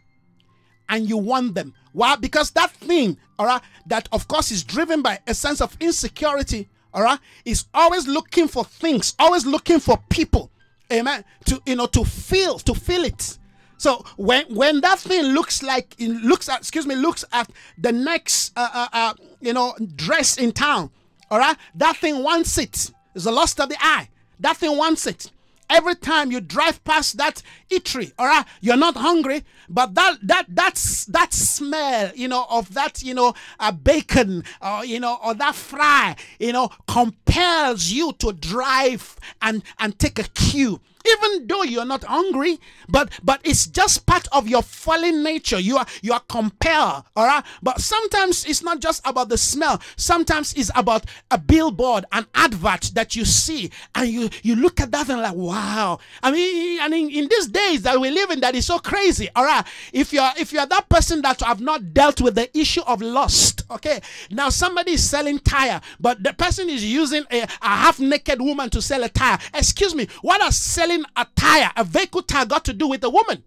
and 0.88 1.08
you 1.08 1.16
want 1.16 1.54
them. 1.54 1.74
Why? 1.92 2.16
Because 2.16 2.50
that 2.52 2.72
thing, 2.72 3.16
all 3.38 3.46
right, 3.46 3.62
that 3.86 4.08
of 4.12 4.28
course 4.28 4.50
is 4.50 4.62
driven 4.62 5.02
by 5.02 5.18
a 5.26 5.34
sense 5.34 5.60
of 5.60 5.76
insecurity, 5.80 6.68
all 6.92 7.02
right, 7.02 7.18
is 7.44 7.64
always 7.72 8.06
looking 8.06 8.48
for 8.48 8.64
things, 8.64 9.14
always 9.18 9.46
looking 9.46 9.80
for 9.80 9.98
people, 10.08 10.50
amen, 10.92 11.24
to 11.46 11.60
you 11.66 11.76
know, 11.76 11.86
to 11.86 12.04
feel, 12.04 12.58
to 12.60 12.74
feel 12.74 13.04
it. 13.04 13.38
So 13.80 14.04
when 14.18 14.44
when 14.54 14.82
that 14.82 14.98
thing 14.98 15.22
looks 15.32 15.62
like 15.62 15.94
it 15.98 16.10
looks 16.10 16.50
at 16.50 16.58
excuse 16.58 16.86
me 16.86 16.96
looks 16.96 17.24
at 17.32 17.50
the 17.78 17.90
next 17.90 18.52
uh, 18.54 18.68
uh, 18.74 18.88
uh, 18.92 19.14
you 19.40 19.54
know 19.54 19.74
dress 19.96 20.36
in 20.36 20.52
town, 20.52 20.90
all 21.30 21.38
right, 21.38 21.56
that 21.76 21.96
thing 21.96 22.22
wants 22.22 22.58
it. 22.58 22.90
It's 23.14 23.24
the 23.24 23.32
lust 23.32 23.58
of 23.58 23.70
the 23.70 23.78
eye. 23.80 24.10
That 24.38 24.58
thing 24.58 24.76
wants 24.76 25.06
it. 25.06 25.32
Every 25.70 25.94
time 25.94 26.30
you 26.30 26.42
drive 26.42 26.84
past 26.84 27.16
that 27.16 27.42
eatery, 27.70 28.12
all 28.18 28.26
right, 28.26 28.44
you're 28.60 28.76
not 28.76 28.96
hungry, 28.98 29.44
but 29.66 29.94
that 29.94 30.18
that 30.24 30.44
that's 30.50 31.06
that 31.06 31.32
smell, 31.32 32.10
you 32.14 32.28
know, 32.28 32.44
of 32.50 32.74
that, 32.74 33.02
you 33.02 33.14
know, 33.14 33.32
a 33.58 33.72
bacon 33.72 34.44
or 34.60 34.84
you 34.84 35.00
know, 35.00 35.16
or 35.24 35.32
that 35.32 35.54
fry, 35.54 36.16
you 36.38 36.52
know, 36.52 36.68
compels 36.86 37.86
you 37.86 38.12
to 38.18 38.34
drive 38.34 39.16
and 39.40 39.62
and 39.78 39.98
take 39.98 40.18
a 40.18 40.24
cue 40.24 40.82
even 41.06 41.46
though 41.46 41.62
you're 41.62 41.84
not 41.84 42.04
hungry 42.04 42.58
but 42.88 43.10
but 43.22 43.40
it's 43.44 43.66
just 43.66 44.06
part 44.06 44.26
of 44.32 44.48
your 44.48 44.62
fallen 44.62 45.22
nature. 45.22 45.58
You 45.58 45.76
are 45.76 45.86
you 46.02 46.12
are 46.12 46.22
compelled 46.28 47.04
all 47.16 47.26
right? 47.26 47.44
But 47.62 47.80
sometimes 47.80 48.44
it's 48.44 48.62
not 48.62 48.80
just 48.80 49.06
about 49.06 49.28
the 49.28 49.38
smell. 49.38 49.80
Sometimes 49.96 50.52
it's 50.54 50.70
about 50.74 51.04
a 51.30 51.38
billboard 51.38 52.04
an 52.12 52.26
advert 52.34 52.90
that 52.94 53.14
you 53.14 53.24
see 53.24 53.70
and 53.94 54.08
you 54.08 54.28
you 54.42 54.56
look 54.56 54.80
at 54.80 54.90
that 54.92 55.08
and 55.08 55.20
like 55.20 55.34
wow. 55.34 55.98
I 56.22 56.30
mean 56.30 56.80
and 56.80 56.94
in, 56.94 57.10
in 57.10 57.28
these 57.28 57.46
days 57.48 57.82
that 57.82 58.00
we 58.00 58.10
live 58.10 58.30
in 58.30 58.40
that 58.40 58.54
is 58.54 58.66
so 58.66 58.78
crazy 58.78 59.28
all 59.36 59.44
right? 59.44 59.64
If 59.92 60.12
you're 60.12 60.30
if 60.38 60.52
you're 60.52 60.66
that 60.66 60.88
person 60.88 61.22
that 61.22 61.40
have 61.40 61.60
not 61.60 61.94
dealt 61.94 62.20
with 62.20 62.34
the 62.34 62.56
issue 62.58 62.82
of 62.82 63.00
lust 63.00 63.62
okay? 63.70 64.00
Now 64.30 64.48
somebody 64.48 64.92
is 64.92 65.08
selling 65.08 65.38
tire 65.38 65.80
but 66.00 66.22
the 66.22 66.32
person 66.32 66.68
is 66.68 66.84
using 66.84 67.24
a, 67.30 67.42
a 67.42 67.48
half 67.62 68.00
naked 68.00 68.40
woman 68.40 68.70
to 68.70 68.82
sell 68.82 69.02
a 69.04 69.08
tire. 69.08 69.38
Excuse 69.54 69.94
me 69.94 70.08
what 70.22 70.42
are 70.42 70.52
selling 70.52 70.89
selling 70.90 71.04
a 71.16 71.26
tire, 71.36 71.70
a 71.76 71.84
vehicle 71.84 72.22
tire, 72.22 72.46
got 72.46 72.64
to 72.66 72.72
do 72.72 72.88
with 72.88 73.04
a 73.04 73.10
woman? 73.10 73.44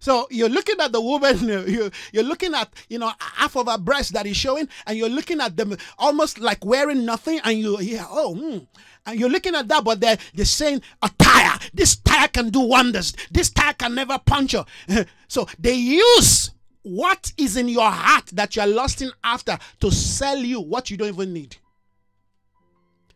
So 0.00 0.28
you're 0.30 0.50
looking 0.50 0.78
at 0.80 0.92
the 0.92 1.00
woman, 1.00 1.38
you're, 1.66 1.90
you're 2.12 2.24
looking 2.24 2.54
at, 2.54 2.70
you 2.88 2.98
know, 2.98 3.10
half 3.18 3.56
of 3.56 3.68
her 3.68 3.78
breast 3.78 4.12
that 4.12 4.26
is 4.26 4.36
showing, 4.36 4.68
and 4.86 4.98
you're 4.98 5.08
looking 5.08 5.40
at 5.40 5.56
them 5.56 5.76
almost 5.98 6.38
like 6.38 6.64
wearing 6.64 7.04
nothing, 7.04 7.40
and 7.42 7.58
you, 7.58 7.80
yeah, 7.80 8.06
oh, 8.10 8.34
mm. 8.38 8.66
and 9.06 9.18
you're 9.18 9.30
looking 9.30 9.54
at 9.54 9.68
that, 9.68 9.82
but 9.82 10.00
they're, 10.00 10.18
they're 10.34 10.44
saying 10.44 10.82
a 11.02 11.10
tire. 11.18 11.58
This 11.72 11.96
tire 11.96 12.28
can 12.28 12.50
do 12.50 12.60
wonders. 12.60 13.14
This 13.30 13.50
tire 13.50 13.72
can 13.72 13.94
never 13.94 14.18
puncture. 14.18 14.64
so 15.28 15.46
they 15.58 15.74
use 15.74 16.50
what 16.82 17.32
is 17.38 17.56
in 17.56 17.68
your 17.68 17.90
heart 17.90 18.26
that 18.34 18.56
you're 18.56 18.66
lusting 18.66 19.10
after 19.22 19.58
to 19.80 19.90
sell 19.90 20.36
you 20.36 20.60
what 20.60 20.90
you 20.90 20.98
don't 20.98 21.08
even 21.08 21.32
need. 21.32 21.56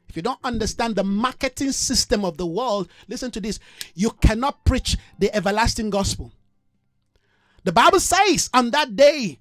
If 0.08 0.16
you 0.16 0.22
don't 0.22 0.40
understand 0.42 0.96
the 0.96 1.04
marketing 1.04 1.72
system 1.72 2.24
of 2.24 2.36
the 2.36 2.46
world, 2.46 2.88
listen 3.08 3.30
to 3.32 3.40
this 3.40 3.60
you 3.94 4.10
cannot 4.10 4.64
preach 4.64 4.96
the 5.18 5.34
everlasting 5.34 5.90
gospel. 5.90 6.32
The 7.64 7.72
Bible 7.72 8.00
says 8.00 8.48
on 8.54 8.70
that 8.70 8.96
day, 8.96 9.38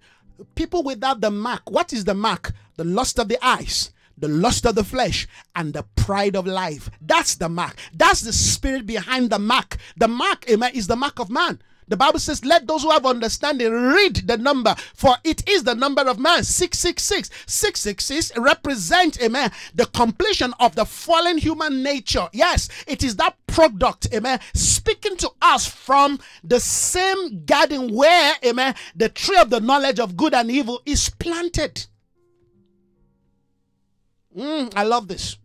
people 0.55 0.83
without 0.83 1.21
the 1.21 1.31
mark, 1.31 1.69
what 1.69 1.93
is 1.93 2.03
the 2.03 2.13
mark? 2.13 2.51
The 2.75 2.83
lust 2.83 3.19
of 3.19 3.29
the 3.29 3.43
eyes, 3.45 3.91
the 4.17 4.27
lust 4.27 4.65
of 4.65 4.75
the 4.75 4.83
flesh, 4.83 5.27
and 5.55 5.73
the 5.73 5.83
pride 5.95 6.35
of 6.35 6.45
life. 6.45 6.89
That's 7.01 7.35
the 7.35 7.49
mark. 7.49 7.77
That's 7.93 8.21
the 8.21 8.33
spirit 8.33 8.85
behind 8.85 9.29
the 9.29 9.39
mark. 9.39 9.77
The 9.95 10.07
mark, 10.07 10.45
is 10.47 10.87
the 10.87 10.95
mark 10.95 11.19
of 11.19 11.29
man. 11.29 11.61
The 11.87 11.97
Bible 11.97 12.19
says, 12.19 12.43
Let 12.43 12.67
those 12.67 12.83
who 12.83 12.91
have 12.91 13.05
understanding 13.05 13.71
read 13.71 14.27
the 14.27 14.37
number, 14.37 14.75
for 14.93 15.15
it 15.23 15.47
is 15.47 15.63
the 15.63 15.75
number 15.75 16.01
of 16.01 16.19
man 16.19 16.43
666. 16.43 17.29
666 17.45 18.37
represent, 18.37 19.21
amen, 19.21 19.51
the 19.73 19.85
completion 19.87 20.53
of 20.59 20.75
the 20.75 20.85
fallen 20.85 21.37
human 21.37 21.83
nature. 21.83 22.27
Yes, 22.33 22.69
it 22.87 23.03
is 23.03 23.15
that 23.17 23.35
product, 23.47 24.07
amen, 24.13 24.39
speaking 24.53 25.15
to 25.17 25.31
us 25.41 25.65
from 25.65 26.19
the 26.43 26.59
same 26.59 27.45
garden 27.45 27.93
where, 27.93 28.35
amen, 28.45 28.75
the 28.95 29.09
tree 29.09 29.37
of 29.37 29.49
the 29.49 29.61
knowledge 29.61 29.99
of 29.99 30.17
good 30.17 30.33
and 30.33 30.51
evil 30.51 30.81
is 30.85 31.09
planted. 31.09 31.87
Mm, 34.37 34.71
I 34.75 34.83
love 34.83 35.07
this. 35.07 35.37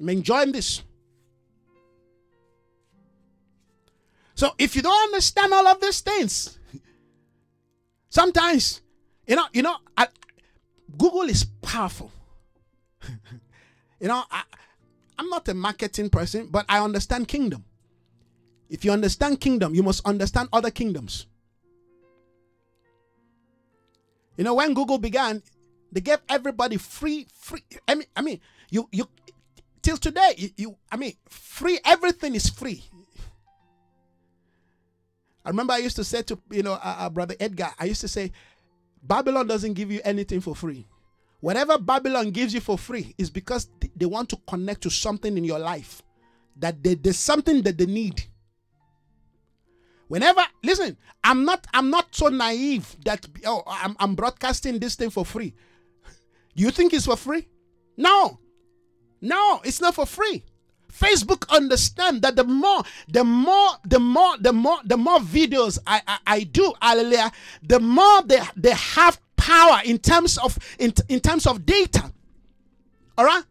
I'm 0.00 0.08
enjoying 0.08 0.52
this. 0.52 0.82
So 4.36 4.54
if 4.58 4.76
you 4.76 4.82
don't 4.82 5.02
understand 5.08 5.52
all 5.52 5.66
of 5.66 5.80
these 5.80 6.00
things, 6.00 6.58
sometimes 8.08 8.82
you 9.26 9.34
know, 9.34 9.46
you 9.52 9.62
know, 9.62 9.76
I, 9.96 10.06
Google 10.96 11.22
is 11.22 11.44
powerful. 11.62 12.12
you 14.00 14.08
know, 14.08 14.22
I, 14.30 14.42
I'm 15.18 15.28
not 15.28 15.48
a 15.48 15.54
marketing 15.54 16.10
person, 16.10 16.48
but 16.50 16.64
I 16.68 16.82
understand 16.82 17.26
kingdom. 17.28 17.64
If 18.68 18.84
you 18.84 18.92
understand 18.92 19.40
kingdom, 19.40 19.74
you 19.74 19.82
must 19.82 20.06
understand 20.06 20.48
other 20.52 20.70
kingdoms. 20.70 21.26
You 24.36 24.44
know, 24.44 24.54
when 24.54 24.74
Google 24.74 24.98
began, 24.98 25.42
they 25.90 26.00
gave 26.00 26.18
everybody 26.28 26.76
free, 26.76 27.26
free. 27.32 27.62
I 27.88 27.94
mean, 27.94 28.06
I 28.14 28.22
mean, 28.22 28.40
you, 28.70 28.88
you, 28.92 29.08
till 29.82 29.96
today, 29.96 30.34
you, 30.36 30.50
you 30.56 30.76
I 30.92 30.96
mean, 30.96 31.14
free. 31.28 31.78
Everything 31.84 32.34
is 32.34 32.48
free. 32.48 32.84
I 35.46 35.50
remember 35.50 35.74
I 35.74 35.78
used 35.78 35.94
to 35.96 36.04
say 36.04 36.22
to 36.22 36.38
you 36.50 36.64
know 36.64 36.72
uh, 36.72 36.96
uh, 36.98 37.08
brother 37.08 37.36
Edgar, 37.38 37.70
I 37.78 37.84
used 37.84 38.00
to 38.00 38.08
say, 38.08 38.32
Babylon 39.00 39.46
doesn't 39.46 39.74
give 39.74 39.92
you 39.92 40.00
anything 40.04 40.40
for 40.40 40.56
free. 40.56 40.88
Whatever 41.38 41.78
Babylon 41.78 42.30
gives 42.32 42.52
you 42.52 42.60
for 42.60 42.76
free 42.76 43.14
is 43.16 43.30
because 43.30 43.68
they 43.94 44.06
want 44.06 44.28
to 44.30 44.36
connect 44.48 44.80
to 44.82 44.90
something 44.90 45.38
in 45.38 45.44
your 45.44 45.60
life 45.60 46.02
that 46.56 46.82
they, 46.82 46.94
there's 46.94 47.18
something 47.18 47.62
that 47.62 47.78
they 47.78 47.86
need. 47.86 48.24
Whenever 50.08 50.42
listen, 50.64 50.96
I'm 51.22 51.44
not 51.44 51.64
I'm 51.72 51.90
not 51.90 52.12
so 52.12 52.26
naive 52.26 52.96
that 53.04 53.24
oh 53.44 53.62
I'm, 53.68 53.94
I'm 54.00 54.16
broadcasting 54.16 54.80
this 54.80 54.96
thing 54.96 55.10
for 55.10 55.24
free. 55.24 55.54
Do 56.56 56.62
you 56.64 56.72
think 56.72 56.92
it's 56.92 57.06
for 57.06 57.16
free? 57.16 57.46
No. 57.96 58.40
No, 59.20 59.60
it's 59.64 59.80
not 59.80 59.94
for 59.94 60.06
free. 60.06 60.42
Facebook 60.92 61.48
understand 61.50 62.22
that 62.22 62.36
the 62.36 62.44
more, 62.44 62.82
the 63.08 63.24
more, 63.24 63.70
the 63.84 63.98
more, 63.98 64.36
the 64.38 64.52
more, 64.52 64.78
the 64.84 64.96
more 64.96 65.18
videos 65.18 65.78
I, 65.86 66.00
I, 66.06 66.18
I 66.26 66.40
do, 66.44 66.72
hallelujah, 66.80 67.30
the 67.62 67.80
more 67.80 68.22
they, 68.22 68.40
they 68.56 68.72
have 68.72 69.20
power 69.36 69.80
in 69.84 69.98
terms 69.98 70.38
of 70.38 70.58
in, 70.78 70.92
in 71.08 71.20
terms 71.20 71.46
of 71.46 71.66
data. 71.66 72.10
All 73.18 73.24
right. 73.24 73.44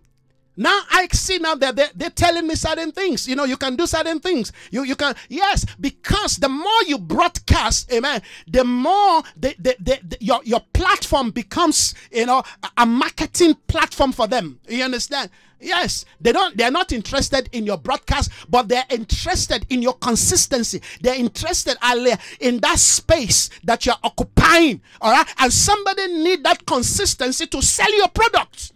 Now 0.57 0.81
I 0.89 1.07
see 1.11 1.37
now 1.37 1.55
that 1.55 1.75
they're, 1.75 1.89
they're 1.95 2.09
telling 2.09 2.47
me 2.47 2.55
certain 2.55 2.91
things. 2.91 3.27
You 3.27 3.35
know, 3.35 3.43
you 3.45 3.57
can 3.57 3.75
do 3.75 3.85
certain 3.85 4.19
things. 4.19 4.51
You 4.71 4.83
you 4.83 4.95
can 4.95 5.15
yes, 5.29 5.65
because 5.79 6.37
the 6.37 6.49
more 6.49 6.83
you 6.87 6.97
broadcast, 6.97 7.91
amen, 7.91 8.21
the 8.47 8.63
more 8.63 9.21
the, 9.35 9.55
the, 9.59 9.75
the, 9.79 9.99
the 10.03 10.17
your 10.21 10.39
your 10.43 10.61
platform 10.73 11.31
becomes 11.31 11.93
you 12.11 12.25
know 12.25 12.43
a 12.77 12.85
marketing 12.85 13.55
platform 13.67 14.11
for 14.11 14.27
them. 14.27 14.59
You 14.67 14.83
understand? 14.83 15.29
Yes, 15.59 16.05
they 16.21 16.31
don't 16.31 16.55
they're 16.55 16.71
not 16.71 16.91
interested 16.91 17.49
in 17.51 17.65
your 17.65 17.77
broadcast, 17.77 18.31
but 18.49 18.67
they're 18.67 18.85
interested 18.89 19.65
in 19.69 19.81
your 19.81 19.93
consistency. 19.93 20.81
They're 21.01 21.15
interested 21.15 21.77
uh, 21.81 22.15
in 22.39 22.59
that 22.59 22.79
space 22.79 23.49
that 23.63 23.85
you're 23.85 23.95
occupying. 24.03 24.81
All 25.01 25.11
right. 25.11 25.27
And 25.39 25.51
somebody 25.51 26.07
need 26.07 26.43
that 26.43 26.65
consistency 26.65 27.47
to 27.47 27.61
sell 27.61 27.93
your 27.97 28.09
product. 28.09 28.73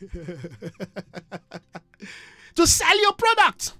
to 2.54 2.66
sell 2.66 3.00
your 3.00 3.12
product. 3.12 3.74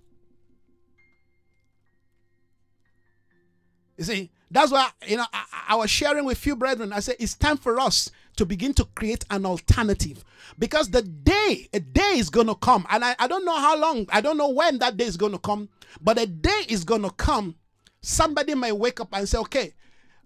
You 3.96 4.04
see, 4.04 4.30
that's 4.50 4.72
why 4.72 4.90
you 5.06 5.16
know 5.16 5.26
I, 5.32 5.44
I, 5.68 5.74
was 5.76 5.90
sharing 5.90 6.24
with 6.24 6.38
few 6.38 6.56
brethren. 6.56 6.92
I 6.92 7.00
said 7.00 7.16
it's 7.18 7.34
time 7.34 7.56
for 7.56 7.78
us 7.78 8.10
to 8.36 8.46
begin 8.46 8.72
to 8.74 8.84
create 8.94 9.24
an 9.30 9.44
alternative 9.46 10.24
because 10.58 10.90
the 10.90 11.02
day 11.02 11.68
a 11.72 11.80
day 11.80 12.14
is 12.16 12.30
gonna 12.30 12.54
come, 12.54 12.86
and 12.90 13.04
I, 13.04 13.14
I 13.18 13.26
don't 13.26 13.44
know 13.44 13.56
how 13.56 13.78
long, 13.78 14.06
I 14.10 14.20
don't 14.20 14.36
know 14.36 14.48
when 14.50 14.78
that 14.78 14.96
day 14.96 15.04
is 15.04 15.16
gonna 15.16 15.38
come, 15.38 15.68
but 16.00 16.18
a 16.18 16.26
day 16.26 16.62
is 16.68 16.84
gonna 16.84 17.10
come. 17.10 17.56
Somebody 18.02 18.54
may 18.54 18.72
wake 18.72 19.00
up 19.00 19.08
and 19.12 19.28
say, 19.28 19.38
okay, 19.38 19.74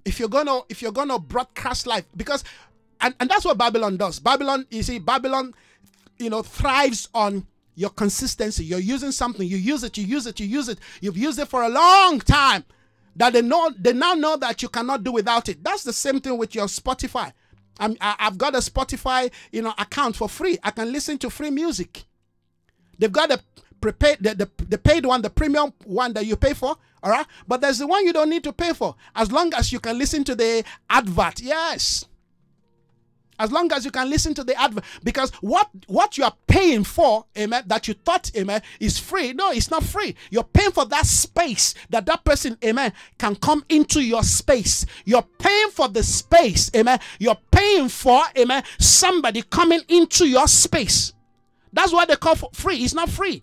if 0.05 0.21
you're 0.21 0.29
gonna 0.29 0.61
if 0.69 0.81
you're 0.83 0.93
gonna 0.93 1.19
broadcast 1.19 1.87
life," 1.87 2.05
because 2.17 2.45
and, 3.01 3.15
and 3.21 3.29
that's 3.29 3.45
what 3.45 3.59
Babylon 3.59 3.97
does. 3.97 4.19
Babylon, 4.19 4.67
you 4.71 4.83
see, 4.83 4.99
Babylon 4.99 5.53
you 6.19 6.31
know, 6.31 6.43
thrives 6.43 7.09
on 7.15 7.47
your 7.75 7.91
consistency. 7.91 8.65
You're 8.65 8.79
using 8.79 9.13
something, 9.13 9.47
you 9.47 9.57
use 9.57 9.85
it, 9.85 9.97
you 9.99 10.05
use 10.05 10.27
it, 10.27 10.41
you 10.41 10.47
use 10.47 10.69
it. 10.69 10.79
You've 11.01 11.17
used 11.17 11.39
it 11.39 11.49
for 11.49 11.63
a 11.63 11.69
long 11.69 12.21
time. 12.21 12.65
That 13.17 13.33
they 13.33 13.43
know 13.43 13.71
they 13.79 13.93
now 13.93 14.15
know 14.15 14.37
that 14.37 14.63
you 14.63 14.69
cannot 14.69 15.05
do 15.05 15.13
without 15.13 15.49
it. 15.49 15.63
That's 15.63 15.85
the 15.85 15.93
same 15.93 16.21
thing 16.21 16.37
with 16.37 16.55
your 16.55 16.67
Spotify. 16.67 17.33
I'm, 17.79 17.97
I, 18.01 18.17
have 18.19 18.39
got 18.39 18.55
a 18.55 18.59
Spotify, 18.59 19.33
you 19.53 19.63
know, 19.63 19.75
account 19.79 20.17
for 20.17 20.29
free. 20.29 20.59
I 20.63 20.71
can 20.71 20.93
listen 20.93 21.19
to 21.19 21.31
free 21.31 21.51
music. 21.51 22.05
They've 22.99 23.13
got 23.13 23.31
a 23.31 23.41
prepaid, 23.81 24.19
the, 24.21 24.35
the, 24.35 24.51
the 24.69 24.79
paid 24.79 25.07
one, 25.07 25.23
the 25.23 25.31
premium 25.31 25.73
one 25.85 26.13
that 26.15 26.27
you 26.27 26.37
pay 26.37 26.55
for. 26.55 26.77
All 27.03 27.11
right, 27.11 27.27
but 27.47 27.61
there's 27.61 27.79
the 27.79 27.87
one 27.87 28.07
you 28.07 28.13
don't 28.13 28.31
need 28.31 28.45
to 28.45 28.53
pay 28.53 28.73
for, 28.73 28.95
as 29.15 29.31
long 29.31 29.53
as 29.55 29.71
you 29.71 29.79
can 29.79 29.99
listen 29.99 30.25
to 30.25 30.35
the 30.35 30.65
advert. 30.89 31.41
Yes, 31.41 32.07
as 33.39 33.53
long 33.53 33.73
as 33.73 33.85
you 33.85 33.91
can 33.91 34.11
listen 34.11 34.35
to 34.35 34.45
the 34.45 34.59
advert. 34.61 34.85
Because 35.03 35.31
what 35.41 35.69
what 35.87 36.19
you 36.19 36.25
are 36.25 36.35
paying 36.47 36.85
for 36.85 37.25
amen 37.37 37.65
that 37.67 37.89
you 37.89 37.95
thought 37.95 38.31
amen 38.37 38.63
is 38.81 38.99
free. 38.99 39.33
No 39.33 39.51
it's 39.51 39.71
not 39.71 39.85
free. 39.85 40.15
You're 40.31 40.45
paying 40.45 40.73
for 40.73 40.85
that 40.87 41.07
space 41.07 41.75
that 41.91 42.07
that 42.07 42.25
person 42.25 42.57
amen 42.65 42.93
can 43.19 43.37
come 43.37 43.65
into 43.69 44.01
your 44.01 44.23
space. 44.23 44.87
You're 45.05 45.27
paying 45.39 45.71
for 45.71 45.89
the 45.89 46.03
space 46.03 46.71
amen. 46.75 47.01
You're 47.19 47.39
paying 47.51 47.89
for 47.89 48.23
amen 48.37 48.63
somebody 48.79 49.43
coming 49.43 49.81
into 49.89 50.27
your 50.27 50.49
space. 50.49 51.13
That's 51.73 51.93
what 51.93 52.09
they 52.09 52.17
call 52.17 52.37
free. 52.53 52.79
It's 52.79 52.95
not 52.95 53.09
free 53.09 53.43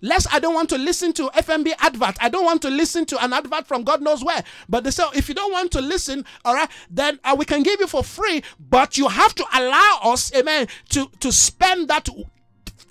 Less, 0.00 0.26
I 0.32 0.38
don't 0.38 0.54
want 0.54 0.68
to 0.70 0.78
listen 0.78 1.12
to 1.14 1.28
FNB 1.28 1.72
advert. 1.80 2.16
I 2.20 2.28
don't 2.28 2.44
want 2.44 2.62
to 2.62 2.70
listen 2.70 3.04
to 3.06 3.24
an 3.24 3.32
advert 3.32 3.66
from 3.66 3.82
God 3.82 4.00
knows 4.00 4.24
where. 4.24 4.42
But 4.68 4.84
they 4.84 4.90
say, 4.90 5.04
if 5.14 5.28
you 5.28 5.34
don't 5.34 5.52
want 5.52 5.72
to 5.72 5.80
listen, 5.80 6.24
all 6.44 6.54
right, 6.54 6.70
then 6.90 7.18
uh, 7.24 7.34
we 7.38 7.44
can 7.44 7.62
give 7.62 7.80
you 7.80 7.86
for 7.86 8.04
free. 8.04 8.42
But 8.60 8.96
you 8.96 9.08
have 9.08 9.34
to 9.34 9.44
allow 9.54 9.98
us, 10.04 10.34
amen, 10.34 10.68
to 10.90 11.10
to 11.20 11.32
spend 11.32 11.88
that 11.88 12.08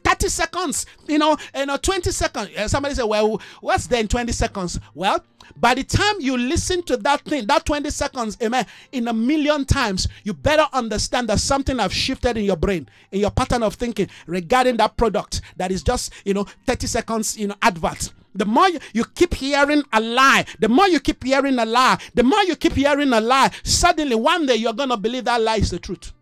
30 0.03 0.29
seconds, 0.29 0.85
you 1.07 1.17
know, 1.17 1.37
you 1.55 1.65
know, 1.65 1.77
20 1.77 2.11
seconds. 2.11 2.49
Uh, 2.57 2.67
somebody 2.67 2.95
say, 2.95 3.03
well, 3.03 3.41
what's 3.59 3.87
then 3.87 4.07
20 4.07 4.31
seconds? 4.31 4.79
Well, 4.93 5.23
by 5.59 5.73
the 5.73 5.83
time 5.83 6.15
you 6.19 6.37
listen 6.37 6.83
to 6.83 6.97
that 6.97 7.21
thing, 7.21 7.47
that 7.47 7.65
20 7.65 7.89
seconds, 7.89 8.37
amen, 8.43 8.65
in 8.91 9.07
a 9.07 9.13
million 9.13 9.65
times, 9.65 10.07
you 10.23 10.33
better 10.33 10.65
understand 10.73 11.29
that 11.29 11.39
something 11.39 11.79
have 11.79 11.93
shifted 11.93 12.37
in 12.37 12.43
your 12.43 12.55
brain, 12.55 12.87
in 13.11 13.19
your 13.21 13.31
pattern 13.31 13.63
of 13.63 13.75
thinking 13.75 14.07
regarding 14.27 14.77
that 14.77 14.97
product 14.97 15.41
that 15.55 15.71
is 15.71 15.81
just, 15.81 16.13
you 16.25 16.33
know, 16.33 16.45
30 16.65 16.87
seconds, 16.87 17.37
you 17.37 17.47
know, 17.47 17.55
advert. 17.61 18.11
The 18.35 18.45
more 18.45 18.69
you, 18.93 19.03
keep 19.15 19.33
hearing 19.33 19.81
a 19.91 19.99
lie, 19.99 20.45
the 20.59 20.69
more 20.69 20.87
you 20.87 20.99
keep 20.99 21.23
hearing 21.23 21.57
a 21.57 21.65
lie, 21.65 21.97
the 22.13 22.23
more 22.23 22.43
you 22.43 22.55
keep 22.55 22.73
hearing 22.73 23.11
a 23.11 23.19
lie, 23.19 23.49
suddenly 23.63 24.15
one 24.15 24.45
day 24.45 24.55
you're 24.55 24.73
going 24.73 24.89
to 24.89 24.97
believe 24.97 25.25
that 25.25 25.41
lie 25.41 25.55
is 25.55 25.71
the 25.71 25.79
truth. 25.79 26.13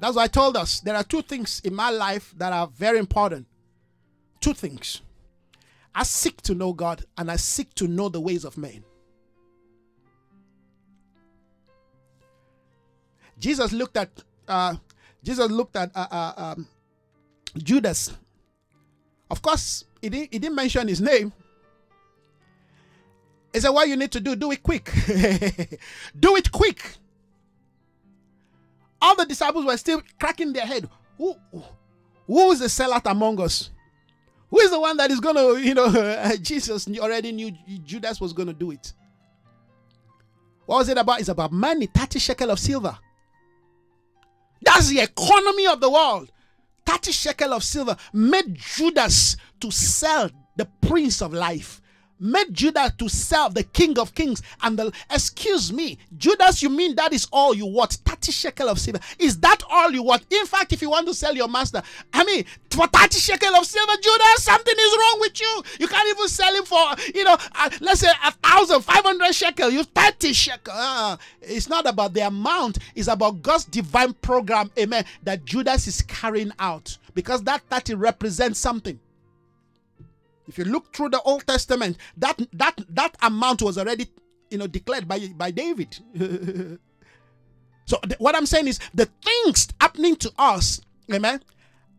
That's 0.00 0.16
why 0.16 0.22
I 0.24 0.28
told 0.28 0.56
us 0.56 0.80
there 0.80 0.94
are 0.94 1.04
two 1.04 1.20
things 1.20 1.60
in 1.64 1.74
my 1.74 1.90
life 1.90 2.32
that 2.38 2.52
are 2.52 2.68
very 2.68 2.98
important. 2.98 3.46
Two 4.40 4.54
things. 4.54 5.02
I 5.94 6.04
seek 6.04 6.40
to 6.42 6.54
know 6.54 6.72
God 6.72 7.04
and 7.16 7.30
I 7.30 7.36
seek 7.36 7.74
to 7.74 7.88
know 7.88 8.08
the 8.08 8.20
ways 8.20 8.44
of 8.44 8.56
men. 8.56 8.84
Jesus 13.38 13.72
looked 13.72 13.96
at 13.96 14.10
uh, 14.46 14.74
Jesus 15.22 15.50
looked 15.50 15.76
at 15.76 15.90
uh, 15.94 16.06
uh, 16.10 16.32
um, 16.36 16.66
Judas. 17.56 18.12
Of 19.30 19.42
course, 19.42 19.84
he 20.00 20.08
didn't, 20.08 20.32
he 20.32 20.38
didn't 20.38 20.56
mention 20.56 20.88
his 20.88 21.00
name. 21.00 21.32
He 23.52 23.60
said, 23.60 23.70
What 23.70 23.88
you 23.88 23.96
need 23.96 24.12
to 24.12 24.20
do, 24.20 24.36
do 24.36 24.50
it 24.52 24.62
quick. 24.62 24.90
do 26.18 26.36
it 26.36 26.50
quick. 26.50 26.82
All 29.00 29.14
the 29.16 29.26
disciples 29.26 29.64
were 29.64 29.76
still 29.76 30.02
cracking 30.18 30.52
their 30.52 30.66
head. 30.66 30.88
Who, 31.18 31.36
who 32.26 32.50
is 32.52 32.60
the 32.60 32.66
sellout 32.66 33.10
among 33.10 33.40
us? 33.40 33.70
Who 34.50 34.60
is 34.60 34.70
the 34.70 34.80
one 34.80 34.96
that 34.96 35.10
is 35.10 35.20
going 35.20 35.36
to, 35.36 35.62
you 35.62 35.74
know, 35.74 36.36
Jesus 36.42 36.88
already 36.98 37.32
knew 37.32 37.52
Judas 37.84 38.20
was 38.20 38.32
going 38.32 38.48
to 38.48 38.54
do 38.54 38.70
it. 38.70 38.92
What 40.66 40.78
was 40.78 40.88
it 40.88 40.98
about? 40.98 41.20
It's 41.20 41.28
about 41.28 41.52
money, 41.52 41.86
30 41.86 42.18
shekel 42.18 42.50
of 42.50 42.58
silver. 42.58 42.96
That's 44.62 44.88
the 44.88 45.00
economy 45.00 45.66
of 45.66 45.80
the 45.80 45.90
world. 45.90 46.30
30 46.86 47.12
shekel 47.12 47.52
of 47.52 47.62
silver 47.62 47.96
made 48.12 48.54
Judas 48.54 49.36
to 49.60 49.70
sell 49.70 50.30
the 50.56 50.66
prince 50.82 51.22
of 51.22 51.32
life 51.32 51.80
made 52.20 52.52
Judas 52.52 52.92
to 52.98 53.08
serve 53.08 53.54
the 53.54 53.64
King 53.64 53.98
of 53.98 54.14
Kings 54.14 54.42
and 54.62 54.78
the 54.78 54.92
excuse 55.10 55.72
me, 55.72 55.98
Judas, 56.16 56.62
you 56.62 56.68
mean 56.68 56.94
that 56.96 57.12
is 57.12 57.26
all 57.32 57.54
you 57.54 57.66
want? 57.66 57.92
30 58.04 58.32
shekel 58.32 58.68
of 58.68 58.78
silver. 58.78 59.00
Is 59.18 59.38
that 59.40 59.62
all 59.70 59.90
you 59.90 60.02
want? 60.02 60.24
In 60.30 60.46
fact, 60.46 60.72
if 60.72 60.82
you 60.82 60.90
want 60.90 61.06
to 61.08 61.14
sell 61.14 61.34
your 61.34 61.48
master, 61.48 61.82
I 62.12 62.24
mean, 62.24 62.44
for 62.70 62.86
30 62.86 63.18
shekel 63.18 63.54
of 63.54 63.64
silver, 63.66 63.92
Judas, 64.00 64.42
something 64.42 64.74
is 64.76 64.96
wrong 64.98 65.18
with 65.20 65.40
you. 65.40 65.62
You 65.80 65.88
can't 65.88 66.08
even 66.08 66.28
sell 66.28 66.54
him 66.54 66.64
for, 66.64 66.84
you 67.14 67.24
know, 67.24 67.36
uh, 67.54 67.70
let's 67.80 68.00
say 68.00 68.10
a 68.24 68.32
thousand, 68.32 68.82
five 68.82 69.04
hundred 69.04 69.34
shekel. 69.34 69.70
You 69.70 69.84
30 69.84 70.32
shekel. 70.32 70.72
Uh, 70.76 71.16
it's 71.42 71.68
not 71.68 71.86
about 71.86 72.14
the 72.14 72.26
amount, 72.26 72.78
it's 72.94 73.08
about 73.08 73.42
God's 73.42 73.64
divine 73.64 74.14
program, 74.14 74.70
amen, 74.78 75.04
that 75.22 75.44
Judas 75.44 75.86
is 75.86 76.02
carrying 76.02 76.52
out 76.58 76.96
because 77.14 77.42
that 77.44 77.62
30 77.70 77.94
represents 77.94 78.58
something. 78.58 78.98
If 80.48 80.58
you 80.58 80.64
look 80.64 80.94
through 80.94 81.10
the 81.10 81.20
Old 81.22 81.46
Testament, 81.46 81.98
that 82.16 82.40
that 82.54 82.80
that 82.88 83.16
amount 83.22 83.62
was 83.62 83.78
already 83.78 84.08
you 84.50 84.58
know 84.58 84.66
declared 84.66 85.06
by 85.06 85.28
by 85.36 85.50
David. 85.50 85.98
so 87.84 87.98
th- 87.98 88.18
what 88.18 88.34
I'm 88.34 88.46
saying 88.46 88.68
is 88.68 88.80
the 88.94 89.06
things 89.22 89.68
happening 89.80 90.16
to 90.16 90.32
us, 90.38 90.80
amen, 91.12 91.42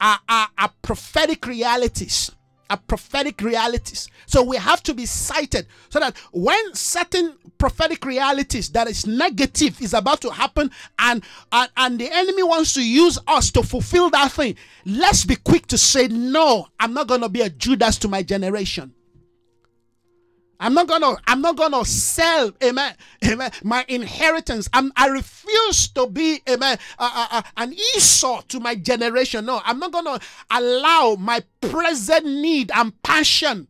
are, 0.01 0.19
are, 0.27 0.49
are 0.57 0.71
prophetic 0.81 1.45
realities 1.45 2.31
are 2.69 2.77
prophetic 2.77 3.41
realities. 3.41 4.09
So 4.25 4.43
we 4.43 4.57
have 4.57 4.83
to 4.83 4.93
be 4.93 5.05
sighted 5.05 5.67
so 5.89 5.99
that 5.99 6.17
when 6.31 6.73
certain 6.73 7.35
prophetic 7.57 8.05
realities 8.05 8.69
that 8.69 8.87
is 8.87 9.05
negative 9.07 9.81
is 9.81 9.93
about 9.93 10.21
to 10.21 10.29
happen 10.31 10.71
and, 10.99 11.23
and, 11.51 11.69
and 11.77 11.99
the 11.99 12.09
enemy 12.11 12.43
wants 12.43 12.73
to 12.75 12.87
use 12.87 13.17
us 13.27 13.51
to 13.51 13.63
fulfill 13.63 14.09
that 14.11 14.31
thing, 14.31 14.55
let's 14.85 15.25
be 15.25 15.35
quick 15.35 15.65
to 15.67 15.77
say, 15.77 16.07
No, 16.07 16.67
I'm 16.79 16.93
not 16.93 17.07
going 17.07 17.21
to 17.21 17.29
be 17.29 17.41
a 17.41 17.49
Judas 17.49 17.97
to 17.99 18.07
my 18.07 18.23
generation. 18.23 18.93
I'm 20.59 20.73
not 20.73 20.87
gonna, 20.87 21.15
I'm 21.25 21.41
not 21.41 21.55
gonna 21.55 21.85
sell, 21.85 22.51
amen, 22.61 22.95
amen, 23.25 23.51
my 23.63 23.85
inheritance. 23.87 24.67
I'm, 24.73 24.91
I 24.95 25.07
refuse 25.07 25.87
to 25.89 26.07
be, 26.07 26.41
amen, 26.49 26.77
an 26.99 27.73
Esau 27.95 28.41
to 28.49 28.59
my 28.59 28.75
generation. 28.75 29.45
No, 29.45 29.61
I'm 29.63 29.79
not 29.79 29.91
gonna 29.93 30.19
allow 30.51 31.15
my 31.17 31.41
present 31.61 32.25
need 32.25 32.71
and 32.75 33.01
passion 33.03 33.67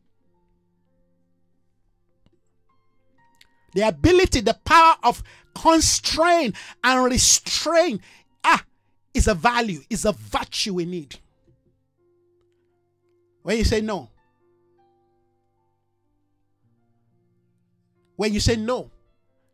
The 3.74 3.88
ability, 3.88 4.42
the 4.42 4.58
power 4.66 4.96
of 5.04 5.24
constrain 5.54 6.54
and 6.84 7.06
restrain 7.06 8.02
ah, 8.44 8.64
is 9.14 9.28
a 9.28 9.36
value, 9.36 9.82
is 9.90 10.06
a 10.06 10.12
virtue 10.12 10.76
we 10.76 10.86
need. 10.86 11.20
When 13.44 13.58
you 13.58 13.64
say 13.64 13.82
no, 13.82 14.10
when 18.20 18.34
you 18.34 18.42
say 18.42 18.58
no, 18.58 18.92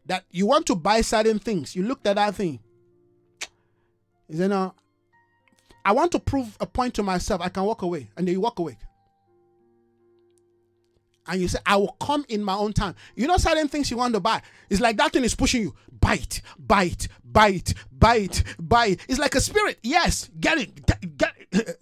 that 0.07 0.25
you 0.31 0.47
want 0.47 0.65
to 0.65 0.73
buy 0.73 1.01
certain 1.01 1.37
things, 1.37 1.75
you 1.75 1.83
looked 1.83 2.07
at 2.07 2.15
that 2.15 2.33
thing. 2.33 2.59
You 4.27 4.39
say, 4.39 4.47
no, 4.47 4.73
I 5.85 5.91
want 5.91 6.11
to 6.13 6.19
prove 6.19 6.57
a 6.59 6.65
point 6.65 6.95
to 6.95 7.03
myself. 7.03 7.41
I 7.41 7.49
can 7.49 7.61
walk 7.61 7.83
away. 7.83 8.09
And 8.17 8.27
then 8.27 8.33
you 8.33 8.41
walk 8.41 8.57
away. 8.57 8.79
And 11.27 11.39
you 11.39 11.47
say, 11.47 11.59
I 11.63 11.75
will 11.75 11.95
come 12.01 12.25
in 12.27 12.43
my 12.43 12.55
own 12.55 12.73
time. 12.73 12.95
You 13.15 13.27
know 13.27 13.37
certain 13.37 13.67
things 13.67 13.91
you 13.91 13.97
want 13.97 14.15
to 14.15 14.19
buy. 14.19 14.41
It's 14.67 14.81
like 14.81 14.97
that 14.97 15.13
thing 15.13 15.23
is 15.23 15.35
pushing 15.35 15.61
you. 15.61 15.75
Buy 15.91 16.15
it, 16.15 16.41
buy 16.57 16.85
it, 16.85 17.07
buy 17.23 17.49
it, 17.49 17.73
buy 17.91 18.15
it, 18.15 18.43
buy 18.57 18.87
it. 18.87 19.05
It's 19.07 19.19
like 19.19 19.35
a 19.35 19.41
spirit. 19.41 19.77
Yes, 19.83 20.31
get 20.39 20.57
it, 20.57 21.17
get 21.17 21.33
it. 21.51 21.79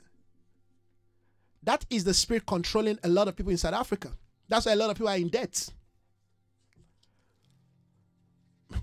that 1.64 1.86
is 1.90 2.04
the 2.04 2.14
spirit 2.14 2.46
controlling 2.46 3.00
a 3.06 3.08
lot 3.08 3.30
of 3.30 3.38
people 3.38 3.52
in 3.52 3.58
South 3.58 3.74
Africa. 3.74 4.12
That's 4.50 4.66
why 4.66 4.74
a 4.74 4.76
lot 4.76 4.90
of 4.90 4.98
people 4.98 5.08
are 5.08 5.16
in 5.16 5.30
debt. 5.30 5.70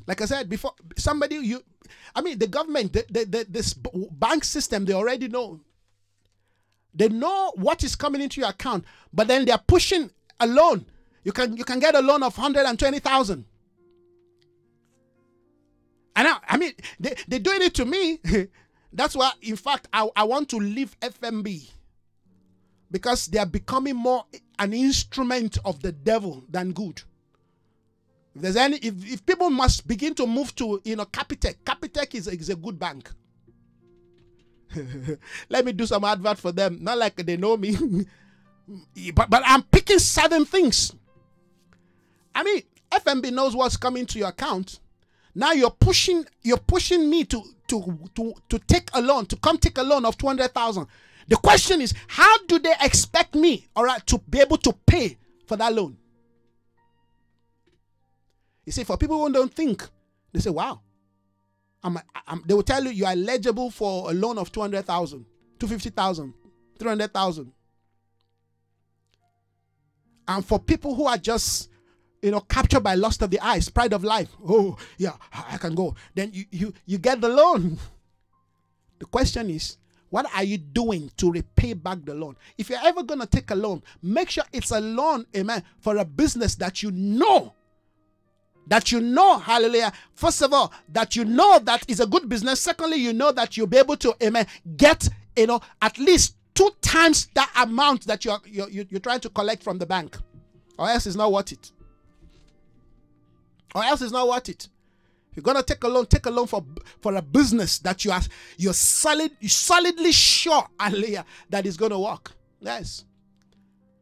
Like 0.07 0.21
I 0.21 0.25
said 0.27 0.49
before, 0.49 0.73
somebody 0.97 1.37
you, 1.37 1.62
I 2.15 2.21
mean, 2.21 2.39
the 2.39 2.47
government, 2.47 2.93
the, 2.93 3.05
the, 3.11 3.25
the, 3.25 3.47
this 3.49 3.75
bank 3.75 4.45
system, 4.45 4.85
they 4.85 4.93
already 4.93 5.29
know. 5.29 5.61
They 6.95 7.09
know 7.09 7.53
what 7.57 7.85
is 7.85 7.95
coming 7.95 8.21
into 8.21 8.41
your 8.41 8.51
account, 8.51 8.85
but 9.12 9.29
then 9.29 9.45
they 9.45 9.53
are 9.53 9.62
pushing 9.67 10.11
a 10.41 10.47
loan. 10.47 10.87
You 11.23 11.33
can 11.33 11.57
you 11.57 11.65
can 11.65 11.79
get 11.79 11.95
a 11.95 12.01
loan 12.01 12.23
of 12.23 12.35
hundred 12.35 12.67
and 12.67 12.79
twenty 12.79 12.99
thousand. 12.99 13.45
And 16.17 16.27
I, 16.27 16.37
I 16.49 16.57
mean, 16.57 16.73
they, 16.99 17.15
they're 17.29 17.39
doing 17.39 17.62
it 17.62 17.75
to 17.75 17.85
me. 17.85 18.19
That's 18.93 19.15
why, 19.15 19.31
in 19.43 19.57
fact, 19.57 19.87
I, 19.93 20.09
I 20.17 20.25
want 20.25 20.49
to 20.51 20.57
leave 20.57 20.99
FNB 21.01 21.71
because 22.91 23.27
they 23.27 23.39
are 23.39 23.47
becoming 23.47 23.95
more 23.95 24.25
an 24.59 24.73
instrument 24.73 25.59
of 25.65 25.81
the 25.81 25.93
devil 25.93 26.43
than 26.51 26.73
good. 26.73 27.03
If 28.35 28.43
there's 28.43 28.57
any, 28.57 28.77
if, 28.78 28.94
if 29.12 29.27
people 29.27 29.51
must 29.51 29.86
begin 29.86 30.15
to 30.15 30.27
move 30.27 30.55
to, 30.57 30.81
you 30.85 30.97
know, 30.97 31.05
Capitec, 31.05 31.57
Capitec 31.65 32.15
is, 32.15 32.28
is 32.28 32.48
a 32.48 32.57
good 32.57 32.78
bank. 32.78 33.11
Let 35.48 35.65
me 35.65 35.73
do 35.73 35.86
some 35.86 36.05
advert 36.05 36.39
for 36.39 36.52
them. 36.52 36.78
Not 36.81 36.98
like 36.98 37.16
they 37.16 37.36
know 37.36 37.57
me, 37.57 37.77
but 39.15 39.28
but 39.28 39.43
I'm 39.44 39.62
picking 39.62 39.98
certain 39.98 40.44
things. 40.44 40.94
I 42.35 42.44
mean, 42.44 42.62
FNB 42.90 43.32
knows 43.32 43.57
what's 43.57 43.77
coming 43.77 44.07
to 44.07 44.19
your 44.19 44.28
account. 44.28 44.78
Now 45.35 45.52
you're 45.52 45.70
pushing 45.70 46.24
you're 46.43 46.57
pushing 46.57 47.09
me 47.11 47.24
to 47.24 47.43
to 47.69 48.09
to 48.15 48.35
to 48.48 48.59
take 48.61 48.90
a 48.94 49.01
loan 49.01 49.27
to 49.27 49.36
come 49.36 49.59
take 49.59 49.78
a 49.78 49.82
loan 49.82 50.05
of 50.05 50.16
two 50.16 50.27
hundred 50.27 50.52
thousand. 50.55 50.86
The 51.28 51.36
question 51.36 51.81
is, 51.81 51.94
how 52.09 52.39
do 52.47 52.59
they 52.59 52.74
expect 52.81 53.36
me, 53.36 53.69
all 53.77 53.85
right, 53.85 54.05
to 54.09 54.19
be 54.19 54.40
able 54.40 54.57
to 54.59 54.73
pay 54.86 55.16
for 55.47 55.57
that 55.57 55.73
loan? 55.73 55.97
You 58.71 58.73
see, 58.73 58.85
for 58.85 58.97
people 58.97 59.19
who 59.19 59.33
don't 59.33 59.53
think, 59.53 59.85
they 60.31 60.39
say, 60.39 60.51
wow. 60.51 60.81
I'm, 61.83 61.99
I'm, 62.25 62.45
they 62.47 62.55
will 62.55 62.63
tell 62.63 62.85
you 62.85 62.91
you 62.91 63.05
are 63.05 63.11
eligible 63.11 63.69
for 63.69 64.09
a 64.09 64.15
loan 64.15 64.39
of 64.39 64.53
200,000, 64.53 65.27
250,000, 65.59 66.35
300,000. 66.79 67.53
And 70.29 70.45
for 70.47 70.61
people 70.61 70.95
who 70.95 71.07
are 71.07 71.19
just, 71.19 71.69
you 72.23 72.31
know, 72.31 72.39
captured 72.43 72.85
by 72.85 72.95
lust 72.95 73.23
of 73.23 73.33
the 73.33 73.41
eyes, 73.41 73.69
pride 73.69 73.93
of 73.93 74.05
life, 74.05 74.29
oh, 74.49 74.77
yeah, 74.99 75.15
I 75.33 75.57
can 75.57 75.75
go. 75.75 75.97
Then 76.15 76.31
you, 76.33 76.45
you, 76.53 76.75
you 76.87 76.99
get 76.99 77.21
the 77.21 77.29
loan. 77.29 77.77
The 79.01 79.07
question 79.07 79.51
is, 79.51 79.79
what 80.11 80.27
are 80.33 80.45
you 80.45 80.59
doing 80.59 81.11
to 81.17 81.33
repay 81.33 81.73
back 81.73 82.05
the 82.05 82.15
loan? 82.15 82.37
If 82.57 82.71
you're 82.71 82.79
ever 82.85 83.03
going 83.03 83.19
to 83.19 83.27
take 83.27 83.51
a 83.51 83.57
loan, 83.57 83.83
make 84.01 84.31
sure 84.31 84.45
it's 84.53 84.71
a 84.71 84.79
loan, 84.81 85.27
amen, 85.35 85.65
for 85.81 85.97
a 85.97 86.05
business 86.05 86.55
that 86.57 86.85
you 86.85 86.93
know 86.93 87.55
that 88.66 88.93
you 88.93 89.01
know, 89.01 89.39
hallelujah, 89.39 89.93
first 90.15 90.43
of 90.43 90.53
all, 90.53 90.73
that 90.93 91.16
you 91.16 91.24
know 91.24 91.59
that 91.61 91.85
is 91.89 92.01
a 92.01 92.07
good 92.07 92.28
business. 92.28 92.61
Secondly, 92.61 92.97
you 92.99 93.12
know 93.12 93.32
that 93.32 93.57
you'll 93.57 93.66
be 93.66 93.78
able 93.78 93.97
to, 93.97 94.15
amen, 94.23 94.47
get, 94.77 95.09
you 95.37 95.47
know, 95.47 95.61
at 95.82 95.99
least 95.99 96.37
two 96.55 96.70
times 96.81 97.28
that 97.35 97.51
amount 97.57 98.07
that 98.07 98.24
you're, 98.24 98.39
you're, 98.47 98.69
you're 98.70 99.01
trying 99.01 99.20
to 99.20 99.28
collect 99.31 99.62
from 99.62 99.78
the 99.78 99.87
bank. 99.87 100.16
Or 100.78 100.89
else 100.89 101.07
it's 101.07 101.16
not 101.16 101.32
worth 101.32 101.53
it. 101.53 101.73
Or 103.74 103.85
else 103.85 104.03
it's 104.03 104.12
not 104.12 104.28
worth 104.28 104.49
it. 104.49 104.69
You're 105.35 105.43
gonna 105.43 105.62
take 105.62 105.85
a 105.85 105.89
loan, 105.89 106.07
take 106.07 106.27
a 106.27 106.31
loan 106.31 106.47
for 106.47 106.65
for 107.01 107.15
a 107.15 107.23
business 107.23 107.78
that 107.81 108.05
you 108.05 108.11
are 108.11 108.20
you're 108.57 108.73
solid, 108.74 109.31
you're 109.41 109.49
solidly 109.49 110.11
sure, 110.12 110.66
hallelujah, 110.81 111.24
that 111.51 111.66
is 111.66 111.77
gonna 111.77 111.99
work. 111.99 112.32
Yes. 112.61 113.05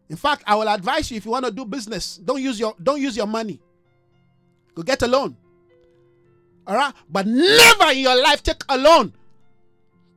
In 0.09 0.17
fact, 0.17 0.43
I 0.47 0.55
will 0.55 0.69
advise 0.69 1.11
you 1.11 1.19
if 1.19 1.27
you 1.27 1.31
want 1.31 1.45
to 1.45 1.51
do 1.51 1.65
business, 1.67 2.17
don't 2.17 2.43
use 2.43 2.59
your 2.59 2.75
don't 2.83 3.01
use 3.01 3.17
your 3.17 3.27
money. 3.27 3.61
Go 4.79 4.85
get 4.85 5.03
a 5.03 5.09
loan. 5.09 5.37
All 6.65 6.77
right, 6.77 6.95
but 7.11 7.27
never 7.27 7.91
in 7.91 7.99
your 7.99 8.23
life 8.23 8.45
take 8.45 8.63
a 8.69 8.79
loan 8.79 9.13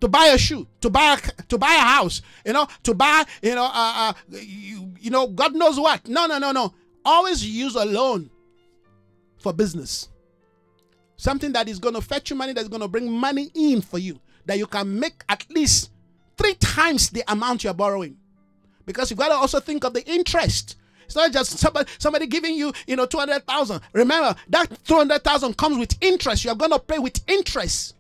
to 0.02 0.08
buy 0.08 0.26
a 0.28 0.38
shoe, 0.38 0.68
to 0.82 0.90
buy 0.92 1.18
a, 1.18 1.44
to 1.46 1.58
buy 1.58 1.74
a 1.74 1.80
house, 1.80 2.22
you 2.46 2.54
know, 2.54 2.68
to 2.84 2.94
buy, 2.94 3.24
you 3.42 3.56
know, 3.56 3.64
uh, 3.64 3.70
uh, 3.74 4.14
you, 4.30 4.94
you 5.00 5.10
know, 5.10 5.26
God 5.28 5.56
knows 5.56 5.80
what. 5.80 6.08
No, 6.08 6.28
no, 6.28 6.38
no, 6.38 6.52
no. 6.52 6.76
Always 7.04 7.44
use 7.44 7.74
a 7.74 7.86
loan 7.86 8.30
for 9.40 9.52
business. 9.52 10.10
Something 11.18 11.54
that 11.54 11.68
is 11.68 11.80
going 11.80 11.96
to 11.96 12.02
fetch 12.02 12.30
you 12.30 12.36
money, 12.36 12.54
that's 12.54 12.68
going 12.68 12.82
to 12.82 12.88
bring 12.88 13.12
money 13.12 13.50
in 13.56 13.82
for 13.82 13.98
you, 13.98 14.20
that 14.46 14.60
you 14.60 14.68
can 14.68 15.00
make 15.00 15.24
at 15.28 15.44
least 15.50 15.90
three 16.38 16.54
times 16.56 17.10
the 17.10 17.24
amount 17.28 17.64
you're 17.64 17.74
borrowing. 17.74 18.16
Because 18.86 19.10
you've 19.10 19.20
got 19.20 19.30
to 19.30 19.36
also 19.36 19.60
think 19.60 19.86
of 19.86 19.96
the 19.96 20.08
interest. 20.08 20.76
It's 21.12 21.18
not 21.18 21.34
just 21.34 21.58
somebody, 21.58 21.92
somebody 21.98 22.26
giving 22.26 22.56
you, 22.56 22.72
you 22.88 22.96
know, 22.96 23.06
200,000. 23.06 23.82
Remember, 23.92 24.34
that 24.48 24.86
200,000 24.86 25.58
comes 25.58 25.78
with 25.78 25.94
interest. 26.00 26.46
You're 26.46 26.56
going 26.56 26.72
to 26.72 26.80
pay 26.80 27.00
with 27.00 27.20
interest. 27.28 27.96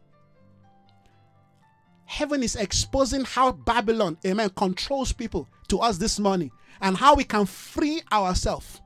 Heaven 2.06 2.42
is 2.42 2.56
exposing 2.56 3.26
how 3.26 3.52
Babylon, 3.52 4.18
amen, 4.26 4.52
controls 4.52 5.12
people 5.12 5.50
to 5.68 5.80
us 5.80 5.98
this 5.98 6.20
morning 6.20 6.52
and 6.80 6.96
how 6.96 7.16
we 7.16 7.26
can 7.26 7.46
free 7.46 8.02
ourselves. 8.14 8.80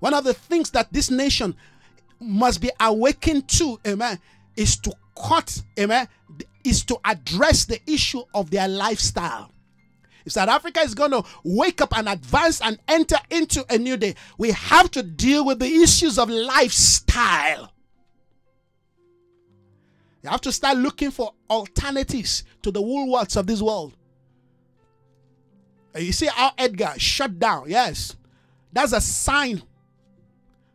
One 0.00 0.12
of 0.12 0.24
the 0.24 0.34
things 0.34 0.70
that 0.72 0.92
this 0.92 1.10
nation 1.10 1.56
must 2.20 2.60
be 2.60 2.70
awakened 2.78 3.48
to, 3.48 3.80
amen, 3.86 4.18
is 4.54 4.76
to 4.80 4.92
cut, 5.16 5.62
amen, 5.80 6.08
is 6.62 6.84
to 6.84 6.98
address 7.06 7.64
the 7.64 7.80
issue 7.90 8.22
of 8.34 8.50
their 8.50 8.68
lifestyle. 8.68 9.50
If 10.24 10.32
South 10.32 10.48
Africa 10.48 10.80
is 10.80 10.94
going 10.94 11.10
to 11.10 11.22
wake 11.42 11.80
up 11.80 11.96
and 11.96 12.08
advance 12.08 12.60
and 12.62 12.78
enter 12.88 13.16
into 13.30 13.64
a 13.72 13.76
new 13.76 13.96
day, 13.96 14.14
we 14.38 14.52
have 14.52 14.90
to 14.92 15.02
deal 15.02 15.44
with 15.44 15.58
the 15.58 15.66
issues 15.66 16.18
of 16.18 16.30
lifestyle. 16.30 17.72
You 20.22 20.30
have 20.30 20.40
to 20.42 20.52
start 20.52 20.78
looking 20.78 21.10
for 21.10 21.34
alternatives 21.50 22.44
to 22.62 22.70
the 22.70 22.80
Woolworths 22.80 23.36
of 23.36 23.46
this 23.46 23.60
world. 23.60 23.94
You 25.94 26.12
see 26.12 26.26
how 26.26 26.52
Edgar 26.56 26.94
shut 26.96 27.38
down. 27.38 27.64
Yes, 27.68 28.16
that's 28.72 28.92
a 28.92 29.00
sign. 29.02 29.62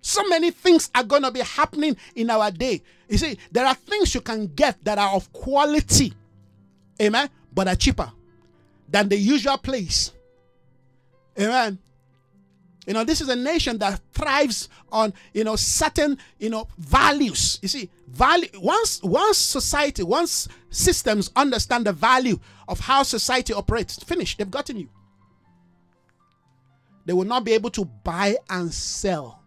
So 0.01 0.25
many 0.27 0.51
things 0.51 0.91
are 0.93 1.03
going 1.03 1.23
to 1.23 1.31
be 1.31 1.41
happening 1.41 1.97
in 2.15 2.29
our 2.29 2.51
day. 2.51 2.83
You 3.09 3.17
see, 3.17 3.37
there 3.51 3.65
are 3.65 3.75
things 3.75 4.13
you 4.13 4.21
can 4.21 4.47
get 4.47 4.81
that 4.85 4.99
are 4.99 5.15
of 5.15 5.33
quality, 5.33 6.13
amen, 7.01 7.29
but 7.51 7.67
are 7.67 7.75
cheaper 7.75 8.11
than 8.91 9.09
the 9.09 9.17
usual 9.17 9.57
place. 9.57 10.11
Amen. 11.39 11.79
You 12.85 12.93
know, 12.93 13.03
this 13.03 13.21
is 13.21 13.29
a 13.29 13.35
nation 13.35 13.77
that 13.79 14.01
thrives 14.13 14.67
on, 14.91 15.13
you 15.33 15.43
know, 15.43 15.55
certain, 15.55 16.17
you 16.39 16.49
know, 16.49 16.67
values. 16.79 17.59
You 17.61 17.67
see, 17.67 17.89
value 18.07 18.47
once 18.55 19.01
once 19.03 19.37
society, 19.37 20.01
once 20.01 20.47
systems 20.71 21.29
understand 21.35 21.85
the 21.85 21.93
value 21.93 22.39
of 22.67 22.79
how 22.79 23.03
society 23.03 23.53
operates, 23.53 24.01
finish, 24.03 24.37
they've 24.37 24.49
gotten 24.49 24.77
you. 24.77 24.89
They 27.05 27.13
will 27.13 27.25
not 27.25 27.43
be 27.43 27.53
able 27.53 27.69
to 27.71 27.85
buy 27.85 28.37
and 28.49 28.73
sell. 28.73 29.43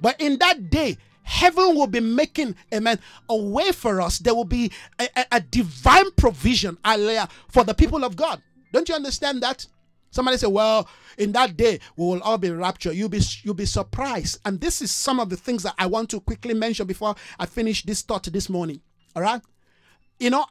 But 0.00 0.20
in 0.20 0.38
that 0.38 0.70
day, 0.70 0.96
heaven 1.30 1.76
will 1.76 1.86
be 1.86 2.00
making 2.00 2.56
amen 2.74 2.98
a 3.28 3.36
way 3.36 3.70
for 3.70 4.00
us. 4.00 4.18
There 4.18 4.34
will 4.34 4.44
be 4.44 4.72
a, 4.98 5.08
a, 5.16 5.26
a 5.32 5.40
divine 5.40 6.10
provision 6.12 6.76
hallelujah 6.84 7.28
for 7.48 7.62
the 7.62 7.72
people 7.72 8.04
of 8.04 8.16
god. 8.16 8.42
Don't 8.72 8.88
you 8.88 8.96
understand 8.96 9.40
that? 9.42 9.64
Somebody 10.10 10.38
say 10.38 10.48
well 10.48 10.88
in 11.18 11.30
that 11.32 11.56
day 11.56 11.78
we 11.96 12.04
will 12.04 12.20
all 12.22 12.36
be 12.36 12.50
raptured. 12.50 12.96
You'll 12.96 13.08
be 13.08 13.20
you'll 13.44 13.54
be 13.54 13.64
surprised. 13.64 14.40
And 14.44 14.60
this 14.60 14.82
is 14.82 14.90
some 14.90 15.20
of 15.20 15.30
the 15.30 15.36
things 15.36 15.62
that 15.62 15.74
i 15.78 15.86
want 15.86 16.10
to 16.10 16.20
quickly 16.20 16.52
mention 16.52 16.86
before 16.86 17.14
i 17.38 17.46
finish 17.46 17.84
this 17.84 18.02
thought 18.02 18.24
this 18.24 18.48
morning. 18.48 18.80
All 19.14 19.22
right? 19.22 19.40
You 20.18 20.30
know 20.30 20.46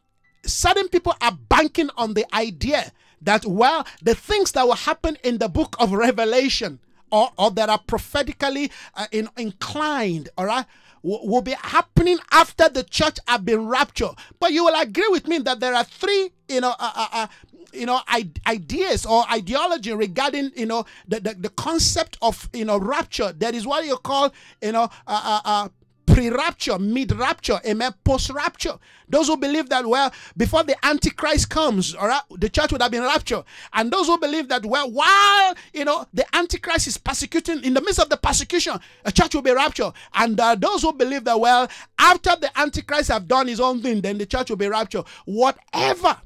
certain 0.46 0.88
people 0.88 1.14
are 1.22 1.38
banking 1.50 1.90
on 1.98 2.14
the 2.14 2.26
idea 2.34 2.90
that 3.22 3.46
well 3.46 3.86
the 4.02 4.16
things 4.16 4.54
that 4.54 4.66
will 4.66 4.76
happen 4.76 5.18
in 5.26 5.40
the 5.40 5.50
book 5.50 5.76
of 5.80 5.92
revelation 5.92 6.80
or, 7.11 7.30
or 7.38 7.52
that 7.52 7.69
are 7.69 7.80
prophetically 7.80 8.72
uh, 8.95 9.07
in, 9.11 9.30
inclined, 9.38 10.30
all 10.38 10.45
right, 10.45 10.65
will, 11.03 11.27
will 11.27 11.41
be 11.41 11.56
happening 11.61 12.18
after 12.31 12.69
the 12.69 12.84
church 12.84 13.18
have 13.27 13.45
been 13.45 13.68
raptured. 13.68 14.11
But 14.40 14.52
you 14.52 14.65
will 14.65 14.80
agree 14.80 15.07
with 15.10 15.27
me 15.27 15.40
that 15.40 15.60
there 15.60 15.73
are 15.73 15.84
three, 15.84 16.31
you 16.48 16.61
know, 16.61 16.73
uh, 16.80 16.91
uh, 16.95 17.07
uh 17.11 17.27
you 17.72 17.86
know 17.86 17.99
ideas 18.48 19.06
or 19.06 19.23
ideology 19.31 19.94
regarding 19.94 20.52
you 20.56 20.65
know 20.65 20.86
the, 21.07 21.19
the, 21.19 21.36
the, 21.36 21.49
concept 21.49 22.18
of 22.19 22.49
you 22.52 22.65
know 22.65 22.80
rapture 22.80 23.31
that 23.34 23.53
is 23.53 23.68
what 23.68 23.86
you 23.86 23.95
call 23.98 24.34
you 24.60 24.72
know 24.72 24.90
uh, 25.06 25.69
uh, 26.10 26.11
uh, 26.11 26.14
pre-rapture, 26.14 26.80
mid-rapture, 26.80 27.60
amen, 27.65 27.94
post-rapture. 28.03 28.77
Those 29.07 29.27
who 29.27 29.38
believe 29.38 29.69
that, 29.69 29.86
well, 29.86 30.14
before 30.38 30.64
the 30.64 30.76
Antichrist 30.86 31.49
comes, 31.49 31.95
all 31.95 32.07
right, 32.07 32.22
the 32.38 32.49
church 32.49 32.72
would 32.72 32.81
have 32.81 32.91
been 32.91 33.03
raptured. 33.03 33.44
And 33.73 33.91
those 33.91 34.07
who 34.07 34.18
believe 34.18 34.48
that, 34.49 34.65
well, 34.65 34.90
while, 34.91 35.56
you 35.73 35.86
know, 35.86 36.06
the 36.14 36.26
Antichrist 36.36 36.88
is 36.88 36.98
persecuting, 36.98 37.64
in 37.64 37.73
the 37.73 37.81
midst 37.81 37.99
of 37.99 38.10
the 38.10 38.18
persecution, 38.18 38.80
a 39.06 39.11
church 39.11 39.34
will 39.34 39.41
be 39.41 39.52
raptured. 39.53 39.94
And 40.14 40.40
uh, 40.40 40.56
those 40.56 40.81
who 40.81 40.94
believe 40.94 41.23
that, 41.26 41.40
well, 41.40 41.69
after 41.98 42.36
the 42.36 42.52
Antichrist 42.60 43.10
have 43.10 43.27
done 43.27 43.48
his 43.48 43.60
own 43.60 43.81
thing, 43.81 44.02
then 44.02 44.18
the 44.18 44.26
church 44.26 44.49
will 44.49 44.57
be 44.57 44.68
raptured. 44.68 45.06
Whatever 45.26 46.18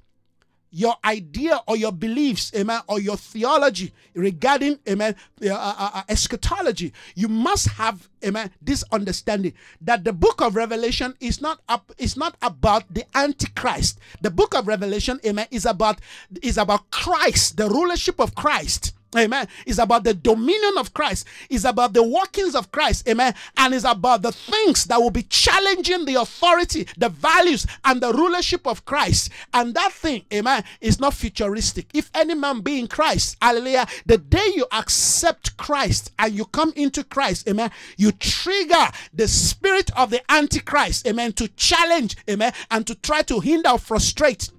your 0.74 0.96
idea 1.06 1.62
or 1.68 1.78
your 1.78 1.92
beliefs, 1.92 2.52
amen, 2.56 2.82
or 2.88 3.00
your 3.00 3.16
theology 3.16 3.94
regarding, 4.16 4.80
amen, 4.90 5.16
uh, 5.46 5.54
uh, 5.54 5.90
uh, 5.94 6.02
eschatology, 6.10 6.92
you 7.14 7.28
must 7.28 7.68
have, 7.70 8.10
amen, 8.26 8.50
this 8.60 8.84
understanding 8.92 9.54
that 9.80 10.04
the 10.04 10.12
book 10.12 10.42
of 10.42 10.56
Revelation 10.56 11.14
is 11.20 11.40
not 11.40 11.62
up, 11.70 11.94
is 12.00 12.18
not 12.18 12.36
about 12.42 12.92
the 12.92 13.06
Antichrist. 13.16 14.00
The 14.22 14.32
book 14.32 14.56
of 14.56 14.68
Revelation, 14.68 15.20
amen, 15.24 15.46
is 15.52 15.66
about 15.66 16.00
is 16.42 16.58
about 16.58 16.90
Christ, 16.90 17.58
the 17.58 17.70
rulership 17.70 18.20
of 18.20 18.34
Christ. 18.34 18.96
Amen. 19.16 19.48
It's 19.66 19.80
about 19.80 20.04
the 20.04 20.14
dominion 20.14 20.78
of 20.78 20.94
Christ. 20.94 21.28
It's 21.50 21.66
about 21.66 21.94
the 21.94 22.04
workings 22.04 22.56
of 22.56 22.72
Christ. 22.72 23.08
Amen. 23.08 23.34
And 23.58 23.74
it's 23.74 23.86
about 23.86 24.22
the 24.22 24.32
things 24.32 24.86
that 24.86 25.00
will 25.00 25.12
be 25.12 25.24
challenging 25.24 26.06
the 26.06 26.16
authority, 26.16 26.88
the 26.98 27.10
values, 27.10 27.66
and 27.86 28.02
the 28.02 28.14
rulership 28.14 28.68
of 28.68 28.86
Christ. 28.86 29.30
And 29.54 29.74
that 29.76 29.94
thing, 29.94 30.24
amen, 30.34 30.64
is 30.82 31.00
not 31.00 31.14
futuristic. 31.14 31.88
If 31.94 32.10
any 32.14 32.36
man 32.36 32.62
be 32.62 32.80
in 32.80 32.88
Christ, 32.88 33.38
hallelujah, 33.42 33.88
the 34.06 34.18
day 34.18 34.52
you 34.56 34.66
accept 34.72 35.58
Christ 35.58 36.12
and 36.20 36.34
you 36.34 36.46
come 36.46 36.74
into 36.76 37.04
Christ, 37.04 37.48
amen, 37.48 37.72
you 37.98 38.12
trigger 38.12 38.88
the 39.14 39.28
spirit 39.28 39.90
of 39.98 40.10
the 40.10 40.22
Antichrist, 40.32 41.08
amen, 41.08 41.34
to 41.34 41.48
challenge, 41.50 42.16
amen, 42.30 42.54
and 42.72 42.86
to 42.88 42.96
try 42.96 43.22
to 43.24 43.40
hinder 43.40 43.70
or 43.70 43.80
frustrate 43.80 44.50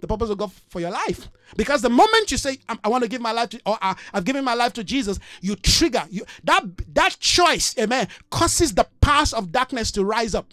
the 0.00 0.06
purpose 0.06 0.30
of 0.30 0.38
God 0.38 0.52
for 0.68 0.80
your 0.80 0.90
life. 0.90 1.28
Because 1.56 1.82
the 1.82 1.90
moment 1.90 2.30
you 2.30 2.36
say, 2.36 2.58
I, 2.68 2.88
want 2.88 3.02
to 3.02 3.08
give 3.08 3.20
my 3.20 3.32
life 3.32 3.50
to, 3.50 3.60
or 3.66 3.74
uh, 3.74 3.94
I, 3.94 3.96
have 4.14 4.24
given 4.24 4.44
my 4.44 4.54
life 4.54 4.72
to 4.74 4.84
Jesus, 4.84 5.18
you 5.40 5.56
trigger 5.56 6.04
you 6.10 6.24
that 6.44 6.62
that 6.94 7.16
choice, 7.18 7.74
amen, 7.78 8.08
causes 8.30 8.74
the 8.74 8.86
powers 9.00 9.32
of 9.32 9.52
darkness 9.52 9.90
to 9.92 10.04
rise 10.04 10.34
up 10.34 10.52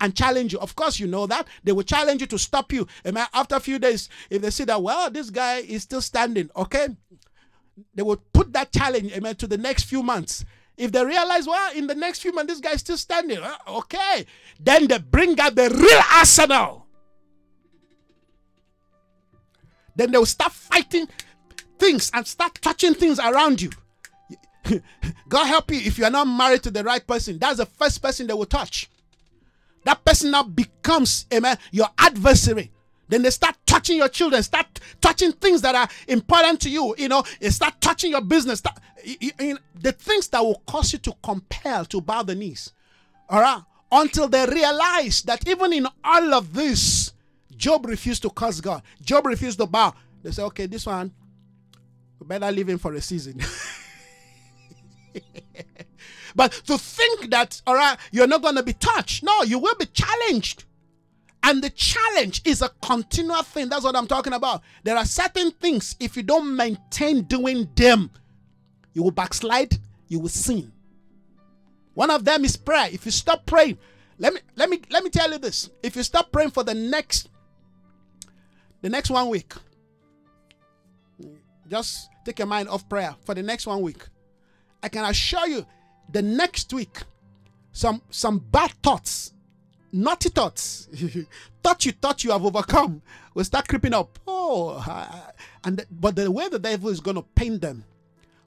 and 0.00 0.14
challenge 0.14 0.52
you. 0.52 0.58
Of 0.60 0.76
course, 0.76 0.98
you 0.98 1.06
know 1.06 1.26
that. 1.26 1.46
They 1.64 1.72
will 1.72 1.82
challenge 1.82 2.20
you 2.20 2.26
to 2.28 2.38
stop 2.38 2.72
you. 2.72 2.86
Amen. 3.06 3.26
After 3.34 3.56
a 3.56 3.60
few 3.60 3.78
days, 3.78 4.08
if 4.30 4.42
they 4.42 4.50
see 4.50 4.64
that, 4.64 4.82
well, 4.82 5.10
this 5.10 5.30
guy 5.30 5.58
is 5.58 5.82
still 5.82 6.00
standing, 6.00 6.50
okay, 6.56 6.88
they 7.94 8.02
will 8.02 8.22
put 8.32 8.52
that 8.52 8.72
challenge, 8.72 9.12
amen, 9.12 9.36
to 9.36 9.46
the 9.46 9.58
next 9.58 9.84
few 9.84 10.02
months. 10.02 10.44
If 10.76 10.92
they 10.92 11.04
realize, 11.04 11.46
well, 11.46 11.72
in 11.74 11.88
the 11.88 11.94
next 11.94 12.20
few 12.22 12.32
months, 12.32 12.52
this 12.52 12.60
guy 12.60 12.72
is 12.72 12.80
still 12.80 12.96
standing, 12.96 13.38
uh, 13.38 13.56
okay, 13.68 14.26
then 14.60 14.86
they 14.86 14.98
bring 14.98 15.38
out 15.40 15.56
the 15.56 15.68
real 15.70 16.02
arsenal 16.14 16.87
Then 19.98 20.12
they 20.12 20.18
will 20.18 20.26
start 20.26 20.52
fighting 20.52 21.08
things 21.76 22.10
and 22.14 22.24
start 22.24 22.54
touching 22.62 22.94
things 22.94 23.18
around 23.18 23.60
you. 23.60 23.70
God 25.28 25.44
help 25.44 25.72
you 25.72 25.78
if 25.78 25.98
you 25.98 26.04
are 26.04 26.10
not 26.10 26.26
married 26.26 26.62
to 26.62 26.70
the 26.70 26.84
right 26.84 27.04
person. 27.04 27.36
That's 27.36 27.58
the 27.58 27.66
first 27.66 28.00
person 28.00 28.28
they 28.28 28.32
will 28.32 28.46
touch. 28.46 28.88
That 29.84 30.04
person 30.04 30.30
now 30.30 30.44
becomes, 30.44 31.26
amen, 31.34 31.58
your 31.72 31.88
adversary. 31.98 32.70
Then 33.08 33.22
they 33.22 33.30
start 33.30 33.56
touching 33.66 33.96
your 33.96 34.08
children, 34.08 34.40
start 34.44 34.66
touching 35.00 35.32
things 35.32 35.62
that 35.62 35.74
are 35.74 35.88
important 36.06 36.60
to 36.60 36.70
you. 36.70 36.94
You 36.96 37.08
know, 37.08 37.24
they 37.40 37.50
start 37.50 37.80
touching 37.80 38.12
your 38.12 38.20
business. 38.20 38.60
Start, 38.60 38.78
you, 39.02 39.32
you, 39.40 39.58
the 39.80 39.92
things 39.92 40.28
that 40.28 40.44
will 40.44 40.62
cause 40.66 40.92
you 40.92 41.00
to 41.00 41.14
compel 41.24 41.84
to 41.86 42.00
bow 42.00 42.22
the 42.22 42.36
knees. 42.36 42.72
All 43.28 43.40
right. 43.40 43.62
Until 43.90 44.28
they 44.28 44.46
realize 44.46 45.22
that 45.22 45.48
even 45.48 45.72
in 45.72 45.88
all 46.04 46.34
of 46.34 46.52
this, 46.52 47.14
Job 47.58 47.84
refused 47.86 48.22
to 48.22 48.30
curse 48.30 48.60
God. 48.60 48.82
Job 49.02 49.26
refused 49.26 49.58
to 49.58 49.66
bow. 49.66 49.94
They 50.22 50.30
say, 50.30 50.42
okay, 50.44 50.66
this 50.66 50.86
one, 50.86 51.12
we 52.18 52.26
better 52.26 52.50
leave 52.50 52.68
him 52.68 52.78
for 52.78 52.94
a 52.94 53.00
season. 53.00 53.40
but 56.34 56.52
to 56.66 56.78
think 56.78 57.30
that, 57.30 57.60
all 57.66 57.74
right, 57.74 57.98
you're 58.10 58.26
not 58.26 58.42
going 58.42 58.56
to 58.56 58.62
be 58.62 58.72
touched. 58.72 59.22
No, 59.22 59.42
you 59.42 59.58
will 59.58 59.74
be 59.74 59.86
challenged. 59.86 60.64
And 61.42 61.62
the 61.62 61.70
challenge 61.70 62.42
is 62.44 62.62
a 62.62 62.70
continual 62.82 63.42
thing. 63.42 63.68
That's 63.68 63.84
what 63.84 63.96
I'm 63.96 64.06
talking 64.06 64.32
about. 64.32 64.62
There 64.82 64.96
are 64.96 65.04
certain 65.04 65.50
things, 65.52 65.96
if 66.00 66.16
you 66.16 66.22
don't 66.22 66.56
maintain 66.56 67.22
doing 67.22 67.68
them, 67.76 68.10
you 68.92 69.02
will 69.02 69.12
backslide, 69.12 69.78
you 70.08 70.18
will 70.20 70.28
sin. 70.28 70.72
One 71.94 72.10
of 72.10 72.24
them 72.24 72.44
is 72.44 72.56
prayer. 72.56 72.88
If 72.92 73.04
you 73.04 73.12
stop 73.12 73.46
praying, 73.46 73.78
let 74.18 74.32
me 74.34 74.40
let 74.56 74.68
me 74.68 74.80
let 74.90 75.04
me 75.04 75.10
tell 75.10 75.30
you 75.30 75.38
this. 75.38 75.70
If 75.82 75.96
you 75.96 76.02
stop 76.02 76.32
praying 76.32 76.50
for 76.50 76.64
the 76.64 76.74
next 76.74 77.28
the 78.80 78.88
next 78.88 79.10
one 79.10 79.28
week, 79.28 79.52
just 81.68 82.08
take 82.24 82.38
your 82.38 82.48
mind 82.48 82.68
off 82.68 82.88
prayer 82.88 83.14
for 83.24 83.34
the 83.34 83.42
next 83.42 83.66
one 83.66 83.82
week. 83.82 84.02
I 84.82 84.88
can 84.88 85.04
assure 85.04 85.46
you, 85.46 85.66
the 86.10 86.22
next 86.22 86.72
week, 86.72 87.02
some 87.72 88.02
some 88.10 88.38
bad 88.38 88.70
thoughts, 88.82 89.32
naughty 89.92 90.28
thoughts, 90.28 90.88
thoughts 91.62 91.86
you 91.86 91.92
thought 91.92 92.24
you 92.24 92.30
have 92.30 92.44
overcome, 92.44 93.02
will 93.34 93.44
start 93.44 93.68
creeping 93.68 93.94
up. 93.94 94.18
Oh, 94.26 94.82
and 95.64 95.84
but 95.90 96.16
the 96.16 96.30
way 96.30 96.48
the 96.48 96.58
devil 96.58 96.88
is 96.88 97.00
going 97.00 97.16
to 97.16 97.22
paint 97.22 97.60
them 97.60 97.84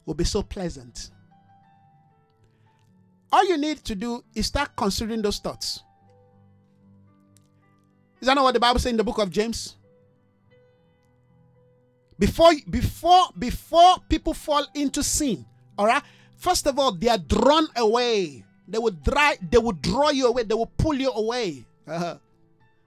will 0.06 0.16
be 0.16 0.24
so 0.24 0.42
pleasant. 0.42 1.12
All 3.32 3.48
you 3.48 3.58
need 3.58 3.84
to 3.86 3.96
do 3.96 4.24
is 4.36 4.48
start 4.48 4.76
considering 4.76 5.22
those 5.22 5.40
thoughts. 5.40 5.84
Is 8.20 8.28
that 8.28 8.36
not 8.36 8.44
what 8.44 8.54
the 8.54 8.60
Bible 8.60 8.80
says 8.80 8.92
in 8.92 8.98
the 8.98 9.04
book 9.04 9.18
of 9.20 9.32
James? 9.32 9.78
Before 12.22 12.54
before 12.70 13.30
before 13.40 13.96
people 14.08 14.36
fall 14.36 14.68
into 14.76 15.02
sin, 15.02 15.44
all 15.76 15.88
right? 15.88 16.04
First 16.38 16.68
of 16.68 16.78
all, 16.78 16.92
they 16.92 17.08
are 17.08 17.18
drawn 17.18 17.68
away. 17.76 18.46
They 18.68 18.78
will 18.78 18.92
dry, 18.92 19.38
they 19.50 19.58
will 19.58 19.72
draw 19.72 20.12
you 20.12 20.28
away, 20.28 20.44
they 20.44 20.54
will 20.54 20.72
pull 20.78 20.94
you 20.94 21.10
away. 21.10 21.66
Uh-huh. 21.88 22.18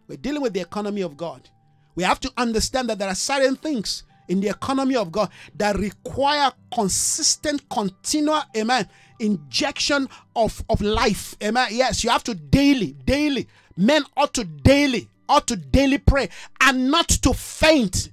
We're 0.07 0.19
dealing 0.19 0.41
with 0.41 0.53
the 0.53 0.61
economy 0.61 1.01
of 1.01 1.17
God. 1.17 1.51
We 1.97 2.05
have 2.05 2.21
to 2.21 2.33
understand 2.37 2.89
that 2.91 3.01
there 3.01 3.09
are 3.09 3.15
certain 3.17 3.57
things 3.57 4.05
in 4.29 4.41
the 4.41 4.51
economy 4.51 4.95
of 4.95 5.11
God 5.11 5.31
that 5.57 5.77
require 5.79 6.53
consistent, 6.73 7.69
continual, 7.69 8.43
amen, 8.57 8.89
injection 9.19 10.09
of, 10.37 10.63
of 10.71 10.81
life. 10.81 11.35
Amen. 11.43 11.69
Yes, 11.73 12.05
you 12.05 12.11
have 12.11 12.23
to 12.25 12.35
daily, 12.37 12.93
daily. 13.05 13.49
Men 13.77 14.05
ought 14.17 14.33
to 14.35 14.45
daily, 14.45 15.11
ought 15.29 15.49
to 15.49 15.57
daily 15.57 15.99
pray 15.99 16.29
and 16.61 16.89
not 16.89 17.09
to 17.09 17.35
faint. 17.35 18.11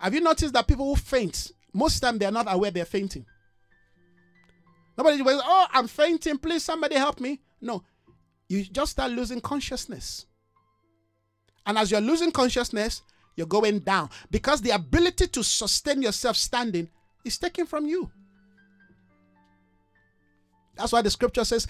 Have 0.00 0.14
you 0.14 0.20
noticed 0.20 0.54
that 0.54 0.66
people 0.66 0.86
who 0.86 0.96
faint, 0.96 1.52
most 1.74 1.96
of 1.96 2.00
time 2.00 2.18
they 2.18 2.26
are 2.26 2.32
not 2.32 2.46
aware 2.48 2.70
they're 2.70 2.84
fainting? 2.86 3.26
Nobody 4.96 5.22
goes, 5.22 5.40
Oh, 5.44 5.66
I'm 5.72 5.86
fainting. 5.86 6.38
Please, 6.38 6.64
somebody 6.64 6.96
help 6.96 7.20
me. 7.20 7.40
No, 7.60 7.84
you 8.48 8.64
just 8.64 8.92
start 8.92 9.12
losing 9.12 9.40
consciousness. 9.40 10.26
And 11.66 11.76
as 11.76 11.90
you're 11.90 12.00
losing 12.00 12.32
consciousness, 12.32 13.02
you're 13.36 13.46
going 13.46 13.80
down 13.80 14.10
because 14.30 14.60
the 14.60 14.70
ability 14.70 15.28
to 15.28 15.44
sustain 15.44 16.02
yourself 16.02 16.36
standing 16.36 16.88
is 17.24 17.38
taken 17.38 17.66
from 17.66 17.86
you. 17.86 18.10
That's 20.76 20.92
why 20.92 21.02
the 21.02 21.10
scripture 21.10 21.44
says, 21.44 21.66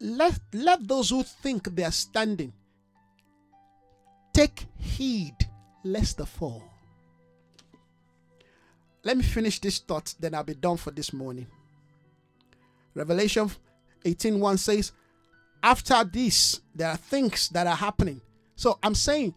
let, 0.00 0.38
let 0.54 0.86
those 0.88 1.10
who 1.10 1.22
think 1.22 1.74
they 1.76 1.84
are 1.84 1.92
standing 1.92 2.52
take 4.32 4.66
heed 4.76 5.36
lest 5.84 6.18
they 6.18 6.24
fall. 6.24 6.62
Let 9.04 9.16
me 9.16 9.22
finish 9.22 9.60
this 9.60 9.78
thought, 9.78 10.14
then 10.18 10.34
I'll 10.34 10.44
be 10.44 10.54
done 10.54 10.76
for 10.76 10.90
this 10.90 11.12
morning. 11.12 11.46
Revelation 12.94 13.50
18:1 14.04 14.58
says, 14.58 14.92
After 15.62 16.04
this, 16.04 16.60
there 16.74 16.88
are 16.90 16.96
things 16.96 17.48
that 17.50 17.66
are 17.66 17.76
happening. 17.76 18.20
So 18.56 18.78
I'm 18.82 18.94
saying, 18.94 19.34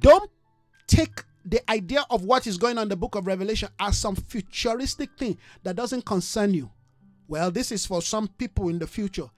don't 0.00 0.30
take 0.86 1.22
the 1.44 1.68
idea 1.70 2.04
of 2.10 2.24
what 2.24 2.46
is 2.46 2.58
going 2.58 2.78
on 2.78 2.84
in 2.84 2.88
the 2.88 2.96
book 2.96 3.14
of 3.14 3.26
Revelation 3.26 3.68
as 3.78 3.96
some 3.96 4.16
futuristic 4.16 5.10
thing 5.16 5.38
that 5.62 5.76
doesn't 5.76 6.04
concern 6.04 6.52
you. 6.52 6.70
Well, 7.28 7.50
this 7.50 7.70
is 7.70 7.86
for 7.86 8.02
some 8.02 8.28
people 8.28 8.68
in 8.68 8.78
the 8.78 8.86
future. 8.86 9.28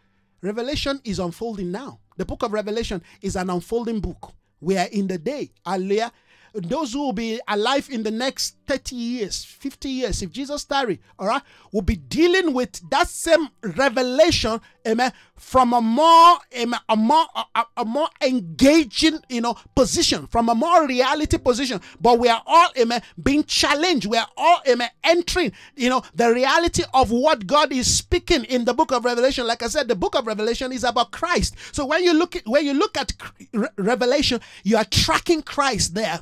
Revelation 0.41 1.01
is 1.05 1.19
unfolding 1.19 1.71
now. 1.71 2.01
The 2.17 2.25
book 2.25 2.43
of 2.43 2.53
Revelation 2.53 3.03
is 3.21 3.37
an 3.37 3.51
unfolding 3.51 4.01
book. 4.01 4.33
We 4.61 4.77
are 4.77 4.87
in 4.87 5.07
the 5.07 5.19
day. 5.19 5.53
Hallelujah. 5.65 6.13
Those 6.55 6.93
who 6.93 7.01
will 7.01 7.13
be 7.13 7.41
alive 7.49 7.89
in 7.91 8.03
the 8.03 8.11
next 8.11 8.57
30 8.69 8.97
years, 8.97 9.45
50 9.45 9.89
years, 9.89 10.23
if 10.23 10.31
Jesus 10.31 10.63
tarry, 10.65 11.01
all 11.19 11.27
right, 11.27 11.41
we'll 11.73 11.81
be 11.81 11.97
dealing 11.97 12.53
with 12.53 12.83
that 12.91 13.09
same 13.09 13.49
revelation, 13.63 14.61
amen, 14.87 15.11
from 15.37 15.73
a 15.73 15.81
more, 15.81 16.37
amen, 16.55 16.79
a 16.87 16.95
more, 16.95 17.25
a, 17.55 17.65
a 17.79 17.85
more 17.87 18.09
engaging, 18.21 19.21
you 19.31 19.41
know, 19.41 19.57
position, 19.75 20.27
from 20.27 20.51
a 20.51 20.55
more 20.55 20.87
reality 20.87 21.39
position. 21.39 21.81
But 21.99 22.19
we 22.19 22.29
are 22.29 22.43
all, 22.47 22.69
amen, 22.79 23.01
being 23.23 23.43
challenged. 23.45 24.05
We 24.07 24.19
are 24.19 24.29
all, 24.37 24.61
amen, 24.69 24.91
entering, 25.03 25.53
you 25.75 25.89
know, 25.89 26.03
the 26.15 26.31
reality 26.31 26.83
of 26.93 27.11
what 27.11 27.47
God 27.47 27.73
is 27.73 27.93
speaking 27.93 28.45
in 28.45 28.67
the 28.67 28.75
book 28.75 28.93
of 28.93 29.03
Revelation. 29.03 29.47
Like 29.47 29.63
I 29.63 29.69
said, 29.69 29.89
the 29.89 29.97
book 29.97 30.15
of 30.15 30.27
Revelation 30.27 30.73
is 30.73 30.85
about 30.85 31.11
Christ. 31.11 31.55
So 31.73 31.87
when 31.87 32.05
you 32.05 32.13
look 32.13 32.37
at, 32.37 32.47
when 32.47 32.67
you 32.67 32.75
look 32.75 32.99
at 32.99 33.15
Revelation, 33.79 34.41
you 34.63 34.77
are 34.77 34.85
tracking 34.85 35.41
Christ 35.41 35.95
there 35.95 36.21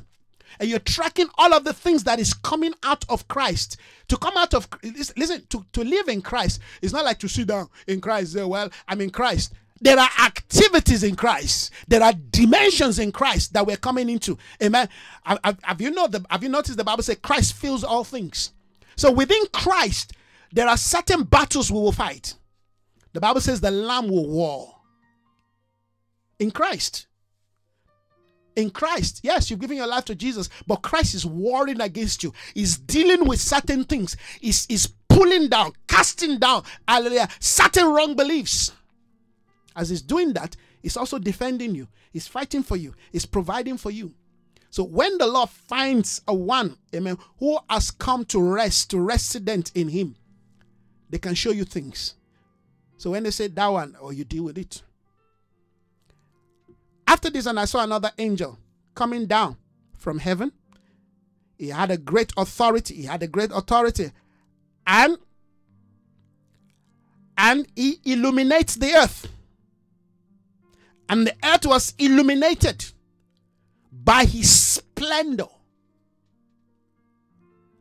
and 0.59 0.69
you're 0.69 0.79
tracking 0.79 1.27
all 1.37 1.53
of 1.53 1.63
the 1.63 1.73
things 1.73 2.03
that 2.05 2.19
is 2.19 2.33
coming 2.33 2.73
out 2.83 3.05
of 3.09 3.27
Christ. 3.27 3.77
To 4.07 4.17
come 4.17 4.37
out 4.37 4.53
of 4.53 4.67
listen, 4.83 5.45
to, 5.49 5.65
to 5.73 5.83
live 5.83 6.07
in 6.07 6.21
Christ 6.21 6.61
is 6.81 6.93
not 6.93 7.05
like 7.05 7.19
to 7.19 7.27
sit 7.27 7.47
down 7.47 7.69
in 7.87 8.01
Christ. 8.01 8.33
Say, 8.33 8.43
well, 8.43 8.69
I'm 8.87 9.01
in 9.01 9.09
Christ. 9.09 9.53
There 9.79 9.99
are 9.99 10.09
activities 10.19 11.03
in 11.03 11.15
Christ. 11.15 11.71
There 11.87 12.01
are 12.01 12.13
dimensions 12.13 12.97
in 12.99 13.11
Christ 13.11 13.53
that 13.53 13.65
we're 13.65 13.77
coming 13.77 14.09
into. 14.09 14.37
Amen. 14.63 14.89
Have, 15.23 15.59
have 15.61 15.81
you 15.81 15.91
know 15.91 16.07
the, 16.07 16.25
Have 16.29 16.41
you 16.41 16.49
noticed 16.49 16.77
the 16.77 16.83
Bible 16.83 17.03
says 17.03 17.17
Christ 17.21 17.53
fills 17.53 17.83
all 17.83 18.03
things? 18.03 18.53
So 18.95 19.11
within 19.11 19.43
Christ, 19.53 20.13
there 20.51 20.67
are 20.67 20.77
certain 20.77 21.23
battles 21.23 21.71
we 21.71 21.79
will 21.79 21.91
fight. 21.91 22.33
The 23.13 23.21
Bible 23.21 23.41
says 23.41 23.61
the 23.61 23.71
Lamb 23.71 24.07
will 24.09 24.27
war 24.27 24.75
in 26.39 26.51
Christ 26.51 27.06
in 28.57 28.71
Christ. 28.71 29.21
Yes, 29.23 29.49
you've 29.49 29.59
given 29.59 29.77
your 29.77 29.87
life 29.87 30.05
to 30.05 30.15
Jesus, 30.15 30.49
but 30.65 30.81
Christ 30.81 31.13
is 31.13 31.25
warring 31.25 31.79
against 31.79 32.23
you. 32.23 32.33
He's 32.55 32.75
dealing 32.75 33.27
with 33.27 33.39
certain 33.39 33.83
things. 33.83 34.17
He's, 34.41 34.65
he's 34.65 34.87
pulling 35.07 35.47
down, 35.47 35.73
casting 35.87 36.39
down, 36.39 36.63
hallelujah, 36.87 37.29
certain 37.39 37.85
wrong 37.85 38.15
beliefs. 38.15 38.73
As 39.75 39.89
he's 39.89 40.01
doing 40.01 40.33
that, 40.33 40.57
he's 40.81 40.97
also 40.97 41.19
defending 41.19 41.75
you. 41.75 41.87
He's 42.11 42.27
fighting 42.27 42.63
for 42.63 42.75
you. 42.75 42.95
He's 43.11 43.27
providing 43.27 43.77
for 43.77 43.91
you. 43.91 44.13
So 44.71 44.83
when 44.83 45.19
the 45.19 45.27
Lord 45.27 45.49
finds 45.49 46.21
a 46.27 46.33
one, 46.33 46.77
amen, 46.95 47.19
who 47.39 47.59
has 47.69 47.91
come 47.91 48.25
to 48.25 48.41
rest, 48.41 48.89
to 48.89 48.99
resident 48.99 49.71
in 49.75 49.87
him, 49.89 50.15
they 51.11 51.19
can 51.19 51.35
show 51.35 51.51
you 51.51 51.63
things. 51.63 52.15
So 52.97 53.11
when 53.11 53.21
they 53.21 53.31
say 53.31 53.47
that 53.49 53.67
one, 53.67 53.95
or 54.01 54.07
oh, 54.07 54.11
you 54.11 54.23
deal 54.23 54.43
with 54.45 54.57
it. 54.57 54.81
After 57.07 57.29
this, 57.29 57.45
and 57.45 57.59
I 57.59 57.65
saw 57.65 57.83
another 57.83 58.11
angel 58.17 58.59
coming 58.93 59.25
down 59.25 59.55
from 59.97 60.19
heaven. 60.19 60.51
He 61.57 61.69
had 61.69 61.89
a 61.89 61.97
great 61.97 62.33
authority. 62.37 62.95
He 62.95 63.03
had 63.03 63.23
a 63.23 63.27
great 63.27 63.51
authority. 63.51 64.11
And 64.85 65.17
and 67.37 67.67
he 67.75 67.99
illuminates 68.03 68.75
the 68.75 68.93
earth. 68.93 69.27
And 71.07 71.25
the 71.25 71.35
earth 71.43 71.65
was 71.65 71.93
illuminated 71.97 72.85
by 73.91 74.25
his 74.25 74.49
splendor. 74.49 75.47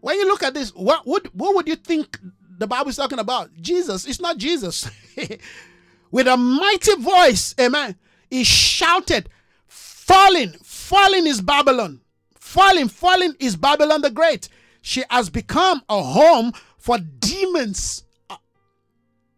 When 0.00 0.16
you 0.18 0.28
look 0.28 0.42
at 0.42 0.54
this, 0.54 0.70
what 0.70 1.06
would 1.06 1.26
what 1.34 1.54
would 1.56 1.66
you 1.66 1.76
think 1.76 2.18
the 2.58 2.66
Bible 2.66 2.90
is 2.90 2.96
talking 2.96 3.18
about? 3.18 3.50
Jesus. 3.60 4.06
It's 4.06 4.20
not 4.20 4.36
Jesus. 4.36 4.88
With 6.12 6.28
a 6.28 6.36
mighty 6.36 6.94
voice, 6.96 7.54
amen. 7.58 7.96
He 8.30 8.44
shouted, 8.44 9.28
Falling, 9.66 10.52
falling 10.62 11.26
is 11.26 11.40
Babylon. 11.40 12.00
Falling, 12.38 12.88
falling 12.88 13.34
is 13.40 13.56
Babylon 13.56 14.02
the 14.02 14.10
Great. 14.10 14.48
She 14.80 15.02
has 15.10 15.28
become 15.28 15.82
a 15.88 16.00
home 16.00 16.52
for 16.78 16.98
demons. 16.98 18.04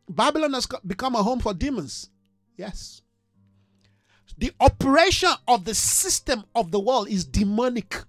Babylon 0.08 0.52
has 0.52 0.66
become 0.86 1.14
a 1.14 1.22
home 1.22 1.40
for 1.40 1.54
demons. 1.54 2.10
Yes. 2.56 3.00
The 4.36 4.52
operation 4.60 5.30
of 5.48 5.64
the 5.64 5.74
system 5.74 6.44
of 6.54 6.70
the 6.70 6.78
world 6.78 7.08
is 7.08 7.24
demonic. 7.24 8.04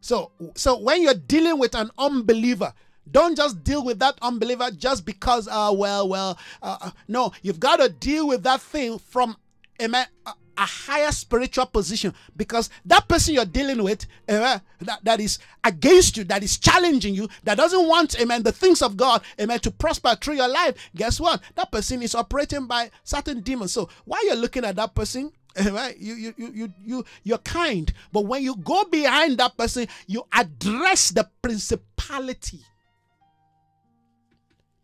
So, 0.00 0.32
so 0.54 0.78
when 0.78 1.02
you're 1.02 1.12
dealing 1.12 1.58
with 1.58 1.74
an 1.74 1.90
unbeliever, 1.98 2.72
don't 3.10 3.36
just 3.36 3.62
deal 3.62 3.84
with 3.84 3.98
that 4.00 4.18
unbeliever 4.22 4.70
just 4.70 5.04
because, 5.04 5.48
uh, 5.48 5.72
well, 5.74 6.08
well, 6.08 6.38
uh, 6.62 6.90
no, 7.08 7.32
you've 7.42 7.60
got 7.60 7.76
to 7.76 7.88
deal 7.88 8.26
with 8.26 8.42
that 8.42 8.60
thing 8.60 8.98
from 8.98 9.36
amen, 9.80 10.06
a, 10.26 10.30
a 10.58 10.62
higher 10.62 11.12
spiritual 11.12 11.66
position 11.66 12.14
because 12.36 12.70
that 12.84 13.08
person 13.08 13.34
you're 13.34 13.44
dealing 13.44 13.82
with 13.82 14.06
amen, 14.30 14.60
that, 14.80 15.04
that 15.04 15.20
is 15.20 15.38
against 15.64 16.16
you, 16.16 16.24
that 16.24 16.42
is 16.42 16.58
challenging 16.58 17.14
you, 17.14 17.28
that 17.44 17.56
doesn't 17.56 17.86
want, 17.86 18.18
eh, 18.18 18.22
amen, 18.22 18.42
the 18.42 18.52
things 18.52 18.82
of 18.82 18.96
God, 18.96 19.22
eh, 19.38 19.44
amen, 19.44 19.60
to 19.60 19.70
prosper 19.70 20.16
through 20.20 20.34
your 20.36 20.48
life. 20.48 20.90
Guess 20.94 21.20
what? 21.20 21.42
That 21.54 21.70
person 21.70 22.02
is 22.02 22.14
operating 22.14 22.66
by 22.66 22.90
certain 23.04 23.40
demons. 23.40 23.72
So 23.72 23.88
while 24.04 24.24
you're 24.26 24.36
looking 24.36 24.64
at 24.64 24.76
that 24.76 24.94
person, 24.94 25.32
right 25.70 25.96
you, 25.98 26.14
you 26.14 26.34
you 26.36 26.52
you 26.52 26.74
you 26.84 27.04
you're 27.24 27.38
kind 27.38 27.90
but 28.12 28.26
when 28.26 28.42
you 28.42 28.56
go 28.56 28.84
behind 28.84 29.38
that 29.38 29.56
person 29.56 29.86
you 30.06 30.22
address 30.34 31.08
the 31.10 31.26
principality 31.40 32.60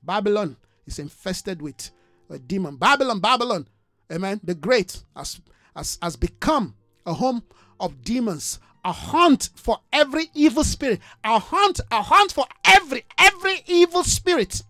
Babylon 0.02 0.56
is 0.86 0.98
infested 0.98 1.62
with 1.62 1.90
a 2.30 2.38
demon. 2.38 2.76
Babylon, 2.76 3.20
Babylon, 3.20 3.68
amen, 4.10 4.40
the 4.42 4.54
great 4.54 5.02
has, 5.16 5.40
has, 5.76 5.98
has 6.02 6.16
become 6.16 6.74
a 7.06 7.14
home 7.14 7.42
of 7.78 8.02
demons, 8.02 8.58
a 8.84 8.92
hunt 8.92 9.50
for 9.54 9.78
every 9.92 10.30
evil 10.34 10.64
spirit, 10.64 11.00
a 11.24 11.38
hunt, 11.38 11.80
a 11.90 12.02
hunt 12.02 12.32
for 12.32 12.46
every, 12.64 13.04
every 13.18 13.62
evil 13.66 14.04
spirit. 14.04 14.62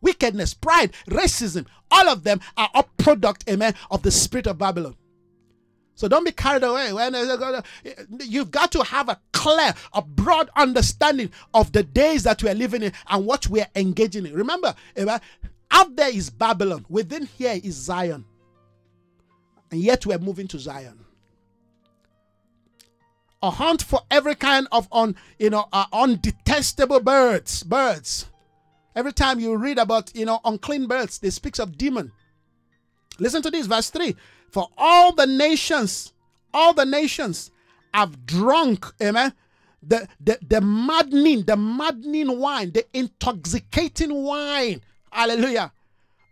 Wickedness, 0.00 0.54
pride, 0.54 0.92
racism, 1.08 1.66
all 1.90 2.08
of 2.08 2.22
them 2.22 2.40
are 2.56 2.68
a 2.74 2.82
product, 2.82 3.48
amen, 3.48 3.74
of 3.90 4.02
the 4.02 4.10
spirit 4.10 4.46
of 4.46 4.58
Babylon. 4.58 4.96
So 5.96 6.08
don't 6.08 6.24
be 6.24 6.30
carried 6.30 6.62
away. 6.62 6.92
You've 8.20 8.50
got 8.50 8.70
to 8.72 8.84
have 8.84 9.08
a 9.08 9.18
clear, 9.32 9.74
a 9.94 10.02
broad 10.02 10.50
understanding 10.54 11.30
of 11.54 11.72
the 11.72 11.82
days 11.82 12.22
that 12.24 12.42
we 12.42 12.50
are 12.50 12.54
living 12.54 12.82
in 12.82 12.92
and 13.08 13.24
what 13.24 13.48
we 13.48 13.62
are 13.62 13.68
engaging 13.74 14.26
in. 14.26 14.34
Remember, 14.34 14.74
out 15.70 15.96
there 15.96 16.10
is 16.10 16.28
Babylon, 16.28 16.84
within 16.90 17.24
here 17.24 17.58
is 17.64 17.74
Zion. 17.74 18.26
And 19.70 19.80
yet 19.80 20.04
we're 20.04 20.18
moving 20.18 20.46
to 20.48 20.58
Zion. 20.58 21.00
A 23.42 23.50
hunt 23.50 23.82
for 23.82 24.00
every 24.10 24.34
kind 24.34 24.68
of 24.72 24.88
un, 24.92 25.16
you 25.38 25.48
know, 25.48 25.66
uh, 25.72 25.86
undetestable 25.92 27.02
birds. 27.02 27.62
Birds. 27.62 28.26
Every 28.94 29.12
time 29.12 29.40
you 29.40 29.56
read 29.56 29.78
about, 29.78 30.14
you 30.14 30.26
know, 30.26 30.40
unclean 30.44 30.88
birds, 30.88 31.18
they 31.18 31.30
speaks 31.30 31.58
of 31.58 31.78
demon. 31.78 32.12
Listen 33.18 33.40
to 33.42 33.50
this, 33.50 33.66
verse 33.66 33.88
3. 33.90 34.14
For 34.50 34.68
all 34.76 35.12
the 35.12 35.26
nations, 35.26 36.12
all 36.52 36.72
the 36.72 36.86
nations 36.86 37.50
have 37.92 38.26
drunk, 38.26 38.86
amen, 39.02 39.32
the, 39.82 40.08
the, 40.20 40.38
the 40.46 40.60
maddening, 40.60 41.42
the 41.42 41.56
maddening 41.56 42.38
wine, 42.38 42.72
the 42.72 42.84
intoxicating 42.92 44.12
wine, 44.12 44.82
hallelujah, 45.10 45.72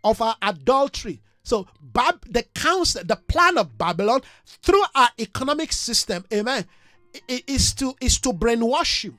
of 0.03 0.21
our 0.21 0.35
adultery. 0.41 1.21
So 1.43 1.67
Bab, 1.81 2.25
the 2.27 2.43
counsel, 2.55 3.03
the 3.05 3.15
plan 3.15 3.57
of 3.57 3.77
Babylon 3.77 4.21
through 4.45 4.83
our 4.95 5.09
economic 5.19 5.71
system, 5.71 6.25
amen, 6.33 6.65
is 7.27 7.73
to 7.75 7.95
is 8.01 8.19
to 8.19 8.33
brainwash 8.33 9.03
you. 9.03 9.17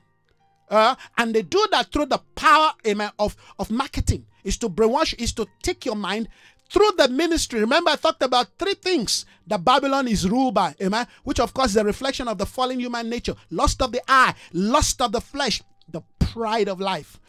Uh, 0.69 0.95
and 1.17 1.33
they 1.33 1.41
do 1.41 1.65
that 1.71 1.91
through 1.91 2.07
the 2.07 2.19
power, 2.35 2.71
amen, 2.85 3.11
of, 3.17 3.35
of 3.57 3.71
marketing. 3.71 4.25
Is 4.43 4.57
to 4.57 4.69
brainwash, 4.69 5.15
is 5.17 5.33
to 5.33 5.47
take 5.63 5.85
your 5.85 5.95
mind 5.95 6.27
through 6.69 6.91
the 6.97 7.07
ministry. 7.07 7.59
Remember, 7.59 7.91
I 7.91 7.95
talked 7.95 8.23
about 8.23 8.47
three 8.57 8.73
things 8.73 9.25
that 9.47 9.63
Babylon 9.63 10.07
is 10.07 10.27
ruled 10.27 10.53
by, 10.53 10.75
amen, 10.81 11.07
which 11.23 11.39
of 11.39 11.53
course 11.53 11.71
is 11.71 11.77
a 11.77 11.83
reflection 11.83 12.27
of 12.27 12.37
the 12.37 12.45
fallen 12.45 12.79
human 12.79 13.09
nature 13.09 13.35
lust 13.49 13.81
of 13.81 13.91
the 13.91 14.01
eye, 14.07 14.33
lust 14.53 15.01
of 15.01 15.11
the 15.11 15.21
flesh, 15.21 15.61
the 15.89 16.01
pride 16.19 16.67
of 16.67 16.79
life. 16.79 17.19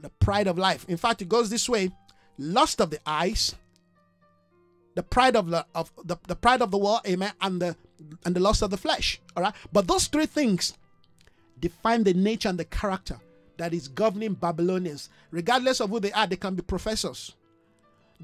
The 0.00 0.10
pride 0.10 0.46
of 0.46 0.58
life. 0.58 0.84
In 0.88 0.96
fact, 0.96 1.22
it 1.22 1.28
goes 1.28 1.48
this 1.48 1.68
way 1.68 1.90
lust 2.36 2.80
of 2.80 2.90
the 2.90 2.98
eyes, 3.06 3.54
the 4.94 5.02
pride 5.02 5.36
of 5.36 5.48
the 5.48 5.64
of 5.74 5.90
the, 6.04 6.16
the 6.26 6.36
pride 6.36 6.60
of 6.62 6.70
the 6.70 6.78
world, 6.78 7.00
amen, 7.06 7.32
and 7.40 7.62
the 7.62 7.76
and 8.24 8.34
the 8.34 8.40
lust 8.40 8.62
of 8.62 8.70
the 8.70 8.76
flesh. 8.76 9.20
All 9.36 9.42
right. 9.42 9.54
But 9.72 9.86
those 9.86 10.06
three 10.08 10.26
things 10.26 10.74
define 11.58 12.04
the 12.04 12.12
nature 12.12 12.48
and 12.48 12.58
the 12.58 12.64
character 12.66 13.18
that 13.56 13.72
is 13.72 13.88
governing 13.88 14.34
Babylonians. 14.34 15.08
Regardless 15.30 15.80
of 15.80 15.90
who 15.90 16.00
they 16.00 16.12
are, 16.12 16.26
they 16.26 16.36
can 16.36 16.54
be 16.54 16.62
professors 16.62 17.34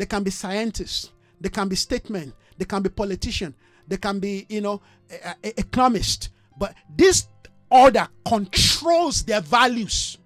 they 0.00 0.06
can 0.06 0.22
be 0.22 0.30
scientists, 0.30 1.12
they 1.40 1.50
can 1.50 1.68
be 1.68 1.76
statesmen, 1.76 2.32
they 2.56 2.64
can 2.64 2.80
be 2.82 2.88
politicians, 2.88 3.54
they 3.86 3.98
can 3.98 4.18
be, 4.18 4.46
you 4.48 4.62
know, 4.62 4.80
economists. 5.42 6.30
But 6.58 6.74
this 6.96 7.28
order 7.70 8.08
controls 8.26 9.22
their 9.24 9.42
values. 9.42 10.16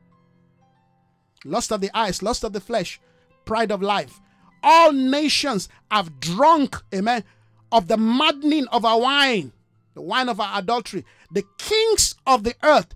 Lust 1.44 1.72
of 1.72 1.80
the 1.80 1.90
eyes, 1.92 2.22
lust 2.22 2.44
of 2.44 2.52
the 2.52 2.60
flesh, 2.60 3.00
pride 3.44 3.72
of 3.72 3.82
life. 3.82 4.20
All 4.62 4.92
nations 4.92 5.68
have 5.90 6.20
drunk, 6.20 6.76
amen, 6.94 7.24
of 7.72 7.88
the 7.88 7.96
maddening 7.96 8.68
of 8.68 8.84
our 8.84 9.00
wine. 9.00 9.52
the 9.94 10.02
wine 10.02 10.28
of 10.28 10.38
our 10.38 10.60
adultery. 10.60 11.04
The 11.32 11.42
kings 11.58 12.14
of 12.28 12.44
the 12.44 12.54
earth. 12.62 12.94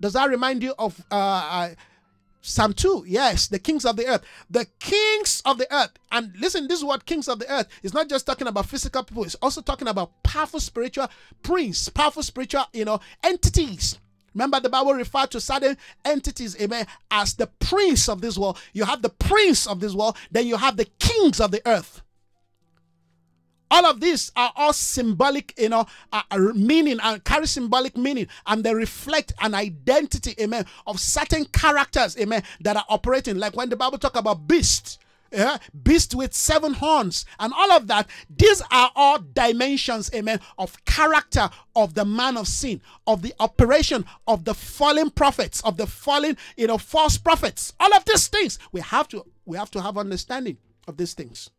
Does 0.00 0.14
that 0.14 0.28
remind 0.28 0.62
you 0.62 0.74
of 0.76 1.00
uh, 1.10 1.14
uh, 1.14 1.68
Psalm 2.46 2.72
2? 2.72 3.04
Yes, 3.08 3.48
the 3.48 3.58
kings 3.58 3.84
of 3.84 3.96
the 3.96 4.06
earth. 4.06 4.22
The 4.48 4.66
kings 4.78 5.42
of 5.44 5.58
the 5.58 5.72
earth. 5.74 5.90
And 6.12 6.32
listen, 6.38 6.68
this 6.68 6.78
is 6.78 6.84
what 6.84 7.04
kings 7.04 7.28
of 7.28 7.40
the 7.40 7.52
earth 7.52 7.66
is 7.82 7.92
not 7.92 8.08
just 8.08 8.24
talking 8.24 8.46
about 8.46 8.66
physical 8.66 9.02
people, 9.02 9.24
it's 9.24 9.34
also 9.36 9.60
talking 9.60 9.88
about 9.88 10.22
powerful 10.22 10.60
spiritual 10.60 11.08
prince, 11.42 11.88
powerful 11.88 12.22
spiritual, 12.22 12.64
you 12.72 12.84
know, 12.84 13.00
entities. 13.24 13.98
Remember, 14.32 14.60
the 14.60 14.68
Bible 14.68 14.94
referred 14.94 15.32
to 15.32 15.40
certain 15.40 15.76
entities, 16.04 16.60
amen, 16.60 16.86
as 17.10 17.34
the 17.34 17.48
prince 17.58 18.08
of 18.08 18.20
this 18.20 18.38
world. 18.38 18.58
You 18.72 18.84
have 18.84 19.02
the 19.02 19.08
prince 19.08 19.66
of 19.66 19.80
this 19.80 19.94
world, 19.94 20.16
then 20.30 20.46
you 20.46 20.56
have 20.56 20.76
the 20.76 20.84
kings 21.00 21.40
of 21.40 21.50
the 21.50 21.62
earth. 21.66 22.02
All 23.70 23.84
of 23.86 24.00
these 24.00 24.30
are 24.36 24.52
all 24.56 24.72
symbolic, 24.72 25.54
you 25.58 25.68
know, 25.68 25.86
uh, 26.12 26.22
uh, 26.30 26.38
meaning 26.54 26.98
and 27.02 27.22
carry 27.24 27.46
symbolic 27.46 27.96
meaning, 27.96 28.28
and 28.46 28.62
they 28.62 28.74
reflect 28.74 29.32
an 29.40 29.54
identity, 29.54 30.34
amen, 30.40 30.66
of 30.86 31.00
certain 31.00 31.44
characters, 31.46 32.16
amen, 32.18 32.42
that 32.60 32.76
are 32.76 32.84
operating. 32.88 33.38
Like 33.38 33.56
when 33.56 33.68
the 33.68 33.76
Bible 33.76 33.98
talk 33.98 34.16
about 34.16 34.46
beast, 34.46 34.98
yeah, 35.32 35.58
beast 35.82 36.14
with 36.14 36.32
seven 36.32 36.74
horns, 36.74 37.26
and 37.40 37.52
all 37.52 37.72
of 37.72 37.88
that. 37.88 38.08
These 38.34 38.62
are 38.70 38.90
all 38.94 39.18
dimensions, 39.18 40.10
amen, 40.14 40.40
of 40.58 40.84
character 40.84 41.50
of 41.74 41.94
the 41.94 42.04
man 42.04 42.36
of 42.36 42.46
sin, 42.46 42.80
of 43.06 43.22
the 43.22 43.34
operation 43.40 44.04
of 44.26 44.44
the 44.44 44.54
fallen 44.54 45.10
prophets, 45.10 45.60
of 45.62 45.76
the 45.76 45.86
fallen, 45.86 46.36
you 46.56 46.66
know, 46.68 46.78
false 46.78 47.18
prophets. 47.18 47.72
All 47.80 47.92
of 47.94 48.04
these 48.04 48.28
things 48.28 48.58
we 48.72 48.80
have 48.80 49.08
to 49.08 49.26
we 49.44 49.56
have 49.56 49.70
to 49.72 49.82
have 49.82 49.98
understanding 49.98 50.58
of 50.86 50.96
these 50.96 51.14
things. 51.14 51.50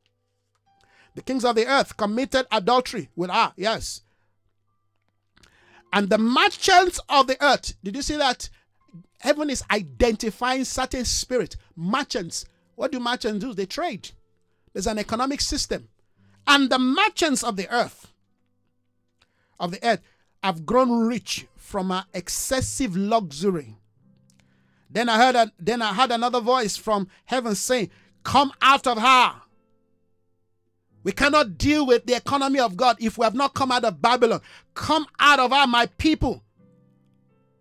The 1.18 1.23
kings 1.23 1.44
of 1.44 1.56
the 1.56 1.65
earth 1.65 1.98
committed 1.98 2.45
adultery 2.52 3.10
with 3.15 3.31
her. 3.31 3.52
Yes. 3.57 4.02
And 5.91 6.11
the 6.11 6.19
merchants 6.19 6.99
of 7.10 7.26
the 7.26 7.44
earth. 7.44 7.73
Did 7.84 7.95
you 7.95 8.03
see 8.03 8.18
that? 8.18 8.52
Heaven 9.22 9.49
is 9.49 9.64
identifying 9.72 10.64
certain 10.64 11.06
spirit. 11.06 11.56
Merchants. 11.76 12.45
What 12.76 12.91
do 12.91 12.99
merchants 12.99 13.44
do? 13.44 13.56
They 13.56 13.65
trade. 13.65 14.11
There's 14.73 14.85
an 14.85 14.99
economic 14.99 15.41
system. 15.41 15.89
And 16.45 16.69
the 16.69 16.77
merchants 16.77 17.44
of 17.44 17.56
the 17.56 17.68
earth, 17.73 18.11
of 19.60 19.72
the 19.72 19.84
earth, 19.84 20.02
have 20.44 20.68
grown 20.68 21.07
rich 21.07 21.48
from 21.56 21.89
her 21.89 22.06
excessive 22.14 22.95
luxury. 22.95 23.76
Then 24.88 25.10
I 25.10 25.18
heard 25.18 25.35
a, 25.35 25.52
then 25.60 25.81
I 25.81 25.95
heard 25.95 26.11
another 26.11 26.41
voice 26.41 26.77
from 26.77 27.07
heaven 27.26 27.56
saying, 27.56 27.89
Come 28.22 28.52
out 28.61 28.85
of 28.85 28.99
her 28.99 29.41
we 31.07 31.13
cannot 31.13 31.57
deal 31.57 31.85
with 31.85 32.05
the 32.05 32.17
economy 32.17 32.59
of 32.59 32.75
God 32.75 32.97
if 32.99 33.17
we 33.17 33.23
have 33.23 33.34
not 33.34 33.53
come 33.53 33.71
out 33.71 33.85
of 33.85 34.01
Babylon. 34.01 34.41
Come 34.73 35.07
out 35.21 35.39
of 35.39 35.53
our 35.53 35.65
my 35.65 35.85
people. 35.85 36.43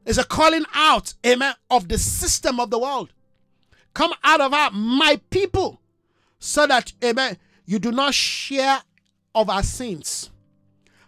It's 0.04 0.18
a 0.18 0.24
calling 0.24 0.64
out, 0.74 1.14
amen, 1.24 1.54
of 1.70 1.86
the 1.86 1.96
system 1.96 2.58
of 2.58 2.70
the 2.70 2.78
world. 2.80 3.12
Come 3.94 4.12
out 4.24 4.40
of 4.40 4.52
our 4.52 4.72
my 4.72 5.20
people 5.30 5.80
so 6.40 6.66
that, 6.66 6.92
amen, 7.04 7.38
you 7.66 7.78
do 7.78 7.92
not 7.92 8.14
share 8.14 8.80
of 9.32 9.48
our 9.48 9.62
sins. 9.62 10.30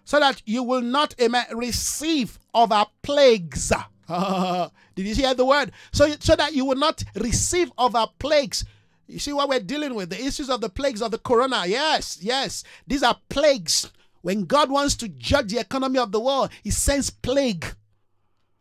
So 0.04 0.20
that 0.20 0.40
you 0.46 0.62
will 0.62 0.82
not, 0.82 1.16
amen, 1.20 1.46
receive 1.50 2.38
of 2.54 2.70
our 2.70 2.86
plagues. 3.02 3.72
Did 4.08 4.70
you 5.06 5.14
hear 5.16 5.34
the 5.34 5.44
word? 5.44 5.72
So, 5.90 6.14
so 6.20 6.36
that 6.36 6.54
you 6.54 6.66
will 6.66 6.76
not 6.76 7.02
receive 7.16 7.72
of 7.76 7.96
our 7.96 8.10
plagues. 8.20 8.64
You 9.08 9.18
see 9.18 9.32
what 9.32 9.48
we're 9.48 9.60
dealing 9.60 9.94
with? 9.94 10.10
The 10.10 10.22
issues 10.22 10.50
of 10.50 10.60
the 10.60 10.68
plagues 10.68 11.00
of 11.00 11.10
the 11.10 11.18
corona. 11.18 11.64
Yes, 11.66 12.18
yes. 12.20 12.62
These 12.86 13.02
are 13.02 13.18
plagues. 13.30 13.90
When 14.20 14.44
God 14.44 14.70
wants 14.70 14.94
to 14.96 15.08
judge 15.08 15.50
the 15.50 15.60
economy 15.60 15.98
of 15.98 16.12
the 16.12 16.20
world, 16.20 16.50
He 16.62 16.70
sends 16.70 17.08
plague. 17.08 17.64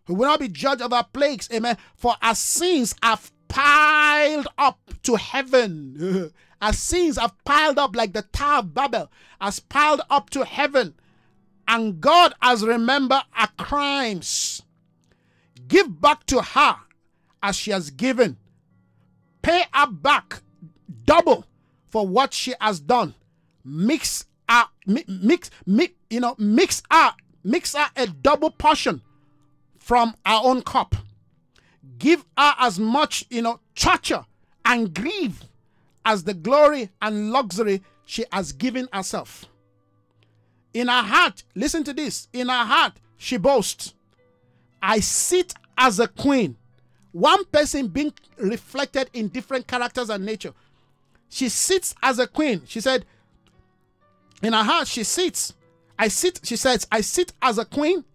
We 0.07 0.15
will 0.15 0.25
not 0.25 0.39
be 0.39 0.47
judged 0.47 0.81
of 0.81 0.93
our 0.93 1.03
plagues. 1.03 1.49
Amen. 1.53 1.77
For 1.95 2.15
our 2.21 2.33
sins 2.35 2.95
have 3.03 3.29
piled 3.49 4.47
up 4.57 4.79
to 5.03 5.15
heaven. 5.15 6.31
our 6.61 6.73
sins 6.73 7.17
have 7.17 7.33
piled 7.43 7.77
up 7.77 7.93
like 7.93 8.13
the 8.13 8.21
Tower 8.21 8.59
of 8.59 8.73
Babel, 8.73 9.11
has 9.41 9.59
piled 9.59 10.01
up 10.09 10.29
to 10.29 10.45
heaven. 10.45 10.95
And 11.67 11.99
God 11.99 12.33
has 12.41 12.65
remembered 12.65 13.23
our 13.35 13.49
crimes. 13.57 14.61
Give 15.67 15.99
back 15.99 16.25
to 16.27 16.41
her 16.41 16.77
as 17.43 17.57
she 17.57 17.71
has 17.71 17.89
given 17.89 18.37
pay 19.47 19.63
her 19.73 19.87
back 19.87 20.41
double 21.05 21.45
for 21.87 22.05
what 22.05 22.33
she 22.33 22.53
has 22.59 22.81
done. 22.81 23.15
Mix 23.63 24.25
her, 24.49 24.65
mix, 24.85 25.49
mix, 25.65 25.93
you 26.09 26.19
know, 26.19 26.35
mix 26.37 26.83
her, 26.91 27.13
mix 27.45 27.73
her 27.73 27.87
a 27.95 28.07
double 28.07 28.51
portion 28.51 29.01
from 29.79 30.13
our 30.25 30.43
own 30.43 30.61
cup. 30.61 30.95
Give 31.97 32.25
her 32.37 32.55
as 32.59 32.77
much, 32.77 33.25
you 33.29 33.41
know, 33.41 33.61
torture 33.73 34.25
and 34.65 34.93
grief 34.93 35.41
as 36.05 36.25
the 36.25 36.33
glory 36.33 36.89
and 37.01 37.31
luxury 37.31 37.81
she 38.05 38.25
has 38.33 38.51
given 38.51 38.89
herself. 38.91 39.45
In 40.73 40.89
her 40.89 41.03
heart, 41.03 41.43
listen 41.55 41.85
to 41.85 41.93
this, 41.93 42.27
in 42.33 42.49
her 42.49 42.65
heart, 42.65 42.93
she 43.15 43.37
boasts, 43.37 43.93
I 44.81 44.99
sit 44.99 45.53
as 45.77 46.01
a 46.01 46.07
queen 46.09 46.57
one 47.17 47.43
person 47.45 47.87
being 47.87 48.13
reflected 48.37 49.09
in 49.11 49.27
different 49.29 49.65
characters 49.65 50.11
and 50.11 50.23
nature. 50.23 50.53
She 51.29 51.49
sits 51.49 51.95
as 52.03 52.19
a 52.19 52.27
queen. 52.27 52.61
She 52.67 52.79
said, 52.79 53.05
in 54.43 54.53
her 54.53 54.63
heart, 54.63 54.87
she 54.87 55.03
sits. 55.03 55.55
I 55.97 56.09
sit, 56.09 56.41
she 56.43 56.55
says, 56.55 56.85
I 56.91 57.01
sit 57.01 57.33
as 57.41 57.57
a 57.57 57.65
queen. 57.65 58.05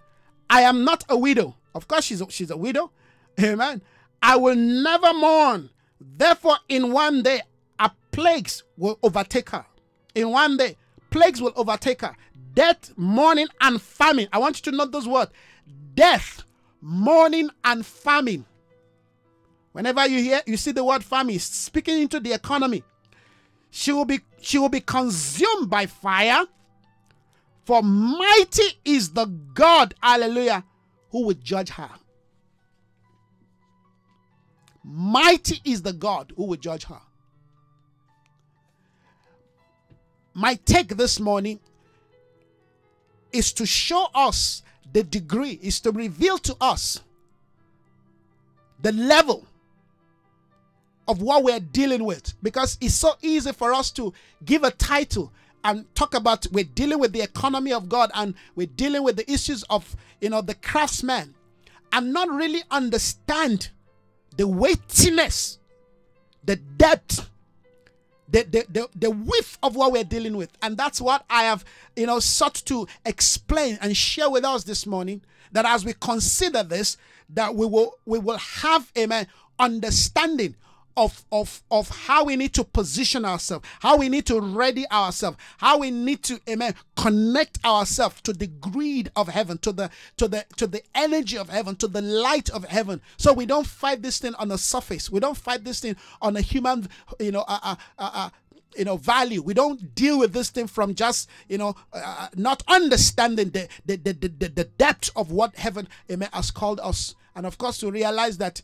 I 0.48 0.62
am 0.62 0.84
not 0.84 1.04
a 1.08 1.18
widow. 1.18 1.56
Of 1.74 1.88
course, 1.88 2.04
she's 2.04 2.20
a, 2.20 2.30
she's 2.30 2.52
a 2.52 2.56
widow. 2.56 2.92
Amen. 3.42 3.82
I 4.22 4.36
will 4.36 4.54
never 4.54 5.12
mourn. 5.12 5.70
Therefore, 6.00 6.58
in 6.68 6.92
one 6.92 7.24
day, 7.24 7.42
a 7.80 7.90
plagues 8.12 8.62
will 8.76 9.00
overtake 9.02 9.50
her. 9.50 9.66
In 10.14 10.30
one 10.30 10.56
day, 10.56 10.76
plagues 11.10 11.42
will 11.42 11.52
overtake 11.56 12.02
her. 12.02 12.16
Death, 12.54 12.92
mourning, 12.96 13.48
and 13.60 13.82
famine. 13.82 14.28
I 14.32 14.38
want 14.38 14.64
you 14.64 14.70
to 14.70 14.78
note 14.78 14.92
those 14.92 15.08
words. 15.08 15.32
Death, 15.96 16.44
mourning, 16.80 17.50
and 17.64 17.84
famine 17.84 18.46
Whenever 19.72 20.06
you 20.06 20.22
hear 20.22 20.42
you 20.46 20.56
see 20.56 20.72
the 20.72 20.84
word 20.84 21.02
famine 21.02 21.38
speaking 21.38 22.02
into 22.02 22.20
the 22.20 22.32
economy, 22.32 22.84
she 23.70 23.92
will 23.92 24.04
be 24.04 24.20
she 24.40 24.58
will 24.58 24.68
be 24.68 24.80
consumed 24.80 25.68
by 25.68 25.86
fire. 25.86 26.44
For 27.64 27.82
mighty 27.82 28.80
is 28.84 29.10
the 29.12 29.26
God, 29.26 29.94
hallelujah, 30.02 30.64
who 31.10 31.26
will 31.26 31.34
judge 31.34 31.70
her. 31.70 31.90
Mighty 34.84 35.60
is 35.64 35.82
the 35.82 35.92
God 35.92 36.32
who 36.36 36.44
will 36.44 36.56
judge 36.56 36.84
her. 36.84 37.00
My 40.34 40.54
take 40.64 40.96
this 40.96 41.20
morning 41.20 41.60
is 43.32 43.52
to 43.54 43.64
show 43.64 44.08
us 44.14 44.62
the 44.92 45.04
degree, 45.04 45.58
is 45.62 45.80
to 45.80 45.92
reveal 45.92 46.36
to 46.38 46.56
us 46.60 47.00
the 48.80 48.92
level 48.92 49.46
of 51.08 51.20
what 51.20 51.42
we're 51.42 51.60
dealing 51.60 52.04
with 52.04 52.34
because 52.42 52.78
it's 52.80 52.94
so 52.94 53.14
easy 53.22 53.52
for 53.52 53.72
us 53.72 53.90
to 53.90 54.12
give 54.44 54.62
a 54.64 54.70
title 54.70 55.32
and 55.64 55.92
talk 55.94 56.14
about 56.14 56.46
we're 56.52 56.64
dealing 56.64 56.98
with 56.98 57.12
the 57.12 57.20
economy 57.20 57.72
of 57.72 57.88
God 57.88 58.10
and 58.14 58.34
we're 58.54 58.66
dealing 58.66 59.02
with 59.02 59.16
the 59.16 59.30
issues 59.30 59.62
of 59.64 59.96
you 60.20 60.30
know 60.30 60.40
the 60.40 60.54
craftsman 60.54 61.34
and 61.92 62.12
not 62.12 62.28
really 62.30 62.62
understand 62.70 63.70
the 64.36 64.46
weightiness, 64.48 65.58
the 66.44 66.56
depth, 66.56 67.28
the, 68.28 68.44
the, 68.44 68.66
the, 68.70 68.88
the 68.96 69.10
width 69.10 69.58
of 69.62 69.76
what 69.76 69.92
we're 69.92 70.04
dealing 70.04 70.36
with. 70.36 70.50
And 70.62 70.76
that's 70.76 71.00
what 71.00 71.24
I 71.28 71.44
have, 71.44 71.64
you 71.94 72.06
know, 72.06 72.18
sought 72.18 72.54
to 72.66 72.88
explain 73.04 73.78
and 73.82 73.96
share 73.96 74.30
with 74.30 74.44
us 74.44 74.64
this 74.64 74.86
morning. 74.86 75.22
That 75.52 75.66
as 75.66 75.84
we 75.84 75.92
consider 75.92 76.62
this, 76.62 76.96
that 77.28 77.54
we 77.54 77.66
will 77.66 77.98
we 78.06 78.18
will 78.18 78.38
have 78.38 78.90
amen 78.96 79.26
understanding 79.58 80.54
of, 80.96 81.24
of, 81.32 81.62
of 81.70 81.88
how 81.88 82.24
we 82.24 82.36
need 82.36 82.52
to 82.54 82.64
position 82.64 83.24
ourselves, 83.24 83.66
how 83.80 83.96
we 83.96 84.08
need 84.08 84.26
to 84.26 84.40
ready 84.40 84.88
ourselves, 84.90 85.36
how 85.58 85.78
we 85.78 85.90
need 85.90 86.22
to, 86.24 86.40
amen, 86.48 86.74
connect 86.96 87.64
ourselves 87.64 88.20
to 88.22 88.32
the 88.32 88.46
greed 88.46 89.10
of 89.16 89.28
heaven, 89.28 89.58
to 89.58 89.72
the 89.72 89.90
to 90.16 90.28
the 90.28 90.44
to 90.56 90.66
the 90.66 90.82
energy 90.94 91.36
of 91.38 91.48
heaven, 91.48 91.76
to 91.76 91.88
the 91.88 92.02
light 92.02 92.50
of 92.50 92.64
heaven. 92.64 93.00
So 93.16 93.32
we 93.32 93.46
don't 93.46 93.66
fight 93.66 94.02
this 94.02 94.18
thing 94.18 94.34
on 94.36 94.48
the 94.48 94.58
surface. 94.58 95.10
We 95.10 95.20
don't 95.20 95.36
fight 95.36 95.64
this 95.64 95.80
thing 95.80 95.96
on 96.20 96.36
a 96.36 96.40
human, 96.40 96.88
you 97.18 97.32
know, 97.32 97.44
uh, 97.48 97.58
uh, 97.62 97.76
uh, 97.98 98.30
you 98.76 98.84
know 98.86 98.96
value 98.96 99.42
we 99.42 99.52
don't 99.52 99.94
deal 99.94 100.18
with 100.18 100.32
this 100.32 100.48
thing 100.48 100.66
from 100.66 100.94
just 100.94 101.28
you 101.46 101.58
know 101.58 101.74
uh, 101.92 101.98
uh 102.20 102.28
not 102.36 102.62
understanding 102.68 103.50
the 103.50 103.68
the, 103.84 103.96
the 103.96 104.12
the 104.14 104.48
the 104.48 104.64
depth 104.64 105.10
of 105.14 105.30
what 105.30 105.54
heaven 105.56 105.86
amen, 106.10 106.28
has 106.32 106.50
called 106.50 106.80
us 106.82 107.14
and 107.36 107.44
of 107.44 107.58
course 107.58 107.78
to 107.78 107.90
realize 107.90 108.38
that 108.38 108.62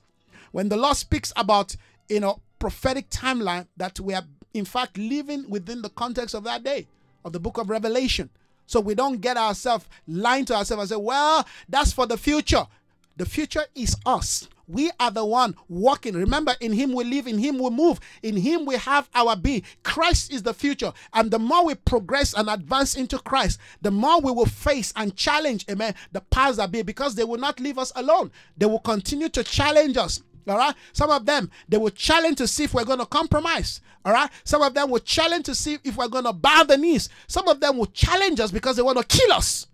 when 0.52 0.70
the 0.70 0.76
lord 0.78 0.96
speaks 0.96 1.30
about 1.36 1.76
you 2.08 2.20
know, 2.20 2.40
prophetic 2.58 3.08
timeline 3.10 3.66
that 3.76 3.98
we 4.00 4.14
are 4.14 4.24
in 4.54 4.64
fact 4.64 4.98
living 4.98 5.48
within 5.48 5.82
the 5.82 5.90
context 5.90 6.34
of 6.34 6.44
that 6.44 6.62
day 6.64 6.86
of 7.24 7.32
the 7.32 7.40
book 7.40 7.58
of 7.58 7.70
Revelation. 7.70 8.30
So 8.66 8.80
we 8.80 8.94
don't 8.94 9.20
get 9.20 9.36
ourselves 9.36 9.86
lying 10.06 10.44
to 10.46 10.54
ourselves 10.54 10.82
and 10.82 10.88
say, 10.90 11.04
well, 11.04 11.46
that's 11.68 11.92
for 11.92 12.06
the 12.06 12.18
future. 12.18 12.66
The 13.16 13.26
future 13.26 13.64
is 13.74 13.96
us. 14.06 14.48
We 14.68 14.90
are 15.00 15.10
the 15.10 15.24
one 15.24 15.56
walking. 15.68 16.14
Remember, 16.14 16.54
in 16.60 16.72
Him 16.74 16.92
we 16.92 17.02
live, 17.02 17.26
in 17.26 17.38
Him 17.38 17.58
we 17.58 17.70
move, 17.70 17.98
in 18.22 18.36
Him 18.36 18.66
we 18.66 18.76
have 18.76 19.08
our 19.14 19.34
being. 19.34 19.62
Christ 19.82 20.30
is 20.30 20.42
the 20.42 20.52
future. 20.52 20.92
And 21.14 21.30
the 21.30 21.38
more 21.38 21.64
we 21.64 21.74
progress 21.74 22.34
and 22.34 22.50
advance 22.50 22.94
into 22.94 23.18
Christ, 23.18 23.58
the 23.80 23.90
more 23.90 24.20
we 24.20 24.30
will 24.30 24.46
face 24.46 24.92
and 24.94 25.16
challenge, 25.16 25.64
amen, 25.70 25.94
the 26.12 26.20
powers 26.20 26.58
that 26.58 26.70
be 26.70 26.82
because 26.82 27.14
they 27.14 27.24
will 27.24 27.38
not 27.38 27.58
leave 27.58 27.78
us 27.78 27.90
alone. 27.96 28.30
They 28.58 28.66
will 28.66 28.78
continue 28.78 29.30
to 29.30 29.42
challenge 29.42 29.96
us. 29.96 30.22
All 30.48 30.58
right. 30.58 30.74
Some 30.92 31.10
of 31.10 31.26
them, 31.26 31.50
they 31.68 31.76
will 31.76 31.90
challenge 31.90 32.38
to 32.38 32.48
see 32.48 32.64
if 32.64 32.74
we're 32.74 32.84
going 32.84 32.98
to 32.98 33.06
compromise. 33.06 33.80
All 34.04 34.12
right. 34.12 34.30
Some 34.44 34.62
of 34.62 34.74
them 34.74 34.90
will 34.90 35.00
challenge 35.00 35.46
to 35.46 35.54
see 35.54 35.78
if 35.84 35.96
we're 35.96 36.08
going 36.08 36.24
to 36.24 36.32
bow 36.32 36.64
the 36.64 36.78
knees. 36.78 37.08
Some 37.26 37.48
of 37.48 37.60
them 37.60 37.76
will 37.76 37.86
challenge 37.86 38.40
us 38.40 38.50
because 38.50 38.76
they 38.76 38.82
want 38.82 38.98
to 38.98 39.04
kill 39.04 39.32
us. 39.32 39.66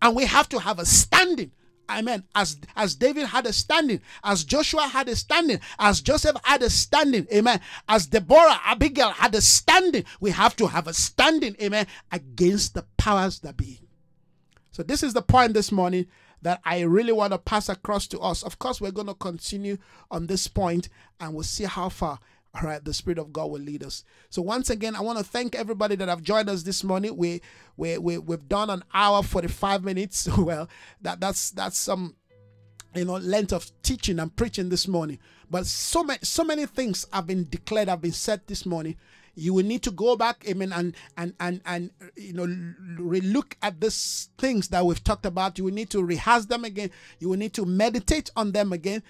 And 0.00 0.14
we 0.14 0.24
have 0.26 0.48
to 0.50 0.60
have 0.60 0.78
a 0.78 0.84
standing. 0.84 1.50
Amen. 1.90 2.24
As 2.34 2.58
as 2.76 2.94
David 2.94 3.26
had 3.26 3.46
a 3.46 3.52
standing, 3.52 4.02
as 4.22 4.44
Joshua 4.44 4.82
had 4.82 5.08
a 5.08 5.16
standing, 5.16 5.58
as 5.78 6.02
Joseph 6.02 6.36
had 6.44 6.62
a 6.62 6.68
standing, 6.68 7.26
amen. 7.32 7.60
As 7.88 8.06
Deborah, 8.06 8.60
Abigail 8.64 9.10
had 9.10 9.34
a 9.34 9.40
standing, 9.40 10.04
we 10.20 10.30
have 10.30 10.54
to 10.56 10.66
have 10.66 10.86
a 10.86 10.92
standing, 10.92 11.56
amen, 11.62 11.86
against 12.12 12.74
the 12.74 12.84
powers 12.98 13.40
that 13.40 13.56
be. 13.56 13.80
So 14.70 14.82
this 14.82 15.02
is 15.02 15.14
the 15.14 15.22
point 15.22 15.54
this 15.54 15.72
morning 15.72 16.06
that 16.42 16.60
I 16.64 16.80
really 16.80 17.12
want 17.12 17.32
to 17.32 17.38
pass 17.38 17.68
across 17.68 18.06
to 18.08 18.20
us. 18.20 18.42
Of 18.42 18.58
course, 18.58 18.80
we're 18.80 18.90
going 18.90 19.06
to 19.08 19.14
continue 19.14 19.78
on 20.10 20.26
this 20.26 20.46
point 20.48 20.88
and 21.20 21.34
we'll 21.34 21.42
see 21.42 21.64
how 21.64 21.88
far 21.88 22.18
all 22.54 22.62
right 22.62 22.84
the 22.84 22.94
spirit 22.94 23.18
of 23.18 23.32
god 23.32 23.50
will 23.50 23.60
lead 23.60 23.82
us. 23.82 24.04
So 24.30 24.42
once 24.42 24.70
again 24.70 24.96
i 24.96 25.00
want 25.00 25.18
to 25.18 25.24
thank 25.24 25.54
everybody 25.54 25.96
that 25.96 26.08
have 26.08 26.22
joined 26.22 26.48
us 26.48 26.62
this 26.62 26.82
morning. 26.82 27.16
We 27.16 27.40
we, 27.76 27.98
we 27.98 28.18
we've 28.18 28.48
done 28.48 28.70
an 28.70 28.84
hour 28.92 29.22
45 29.22 29.84
minutes. 29.84 30.28
Well 30.38 30.68
that 31.02 31.20
that's 31.20 31.50
that's 31.50 31.78
some 31.78 32.16
you 32.94 33.04
know 33.04 33.16
length 33.16 33.52
of 33.52 33.70
teaching 33.82 34.18
and 34.18 34.34
preaching 34.34 34.68
this 34.70 34.88
morning. 34.88 35.18
But 35.50 35.66
so 35.66 36.02
many 36.02 36.20
so 36.22 36.42
many 36.44 36.66
things 36.66 37.06
have 37.12 37.26
been 37.26 37.46
declared 37.48 37.88
have 37.88 38.00
been 38.00 38.12
said 38.12 38.46
this 38.46 38.64
morning 38.64 38.96
you 39.38 39.54
will 39.54 39.64
need 39.64 39.82
to 39.82 39.90
go 39.90 40.16
back 40.16 40.44
amen 40.48 40.72
and 40.72 40.94
and 41.16 41.32
and 41.40 41.60
and 41.64 41.90
you 42.16 42.32
know 42.32 42.46
relook 43.00 43.54
at 43.62 43.80
these 43.80 44.28
things 44.38 44.68
that 44.68 44.84
we've 44.84 45.02
talked 45.04 45.26
about 45.26 45.58
you 45.58 45.64
will 45.64 45.72
need 45.72 45.90
to 45.90 46.02
rehearse 46.02 46.46
them 46.46 46.64
again 46.64 46.90
you 47.18 47.28
will 47.28 47.36
need 47.36 47.52
to 47.54 47.64
meditate 47.64 48.30
on 48.36 48.52
them 48.52 48.72
again 48.72 49.02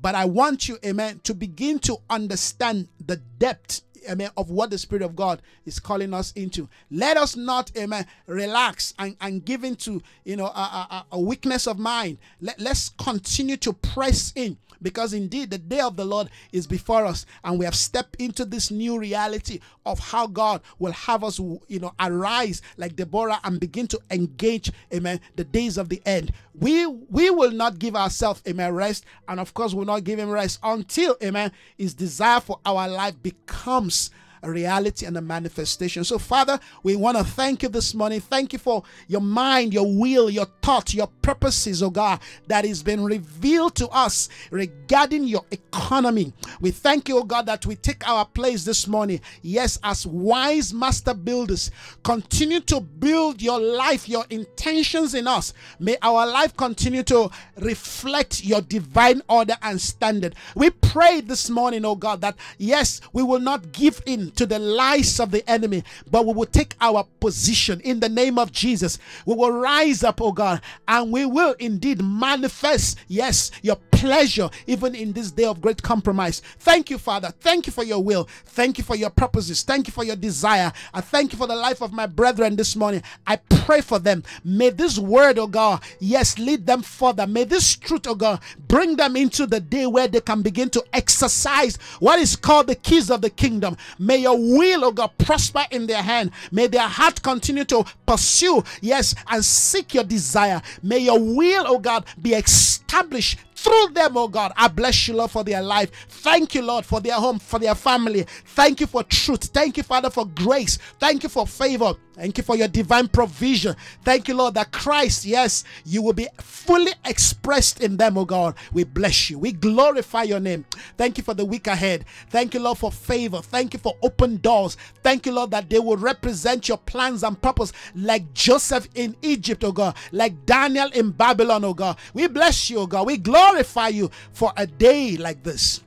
but 0.00 0.14
i 0.14 0.24
want 0.24 0.68
you 0.68 0.78
amen 0.84 1.20
to 1.24 1.34
begin 1.34 1.78
to 1.78 1.96
understand 2.08 2.88
the 3.04 3.16
depth 3.38 3.82
amen, 4.08 4.30
of 4.36 4.50
what 4.50 4.70
the 4.70 4.78
Spirit 4.78 5.02
of 5.02 5.14
God 5.14 5.40
is 5.64 5.78
calling 5.78 6.12
us 6.12 6.32
into. 6.32 6.68
Let 6.90 7.16
us 7.16 7.36
not, 7.36 7.70
amen, 7.76 8.06
relax 8.26 8.94
and, 8.98 9.16
and 9.20 9.44
give 9.44 9.62
into, 9.62 10.02
you 10.24 10.34
know, 10.36 10.46
a, 10.46 10.48
a, 10.48 11.06
a 11.12 11.20
weakness 11.20 11.68
of 11.68 11.78
mind. 11.78 12.18
Let, 12.40 12.58
let's 12.60 12.88
continue 12.88 13.56
to 13.58 13.72
press 13.72 14.32
in 14.34 14.56
because 14.82 15.12
indeed 15.12 15.50
the 15.50 15.58
day 15.58 15.80
of 15.80 15.96
the 15.96 16.04
Lord 16.04 16.28
is 16.52 16.66
before 16.66 17.06
us 17.06 17.26
and 17.44 17.58
we 17.58 17.64
have 17.64 17.74
stepped 17.74 18.16
into 18.16 18.44
this 18.44 18.70
new 18.70 18.98
reality 18.98 19.60
of 19.86 19.98
how 19.98 20.26
God 20.26 20.62
will 20.78 20.92
have 20.92 21.24
us, 21.24 21.38
you 21.38 21.80
know, 21.80 21.94
arise 22.00 22.62
like 22.76 22.96
Deborah 22.96 23.40
and 23.44 23.60
begin 23.60 23.86
to 23.88 24.00
engage, 24.10 24.70
amen, 24.92 25.20
the 25.36 25.44
days 25.44 25.78
of 25.78 25.88
the 25.88 26.02
end. 26.06 26.32
We 26.54 26.86
we 26.86 27.30
will 27.30 27.52
not 27.52 27.78
give 27.78 27.96
ourselves, 27.96 28.42
amen, 28.46 28.74
rest, 28.74 29.04
and 29.28 29.40
of 29.40 29.54
course 29.54 29.72
we 29.72 29.78
will 29.78 29.86
not 29.86 30.04
give 30.04 30.18
him 30.18 30.30
rest 30.30 30.58
until, 30.62 31.16
amen, 31.22 31.52
his 31.76 31.94
desire 31.94 32.40
for 32.40 32.60
our 32.64 32.88
life 32.88 33.14
becomes 33.22 34.10
a 34.42 34.50
reality 34.50 35.06
and 35.06 35.16
a 35.16 35.20
manifestation. 35.20 36.04
So, 36.04 36.18
Father, 36.18 36.58
we 36.82 36.96
want 36.96 37.16
to 37.16 37.24
thank 37.24 37.62
you 37.62 37.68
this 37.68 37.94
morning. 37.94 38.20
Thank 38.20 38.52
you 38.52 38.58
for 38.58 38.82
your 39.06 39.20
mind, 39.20 39.72
your 39.72 39.86
will, 39.86 40.28
your 40.28 40.46
thought, 40.62 40.92
your 40.92 41.06
purposes, 41.22 41.82
oh 41.82 41.90
God, 41.90 42.20
that 42.48 42.64
has 42.64 42.82
been 42.82 43.04
revealed 43.04 43.74
to 43.76 43.88
us 43.88 44.28
regarding 44.50 45.24
your 45.24 45.44
economy. 45.50 46.32
We 46.60 46.72
thank 46.72 47.08
you, 47.08 47.18
oh 47.18 47.22
God, 47.22 47.46
that 47.46 47.66
we 47.66 47.76
take 47.76 48.06
our 48.08 48.24
place 48.24 48.64
this 48.64 48.88
morning. 48.88 49.20
Yes, 49.42 49.78
as 49.82 50.06
wise 50.06 50.74
master 50.74 51.14
builders, 51.14 51.70
continue 52.02 52.60
to 52.60 52.80
build 52.80 53.40
your 53.40 53.60
life, 53.60 54.08
your 54.08 54.24
intentions 54.30 55.14
in 55.14 55.28
us. 55.28 55.52
May 55.78 55.96
our 56.02 56.26
life 56.26 56.56
continue 56.56 57.04
to 57.04 57.30
reflect 57.58 58.44
your 58.44 58.60
divine 58.60 59.22
order 59.28 59.54
and 59.62 59.80
standard. 59.80 60.34
We 60.56 60.70
pray 60.70 61.20
this 61.20 61.48
morning, 61.48 61.84
oh 61.84 61.94
God, 61.94 62.20
that 62.22 62.36
yes, 62.58 63.00
we 63.12 63.22
will 63.22 63.40
not 63.40 63.72
give 63.72 64.02
in 64.06 64.31
to 64.36 64.46
the 64.46 64.58
lies 64.58 65.20
of 65.20 65.30
the 65.30 65.48
enemy, 65.50 65.84
but 66.10 66.26
we 66.26 66.32
will 66.32 66.46
take 66.46 66.74
our 66.80 67.06
position 67.20 67.80
in 67.80 68.00
the 68.00 68.08
name 68.08 68.38
of 68.38 68.52
Jesus. 68.52 68.98
We 69.26 69.34
will 69.34 69.52
rise 69.52 70.04
up, 70.04 70.20
oh 70.20 70.32
God, 70.32 70.60
and 70.88 71.12
we 71.12 71.26
will 71.26 71.54
indeed 71.58 72.02
manifest, 72.02 72.98
yes, 73.08 73.50
your 73.62 73.76
pleasure 74.02 74.50
even 74.66 74.96
in 74.96 75.12
this 75.12 75.30
day 75.30 75.44
of 75.44 75.60
great 75.60 75.80
compromise. 75.80 76.42
Thank 76.58 76.90
you, 76.90 76.98
Father. 76.98 77.32
Thank 77.40 77.66
you 77.68 77.72
for 77.72 77.84
your 77.84 78.02
will. 78.02 78.28
Thank 78.46 78.76
you 78.78 78.84
for 78.84 78.96
your 78.96 79.10
purposes. 79.10 79.62
Thank 79.62 79.86
you 79.86 79.92
for 79.92 80.04
your 80.04 80.16
desire. 80.16 80.72
I 80.92 81.00
thank 81.00 81.32
you 81.32 81.38
for 81.38 81.46
the 81.46 81.54
life 81.54 81.80
of 81.82 81.92
my 81.92 82.06
brethren 82.06 82.56
this 82.56 82.74
morning. 82.74 83.02
I 83.28 83.36
pray 83.36 83.80
for 83.80 84.00
them. 84.00 84.24
May 84.44 84.70
this 84.70 84.98
word, 84.98 85.38
oh 85.38 85.46
God, 85.46 85.82
yes, 86.00 86.36
lead 86.38 86.66
them 86.66 86.82
further. 86.82 87.28
May 87.28 87.44
this 87.44 87.76
truth, 87.76 88.06
oh 88.08 88.16
God, 88.16 88.40
bring 88.66 88.96
them 88.96 89.16
into 89.16 89.46
the 89.46 89.60
day 89.60 89.86
where 89.86 90.08
they 90.08 90.20
can 90.20 90.42
begin 90.42 90.68
to 90.70 90.84
exercise 90.92 91.76
what 92.00 92.18
is 92.18 92.34
called 92.34 92.66
the 92.66 92.74
keys 92.74 93.10
of 93.10 93.20
the 93.20 93.30
kingdom. 93.30 93.76
May 93.98 94.18
your 94.22 94.38
will, 94.38 94.84
oh 94.84 94.92
God, 94.92 95.10
prosper 95.18 95.64
in 95.70 95.86
their 95.86 96.02
hand. 96.02 96.30
May 96.50 96.66
their 96.66 96.88
heart 96.88 97.22
continue 97.22 97.64
to 97.66 97.84
pursue, 98.06 98.62
yes, 98.80 99.14
and 99.30 99.44
seek 99.44 99.94
your 99.94 100.04
desire. 100.04 100.62
May 100.82 100.98
your 100.98 101.18
will, 101.18 101.64
oh 101.66 101.78
God, 101.78 102.04
be 102.20 102.34
established 102.34 103.38
through 103.62 103.88
them, 103.94 104.16
oh 104.16 104.28
God. 104.28 104.52
I 104.56 104.68
bless 104.68 105.06
you, 105.08 105.14
Lord, 105.14 105.30
for 105.30 105.44
their 105.44 105.62
life. 105.62 105.90
Thank 106.08 106.54
you, 106.54 106.62
Lord, 106.62 106.84
for 106.84 107.00
their 107.00 107.14
home, 107.14 107.38
for 107.38 107.58
their 107.58 107.74
family. 107.74 108.22
Thank 108.46 108.80
you 108.80 108.86
for 108.86 109.02
truth. 109.04 109.44
Thank 109.44 109.76
you, 109.76 109.82
Father, 109.82 110.10
for 110.10 110.26
grace. 110.26 110.78
Thank 110.98 111.22
you 111.22 111.28
for 111.28 111.46
favor. 111.46 111.94
Thank 112.14 112.36
you 112.36 112.44
for 112.44 112.56
your 112.56 112.68
divine 112.68 113.08
provision. 113.08 113.74
Thank 114.04 114.28
you, 114.28 114.34
Lord, 114.34 114.54
that 114.54 114.70
Christ, 114.70 115.24
yes, 115.24 115.64
you 115.86 116.02
will 116.02 116.12
be 116.12 116.28
fully 116.38 116.92
expressed 117.06 117.80
in 117.82 117.96
them, 117.96 118.18
oh 118.18 118.24
God. 118.26 118.54
We 118.72 118.84
bless 118.84 119.30
you. 119.30 119.38
We 119.38 119.52
glorify 119.52 120.24
your 120.24 120.40
name. 120.40 120.66
Thank 120.98 121.16
you 121.16 121.24
for 121.24 121.32
the 121.32 121.44
week 121.44 121.68
ahead. 121.68 122.04
Thank 122.28 122.52
you, 122.52 122.60
Lord, 122.60 122.78
for 122.78 122.92
favor. 122.92 123.40
Thank 123.40 123.72
you 123.72 123.78
for 123.80 123.96
open 124.02 124.36
doors. 124.38 124.76
Thank 125.02 125.24
you, 125.24 125.32
Lord, 125.32 125.52
that 125.52 125.70
they 125.70 125.78
will 125.78 125.96
represent 125.96 126.68
your 126.68 126.78
plans 126.78 127.22
and 127.22 127.40
purpose 127.40 127.72
like 127.94 128.34
Joseph 128.34 128.88
in 128.94 129.16
Egypt, 129.22 129.64
oh 129.64 129.72
God, 129.72 129.96
like 130.12 130.44
Daniel 130.44 130.90
in 130.92 131.10
Babylon, 131.12 131.64
oh 131.64 131.74
God. 131.74 131.96
We 132.12 132.26
bless 132.26 132.68
you, 132.68 132.80
oh 132.80 132.86
God. 132.86 133.06
We 133.06 133.16
glorify 133.16 133.51
you 133.90 134.10
for 134.32 134.52
a 134.56 134.66
day 134.66 135.16
like 135.16 135.42
this. 135.42 135.82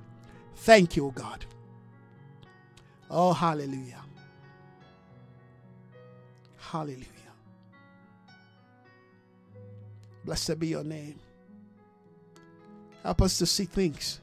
Thank 0.55 0.95
you, 0.95 1.11
God. 1.15 1.45
Oh, 3.09 3.33
hallelujah. 3.33 4.01
Hallelujah. 6.57 7.05
Blessed 10.23 10.59
be 10.59 10.67
your 10.67 10.83
name. 10.83 11.19
Help 13.03 13.21
us 13.21 13.37
to 13.37 13.45
see 13.45 13.65
things 13.65 14.19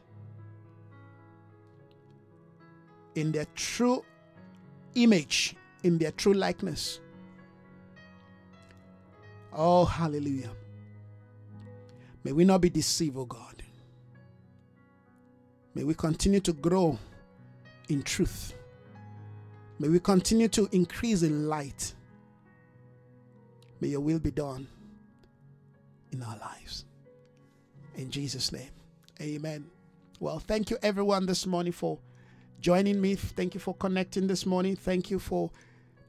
in 3.15 3.31
their 3.31 3.47
true 3.55 4.05
image, 4.95 5.55
in 5.85 5.99
their 5.99 6.11
true 6.11 6.35
likeness. 6.35 7.01
Oh, 9.53 9.85
hallelujah. 9.85 10.51
May 12.25 12.33
we 12.33 12.45
not 12.45 12.61
be 12.61 12.71
deceived, 12.71 13.17
oh 13.17 13.25
God. 13.25 13.63
May 15.75 15.85
we 15.85 15.95
continue 15.95 16.41
to 16.41 16.53
grow 16.53 16.99
in 17.89 18.03
truth. 18.03 18.55
May 19.79 19.89
we 19.89 19.99
continue 19.99 20.49
to 20.49 20.69
increase 20.73 21.23
in 21.23 21.49
light. 21.49 21.95
May 23.81 23.89
your 23.89 24.01
will 24.01 24.21
be 24.21 24.31
done 24.31 24.69
in 26.13 26.23
our 26.23 26.37
lives. 26.39 26.85
In 27.97 28.11
Jesus' 28.11 28.53
name, 28.53 28.71
amen. 29.21 29.67
Well, 30.21 30.39
thank 30.39 30.71
you 30.71 30.79
everyone 30.83 31.27
this 31.27 31.47
morning 31.47 31.73
for 31.73 31.99
joining 32.61 33.01
me. 33.01 33.17
Thank 33.17 33.55
you 33.55 33.61
for 33.61 33.75
connecting 33.75 34.29
this 34.29 34.47
morning. 34.47 34.77
Thank 34.77 35.11
you 35.11 35.19
for 35.19 35.51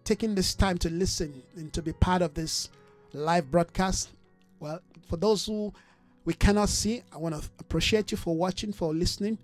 taking 0.04 0.36
this 0.36 0.54
time 0.54 0.78
to 0.80 0.90
listen 0.90 1.42
and 1.56 1.74
to 1.74 1.82
be 1.82 1.94
part 1.94 2.22
of 2.22 2.34
this 2.36 2.70
live 3.14 3.50
broadcast. 3.50 4.10
Well, 4.60 4.80
for 5.08 5.18
those 5.18 5.46
who 5.46 5.74
we 6.26 6.34
cannot 6.34 6.70
see, 6.70 7.04
I 7.12 7.18
want 7.18 7.36
to 7.36 7.50
appreciate 7.60 8.12
you 8.12 8.18
for 8.18 8.36
watching, 8.36 8.72
for 8.74 8.94
listening. 8.94 9.38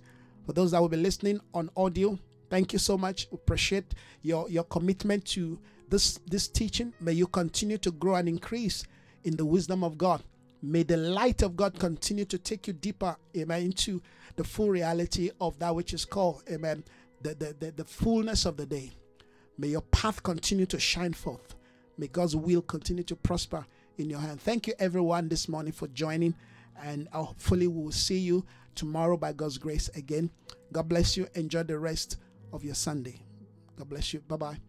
For 0.46 0.54
those 0.54 0.72
that 0.72 0.82
will 0.82 0.90
be 0.90 0.98
listening 0.98 1.40
on 1.54 1.70
audio, 1.76 2.18
thank 2.50 2.74
you 2.74 2.80
so 2.80 2.98
much. 2.98 3.28
We 3.32 3.36
Appreciate 3.36 3.94
your, 4.22 4.50
your 4.50 4.64
commitment 4.64 5.26
to 5.26 5.60
this 5.90 6.20
this 6.28 6.48
teaching 6.48 6.94
may 7.02 7.14
you 7.14 7.26
continue 7.26 7.80
to 7.80 7.90
grow 7.90 8.14
and 8.14 8.30
increase 8.30 8.84
in 9.24 9.36
the 9.36 9.44
wisdom 9.44 9.84
of 9.84 9.98
god 9.98 10.22
may 10.62 10.84
the 10.84 10.96
light 10.96 11.42
of 11.42 11.56
god 11.56 11.80
continue 11.80 12.26
to 12.26 12.38
take 12.38 12.68
you 12.68 12.74
deeper 12.74 13.16
amen 13.36 13.64
into 13.64 14.00
the 14.36 14.44
full 14.44 14.70
reality 14.70 15.32
of 15.42 15.58
that 15.58 15.74
which 15.74 15.96
is 15.96 16.06
called 16.06 16.44
amen 16.52 16.84
the, 17.24 17.34
the, 17.34 17.56
the, 17.60 17.72
the 17.72 17.84
fullness 17.84 18.46
of 18.46 18.56
the 18.56 18.68
day 18.68 18.92
may 19.58 19.70
your 19.70 19.82
path 19.82 20.22
continue 20.22 20.68
to 20.68 20.80
shine 20.80 21.12
forth 21.12 21.56
May 22.00 22.08
God's 22.08 22.34
will 22.34 22.62
continue 22.62 23.04
to 23.04 23.16
prosper 23.18 23.66
in 23.98 24.10
your 24.10 24.22
hand. 24.22 24.40
Thank 24.40 24.68
you, 24.68 24.74
everyone, 24.80 25.28
this 25.28 25.50
morning 25.50 25.74
for 25.74 25.90
joining. 25.90 26.34
And 26.82 27.08
hopefully, 27.10 27.68
we 27.68 27.84
will 27.84 27.92
see 27.92 28.20
you 28.20 28.46
tomorrow 28.76 29.18
by 29.18 29.34
God's 29.34 29.58
grace 29.58 29.90
again. 29.96 30.30
God 30.72 30.88
bless 30.88 31.18
you. 31.18 31.28
Enjoy 31.36 31.64
the 31.64 31.78
rest 31.78 32.18
of 32.54 32.64
your 32.64 32.76
Sunday. 32.76 33.22
God 33.76 33.90
bless 33.90 34.14
you. 34.14 34.22
Bye 34.22 34.38
bye. 34.38 34.69